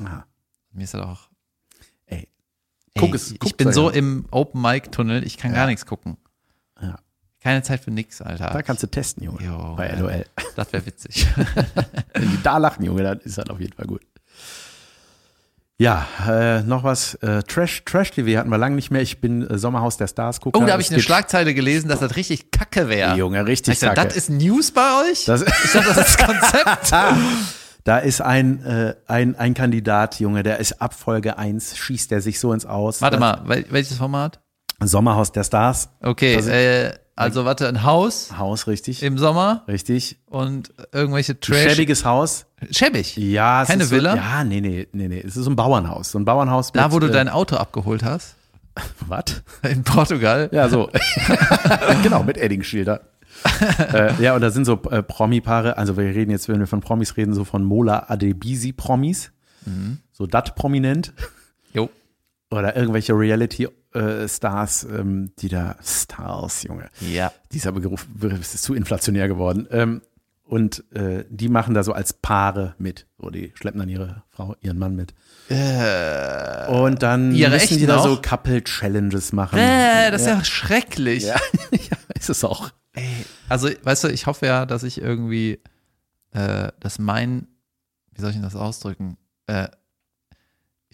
Aha. 0.03 0.25
Mir 0.71 0.83
ist 0.83 0.93
das 0.93 1.01
auch. 1.01 1.29
Ey. 2.05 2.17
Ey, 2.19 2.27
Guck 2.99 3.15
es, 3.15 3.31
ich 3.31 3.39
guck's 3.39 3.53
bin 3.57 3.71
so 3.71 3.87
an. 3.89 3.93
im 3.95 4.25
Open 4.31 4.61
Mic 4.61 4.91
Tunnel, 4.91 5.23
ich 5.25 5.37
kann 5.37 5.51
Ja. 5.51 5.57
gar 5.57 5.65
nichts 5.67 5.85
gucken. 5.85 6.17
Ja. 6.81 6.97
Keine 7.39 7.61
Zeit 7.61 7.81
für 7.81 7.91
nix, 7.91 8.21
Alter. 8.21 8.49
Da 8.49 8.61
kannst 8.63 8.81
du 8.83 8.87
testen, 8.87 9.23
Junge. 9.23 9.41
Jo, 9.43 9.75
bei 9.75 9.87
ey. 9.87 9.99
LOL. 9.99 10.25
Das 10.55 10.73
wäre 10.73 10.85
witzig. 10.85 11.27
Wenn 12.13 12.29
die 12.31 12.41
da 12.43 12.57
lachen, 12.57 12.83
Junge, 12.83 13.03
dann 13.03 13.19
ist 13.19 13.37
das 13.37 13.49
auf 13.49 13.59
jeden 13.59 13.73
Fall 13.73 13.85
gut. 13.85 14.01
Ja, 15.77 16.07
äh, 16.25 16.61
noch 16.63 16.83
was. 16.85 17.15
Äh, 17.15 17.43
Trash, 17.43 17.83
Trash 17.83 18.11
TV 18.11 18.39
hatten 18.39 18.49
wir 18.49 18.57
lange 18.57 18.75
nicht 18.75 18.91
mehr. 18.91 19.01
Ich 19.01 19.19
bin 19.19 19.45
äh, 19.45 19.57
Sommerhaus 19.57 19.97
der 19.97 20.07
Stars 20.07 20.39
gucker. 20.39 20.59
Oh, 20.59 20.65
da 20.65 20.71
habe 20.71 20.81
ich 20.81 20.89
eine 20.89 21.01
Schlagzeile 21.01 21.53
gelesen, 21.53 21.89
dass 21.89 21.99
das 21.99 22.15
richtig 22.15 22.49
kacke 22.51 22.87
wäre. 22.87 23.15
Junge, 23.17 23.45
richtig 23.45 23.73
Ich 23.73 23.79
kacke. 23.81 23.95
das 24.07 24.15
ist 24.15 24.29
News 24.29 24.71
bei 24.71 24.87
euch? 25.11 25.25
Das- 25.25 25.41
ich 25.41 25.71
dachte, 25.73 25.93
das 25.93 26.09
ist 26.09 26.17
Konzept. 26.17 26.91
Da 27.83 27.99
ist 27.99 28.19
ein, 28.19 28.65
äh, 28.65 28.95
ein, 29.05 29.35
ein 29.35 29.53
Kandidat, 29.53 30.19
Junge, 30.19 30.41
der 30.41 30.57
ist 30.59 30.81
ab 30.81 30.95
Folge 30.95 31.37
1, 31.37 31.77
schießt 31.77 32.09
der 32.09 32.19
sich 32.19 32.39
so 32.39 32.51
ins 32.51 32.65
Aus. 32.65 32.99
Warte 33.03 33.19
mal, 33.19 33.41
wel 33.45 33.63
welches 33.69 33.97
Format? 33.97 34.39
Sommerhaus 34.83 35.31
der 35.31 35.43
Stars. 35.43 35.89
Okay, 36.01 36.35
Das 36.35 36.47
äh, 36.47 36.93
also 37.15 37.45
warte, 37.45 37.67
ein 37.67 37.83
Haus 37.83 38.37
Haus, 38.37 38.67
richtig. 38.67 39.01
im 39.03 39.17
Sommer 39.17 39.63
richtig. 39.67 40.17
und 40.27 40.73
irgendwelche 40.91 41.33
Ein 41.33 41.39
Trash. 41.41 41.71
Schäbiges 41.73 42.05
Haus. 42.05 42.45
Schäbig. 42.71 43.15
Ja, 43.17 43.61
es 43.63 43.69
Keine 43.69 43.83
ist 43.83 43.89
so, 43.89 43.95
Villa? 43.95 44.15
Ja, 44.15 44.43
nee, 44.43 44.61
nee, 44.61 44.87
nee, 44.91 45.07
nee. 45.07 45.19
Es 45.19 45.37
ist 45.37 45.43
so 45.45 45.49
ein 45.49 45.55
Bauernhaus. 45.55 46.11
So 46.11 46.19
ein 46.19 46.25
Bauernhaus. 46.25 46.71
Da, 46.71 46.83
mit, 46.83 46.91
wo 46.93 46.99
du 46.99 47.07
äh, 47.07 47.11
dein 47.11 47.29
Auto 47.29 47.55
abgeholt 47.55 48.03
hast, 48.03 48.35
Was? 49.07 49.43
in 49.63 49.83
Portugal. 49.83 50.49
Ja, 50.51 50.67
so. 50.69 50.89
genau, 52.03 52.23
mit 52.23 52.37
Eddingschilder. 52.37 53.01
äh, 53.93 54.21
ja, 54.21 54.35
und 54.35 54.41
da 54.41 54.49
sind 54.49 54.65
so 54.65 54.81
äh, 54.89 55.03
Promi-Paare, 55.03 55.77
also 55.77 55.97
wir 55.97 56.05
reden 56.05 56.31
jetzt, 56.31 56.49
wenn 56.49 56.59
wir 56.59 56.67
von 56.67 56.81
Promis 56.81 57.15
reden, 57.17 57.33
so 57.33 57.43
von 57.43 57.63
Mola 57.63 58.05
Adebisi-Promis. 58.09 59.31
So 60.11 60.27
dat 60.27 60.55
prominent. 60.55 61.13
Jo. 61.73 61.89
Oder 62.51 62.75
irgendwelche 62.75 63.13
Reality-Stars, 63.95 64.83
ähm, 64.83 65.31
die 65.39 65.49
da, 65.49 65.75
Stars, 65.83 66.63
Junge. 66.63 66.89
Ja. 66.99 67.31
Dieser 67.51 67.71
Begriff, 67.71 68.07
ist 68.39 68.63
zu 68.63 68.73
inflationär 68.73 69.27
geworden. 69.27 69.67
Ähm, 69.71 70.01
und 70.43 70.83
äh, 70.93 71.25
die 71.29 71.49
machen 71.49 71.73
da 71.73 71.83
so 71.83 71.93
als 71.93 72.13
Paare 72.13 72.75
mit. 72.77 73.07
So, 73.17 73.31
die 73.31 73.51
schleppen 73.55 73.79
dann 73.79 73.89
ihre 73.89 74.23
Frau, 74.29 74.55
ihren 74.61 74.77
Mann 74.77 74.95
mit. 74.95 75.13
und 75.49 77.01
dann 77.01 77.29
müssen 77.29 77.79
die 77.79 77.85
da 77.85 77.99
so? 77.99 78.19
Couple-Challenges 78.21 79.33
machen. 79.33 79.57
Äh, 79.57 80.11
das 80.11 80.21
ist 80.21 80.27
ja 80.27 80.43
schrecklich. 80.43 81.23
Ja, 81.23 81.35
ja, 81.71 81.97
ist 82.13 82.29
es 82.29 82.43
auch. 82.43 82.69
Ey, 82.93 83.25
also, 83.49 83.69
weißt 83.83 84.03
du, 84.03 84.07
ich 84.09 84.27
hoffe 84.27 84.45
ja, 84.45 84.65
dass 84.65 84.83
ich 84.83 85.01
irgendwie, 85.01 85.59
äh, 86.31 86.71
dass 86.79 86.99
mein, 86.99 87.47
wie 88.13 88.21
soll 88.21 88.29
ich 88.29 88.35
denn 88.35 88.43
das 88.43 88.55
ausdrücken? 88.55 89.17
Äh, 89.47 89.67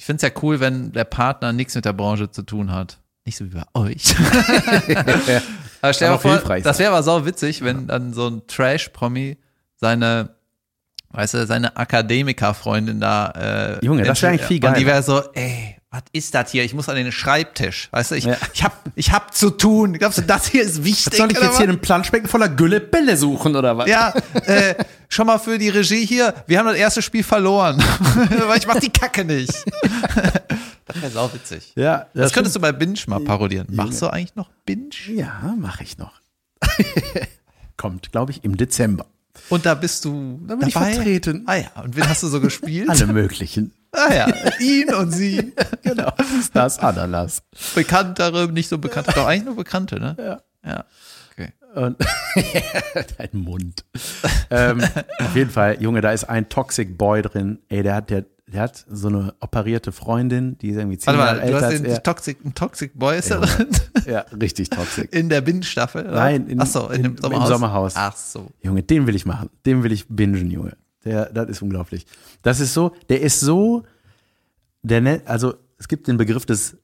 ich 0.01 0.05
finde 0.05 0.25
es 0.25 0.33
ja 0.33 0.41
cool, 0.41 0.59
wenn 0.59 0.93
der 0.93 1.03
Partner 1.03 1.53
nichts 1.53 1.75
mit 1.75 1.85
der 1.85 1.93
Branche 1.93 2.31
zu 2.31 2.41
tun 2.41 2.71
hat. 2.71 2.97
Nicht 3.23 3.37
so 3.37 3.45
wie 3.45 3.49
bei 3.55 3.61
euch. 3.75 4.15
aber 5.81 5.93
stell 5.93 6.11
dir 6.11 6.17
vor, 6.17 6.39
das 6.59 6.79
wäre 6.79 6.91
aber 6.91 7.03
sau 7.03 7.23
witzig, 7.23 7.63
wenn 7.63 7.85
dann 7.85 8.11
so 8.11 8.27
ein 8.27 8.41
Trash-Promi 8.47 9.37
seine, 9.75 10.31
weißt 11.11 11.35
du, 11.35 11.45
seine 11.45 11.77
Akademiker-Freundin 11.77 12.99
da. 12.99 13.77
Äh, 13.79 13.85
Junge, 13.85 14.01
das 14.01 14.23
wär 14.23 14.29
eigentlich 14.29 14.47
viel 14.47 14.65
Und 14.65 14.75
die 14.75 14.85
geiler. 14.85 14.87
wäre 14.87 15.03
so, 15.03 15.21
ey, 15.33 15.77
was 15.91 16.01
ist 16.13 16.33
das 16.33 16.49
hier? 16.49 16.63
Ich 16.63 16.73
muss 16.73 16.89
an 16.89 16.95
den 16.95 17.11
Schreibtisch. 17.11 17.89
Weißt 17.91 18.09
du, 18.09 18.15
ich, 18.15 18.23
Ja. 18.23 18.37
ich, 18.55 18.63
hab, 18.63 18.81
ich 18.95 19.11
hab 19.11 19.35
zu 19.35 19.51
tun. 19.51 19.99
Glaubst 19.99 20.17
du, 20.17 20.23
das 20.23 20.47
hier 20.47 20.63
ist 20.63 20.83
wichtig? 20.83 21.13
Soll 21.13 21.31
ich 21.31 21.39
jetzt 21.39 21.57
hier 21.57 21.69
einen 21.69 21.79
Planschbecken 21.79 22.27
voller 22.27 22.49
Gülle 22.49 22.79
Bälle 22.79 23.17
suchen 23.17 23.55
oder 23.55 23.77
was? 23.77 23.87
ja, 23.87 24.15
äh, 24.47 24.73
schon 25.11 25.27
mal 25.27 25.37
für 25.37 25.57
die 25.59 25.69
Regie 25.69 26.05
hier. 26.05 26.33
Wir 26.47 26.57
haben 26.59 26.65
das 26.67 26.75
erste 26.77 27.01
Spiel 27.01 27.23
verloren, 27.23 27.77
weil 28.47 28.57
ich 28.57 28.65
mach 28.65 28.79
die 28.79 28.89
Kacke 28.89 29.23
nicht. 29.25 29.53
das 30.85 31.01
wäre 31.01 31.11
sauwitzig. 31.11 31.73
Ja, 31.75 32.07
Das 32.13 32.33
könntest 32.33 32.55
du 32.55 32.59
bei 32.59 32.71
Binge 32.71 32.97
mal 33.07 33.19
parodieren. 33.19 33.67
Machst 33.71 34.01
du 34.01 34.07
eigentlich 34.07 34.35
noch 34.35 34.49
Binge? 34.65 34.89
Ja, 35.13 35.53
mache 35.57 35.83
ich 35.83 35.97
noch. 35.97 36.13
Kommt, 37.77 38.11
glaube 38.11 38.31
ich, 38.31 38.43
im 38.43 38.57
Dezember. 38.57 39.05
Und 39.49 39.65
da 39.65 39.73
bist 39.75 40.05
du 40.05 40.39
Da 40.45 40.55
bin 40.55 40.67
ich 40.67 40.73
dabei? 40.73 40.93
vertreten. 40.93 41.43
Ah 41.47 41.55
ja, 41.55 41.71
und 41.83 41.95
wen 41.95 42.07
hast 42.07 42.21
du 42.23 42.27
so 42.27 42.39
gespielt? 42.41 42.89
Alle 42.89 43.07
möglichen. 43.07 43.73
Ah 43.93 44.13
ja, 44.13 44.27
ihn 44.59 44.93
und 44.93 45.11
sie. 45.11 45.53
genau. 45.83 46.13
Das 46.53 46.79
Ananas. 46.79 47.41
Bekanntere, 47.75 48.51
nicht 48.51 48.69
so 48.69 48.77
bekannte. 48.77 49.11
Doch 49.15 49.25
eigentlich 49.25 49.45
nur 49.45 49.55
Bekannte, 49.55 49.99
ne? 49.99 50.15
Ja. 50.17 50.41
Ja. 50.69 50.85
Und 51.75 51.97
dein 53.17 53.29
Mund. 53.33 53.85
ähm, 54.49 54.81
auf 55.19 55.35
jeden 55.35 55.49
Fall, 55.49 55.81
Junge, 55.81 56.01
da 56.01 56.11
ist 56.11 56.25
ein 56.25 56.49
Toxic 56.49 56.97
Boy 56.97 57.21
drin. 57.21 57.59
Ey, 57.69 57.81
der 57.83 57.95
hat, 57.95 58.09
der, 58.09 58.25
der 58.47 58.61
hat 58.63 58.85
so 58.89 59.07
eine 59.07 59.33
operierte 59.39 59.91
Freundin, 59.91 60.57
die 60.57 60.69
ist 60.69 60.77
irgendwie 60.77 60.97
zehn 60.97 61.17
Warte 61.17 61.37
mal, 61.39 61.39
du 61.39 61.45
älter 61.45 61.57
hast 61.57 61.63
als 61.73 61.81
den. 61.83 62.03
Toxic, 62.03 62.45
ein 62.45 62.53
Toxic 62.55 62.91
Boy 62.99 63.19
ist 63.19 63.31
da 63.31 63.37
drin? 63.39 63.67
Ja, 64.05 64.25
richtig 64.41 64.69
toxic. 64.69 65.13
In 65.15 65.29
der 65.29 65.41
Binge-Staffel? 65.41 66.03
Nein, 66.03 66.47
in- 66.47 66.59
Ach 66.61 66.67
so, 66.67 66.89
in, 66.89 66.95
in- 66.95 67.03
dem 67.03 67.13
im 67.15 67.21
Sommerhaus. 67.21 67.47
Sommerhaus. 67.49 67.93
Ach 67.95 68.15
so. 68.17 68.51
Junge, 68.61 68.83
den 68.83 69.07
will 69.07 69.15
ich 69.15 69.25
machen. 69.25 69.49
Den 69.65 69.83
will 69.83 69.91
ich 69.91 70.07
bingen, 70.09 70.51
Junge. 70.51 70.75
Der, 71.05 71.31
das 71.31 71.49
ist 71.49 71.61
unglaublich. 71.61 72.05
Das 72.41 72.59
ist 72.59 72.73
so, 72.73 72.93
der 73.09 73.21
ist 73.21 73.39
so, 73.39 73.83
der, 74.83 75.21
also 75.25 75.53
es 75.77 75.87
gibt 75.87 76.07
den 76.07 76.17
Begriff 76.17 76.45
des 76.45 76.77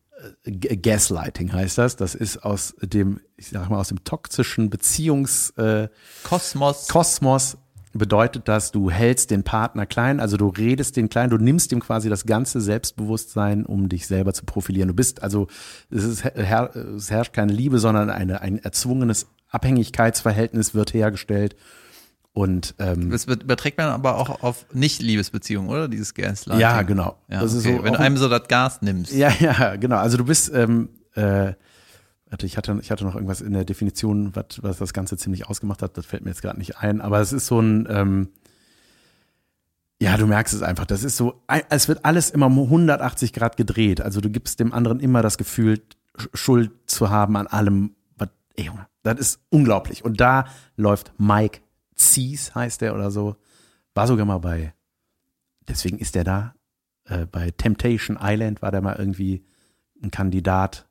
Gaslighting 0.46 1.54
heißt 1.54 1.78
das. 1.78 1.96
Das 1.96 2.16
ist 2.16 2.44
aus 2.44 2.76
dem, 2.82 3.20
ich 3.36 3.50
sag 3.50 3.70
mal, 3.70 3.80
aus 3.80 3.90
dem 3.90 4.04
toxischen 4.04 4.70
Beziehungskosmos 4.70 6.88
Kosmos. 6.88 7.58
bedeutet 7.94 8.48
das, 8.48 8.72
du 8.72 8.92
hältst 8.92 9.32
den 9.32 9.44
Partner 9.44 9.86
klein, 9.86 10.20
also 10.20 10.38
du 10.38 10.50
redest 10.50 10.98
den 10.98 11.10
klein, 11.10 11.30
du 11.30 11.38
nimmst 11.38 11.72
ihm 11.72 11.80
quasi 11.80 12.10
das 12.10 12.26
ganze 12.26 12.62
Selbstbewusstsein, 12.62 13.66
um 13.66 13.90
dich 13.90 14.08
selber 14.08 14.34
zu 14.34 14.46
profilieren. 14.46 14.88
Du 14.88 14.94
bist 14.94 15.24
also, 15.24 15.48
es, 15.90 16.04
ist, 16.04 16.24
her, 16.24 16.76
es 16.76 17.12
herrscht 17.12 17.34
keine 17.34 17.54
Liebe, 17.54 17.80
sondern 17.80 18.10
eine, 18.10 18.42
ein 18.42 18.60
erzwungenes 18.60 19.28
Abhängigkeitsverhältnis 19.50 20.74
wird 20.74 20.94
hergestellt. 20.94 21.56
Und 22.38 22.76
ähm, 22.78 23.10
Das 23.10 23.26
überträgt 23.26 23.80
man 23.80 23.88
aber 23.88 24.16
auch 24.18 24.44
auf 24.44 24.68
Nicht-Liebesbeziehungen, 24.72 25.70
oder? 25.72 25.88
Dieses 25.88 26.14
Gaslighting. 26.14 26.62
ja, 26.62 26.84
genau. 26.84 27.18
Ja, 27.30 27.40
okay. 27.40 27.48
so 27.48 27.64
Wenn 27.84 27.94
du 27.94 28.00
einem 28.00 28.18
so 28.18 28.30
das 28.30 28.48
Gas 28.48 28.82
nimmst. 28.84 29.12
Ja, 29.12 29.32
ja, 29.40 29.76
genau. 29.76 29.96
Also 29.98 30.18
du 30.18 30.26
bist, 30.26 30.54
ähm, 30.54 30.90
äh, 31.16 31.54
warte, 32.30 32.46
ich 32.46 32.56
hatte, 32.58 32.78
ich 32.80 32.92
hatte 32.92 33.06
noch 33.06 33.16
irgendwas 33.16 33.42
in 33.42 33.54
der 33.54 33.66
Definition, 33.66 34.36
was, 34.36 34.62
was 34.62 34.78
das 34.78 34.94
Ganze 34.94 35.18
ziemlich 35.18 35.48
ausgemacht 35.50 35.82
hat. 35.82 35.98
Das 35.98 36.06
fällt 36.06 36.26
mir 36.26 36.30
jetzt 36.30 36.44
gerade 36.44 36.60
nicht 36.60 36.78
ein. 36.78 37.02
Aber 37.02 37.20
es 37.22 37.34
ist 37.34 37.48
so 37.48 37.60
ein, 37.60 37.88
ähm, 37.90 38.30
ja, 40.00 40.16
du 40.18 40.28
merkst 40.28 40.54
es 40.54 40.62
einfach. 40.62 40.86
Das 40.86 41.04
ist 41.04 41.18
so, 41.18 41.42
es 41.70 41.88
wird 41.88 42.06
alles 42.06 42.30
immer 42.30 42.46
um 42.46 42.60
180 42.60 43.34
Grad 43.34 43.58
gedreht. 43.58 44.00
Also 44.00 44.22
du 44.22 44.30
gibst 44.30 44.60
dem 44.60 44.74
anderen 44.74 45.00
immer 45.00 45.24
das 45.24 45.40
Gefühl, 45.40 45.82
Sch- 46.16 46.30
Schuld 46.36 46.70
zu 46.86 47.10
haben 47.10 47.36
an 47.36 47.48
allem. 47.48 47.96
Was, 48.16 48.30
ey, 48.56 48.66
Junge, 48.66 48.86
das 49.02 49.20
ist 49.20 49.40
unglaublich. 49.50 50.06
Und 50.06 50.22
da 50.22 50.46
läuft 50.76 51.14
Mike 51.18 51.62
Zies, 51.98 52.54
heißt 52.56 52.82
der 52.82 52.96
oder 52.96 53.12
so. 53.12 53.36
War 53.94 54.08
sogar 54.08 54.26
mal 54.26 54.38
bei, 54.38 54.74
deswegen 55.68 55.98
ist 55.98 56.16
der 56.16 56.24
da. 56.24 56.56
Äh, 57.06 57.26
bei 57.26 57.52
Temptation 57.52 58.18
Island 58.22 58.62
war 58.62 58.72
der 58.72 58.82
mal 58.82 58.96
irgendwie 58.98 59.44
ein 60.04 60.12
Kandidat. 60.12 60.86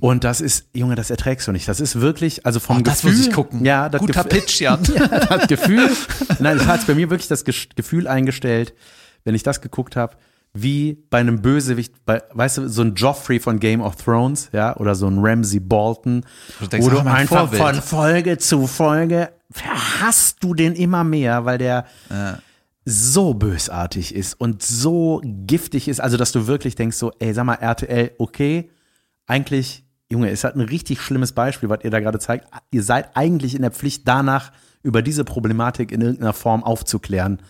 Und 0.00 0.22
das 0.22 0.40
ist, 0.40 0.68
Junge, 0.74 0.94
das 0.94 1.10
erträgst 1.10 1.48
du 1.48 1.52
nicht. 1.52 1.66
Das 1.66 1.80
ist 1.80 2.00
wirklich, 2.00 2.46
also 2.46 2.60
vom 2.60 2.78
Oh, 2.78 2.80
das 2.82 3.00
Gefühl. 3.02 3.16
muss 3.16 3.26
ich 3.26 3.32
gucken. 3.32 3.64
Ja, 3.64 3.88
das 3.88 4.00
Guter 4.00 4.22
Gefühl- 4.22 4.40
Pitch, 4.40 4.60
Jan. 4.60 4.84
ja, 4.94 5.08
das 5.08 5.48
Gefühl, 5.48 5.90
nein, 6.38 6.56
es 6.56 6.66
hat 6.66 6.86
bei 6.86 6.94
mir 6.94 7.10
wirklich 7.10 7.26
das 7.26 7.44
Gefühl 7.44 8.06
eingestellt, 8.06 8.74
wenn 9.24 9.34
ich 9.34 9.42
das 9.42 9.60
geguckt 9.60 9.96
habe, 9.96 10.16
wie 10.56 11.04
bei 11.10 11.18
einem 11.18 11.42
Bösewicht, 11.42 12.04
bei, 12.04 12.22
weißt 12.32 12.58
du, 12.58 12.68
so 12.68 12.82
ein 12.82 12.94
Joffrey 12.94 13.40
von 13.40 13.58
Game 13.58 13.80
of 13.80 13.96
Thrones, 13.96 14.50
ja, 14.52 14.76
oder 14.76 14.94
so 14.94 15.06
ein 15.08 15.18
Ramsey 15.18 15.58
Bolton, 15.60 16.24
Du 16.60 16.66
denkst, 16.68 16.86
wo 16.86 16.90
du 16.90 16.98
einfach 17.00 17.50
Vorbild. 17.50 17.62
von 17.62 17.74
Folge 17.82 18.38
zu 18.38 18.66
Folge 18.68 19.32
verhasst 19.50 20.38
du 20.44 20.54
den 20.54 20.74
immer 20.74 21.02
mehr, 21.04 21.44
weil 21.44 21.58
der 21.58 21.86
so 22.84 23.34
bösartig 23.34 24.14
ist 24.14 24.34
und 24.34 24.62
so 24.62 25.20
giftig 25.24 25.88
ist, 25.88 26.00
also 26.00 26.16
dass 26.16 26.32
du 26.32 26.46
wirklich 26.46 26.74
denkst 26.74 26.96
so, 26.98 27.12
ey, 27.18 27.32
sag 27.32 27.44
mal 27.44 27.54
RTL, 27.54 28.12
okay, 28.18 28.70
eigentlich, 29.26 29.84
Junge, 30.10 30.30
ist 30.30 30.44
halt 30.44 30.54
ein 30.54 30.60
richtig 30.60 31.00
schlimmes 31.00 31.32
Beispiel, 31.32 31.68
was 31.70 31.82
ihr 31.82 31.90
da 31.90 32.00
gerade 32.00 32.18
zeigt. 32.18 32.46
Ihr 32.70 32.82
seid 32.82 33.16
eigentlich 33.16 33.54
in 33.54 33.62
der 33.62 33.70
Pflicht 33.70 34.06
danach, 34.06 34.52
über 34.82 35.00
diese 35.00 35.24
Problematik 35.24 35.90
in 35.92 36.02
irgendeiner 36.02 36.34
Form 36.34 36.62
aufzuklären, 36.62 37.40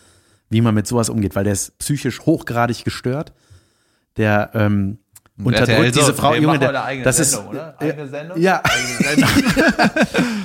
wie 0.55 0.61
man 0.61 0.74
mit 0.74 0.86
sowas 0.86 1.09
umgeht, 1.09 1.34
weil 1.34 1.44
der 1.44 1.52
ist 1.52 1.76
psychisch 1.78 2.20
hochgradig 2.20 2.84
gestört. 2.84 3.32
Der 4.16 4.52
ähm, 4.55 4.98
unterdrückt 5.42 5.96
diese 5.96 6.14
Frau, 6.14 6.34
Junge, 6.36 6.61
der, 6.61 6.84
eigene 6.84 7.05
das 7.05 7.16
Sendung, 7.16 7.46
ist 7.46 7.50
oder? 7.50 7.80
Eigene 7.80 8.09
Sendung? 8.09 8.40
Ja, 8.40 8.62
Eigene 8.62 9.26
Sendung. 9.26 9.84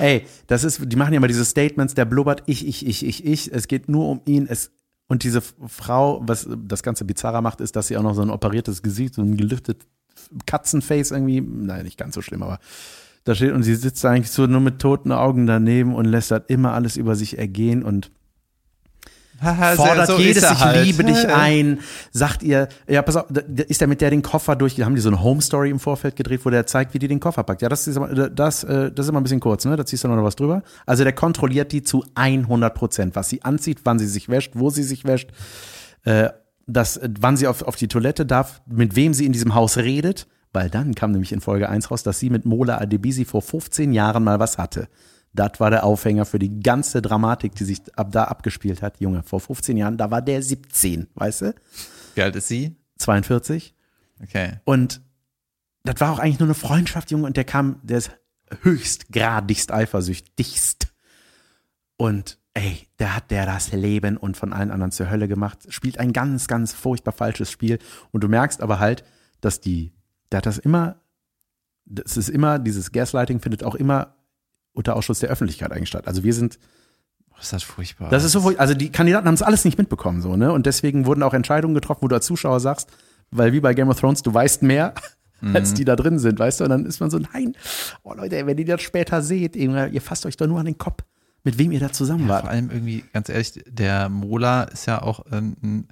Ey, 0.00 0.26
das 0.48 0.64
ist, 0.64 0.80
die 0.84 0.96
machen 0.96 1.12
ja 1.12 1.18
immer 1.18 1.28
diese 1.28 1.44
Statements, 1.44 1.94
der 1.94 2.06
blubbert, 2.06 2.42
ich, 2.46 2.66
ich, 2.66 2.84
ich, 2.84 3.06
ich, 3.06 3.24
ich. 3.24 3.52
Es 3.52 3.68
geht 3.68 3.88
nur 3.88 4.08
um 4.08 4.20
ihn. 4.26 4.48
Es, 4.48 4.72
und 5.06 5.22
diese 5.22 5.40
Frau, 5.40 6.20
was 6.24 6.48
das 6.50 6.82
Ganze 6.82 7.04
bizarrer 7.04 7.40
macht, 7.40 7.60
ist, 7.60 7.76
dass 7.76 7.86
sie 7.86 7.96
auch 7.96 8.02
noch 8.02 8.14
so 8.14 8.22
ein 8.22 8.30
operiertes 8.30 8.82
Gesicht, 8.82 9.14
so 9.14 9.22
ein 9.22 9.36
gelüftet 9.36 9.86
Katzenface 10.46 11.12
irgendwie, 11.12 11.40
nein, 11.40 11.84
nicht 11.84 11.98
ganz 11.98 12.16
so 12.16 12.22
schlimm, 12.22 12.42
aber 12.42 12.58
da 13.24 13.36
steht 13.36 13.52
und 13.52 13.62
sie 13.62 13.76
sitzt 13.76 14.02
da 14.02 14.10
eigentlich 14.10 14.30
so 14.30 14.46
nur 14.46 14.60
mit 14.60 14.80
toten 14.80 15.12
Augen 15.12 15.46
daneben 15.46 15.94
und 15.94 16.06
lässt 16.06 16.32
halt 16.32 16.50
immer 16.50 16.72
alles 16.72 16.96
über 16.96 17.14
sich 17.14 17.38
ergehen 17.38 17.84
und 17.84 18.10
Haha, 19.40 19.74
fordert 19.74 20.06
so 20.06 20.18
jedes 20.18 20.42
Ich 20.42 20.60
halt. 20.60 20.84
liebe 20.84 21.02
dich 21.04 21.26
ein, 21.28 21.80
sagt 22.12 22.42
ihr, 22.42 22.68
ja, 22.86 23.00
pass 23.02 23.16
auf, 23.16 23.24
ist 23.68 23.80
er 23.80 23.86
mit 23.88 24.00
der 24.00 24.10
den 24.10 24.22
Koffer 24.22 24.54
durch, 24.56 24.80
haben 24.82 24.94
die 24.94 25.00
so 25.00 25.08
eine 25.08 25.22
Home 25.22 25.40
Story 25.40 25.70
im 25.70 25.78
Vorfeld 25.80 26.16
gedreht, 26.16 26.40
wo 26.44 26.50
der 26.50 26.66
zeigt, 26.66 26.92
wie 26.94 26.98
die 26.98 27.08
den 27.08 27.20
Koffer 27.20 27.42
packt. 27.42 27.62
Ja, 27.62 27.68
das 27.68 27.86
ist, 27.88 27.96
aber- 27.96 28.28
das, 28.28 28.64
äh, 28.64 28.92
das 28.92 29.06
ist 29.06 29.10
immer 29.10 29.20
ein 29.20 29.22
bisschen 29.22 29.40
kurz, 29.40 29.64
ne? 29.64 29.76
Da 29.76 29.86
ziehst 29.86 30.04
du 30.04 30.08
noch 30.08 30.22
was 30.22 30.36
drüber. 30.36 30.62
Also 30.86 31.04
der 31.04 31.12
kontrolliert 31.14 31.72
die 31.72 31.82
zu 31.82 32.04
100 32.14 32.74
Prozent, 32.74 33.16
was 33.16 33.28
sie 33.28 33.42
anzieht, 33.42 33.78
wann 33.84 33.98
sie 33.98 34.06
sich 34.06 34.28
wäscht, 34.28 34.52
wo 34.54 34.70
sie 34.70 34.82
sich 34.82 35.04
wäscht, 35.04 35.30
äh, 36.04 36.28
das, 36.66 36.98
äh, 36.98 37.08
wann 37.18 37.36
sie 37.36 37.46
auf, 37.46 37.62
auf 37.62 37.76
die 37.76 37.88
Toilette 37.88 38.26
darf, 38.26 38.60
mit 38.66 38.94
wem 38.96 39.14
sie 39.14 39.26
in 39.26 39.32
diesem 39.32 39.54
Haus 39.54 39.76
redet, 39.78 40.26
weil 40.52 40.68
dann 40.68 40.94
kam 40.94 41.12
nämlich 41.12 41.32
in 41.32 41.40
Folge 41.40 41.68
1 41.68 41.90
raus, 41.90 42.02
dass 42.02 42.18
sie 42.18 42.28
mit 42.30 42.44
Mola 42.44 42.78
Adebisi 42.78 43.24
vor 43.24 43.40
15 43.42 43.92
Jahren 43.92 44.22
mal 44.24 44.38
was 44.38 44.58
hatte. 44.58 44.88
Das 45.32 45.60
war 45.60 45.70
der 45.70 45.84
Aufhänger 45.84 46.24
für 46.24 46.38
die 46.38 46.60
ganze 46.60 47.02
Dramatik, 47.02 47.54
die 47.54 47.64
sich 47.64 47.80
ab 47.96 48.10
da 48.10 48.24
abgespielt 48.24 48.82
hat. 48.82 49.00
Junge, 49.00 49.22
vor 49.22 49.40
15 49.40 49.76
Jahren, 49.76 49.96
da 49.96 50.10
war 50.10 50.22
der 50.22 50.42
17, 50.42 51.06
weißt 51.14 51.42
du? 51.42 51.54
Wie 52.14 52.22
alt 52.22 52.34
ist 52.34 52.48
sie? 52.48 52.76
42. 52.98 53.74
Okay. 54.22 54.58
Und 54.64 55.00
das 55.84 56.00
war 56.00 56.12
auch 56.12 56.18
eigentlich 56.18 56.40
nur 56.40 56.48
eine 56.48 56.54
Freundschaft, 56.54 57.10
Junge. 57.10 57.26
Und 57.26 57.36
der 57.36 57.44
kam, 57.44 57.80
der 57.82 57.98
ist 57.98 58.10
höchstgradigst 58.62 59.72
eifersüchtigst. 59.72 60.88
Und 61.96 62.38
ey, 62.54 62.88
der 62.98 63.14
hat 63.14 63.30
der 63.30 63.46
das 63.46 63.72
Leben 63.72 64.16
und 64.16 64.36
von 64.36 64.52
allen 64.52 64.70
anderen 64.70 64.90
zur 64.90 65.10
Hölle 65.10 65.28
gemacht. 65.28 65.58
Spielt 65.68 65.98
ein 65.98 66.12
ganz, 66.12 66.48
ganz 66.48 66.72
furchtbar 66.72 67.12
falsches 67.12 67.50
Spiel. 67.50 67.78
Und 68.10 68.24
du 68.24 68.28
merkst 68.28 68.60
aber 68.62 68.80
halt, 68.80 69.04
dass 69.40 69.60
die, 69.60 69.92
der 70.32 70.38
hat 70.38 70.46
das 70.46 70.58
immer, 70.58 71.00
das 71.84 72.16
ist 72.16 72.28
immer, 72.28 72.58
dieses 72.58 72.92
Gaslighting 72.92 73.40
findet 73.40 73.64
auch 73.64 73.74
immer 73.74 74.16
unter 74.72 74.96
Ausschluss 74.96 75.18
der 75.20 75.28
Öffentlichkeit 75.30 75.72
eigentlich 75.72 75.88
statt. 75.88 76.06
Also 76.06 76.22
wir 76.22 76.34
sind 76.34 76.58
Oh, 77.32 77.40
ist 77.40 77.52
das 77.52 77.62
furchtbar. 77.62 78.10
das 78.10 78.24
ist 78.24 78.32
so, 78.32 78.40
furcht- 78.40 78.58
also 78.58 78.74
die 78.74 78.90
Kandidaten 78.92 79.26
haben 79.26 79.34
es 79.34 79.42
alles 79.42 79.64
nicht 79.64 79.78
mitbekommen, 79.78 80.20
so, 80.20 80.36
ne? 80.36 80.52
Und 80.52 80.66
deswegen 80.66 81.06
wurden 81.06 81.22
auch 81.22 81.32
Entscheidungen 81.34 81.74
getroffen, 81.74 82.02
wo 82.02 82.08
du 82.08 82.14
als 82.16 82.26
Zuschauer 82.26 82.60
sagst, 82.60 82.90
weil 83.30 83.52
wie 83.52 83.60
bei 83.60 83.72
Game 83.74 83.88
of 83.88 83.98
Thrones, 83.98 84.22
du 84.22 84.32
weißt 84.34 84.62
mehr, 84.62 84.92
als 85.54 85.72
die 85.72 85.84
da 85.86 85.96
drin 85.96 86.18
sind, 86.18 86.38
weißt 86.38 86.60
du? 86.60 86.64
Und 86.64 86.70
dann 86.70 86.84
ist 86.86 87.00
man 87.00 87.08
so, 87.10 87.18
nein, 87.18 87.56
oh 88.02 88.12
Leute, 88.14 88.44
wenn 88.46 88.58
ihr 88.58 88.64
das 88.66 88.82
später 88.82 89.22
seht, 89.22 89.56
ihr 89.56 90.00
fasst 90.02 90.26
euch 90.26 90.36
doch 90.36 90.46
nur 90.46 90.58
an 90.60 90.66
den 90.66 90.76
Kopf, 90.76 91.02
mit 91.42 91.56
wem 91.56 91.72
ihr 91.72 91.80
da 91.80 91.90
zusammen 91.92 92.24
ja, 92.24 92.28
wart. 92.28 92.40
vor 92.42 92.50
allem 92.50 92.70
irgendwie, 92.70 93.04
ganz 93.14 93.30
ehrlich, 93.30 93.62
der 93.66 94.08
Mola 94.10 94.64
ist 94.64 94.84
ja 94.86 95.00
auch 95.00 95.24
ein, 95.30 95.56
ein 95.62 95.88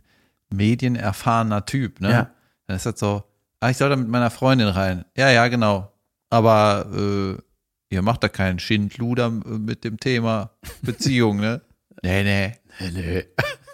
medienerfahrener 0.50 1.64
Typ, 1.64 2.00
ne? 2.00 2.10
Ja. 2.10 2.30
Dann 2.66 2.76
ist 2.76 2.84
das 2.86 2.98
so, 3.00 3.22
ah, 3.60 3.70
ich 3.70 3.76
soll 3.78 3.88
da 3.88 3.96
mit 3.96 4.08
meiner 4.08 4.30
Freundin 4.30 4.68
rein. 4.68 5.04
Ja, 5.16 5.30
ja, 5.30 5.48
genau. 5.48 5.90
Aber 6.30 6.86
äh, 6.94 7.42
ihr 7.90 8.02
macht 8.02 8.22
da 8.22 8.28
keinen 8.28 8.58
Schindluder 8.58 9.30
mit 9.30 9.84
dem 9.84 9.98
Thema 9.98 10.50
Beziehung, 10.82 11.38
ne? 11.40 11.60
Nee, 12.02 12.22
nee. 12.22 12.52
Nee, 12.80 12.90
nee. 12.92 13.24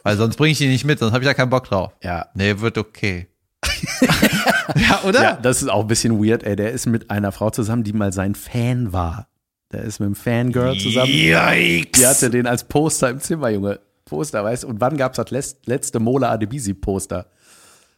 Weil 0.02 0.16
sonst 0.16 0.36
bringe 0.36 0.52
ich 0.52 0.58
die 0.58 0.66
nicht 0.68 0.86
mit, 0.86 0.98
sonst 0.98 1.12
habe 1.12 1.22
ich 1.22 1.26
ja 1.28 1.34
keinen 1.34 1.50
Bock 1.50 1.64
drauf. 1.64 1.92
Ja. 2.02 2.26
Nee, 2.34 2.58
wird 2.60 2.78
okay. 2.78 3.28
ja, 4.76 5.02
oder? 5.04 5.22
ja, 5.22 5.32
das 5.36 5.60
ist 5.62 5.68
auch 5.68 5.82
ein 5.82 5.86
bisschen 5.88 6.22
weird, 6.24 6.42
ey. 6.42 6.56
Der 6.56 6.72
ist 6.72 6.86
mit 6.86 7.10
einer 7.10 7.32
Frau 7.32 7.50
zusammen, 7.50 7.84
die 7.84 7.92
mal 7.92 8.12
sein 8.14 8.34
Fan 8.34 8.92
war. 8.94 9.28
Der 9.72 9.82
ist 9.82 10.00
mit 10.00 10.06
einem 10.06 10.14
Fangirl 10.14 10.78
zusammen. 10.78 11.10
Yikes. 11.10 12.00
Die 12.00 12.06
hatte 12.06 12.30
den 12.30 12.46
als 12.46 12.64
Poster 12.64 13.10
im 13.10 13.20
Zimmer, 13.20 13.50
Junge. 13.50 13.80
Poster, 14.06 14.42
weißt 14.44 14.62
du? 14.64 14.68
Und 14.68 14.80
wann 14.80 14.96
gab's 14.96 15.16
das 15.16 15.30
letzt- 15.30 15.66
letzte 15.66 16.00
Mola 16.00 16.30
Adebisi-Poster? 16.30 17.26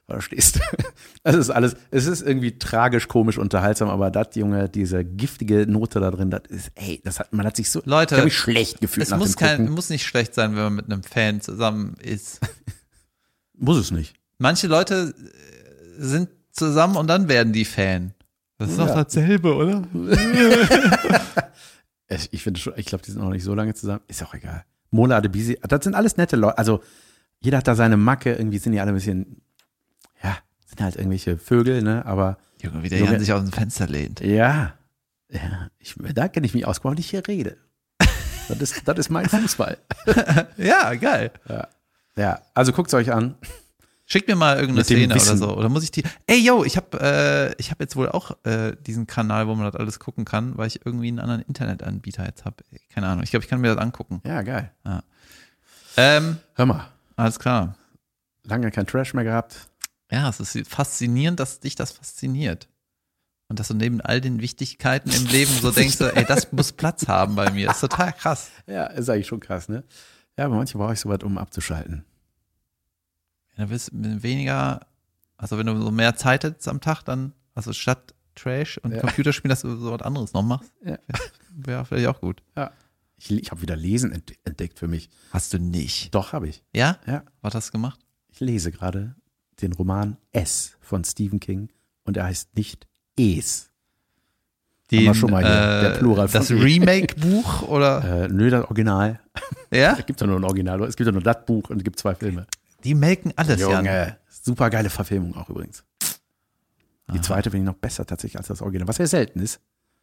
Verstehst 0.08 0.56
du? 0.56 0.60
Das 1.24 1.34
ist 1.34 1.50
alles, 1.50 1.74
es 1.90 2.06
ist 2.06 2.22
irgendwie 2.22 2.56
tragisch, 2.56 3.08
komisch, 3.08 3.36
unterhaltsam, 3.36 3.88
aber 3.88 4.12
das, 4.12 4.28
Junge, 4.36 4.68
diese 4.68 5.04
giftige 5.04 5.66
Note 5.66 5.98
da 5.98 6.12
drin, 6.12 6.30
das 6.30 6.42
ist, 6.48 6.70
ey, 6.76 7.00
das 7.02 7.18
hat, 7.18 7.32
man 7.32 7.44
hat 7.44 7.56
sich 7.56 7.68
so, 7.68 7.82
Leute, 7.84 8.16
ich 8.18 8.24
mich 8.24 8.36
schlecht 8.36 8.80
gefühlt 8.80 9.06
Es 9.06 9.10
nach 9.10 9.18
muss, 9.18 9.32
dem 9.34 9.38
kein, 9.40 9.56
Gucken. 9.58 9.74
muss 9.74 9.90
nicht 9.90 10.06
schlecht 10.06 10.34
sein, 10.34 10.54
wenn 10.54 10.62
man 10.62 10.74
mit 10.76 10.84
einem 10.84 11.02
Fan 11.02 11.40
zusammen 11.40 11.96
ist. 12.00 12.38
Muss 13.58 13.78
es 13.78 13.90
nicht. 13.90 14.14
Manche 14.38 14.68
Leute 14.68 15.14
äh, 15.16 16.00
sind 16.00 16.28
zusammen 16.52 16.96
und 16.96 17.08
dann 17.08 17.26
werden 17.28 17.52
die 17.52 17.64
Fan. 17.64 18.12
Das 18.58 18.70
ist 18.70 18.78
doch 18.78 18.86
Ja. 18.86 19.02
dasselbe, 19.02 19.54
oder? 19.56 19.82
Ich, 22.30 22.42
finde 22.44 22.60
schon, 22.60 22.74
ich 22.76 22.86
glaube, 22.86 23.02
die 23.04 23.10
sind 23.10 23.20
noch 23.20 23.30
nicht 23.30 23.42
so 23.42 23.52
lange 23.54 23.74
zusammen. 23.74 24.00
Ist 24.06 24.22
auch 24.22 24.32
egal. 24.34 24.64
Mola 24.90 25.16
Adebisi, 25.16 25.58
das 25.62 25.82
sind 25.82 25.94
alles 25.96 26.16
nette 26.16 26.36
Leute. 26.36 26.56
Also, 26.56 26.80
jeder 27.40 27.58
hat 27.58 27.66
da 27.66 27.74
seine 27.74 27.96
Macke, 27.96 28.34
irgendwie 28.34 28.58
sind 28.58 28.72
die 28.72 28.80
alle 28.80 28.92
ein 28.92 28.94
bisschen, 28.94 29.40
sind 30.76 30.84
halt 30.84 30.96
irgendwelche 30.96 31.38
Vögel, 31.38 31.82
ne, 31.82 32.04
aber 32.04 32.38
Junge, 32.60 32.82
wie 32.82 32.88
der 32.88 32.98
Junge. 32.98 33.12
Jan 33.12 33.20
sich 33.20 33.32
aus 33.32 33.42
dem 33.42 33.52
Fenster 33.52 33.86
lehnt. 33.86 34.20
Ja, 34.20 34.74
ja, 35.30 35.70
ich, 35.78 35.94
da 36.14 36.28
kenne 36.28 36.46
ich 36.46 36.54
mich 36.54 36.66
aus, 36.66 36.82
warum 36.84 36.98
ich 36.98 37.10
hier 37.10 37.26
rede. 37.26 37.56
Das 38.48 38.60
ist, 38.60 38.86
das 38.86 38.96
ist 38.96 39.10
mein 39.10 39.28
Fußball. 39.28 39.76
Ja, 40.56 40.94
geil. 40.94 41.32
Ja, 42.16 42.40
also 42.54 42.72
guckt 42.72 42.88
es 42.88 42.94
euch 42.94 43.12
an. 43.12 43.34
Schick 44.04 44.28
mir 44.28 44.36
mal 44.36 44.56
irgendeine 44.56 44.84
Szene 44.84 45.06
oder 45.06 45.16
Wissen. 45.16 45.38
so. 45.38 45.56
Oder 45.56 45.68
muss 45.68 45.82
ich 45.82 45.90
die. 45.90 46.04
Ey, 46.28 46.38
yo, 46.38 46.62
ich 46.62 46.76
habe 46.76 47.00
äh, 47.00 47.60
ich 47.60 47.72
hab 47.72 47.80
jetzt 47.80 47.96
wohl 47.96 48.08
auch 48.08 48.36
äh, 48.44 48.76
diesen 48.86 49.08
Kanal, 49.08 49.48
wo 49.48 49.56
man 49.56 49.64
das 49.64 49.74
alles 49.74 49.98
gucken 49.98 50.24
kann, 50.24 50.56
weil 50.56 50.68
ich 50.68 50.86
irgendwie 50.86 51.08
einen 51.08 51.18
anderen 51.18 51.42
Internetanbieter 51.42 52.24
jetzt 52.24 52.44
habe. 52.44 52.62
Keine 52.94 53.08
Ahnung. 53.08 53.24
Ich 53.24 53.30
glaube, 53.30 53.42
ich 53.42 53.50
kann 53.50 53.60
mir 53.60 53.74
das 53.74 53.82
angucken. 53.82 54.22
Ja, 54.24 54.42
geil. 54.42 54.70
Ähm, 55.96 56.36
Hör 56.54 56.66
mal, 56.66 56.86
alles 57.16 57.40
klar. 57.40 57.74
lange 58.44 58.70
kein 58.70 58.86
Trash 58.86 59.12
mehr 59.12 59.24
gehabt. 59.24 59.68
Ja, 60.10 60.28
es 60.28 60.38
ist 60.40 60.68
faszinierend, 60.68 61.40
dass 61.40 61.60
dich 61.60 61.74
das 61.74 61.92
fasziniert. 61.92 62.68
Und 63.48 63.60
dass 63.60 63.68
du 63.68 63.74
neben 63.74 64.00
all 64.00 64.20
den 64.20 64.40
Wichtigkeiten 64.40 65.10
im 65.10 65.26
Leben 65.26 65.52
so 65.52 65.70
denkst, 65.70 65.96
so, 65.98 66.06
ey, 66.06 66.24
das 66.24 66.50
muss 66.52 66.72
Platz 66.72 67.06
haben 67.06 67.36
bei 67.36 67.50
mir. 67.50 67.66
Das 67.68 67.76
ist 67.76 67.80
total 67.82 68.12
krass. 68.12 68.50
Ja, 68.66 68.86
ist 68.86 69.08
eigentlich 69.08 69.28
schon 69.28 69.38
krass, 69.40 69.68
ne? 69.68 69.84
Ja, 70.36 70.46
aber 70.46 70.56
manchmal 70.56 70.84
brauche 70.84 70.94
ich 70.94 71.00
sowas, 71.00 71.20
um 71.22 71.38
abzuschalten. 71.38 72.04
Wenn 73.56 73.68
du 73.68 74.22
weniger, 74.22 74.86
also 75.36 75.58
wenn 75.58 75.66
du 75.66 75.80
so 75.80 75.90
mehr 75.90 76.16
Zeit 76.16 76.44
hättest 76.44 76.68
am 76.68 76.80
Tag, 76.80 77.02
dann, 77.04 77.32
also 77.54 77.72
statt 77.72 78.14
Trash 78.34 78.78
und 78.78 78.92
Ja. 78.92 79.00
Computerspielen, 79.00 79.48
dass 79.50 79.62
du 79.62 79.76
so 79.76 79.92
was 79.92 80.02
anderes 80.02 80.32
noch 80.32 80.42
machst, 80.42 80.70
Ja. 80.84 80.98
wäre 81.50 81.84
vielleicht 81.84 82.08
auch 82.08 82.20
gut. 82.20 82.42
Ja. 82.56 82.72
Ich, 83.16 83.30
ich 83.30 83.50
habe 83.50 83.62
wieder 83.62 83.76
Lesen 83.76 84.12
ent 84.12 84.34
entdeckt 84.44 84.78
für 84.78 84.88
mich. 84.88 85.08
Hast 85.30 85.54
du 85.54 85.58
nicht. 85.58 86.14
Doch, 86.14 86.32
habe 86.34 86.48
ich. 86.48 86.62
Ja? 86.74 86.98
Ja. 87.06 87.24
Was 87.40 87.54
hast 87.54 87.68
du 87.68 87.72
gemacht? 87.72 87.98
Ich 88.28 88.40
lese 88.40 88.70
gerade 88.72 89.14
den 89.62 89.72
Roman 89.72 90.16
S 90.32 90.76
von 90.80 91.04
Stephen 91.04 91.40
King 91.40 91.68
und 92.04 92.16
er 92.16 92.24
heißt 92.24 92.56
nicht 92.56 92.86
Es. 93.18 93.70
Den, 94.90 95.14
schon 95.14 95.32
mal 95.32 95.42
hier, 95.44 95.80
der 95.90 95.98
Plural 95.98 96.28
Das 96.28 96.50
E. 96.50 96.54
Remake-Buch 96.54 97.62
oder? 97.62 98.24
Äh, 98.24 98.28
nö, 98.28 98.50
das 98.50 98.64
Original. 98.64 99.20
ja? 99.72 99.94
Es 99.98 100.06
gibt 100.06 100.20
ja 100.20 100.26
nur 100.28 100.38
ein 100.38 100.44
Original. 100.44 100.80
Es 100.84 100.96
gibt 100.96 101.06
ja 101.06 101.12
nur 101.12 101.22
das 101.22 101.44
Buch 101.44 101.70
und 101.70 101.78
es 101.78 101.84
gibt 101.84 101.98
zwei 101.98 102.14
Filme. 102.14 102.46
Die 102.84 102.94
melken 102.94 103.32
alles, 103.34 103.60
ja. 103.60 103.78
Junge, 103.78 104.16
super 104.28 104.70
geile 104.70 104.90
Verfilmung 104.90 105.36
auch 105.36 105.48
übrigens. 105.48 105.82
Die 107.12 107.20
zweite 107.20 107.50
finde 107.50 107.64
ich 107.64 107.72
noch 107.72 107.80
besser 107.80 108.04
tatsächlich 108.04 108.38
als 108.38 108.48
das 108.48 108.62
Original, 108.62 108.88
was 108.88 108.96
sehr 108.96 109.06
selten 109.06 109.40
ist. 109.40 109.60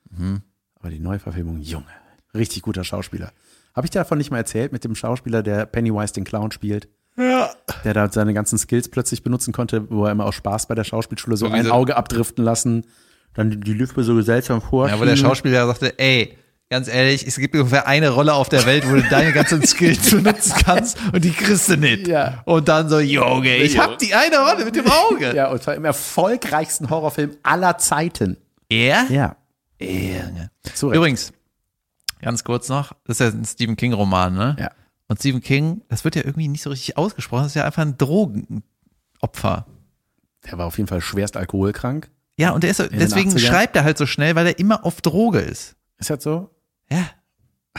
Mhm. 0.10 0.42
Aber 0.76 0.90
die 0.90 1.00
Neuverfilmung, 1.00 1.60
Junge, 1.60 1.86
richtig 2.34 2.62
guter 2.62 2.84
Schauspieler. 2.84 3.32
Habe 3.74 3.88
ich 3.88 3.92
dir 3.92 4.00
davon 4.00 4.18
nicht 4.18 4.32
mal 4.32 4.38
erzählt 4.38 4.72
mit 4.72 4.84
dem 4.84 4.96
Schauspieler, 4.96 5.44
der 5.44 5.66
Pennywise 5.66 6.14
den 6.14 6.24
Clown 6.24 6.52
spielt? 6.52 6.88
Der 7.84 7.94
da 7.94 8.10
seine 8.12 8.34
ganzen 8.34 8.58
Skills 8.58 8.90
plötzlich 8.90 9.24
benutzen 9.24 9.52
konnte, 9.52 9.90
wo 9.90 10.06
er 10.06 10.12
immer 10.12 10.26
aus 10.26 10.36
Spaß 10.36 10.68
bei 10.68 10.76
der 10.76 10.84
Schauspielschule 10.84 11.36
so 11.38 11.48
ein 11.48 11.70
Auge 11.70 11.96
abdriften 11.98 12.44
lassen, 12.44 12.86
dann 13.34 13.50
die, 13.52 13.60
die 13.60 13.74
Lippe 13.74 14.04
so 14.04 14.22
seltsam 14.22 14.62
vor. 14.62 14.88
Ja, 14.90 15.00
wo 15.00 15.06
der 15.06 15.16
Schauspieler 15.16 15.68
sagte, 15.68 15.98
ey, 16.00 16.38
ganz 16.70 16.88
ehrlich, 16.88 17.28
es 17.28 17.38
gibt 17.38 17.56
ungefähr 17.56 17.88
eine 17.88 18.10
Rolle 18.10 18.34
auf 18.34 18.50
der 18.50 18.66
Welt, 18.66 18.90
wo 18.90 18.96
du 18.96 19.04
deine 19.04 19.32
ganzen 19.32 19.64
Skills 19.66 20.12
benutzen 20.24 20.56
kannst 20.66 20.98
und 21.12 21.24
die 21.24 21.32
kriegst 21.32 21.70
du 21.70 21.78
nicht. 21.78 22.08
Ja. 22.08 22.42
Und 22.46 22.68
dann 22.68 22.90
so, 22.90 23.00
Junge, 23.00 23.58
ich 23.58 23.78
hab 23.78 23.98
die 24.00 24.14
eine 24.14 24.40
Rolle 24.40 24.66
mit 24.66 24.76
dem 24.76 24.86
Auge. 24.88 25.32
Ja, 25.36 25.52
und 25.52 25.62
zwar 25.62 25.76
im 25.76 25.86
erfolgreichsten 25.86 26.90
Horrorfilm 26.90 27.38
aller 27.44 27.78
Zeiten. 27.78 28.38
Er? 28.70 29.06
Ja. 29.10 29.36
Recht. 29.80 30.82
Übrigens, 30.82 31.34
ganz 32.22 32.44
kurz 32.44 32.70
noch, 32.70 32.94
das 33.06 33.20
ist 33.20 33.34
ja 33.34 33.40
ein 33.40 33.46
Stephen 33.46 33.76
King-Roman, 33.76 34.34
ne? 34.34 34.56
Ja. 34.60 34.72
Und 35.14 35.20
Stephen 35.20 35.42
King, 35.42 35.84
das 35.90 36.04
wird 36.06 36.16
ja 36.16 36.24
irgendwie 36.26 36.48
nicht 36.48 36.64
so 36.64 36.72
richtig 36.72 36.98
ausgesprochen, 36.98 37.44
das 37.44 37.52
ist 37.52 37.56
ja 37.56 37.66
einfach 37.66 37.84
ein 37.84 38.00
Drogenopfer. 38.00 39.68
Der 40.44 40.58
war 40.58 40.66
auf 40.66 40.78
jeden 40.80 40.88
Fall 40.88 41.02
schwerst 41.02 41.38
alkoholkrank. 41.38 42.10
Ja, 42.36 42.50
und 42.50 42.64
der 42.64 42.72
ist 42.72 42.80
deswegen 42.80 43.30
80ern? 43.30 43.38
schreibt 43.38 43.76
er 43.76 43.84
halt 43.84 44.00
so 44.00 44.08
schnell, 44.08 44.34
weil 44.34 44.48
er 44.48 44.58
immer 44.58 44.84
auf 44.84 45.02
Droge 45.02 45.38
ist. 45.38 45.76
Ist 46.00 46.10
das 46.10 46.24
so? 46.24 46.50
Ja. 46.90 47.12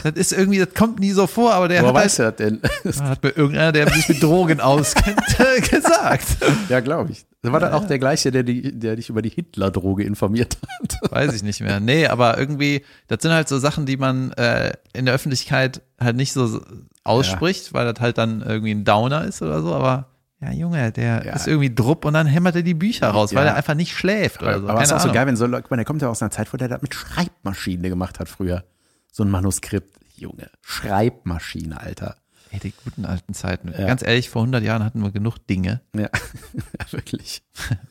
Das 0.00 0.12
ist 0.12 0.32
irgendwie, 0.32 0.60
das 0.60 0.74
kommt 0.74 1.00
nie 1.00 1.10
so 1.10 1.26
vor, 1.26 1.54
aber 1.54 1.66
der 1.66 1.82
Woher 1.82 1.88
hat, 1.88 1.94
halt, 1.96 2.04
weiß 2.04 2.18
er 2.20 2.30
das 2.30 2.36
denn? 2.36 3.02
hat 3.08 3.24
mir 3.24 3.30
irgendeiner, 3.30 3.72
der 3.72 3.90
sich 3.90 4.08
mit 4.08 4.22
Drogen 4.22 4.60
auskennt, 4.60 5.20
gesagt. 5.70 6.36
ja, 6.68 6.78
glaube 6.78 7.10
ich. 7.10 7.26
Das 7.42 7.50
war 7.50 7.58
dann 7.58 7.72
auch 7.72 7.88
der 7.88 7.98
gleiche, 7.98 8.30
der, 8.30 8.44
die, 8.44 8.78
der 8.78 8.94
dich 8.94 9.08
über 9.08 9.22
die 9.22 9.28
Hitler-Droge 9.28 10.04
informiert 10.04 10.56
hat. 10.62 10.98
Weiß 11.10 11.34
ich 11.34 11.42
nicht 11.42 11.60
mehr. 11.60 11.80
Nee, 11.80 12.06
aber 12.06 12.38
irgendwie, 12.38 12.84
das 13.08 13.22
sind 13.22 13.32
halt 13.32 13.48
so 13.48 13.58
Sachen, 13.58 13.86
die 13.86 13.96
man 13.96 14.30
äh, 14.34 14.74
in 14.92 15.04
der 15.04 15.14
Öffentlichkeit 15.14 15.82
halt 15.98 16.14
nicht 16.14 16.32
so 16.32 16.60
ausspricht, 17.04 17.72
weil 17.74 17.90
das 17.92 18.00
halt 18.00 18.18
dann 18.18 18.42
irgendwie 18.42 18.72
ein 18.72 18.84
Downer 18.84 19.24
ist 19.24 19.42
oder 19.42 19.62
so, 19.62 19.74
aber 19.74 20.08
ja, 20.40 20.50
Junge, 20.52 20.90
der 20.92 21.24
Ja. 21.24 21.32
ist 21.34 21.46
irgendwie 21.46 21.74
drupp 21.74 22.04
und 22.04 22.14
dann 22.14 22.26
hämmert 22.26 22.56
er 22.56 22.62
die 22.62 22.74
Bücher 22.74 23.08
raus, 23.08 23.34
weil 23.34 23.44
Ja. 23.46 23.52
er 23.52 23.56
einfach 23.56 23.74
nicht 23.74 23.94
schläft 23.96 24.42
oder 24.42 24.60
so. 24.60 24.68
Aber 24.68 24.80
es 24.82 24.88
ist 24.88 24.92
auch 24.92 24.98
so 24.98 25.04
Ahnung. 25.04 25.14
geil, 25.14 25.26
wenn 25.26 25.36
so 25.36 25.46
Leute, 25.46 25.68
der 25.74 25.84
kommt 25.84 26.02
ja 26.02 26.08
aus 26.08 26.20
einer 26.22 26.30
Zeit, 26.30 26.52
wo 26.52 26.56
der 26.56 26.68
das 26.68 26.82
mit 26.82 26.94
Schreibmaschine 26.94 27.88
gemacht 27.88 28.18
hat 28.20 28.28
früher. 28.28 28.64
So 29.12 29.22
ein 29.22 29.30
Manuskript. 29.30 29.98
Junge, 30.16 30.48
Schreibmaschine, 30.60 31.80
Alter. 31.80 32.16
Ey, 32.52 32.60
die 32.60 32.72
guten 32.84 33.04
alten 33.04 33.34
Zeiten. 33.34 33.72
Ja. 33.76 33.84
Ganz 33.86 34.02
ehrlich, 34.06 34.30
vor 34.30 34.42
100 34.42 34.62
Jahren 34.62 34.84
hatten 34.84 35.02
wir 35.02 35.10
genug 35.10 35.38
Dinge. 35.48 35.80
Ja, 35.94 36.02
ja 36.02 36.92
wirklich. 36.92 37.42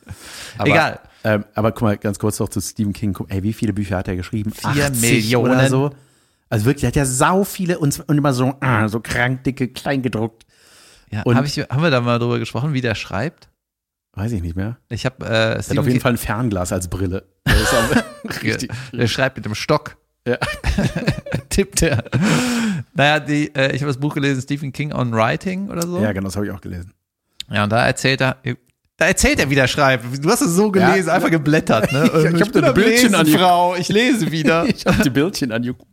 Aber, 0.58 0.68
Egal. 0.70 1.00
Ähm, 1.22 1.44
aber 1.54 1.72
guck 1.72 1.82
mal, 1.82 1.96
ganz 1.98 2.18
kurz 2.18 2.38
noch 2.38 2.48
zu 2.48 2.60
Stephen 2.60 2.92
King. 2.94 3.16
Ey, 3.28 3.42
wie 3.42 3.52
viele 3.52 3.72
Bücher 3.72 3.96
hat 3.98 4.08
er 4.08 4.16
geschrieben? 4.16 4.52
Vier 4.52 4.86
80 4.86 5.00
Millionen. 5.00 5.52
oder 5.52 5.68
so. 5.68 5.90
Also 6.54 6.66
wirklich, 6.66 6.80
der 6.82 6.88
hat 6.88 6.96
ja 6.96 7.04
sau 7.04 7.44
viele 7.44 7.78
und, 7.78 7.98
und 8.08 8.16
immer 8.16 8.32
so, 8.32 8.54
ah, 8.60 8.88
so 8.88 9.00
krank, 9.00 9.44
dicke, 9.44 9.68
klein 9.68 10.02
gedruckt. 10.02 10.44
Ja, 11.10 11.22
Und- 11.22 11.36
hab 11.36 11.44
ich, 11.44 11.58
haben 11.58 11.82
wir 11.82 11.90
da 11.90 12.00
mal 12.00 12.18
drüber 12.18 12.38
gesprochen, 12.38 12.72
wie 12.72 12.80
der 12.80 12.94
schreibt? 12.94 13.48
Weiß 14.14 14.30
ich 14.32 14.42
nicht 14.42 14.54
mehr. 14.56 14.78
Ich 14.88 15.04
habe 15.04 15.24
äh, 15.26 15.54
Er 15.56 15.58
hat 15.58 15.78
auf 15.78 15.86
jeden 15.88 16.00
Fall 16.00 16.12
ein 16.12 16.18
Fernglas 16.18 16.72
als 16.72 16.88
Brille. 16.88 17.26
Richtig. 18.42 18.70
Der 18.92 19.08
schreibt 19.08 19.36
mit 19.36 19.44
dem 19.44 19.54
Stock. 19.56 19.96
Ja. 20.26 20.38
Tippt 21.50 21.82
er. 21.82 22.04
Naja, 22.94 23.20
die, 23.20 23.54
äh, 23.54 23.74
ich 23.74 23.82
habe 23.82 23.88
das 23.92 23.98
Buch 23.98 24.14
gelesen, 24.14 24.40
Stephen 24.40 24.72
King 24.72 24.92
on 24.92 25.12
Writing 25.12 25.68
oder 25.68 25.82
so. 25.82 26.00
Ja, 26.00 26.12
genau, 26.12 26.26
das 26.28 26.36
habe 26.36 26.46
ich 26.46 26.52
auch 26.52 26.60
gelesen. 26.60 26.92
Ja, 27.50 27.64
und 27.64 27.70
da 27.70 27.84
erzählt 27.86 28.20
er, 28.20 28.36
da 28.96 29.06
erzählt 29.06 29.40
er, 29.40 29.50
wie 29.50 29.54
der 29.56 29.66
schreibt. 29.66 30.04
Du 30.24 30.30
hast 30.30 30.40
es 30.40 30.52
so 30.52 30.70
gelesen, 30.70 31.08
Ja. 31.08 31.14
einfach 31.14 31.30
geblättert, 31.30 31.92
ne? 31.92 32.04
Ich- 32.06 32.24
ich 32.36 32.40
hab 32.40 32.52
bin 32.52 32.62
da 32.62 32.68
am 32.68 32.74
Bildchen 32.74 33.12
Lesen, 33.12 33.14
ange- 33.16 33.36
Frau, 33.38 33.74
ich 33.76 33.88
lese 33.88 34.30
wieder. 34.30 34.64
Ich 34.66 34.86
habe 34.86 35.02
die 35.02 35.10
Bildchen 35.10 35.50
angeguckt. 35.52 35.90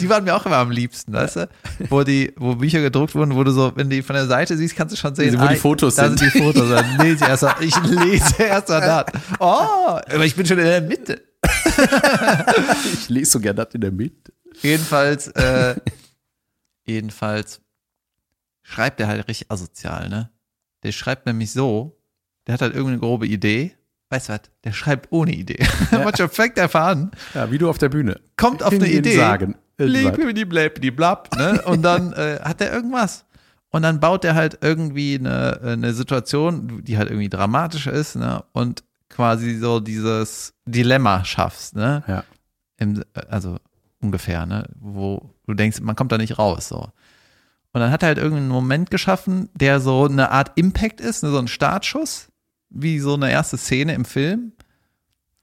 Die 0.00 0.08
waren 0.08 0.24
mir 0.24 0.34
auch 0.36 0.44
immer 0.46 0.56
am 0.56 0.70
liebsten, 0.70 1.12
weißt 1.12 1.36
du? 1.36 1.48
Wo 1.88 2.02
die, 2.04 2.32
wo 2.36 2.54
Bücher 2.54 2.80
gedruckt 2.80 3.14
wurden, 3.14 3.34
wo 3.34 3.42
du 3.44 3.50
so, 3.50 3.72
wenn 3.74 3.88
du 3.88 3.96
die 3.96 4.02
von 4.02 4.14
der 4.14 4.26
Seite 4.26 4.56
siehst, 4.56 4.76
kannst 4.76 4.92
du 4.94 4.98
schon 4.98 5.14
sehen, 5.14 5.40
Wo 5.40 5.46
die 5.46 5.54
ah, 5.54 5.58
Fotos 5.58 5.94
da 5.96 6.08
sind. 6.08 6.20
die 6.20 6.30
Fotos. 6.38 6.68
Dann 6.68 6.98
lese 6.98 7.24
ich 7.24 7.28
erst 7.30 7.42
mal, 7.42 7.54
ich 7.60 7.74
lese 7.82 8.42
erst 8.42 8.68
mal 8.68 8.80
das. 8.80 9.22
Oh, 9.38 9.44
aber 9.44 10.24
ich 10.24 10.36
bin 10.36 10.46
schon 10.46 10.58
in 10.58 10.64
der 10.66 10.80
Mitte. 10.82 11.22
Ich 12.92 13.08
lese 13.08 13.30
sogar 13.32 13.54
das 13.54 13.68
in 13.74 13.80
der 13.80 13.90
Mitte. 13.92 14.32
Jedenfalls, 14.62 15.28
äh, 15.28 15.76
jedenfalls 16.84 17.60
schreibt 18.62 19.00
er 19.00 19.08
halt 19.08 19.26
richtig 19.28 19.50
asozial, 19.50 20.08
ne? 20.08 20.30
Der 20.82 20.92
schreibt 20.92 21.26
nämlich 21.26 21.52
so, 21.52 21.98
der 22.46 22.54
hat 22.54 22.62
halt 22.62 22.74
irgendeine 22.74 23.00
grobe 23.00 23.26
Idee. 23.26 23.74
Weißt 24.10 24.28
du 24.28 24.32
was? 24.34 24.40
Der 24.64 24.72
schreibt 24.72 25.08
ohne 25.10 25.32
Idee. 25.32 25.64
Manchmal 25.92 26.28
fängt 26.28 26.58
er 26.58 26.74
an, 26.74 27.12
Ja, 27.34 27.50
wie 27.50 27.58
du 27.58 27.70
auf 27.70 27.78
der 27.78 27.88
Bühne. 27.88 28.20
kommt 28.36 28.62
auf 28.62 28.72
eine 28.72 28.84
Hingehen, 28.84 28.98
Idee. 29.04 29.16
Sagen. 29.16 29.54
Blabidi 29.76 30.90
blab, 30.90 31.34
ne? 31.36 31.62
Und 31.62 31.82
dann 31.82 32.12
äh, 32.12 32.38
hat 32.42 32.60
er 32.60 32.72
irgendwas. 32.72 33.24
Und 33.70 33.82
dann 33.82 34.00
baut 34.00 34.24
er 34.24 34.34
halt 34.34 34.58
irgendwie 34.62 35.14
eine, 35.18 35.60
eine 35.62 35.94
Situation, 35.94 36.82
die 36.84 36.98
halt 36.98 37.08
irgendwie 37.08 37.28
dramatisch 37.28 37.86
ist, 37.86 38.16
ne? 38.16 38.44
Und 38.52 38.82
quasi 39.08 39.56
so 39.56 39.80
dieses 39.80 40.54
Dilemma 40.66 41.24
schaffst, 41.24 41.76
ne? 41.76 42.02
Ja. 42.06 42.24
Im, 42.78 43.02
also 43.28 43.56
ungefähr, 44.02 44.44
ne? 44.44 44.64
Wo 44.80 45.30
du 45.46 45.54
denkst, 45.54 45.80
man 45.80 45.96
kommt 45.96 46.12
da 46.12 46.18
nicht 46.18 46.38
raus, 46.38 46.68
so. 46.68 46.88
Und 47.72 47.80
dann 47.80 47.92
hat 47.92 48.02
er 48.02 48.08
halt 48.08 48.18
irgendeinen 48.18 48.48
Moment 48.48 48.90
geschaffen, 48.90 49.48
der 49.54 49.78
so 49.78 50.04
eine 50.06 50.32
Art 50.32 50.52
Impact 50.56 51.00
ist, 51.00 51.22
ne? 51.22 51.30
so 51.30 51.38
ein 51.38 51.46
Startschuss, 51.46 52.28
wie 52.70 52.98
so 52.98 53.14
eine 53.14 53.30
erste 53.30 53.56
Szene 53.56 53.94
im 53.94 54.04
Film. 54.04 54.52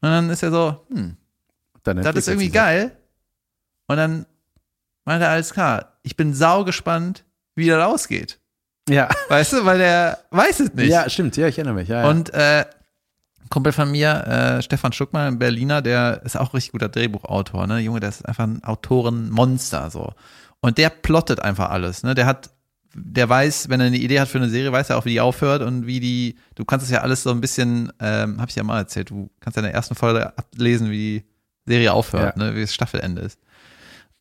Und 0.02 0.10
dann 0.10 0.30
ist 0.30 0.44
er 0.44 0.52
so, 0.52 0.86
hm, 0.90 1.18
Dann 1.84 2.02
das 2.02 2.16
ist 2.16 2.28
irgendwie 2.28 2.50
geil. 2.50 2.98
Und 3.88 3.98
dann 3.98 4.26
meinte 5.06 5.26
er, 5.26 5.32
alles 5.32 5.54
klar, 5.54 5.98
ich 6.04 6.18
bin 6.18 6.34
sau 6.34 6.64
gespannt, 6.64 7.24
wie 7.56 7.68
das 7.68 7.84
ausgeht. 7.84 8.40
Ja. 8.90 9.10
Weißt 9.30 9.54
du, 9.54 9.66
weil 9.66 9.78
der 9.78 10.20
weiß 10.32 10.60
es 10.62 10.74
nicht. 10.74 10.90
ja, 10.90 11.10
stimmt. 11.10 11.36
Ja, 11.38 11.48
ich 11.48 11.58
erinnere 11.58 11.76
mich. 11.76 11.90
Ja, 11.90 12.04
ja. 12.04 12.10
Und 12.10 12.34
äh, 12.34 12.66
ein 13.42 13.50
Kumpel 13.50 13.74
von 13.74 13.92
mir, 13.92 14.24
äh, 14.26 14.62
Stefan 14.62 14.94
Schuckmann, 14.94 15.28
ein 15.28 15.40
Berliner, 15.40 15.82
der 15.82 16.22
ist 16.24 16.38
auch 16.38 16.54
richtig 16.54 16.74
guter 16.74 16.90
Drehbuchautor, 16.90 17.68
ne? 17.68 17.80
Junge, 17.80 18.00
der 18.00 18.10
ist 18.10 18.28
einfach 18.28 18.46
ein 18.46 18.64
Autorenmonster, 18.64 19.90
so. 19.90 20.14
Und 20.60 20.78
der 20.78 20.90
plottet 20.90 21.40
einfach 21.42 21.70
alles, 21.70 22.04
ne? 22.04 22.16
Der 22.16 22.26
hat, 22.26 22.50
der 23.00 23.30
weiß, 23.30 23.70
wenn 23.70 23.80
er 23.80 23.88
eine 23.88 23.98
Idee 23.98 24.20
hat 24.20 24.28
für 24.28 24.40
eine 24.40 24.50
Serie, 24.50 24.72
weiß 24.72 24.90
er 24.90 24.98
auch, 24.98 25.06
wie 25.06 25.12
die 25.12 25.22
aufhört 25.22 25.62
und 25.62 25.86
wie 25.86 26.00
die, 26.00 26.36
du 26.56 26.66
kannst 26.66 26.86
es 26.86 26.92
ja 26.92 27.02
alles 27.02 27.24
so 27.24 27.30
ein 27.32 27.40
bisschen, 27.42 27.92
ähm, 28.00 28.42
hab 28.42 28.50
ich 28.50 28.56
ja 28.56 28.64
mal 28.64 28.80
erzählt, 28.80 29.10
du 29.12 29.30
kannst 29.40 29.56
ja 29.58 29.62
in 29.62 29.66
der 29.66 29.74
ersten 29.74 29.96
Folge 29.96 30.36
ablesen, 30.38 30.90
wie 30.90 30.98
die 31.20 31.26
Serie 31.66 31.94
aufhört, 31.94 32.36
Ja. 32.38 32.44
ne? 32.44 32.56
Wie 32.56 32.62
das 32.62 32.74
Staffelende 32.74 33.22
ist. 33.22 33.40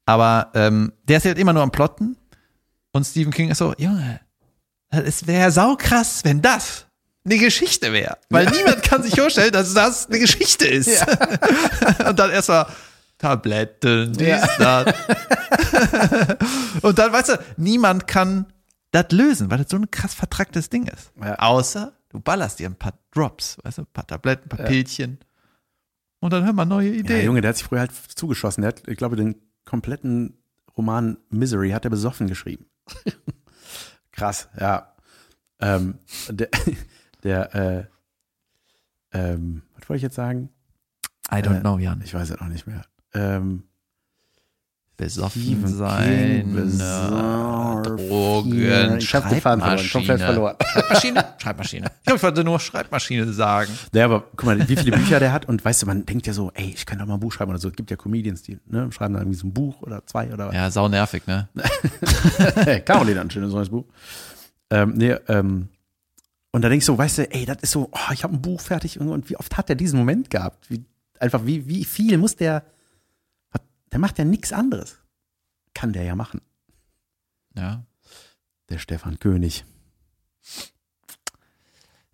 Aber 0.04 0.50
ähm, 0.54 0.92
der 1.04 1.16
ist 1.18 1.24
halt 1.24 1.38
immer 1.38 1.52
nur 1.52 1.62
am 1.62 1.70
Plotten 1.72 2.16
und 2.92 3.04
Stephen 3.04 3.32
King 3.32 3.50
ist 3.50 3.58
so, 3.58 3.74
Junge, 3.78 4.20
es 4.90 5.26
wäre 5.26 5.50
saukrass, 5.50 6.20
wenn 6.24 6.42
das 6.42 6.86
eine 7.24 7.38
Geschichte 7.38 7.92
wäre. 7.92 8.18
Weil 8.30 8.46
niemand 8.50 8.82
kann 8.82 9.02
sich 9.02 9.18
vorstellen, 9.18 9.52
dass 9.52 9.74
das 9.74 10.06
eine 10.06 10.18
Geschichte 10.20 10.66
ist. 10.68 11.04
und 12.08 12.18
dann 12.18 12.30
erstmal 12.30 12.66
Tabletten, 13.18 14.12
dies, 14.12 14.26
Ja. 14.28 14.84
das. 14.84 14.94
und 16.82 16.98
dann, 16.98 17.12
weißt 17.12 17.30
du, 17.30 17.38
niemand 17.56 18.06
kann 18.06 18.46
das 19.02 19.12
lösen, 19.12 19.50
weil 19.50 19.58
das 19.58 19.68
so 19.70 19.76
ein 19.76 19.90
krass 19.90 20.14
vertracktes 20.14 20.70
Ding 20.70 20.86
ist. 20.86 21.12
Ja. 21.20 21.38
Außer 21.38 21.92
du 22.08 22.20
ballerst 22.20 22.58
dir 22.58 22.68
ein 22.68 22.76
paar 22.76 22.94
Drops, 23.12 23.58
weißt 23.62 23.78
du, 23.78 23.82
ein 23.82 23.86
paar 23.92 24.06
Tabletten, 24.06 24.44
ein 24.46 24.48
paar 24.48 24.60
Ja. 24.60 24.66
Pilzchen. 24.66 25.18
Und 26.20 26.32
dann 26.32 26.44
hören 26.44 26.56
wir 26.56 26.64
neue 26.64 26.88
Ja, 26.90 26.94
Ideen. 27.00 27.24
Junge, 27.26 27.40
der 27.42 27.50
hat 27.50 27.56
sich 27.56 27.66
früher 27.66 27.80
halt 27.80 27.92
zugeschossen. 27.92 28.62
Der 28.62 28.68
hat, 28.68 28.88
ich 28.88 28.96
glaube, 28.96 29.16
den 29.16 29.36
kompletten 29.64 30.38
Roman 30.76 31.18
Misery 31.30 31.70
hat 31.70 31.84
er 31.84 31.90
besoffen 31.90 32.26
geschrieben. 32.26 32.66
Krass, 34.12 34.48
ja. 34.58 34.94
Ähm, 35.60 35.98
der, 36.28 36.48
der, 37.22 37.54
äh, 37.54 37.84
ähm, 39.12 39.62
was 39.78 39.88
wollte 39.88 39.96
ich 39.98 40.02
jetzt 40.02 40.16
sagen? 40.16 40.50
I 41.30 41.36
don't 41.36 41.58
Äh, 41.58 41.60
know, 41.60 41.78
Jan. 41.78 42.00
Ich 42.02 42.14
weiß 42.14 42.30
es 42.30 42.40
auch 42.40 42.46
nicht 42.46 42.66
mehr. 42.66 42.84
Ähm, 43.14 43.64
Besoffen 44.96 45.66
sein, 45.66 46.52
Besoffen. 46.54 47.82
Drogen, 47.82 48.96
Ich 48.98 49.14
hab 49.14 49.28
den 49.28 49.40
Faden 49.42 49.60
verloren, 49.60 49.90
komplett 49.92 50.20
verloren. 50.20 50.56
Schreibmaschine, 50.72 51.24
Schreibmaschine. 51.36 51.90
Ich 52.06 52.14
ich 52.14 52.22
wollte 52.22 52.44
nur 52.44 52.58
Schreibmaschine 52.58 53.30
sagen. 53.32 53.70
Ja, 53.92 54.06
aber 54.06 54.24
guck 54.36 54.44
mal, 54.44 54.68
wie 54.68 54.76
viele 54.76 54.96
Bücher 54.96 55.20
der 55.20 55.32
hat 55.32 55.46
und 55.48 55.62
weißt 55.62 55.82
du, 55.82 55.86
man 55.86 56.06
denkt 56.06 56.26
ja 56.26 56.32
so, 56.32 56.50
ey, 56.54 56.72
ich 56.74 56.86
kann 56.86 56.98
doch 56.98 57.06
mal 57.06 57.14
ein 57.14 57.20
Buch 57.20 57.32
schreiben 57.32 57.50
oder 57.50 57.60
so. 57.60 57.68
Es 57.68 57.76
gibt 57.76 57.90
ja 57.90 57.96
Comedians, 57.96 58.42
die 58.42 58.58
ne, 58.66 58.90
schreiben 58.90 59.12
dann 59.14 59.24
irgendwie 59.24 59.38
so 59.38 59.46
ein 59.46 59.52
Buch 59.52 59.82
oder 59.82 60.06
zwei 60.06 60.32
oder 60.32 60.48
was. 60.48 60.54
Ja, 60.54 60.70
sau 60.70 60.88
nervig, 60.88 61.26
ne? 61.26 61.48
hey, 62.64 62.80
Caroline 62.84 63.20
hat 63.20 63.26
ein 63.26 63.30
schönes 63.30 63.52
neues 63.52 63.68
Buch. 63.68 63.84
Ähm, 64.70 64.94
nee, 64.96 65.14
ähm, 65.28 65.68
und 66.52 66.62
da 66.62 66.70
denkst 66.70 66.86
du, 66.86 66.96
weißt 66.96 67.18
du, 67.18 67.30
ey, 67.30 67.44
das 67.44 67.58
ist 67.60 67.72
so, 67.72 67.90
oh, 67.92 68.12
ich 68.14 68.24
habe 68.24 68.34
ein 68.34 68.40
Buch 68.40 68.62
fertig 68.62 68.98
und, 68.98 69.08
und 69.08 69.28
wie 69.28 69.36
oft 69.36 69.58
hat 69.58 69.68
der 69.68 69.76
diesen 69.76 69.98
Moment 69.98 70.30
gehabt? 70.30 70.70
Wie, 70.70 70.86
einfach, 71.20 71.44
wie, 71.44 71.68
wie 71.68 71.84
viel 71.84 72.16
muss 72.16 72.34
der, 72.36 72.62
der 73.92 73.98
macht 73.98 74.18
ja 74.18 74.24
nichts 74.24 74.52
anderes. 74.52 74.98
Kann 75.74 75.92
der 75.92 76.04
ja 76.04 76.14
machen. 76.14 76.40
Ja. 77.54 77.84
Der 78.68 78.78
Stefan 78.78 79.18
König. 79.18 79.64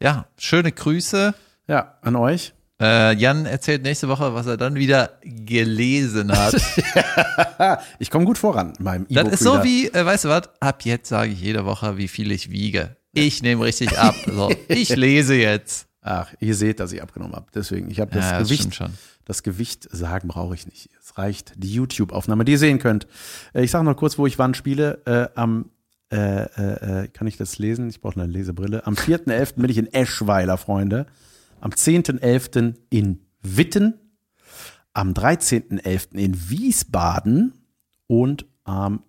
Ja, 0.00 0.26
schöne 0.36 0.72
Grüße. 0.72 1.34
Ja, 1.68 1.98
an 2.02 2.16
euch. 2.16 2.54
Äh, 2.80 3.14
Jan 3.14 3.46
erzählt 3.46 3.82
nächste 3.84 4.08
Woche, 4.08 4.34
was 4.34 4.46
er 4.46 4.56
dann 4.56 4.74
wieder 4.74 5.18
gelesen 5.22 6.32
hat. 6.36 6.54
Ich 8.00 8.10
komme 8.10 8.24
gut 8.24 8.38
voran 8.38 8.72
in 8.76 8.84
meinem 8.84 9.06
Das 9.08 9.28
ist 9.28 9.44
so 9.44 9.62
wie, 9.62 9.86
äh, 9.86 10.04
weißt 10.04 10.24
du 10.24 10.28
was? 10.30 10.50
Ab 10.58 10.84
jetzt 10.84 11.08
sage 11.08 11.30
ich 11.30 11.40
jede 11.40 11.64
Woche, 11.64 11.96
wie 11.96 12.08
viel 12.08 12.32
ich 12.32 12.50
wiege. 12.50 12.96
Ich 13.12 13.40
nehme 13.42 13.64
richtig 13.64 13.96
ab. 13.96 14.16
So, 14.26 14.52
ich 14.68 14.88
lese 14.96 15.34
jetzt. 15.34 15.86
Ach, 16.04 16.34
ihr 16.40 16.56
seht, 16.56 16.80
dass 16.80 16.92
ich 16.92 17.00
abgenommen 17.00 17.34
habe. 17.36 17.46
Deswegen, 17.54 17.88
ich 17.90 18.00
habe 18.00 18.10
das 18.10 18.24
ja, 18.30 18.38
das 18.40 18.48
Gewicht. 18.48 18.82
Das 19.24 19.42
Gewicht 19.44 19.88
sagen 19.92 20.28
brauche 20.28 20.54
ich 20.54 20.66
nicht. 20.66 20.90
Es 21.00 21.16
reicht 21.16 21.52
die 21.56 21.72
YouTube-Aufnahme, 21.72 22.44
die 22.44 22.52
ihr 22.52 22.58
sehen 22.58 22.80
könnt. 22.80 23.06
Äh, 23.54 23.62
Ich 23.62 23.70
sage 23.70 23.84
noch 23.84 23.96
kurz, 23.96 24.18
wo 24.18 24.26
ich 24.26 24.36
wann 24.38 24.54
spiele. 24.54 25.00
Äh, 25.06 25.28
am 25.38 25.70
äh, 26.10 26.42
äh, 26.42 27.04
äh, 27.04 27.08
kann 27.08 27.26
ich 27.26 27.36
das 27.36 27.58
lesen? 27.58 27.88
Ich 27.88 28.00
brauche 28.00 28.20
eine 28.20 28.30
Lesebrille. 28.30 28.84
Am 28.84 28.94
4.11. 28.94 29.54
bin 29.54 29.70
ich 29.70 29.78
in 29.78 29.86
Eschweiler, 29.92 30.58
Freunde. 30.58 31.06
Am 31.60 31.70
10.11. 31.70 32.74
in 32.90 33.20
Witten. 33.40 33.94
Am 34.92 35.12
13.11. 35.12 36.14
in 36.18 36.50
Wiesbaden. 36.50 37.54
Und 38.08 38.44
am 38.64 39.04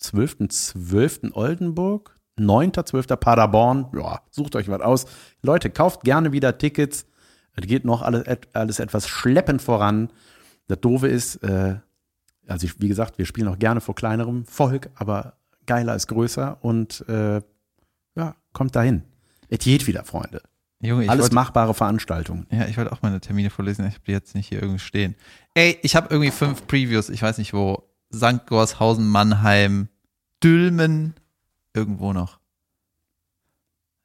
12.12. 0.00 1.32
Oldenburg. 1.32 2.13
9.12. 2.38 3.16
Paderborn. 3.16 3.86
Ja, 3.94 4.20
sucht 4.30 4.56
euch 4.56 4.68
was 4.68 4.80
aus. 4.80 5.06
Leute, 5.42 5.70
kauft 5.70 6.02
gerne 6.02 6.32
wieder 6.32 6.58
Tickets. 6.58 7.06
Es 7.56 7.66
geht 7.66 7.84
noch 7.84 8.02
alles, 8.02 8.24
alles 8.52 8.80
etwas 8.80 9.08
schleppend 9.08 9.62
voran. 9.62 10.10
Das 10.66 10.80
Doofe 10.80 11.08
ist, 11.08 11.36
äh, 11.36 11.76
also 12.46 12.66
ich, 12.66 12.80
wie 12.80 12.88
gesagt, 12.88 13.18
wir 13.18 13.26
spielen 13.26 13.48
auch 13.48 13.58
gerne 13.58 13.80
vor 13.80 13.94
kleinerem 13.94 14.44
Volk, 14.44 14.90
aber 14.96 15.34
geiler 15.66 15.94
ist 15.94 16.08
größer 16.08 16.58
und 16.62 17.04
äh, 17.08 17.40
ja, 18.16 18.34
kommt 18.52 18.74
dahin. 18.74 19.02
Es 19.48 19.60
geht 19.60 19.86
wieder, 19.86 20.04
Freunde. 20.04 20.42
Junge, 20.80 21.08
Alles 21.08 21.24
wollte, 21.24 21.34
machbare 21.34 21.72
Veranstaltungen. 21.74 22.46
ja, 22.50 22.66
ich 22.66 22.76
wollte 22.76 22.92
auch 22.92 23.00
meine 23.02 23.20
Termine 23.20 23.50
vorlesen. 23.50 23.86
Ich 23.86 23.94
habe 23.94 24.04
die 24.06 24.12
jetzt 24.12 24.34
nicht 24.34 24.48
hier 24.48 24.60
irgendwie 24.60 24.80
stehen. 24.80 25.14
Ey, 25.54 25.78
ich 25.82 25.96
habe 25.96 26.08
irgendwie 26.10 26.30
fünf 26.30 26.66
Previews. 26.66 27.08
Ich 27.08 27.22
weiß 27.22 27.38
nicht 27.38 27.54
wo. 27.54 27.88
St. 28.14 28.46
Gorshausen, 28.46 29.08
Mannheim, 29.08 29.88
Dülmen, 30.42 31.14
irgendwo 31.74 32.12
noch. 32.12 32.38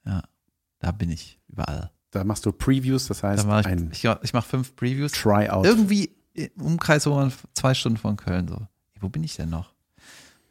Ja, 0.05 0.23
da 0.79 0.91
bin 0.91 1.09
ich 1.11 1.39
überall. 1.47 1.91
Da 2.11 2.23
machst 2.23 2.45
du 2.45 2.51
Previews, 2.51 3.07
das 3.07 3.21
heißt 3.23 3.43
Da 3.43 3.47
mach 3.47 3.65
ich, 3.65 4.03
ich, 4.03 4.09
ich 4.23 4.33
mache 4.33 4.47
fünf 4.47 4.75
Previews. 4.75 5.11
Tryout. 5.11 5.65
Irgendwie 5.65 6.11
im 6.33 6.49
Umkreis, 6.61 7.05
man 7.05 7.31
zwei 7.53 7.73
Stunden 7.73 7.97
von 7.97 8.17
Köln 8.17 8.47
so. 8.47 8.57
Wo 8.99 9.09
bin 9.09 9.23
ich 9.23 9.35
denn 9.35 9.49
noch? 9.49 9.73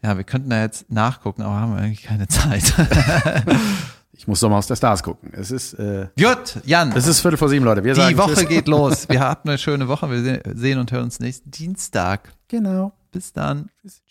Ja, 0.02 0.16
wir 0.16 0.24
könnten 0.24 0.50
da 0.50 0.60
jetzt 0.62 0.90
nachgucken, 0.90 1.42
aber 1.42 1.54
haben 1.56 1.76
irgendwie 1.76 2.02
keine 2.02 2.28
Zeit. 2.28 2.72
Ich 4.12 4.26
muss 4.26 4.40
Sommer 4.40 4.56
aus 4.56 4.66
der 4.66 4.74
Stars 4.74 5.04
gucken. 5.04 5.32
Es 5.32 5.52
ist, 5.52 5.74
äh, 5.74 6.08
Jut, 6.16 6.58
Jan, 6.64 6.90
es 6.90 7.06
ist 7.06 7.20
Viertel 7.20 7.36
vor 7.36 7.48
sieben, 7.48 7.64
Leute. 7.64 7.84
Wir 7.84 7.94
die 7.94 8.18
Woche 8.18 8.34
Tschüss. 8.34 8.48
geht 8.48 8.66
los. 8.66 9.08
Wir 9.08 9.20
hatten 9.28 9.48
eine 9.48 9.58
schöne 9.58 9.86
Woche. 9.86 10.10
Wir 10.10 10.20
se- 10.24 10.42
sehen 10.56 10.80
und 10.80 10.90
hören 10.90 11.04
uns 11.04 11.20
nächsten 11.20 11.52
Dienstag. 11.52 12.32
Genau. 12.48 12.92
Bis 13.12 13.32
dann. 13.32 13.70
Tschüss. 13.80 14.02